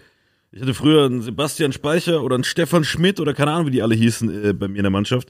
ich 0.52 0.62
hatte 0.62 0.74
früher 0.74 1.06
einen 1.06 1.22
Sebastian 1.22 1.72
Speicher 1.72 2.24
oder 2.24 2.36
einen 2.36 2.44
Stefan 2.44 2.84
Schmidt 2.84 3.20
oder 3.20 3.34
keine 3.34 3.52
Ahnung, 3.52 3.68
wie 3.68 3.72
die 3.72 3.82
alle 3.82 3.96
hießen 3.96 4.46
äh, 4.46 4.54
bei 4.54 4.68
mir 4.68 4.78
in 4.78 4.84
der 4.84 4.92
Mannschaft. 4.92 5.30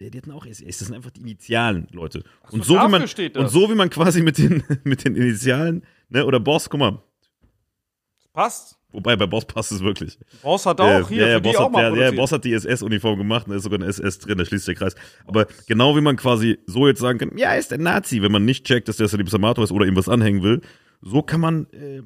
Äh, 0.00 0.10
Die 0.10 0.18
hatten 0.18 0.30
auch 0.32 0.46
SS. 0.46 0.78
Das 0.78 0.88
sind 0.88 0.94
einfach 0.96 1.10
die 1.10 1.20
Initialen, 1.20 1.88
Leute. 1.92 2.22
Und 2.50 2.64
so, 2.64 2.74
wie 2.74 2.88
man, 2.88 3.02
das. 3.02 3.14
und 3.36 3.48
so 3.48 3.70
wie 3.70 3.74
man 3.74 3.90
quasi 3.90 4.22
mit 4.22 4.38
den, 4.38 4.62
mit 4.84 5.04
den 5.04 5.14
Initialen, 5.16 5.84
ne, 6.08 6.24
oder 6.24 6.40
Boss, 6.40 6.68
guck 6.70 6.80
mal, 6.80 7.02
Passt. 8.32 8.78
wobei 8.92 9.16
bei 9.16 9.26
Boss 9.26 9.44
passt 9.46 9.72
es 9.72 9.80
wirklich. 9.82 10.18
Boss 10.42 10.64
hat 10.64 10.80
auch 10.80 11.08
hier 11.08 11.22
ja, 11.22 11.28
ja, 11.32 11.38
Boss 11.40 11.56
auch 11.56 11.64
hat, 11.64 11.72
mal 11.72 11.96
ja, 11.96 12.04
ja. 12.04 12.10
Boss 12.12 12.30
hat 12.30 12.44
die 12.44 12.52
SS-Uniform 12.52 13.18
gemacht 13.18 13.46
und 13.46 13.50
da 13.50 13.56
ist 13.56 13.64
sogar 13.64 13.80
ein 13.80 13.82
SS 13.88 14.18
drin, 14.20 14.38
da 14.38 14.44
schließt 14.44 14.68
der 14.68 14.74
Kreis. 14.76 14.94
Aber 15.26 15.46
genau 15.66 15.96
wie 15.96 16.00
man 16.00 16.16
quasi 16.16 16.58
so 16.66 16.86
jetzt 16.86 17.00
sagen 17.00 17.18
kann, 17.18 17.36
ja, 17.36 17.54
ist 17.54 17.72
ein 17.72 17.82
Nazi, 17.82 18.22
wenn 18.22 18.30
man 18.30 18.44
nicht 18.44 18.64
checkt, 18.64 18.86
dass 18.88 18.96
der 18.96 19.08
Salim 19.08 19.26
Samato 19.26 19.62
ist 19.62 19.72
oder 19.72 19.86
ihm 19.86 19.96
was 19.96 20.08
anhängen 20.08 20.42
will, 20.42 20.60
so 21.00 21.22
kann 21.22 21.40
man, 21.40 21.66
äh, 21.72 22.02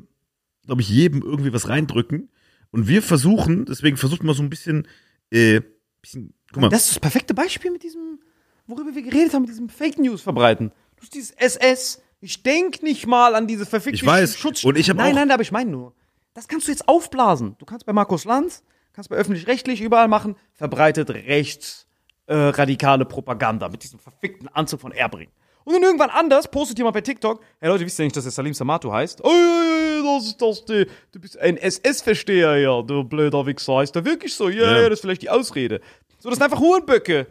glaube 0.64 0.80
ich, 0.80 0.88
jedem 0.88 1.22
irgendwie 1.22 1.52
was 1.52 1.68
reindrücken. 1.68 2.30
Und 2.70 2.88
wir 2.88 3.02
versuchen, 3.02 3.66
deswegen 3.66 3.98
versucht 3.98 4.22
man 4.22 4.34
so 4.34 4.42
ein 4.42 4.48
bisschen, 4.48 4.88
äh, 5.30 5.60
bisschen 6.02 6.34
guck 6.52 6.60
mal, 6.62 6.68
Das 6.68 6.82
ist 6.84 6.90
das 6.90 7.00
perfekte 7.00 7.32
Beispiel 7.34 7.70
mit 7.70 7.82
diesem, 7.82 8.18
worüber 8.66 8.94
wir 8.94 9.02
geredet 9.02 9.32
haben, 9.32 9.42
mit 9.42 9.50
diesem 9.50 9.68
Fake 9.70 9.98
News 9.98 10.20
verbreiten. 10.20 10.70
Du 10.96 11.02
hast 11.02 11.14
dieses 11.14 11.30
SS. 11.32 12.02
Ich 12.20 12.42
denk 12.42 12.82
nicht 12.82 13.06
mal 13.06 13.34
an 13.34 13.46
diese 13.46 13.64
verfickte 13.66 13.96
Ich 13.96 14.06
weiß. 14.06 14.36
Schutz. 14.36 14.62
Und 14.64 14.76
ich 14.78 14.88
hab 14.90 14.96
nein, 14.96 15.12
auch- 15.12 15.14
nein, 15.16 15.30
aber 15.30 15.42
ich 15.42 15.50
meine 15.52 15.70
nur, 15.70 15.94
das 16.34 16.46
kannst 16.48 16.66
du 16.68 16.70
jetzt 16.72 16.86
aufblasen. 16.88 17.56
Du 17.58 17.64
kannst 17.64 17.86
bei 17.86 17.92
Markus 17.92 18.24
Lanz, 18.24 18.62
kannst 18.92 19.10
bei 19.10 19.16
öffentlich-rechtlich 19.16 19.80
überall 19.80 20.08
machen, 20.08 20.36
verbreitet 20.52 21.10
rechts 21.10 21.86
äh, 22.26 22.34
radikale 22.34 23.04
Propaganda 23.04 23.68
mit 23.68 23.82
diesem 23.82 23.98
verfickten 23.98 24.46
Anzug 24.48 24.80
von 24.80 24.92
Erbring. 24.92 25.30
Und 25.64 25.74
dann 25.74 25.82
irgendwann 25.82 26.10
anders 26.10 26.50
postet 26.50 26.78
jemand 26.78 26.94
bei 26.94 27.00
TikTok, 27.00 27.40
hey 27.60 27.68
Leute, 27.68 27.84
wisst 27.86 27.98
ihr 27.98 28.04
nicht, 28.04 28.16
dass 28.16 28.24
der 28.24 28.32
Salim 28.32 28.54
Samato 28.54 28.92
heißt? 28.92 29.20
Oh, 29.24 29.28
ja, 29.28 29.34
ja, 29.34 29.96
ja, 30.04 30.16
das 30.16 30.26
ist 30.26 30.40
das, 30.42 30.64
die, 30.64 30.86
du 31.12 31.20
bist 31.20 31.38
ein 31.38 31.56
SS-Versteher, 31.56 32.56
ja, 32.58 32.82
du 32.82 33.04
blöder 33.04 33.46
Wichser. 33.46 33.76
Heißt 33.76 33.94
der 33.94 34.04
wirklich 34.04 34.34
so? 34.34 34.48
Ja, 34.48 34.62
Ja. 34.72 34.76
ja, 34.82 34.88
das 34.88 34.98
ist 34.98 35.00
vielleicht 35.02 35.22
die 35.22 35.30
Ausrede. 35.30 35.80
So, 36.18 36.28
das 36.30 36.38
sind 36.38 36.44
einfach 36.44 36.60
Hurenböcke. 36.60 37.26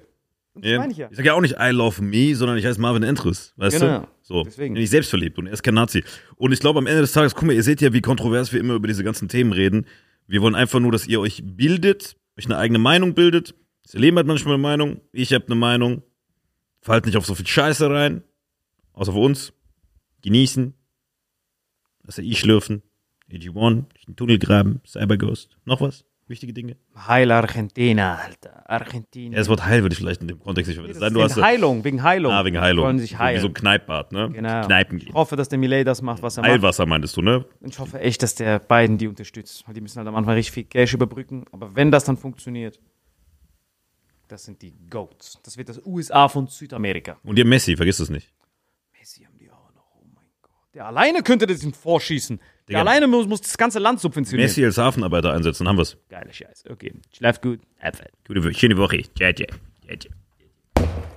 Das 0.55 0.69
Ja. 0.69 0.79
meine 0.79 0.91
ich 0.91 0.97
ja. 0.97 1.07
Ich 1.09 1.15
sage 1.17 1.27
ja 1.27 1.33
auch 1.33 1.41
nicht 1.41 1.55
I 1.59 1.69
love 1.71 2.01
me, 2.01 2.35
sondern 2.35 2.57
ich 2.57 2.65
heiße 2.65 2.79
Marvin 2.79 3.03
Entres, 3.03 3.53
weißt 3.57 3.79
Genau. 3.79 3.99
du? 4.01 4.07
So. 4.21 4.43
Deswegen. 4.43 4.73
Bin 4.73 4.83
ich 4.83 4.89
selbstverliebt 4.89 5.37
und 5.37 5.47
er 5.47 5.53
ist 5.53 5.63
kein 5.63 5.73
Nazi. 5.73 6.03
Und 6.35 6.51
ich 6.51 6.59
glaube, 6.59 6.79
am 6.79 6.87
Ende 6.87 7.01
des 7.01 7.11
Tages, 7.13 7.35
guck 7.35 7.43
mal, 7.47 7.53
ihr 7.53 7.63
seht 7.63 7.79
ja, 7.81 7.93
wie 7.93 8.01
kontrovers 8.01 8.51
wir 8.53 8.59
immer 8.59 8.73
über 8.75 8.87
diese 8.87 9.03
ganzen 9.03 9.27
Themen 9.29 9.51
reden. 9.53 9.85
Wir 10.27 10.41
wollen 10.41 10.55
einfach 10.55 10.79
nur, 10.79 10.91
dass 10.91 11.07
ihr 11.07 11.19
euch 11.19 11.41
bildet, 11.43 12.15
euch 12.37 12.45
eine 12.45 12.57
eigene 12.57 12.79
Meinung 12.79 13.13
bildet. 13.13 13.55
Das 13.83 13.93
Leben 13.93 14.17
hat 14.19 14.25
manchmal 14.25 14.53
eine 14.55 14.61
Meinung, 14.61 15.01
ich 15.11 15.33
habe 15.33 15.45
eine 15.47 15.55
Meinung. 15.55 16.03
Fallt 16.81 17.05
nicht 17.05 17.17
auf 17.17 17.25
so 17.25 17.35
viel 17.35 17.47
Scheiße 17.47 17.89
rein. 17.89 18.23
Außer 18.93 19.13
für 19.13 19.19
uns. 19.19 19.53
Genießen. 20.23 20.73
Das 22.03 22.17
ich 22.17 22.39
schlürfen. 22.39 22.81
AG1, 23.31 23.85
durch 23.89 24.05
den 24.05 24.15
Tunnel 24.15 24.39
graben, 24.39 24.81
Cyberghost. 24.85 25.57
Noch 25.63 25.79
was? 25.79 26.03
Wichtige 26.27 26.53
Dinge? 26.53 26.77
Heil 26.95 27.31
Argentina, 27.31 28.15
Alter. 28.15 28.69
Argentinien. 28.69 29.33
Ja, 29.33 29.39
das 29.39 29.49
Wort 29.49 29.65
Heil 29.65 29.81
würde 29.83 29.93
ich 29.93 29.99
vielleicht 29.99 30.21
in 30.21 30.27
dem 30.27 30.39
Kontext 30.39 30.69
nicht 30.69 30.77
verwenden. 30.77 30.99
das 30.99 31.13
Sein, 31.13 31.21
hast 31.21 31.35
wegen 31.35 31.45
Heilung, 31.45 31.83
wegen 31.83 32.03
Heilung. 32.03 32.31
Ah, 32.31 32.45
wegen 32.45 32.59
Heilung. 32.59 32.85
Wollen 32.85 32.99
sich 32.99 33.17
heilen. 33.17 33.37
Wie 33.37 33.41
so 33.41 33.47
ein 33.47 33.53
Kneippbad, 33.53 34.11
ne? 34.11 34.29
genau. 34.31 34.65
Kneipen 34.65 34.97
Ich 34.97 35.05
gehen. 35.05 35.13
hoffe, 35.13 35.35
dass 35.35 35.49
der 35.49 35.59
Millet 35.59 35.85
das 35.87 36.01
macht, 36.01 36.21
was 36.23 36.37
er 36.37 36.41
macht. 36.43 36.51
Heilwasser 36.51 36.85
meintest 36.85 37.15
du, 37.17 37.21
ne? 37.21 37.45
Und 37.59 37.69
ich 37.73 37.79
hoffe 37.79 37.99
echt, 37.99 38.23
dass 38.23 38.35
der 38.35 38.59
Biden 38.59 38.97
die 38.97 39.07
unterstützt. 39.07 39.63
Weil 39.67 39.73
die 39.75 39.81
müssen 39.81 39.97
halt 39.97 40.07
am 40.07 40.15
Anfang 40.15 40.33
richtig 40.35 40.51
viel 40.53 40.63
Cash 40.63 40.93
überbrücken. 40.93 41.45
Aber 41.51 41.75
wenn 41.75 41.91
das 41.91 42.05
dann 42.05 42.17
funktioniert, 42.17 42.79
das 44.31 44.45
sind 44.45 44.61
die 44.61 44.73
Goats. 44.89 45.39
Das 45.43 45.57
wird 45.57 45.69
das 45.69 45.81
USA 45.85 46.29
von 46.29 46.47
Südamerika. 46.47 47.17
Und 47.23 47.37
ihr 47.37 47.45
Messi, 47.45 47.75
vergiss 47.75 47.99
es 47.99 48.09
nicht. 48.09 48.31
Messi 48.97 49.23
haben 49.23 49.37
die 49.37 49.49
auch 49.49 49.73
noch. 49.75 49.83
Oh 49.95 50.05
mein 50.15 50.25
Gott. 50.41 50.51
Der 50.73 50.85
alleine 50.85 51.21
könnte 51.21 51.47
das 51.47 51.63
in 51.63 51.73
vorschießen. 51.73 52.37
Der 52.37 52.45
Digga. 52.67 52.79
alleine 52.79 53.07
muss, 53.07 53.27
muss 53.27 53.41
das 53.41 53.57
ganze 53.57 53.79
Land 53.79 53.99
subventionieren. 53.99 54.49
Messi 54.49 54.63
als 54.63 54.77
Hafenarbeiter 54.77 55.33
einsetzen, 55.33 55.67
haben 55.67 55.77
wir's. 55.77 55.97
Geile 56.09 56.31
Scheiße. 56.33 56.69
Okay. 56.69 56.93
Schlaf 57.13 57.41
gut. 57.41 57.59
Gute, 58.25 58.53
schöne 58.53 58.77
Woche. 58.77 59.03
Ciao, 59.17 59.33
ciao. 59.33 59.47
Ciao, 59.85 59.97
ciao. 59.97 61.10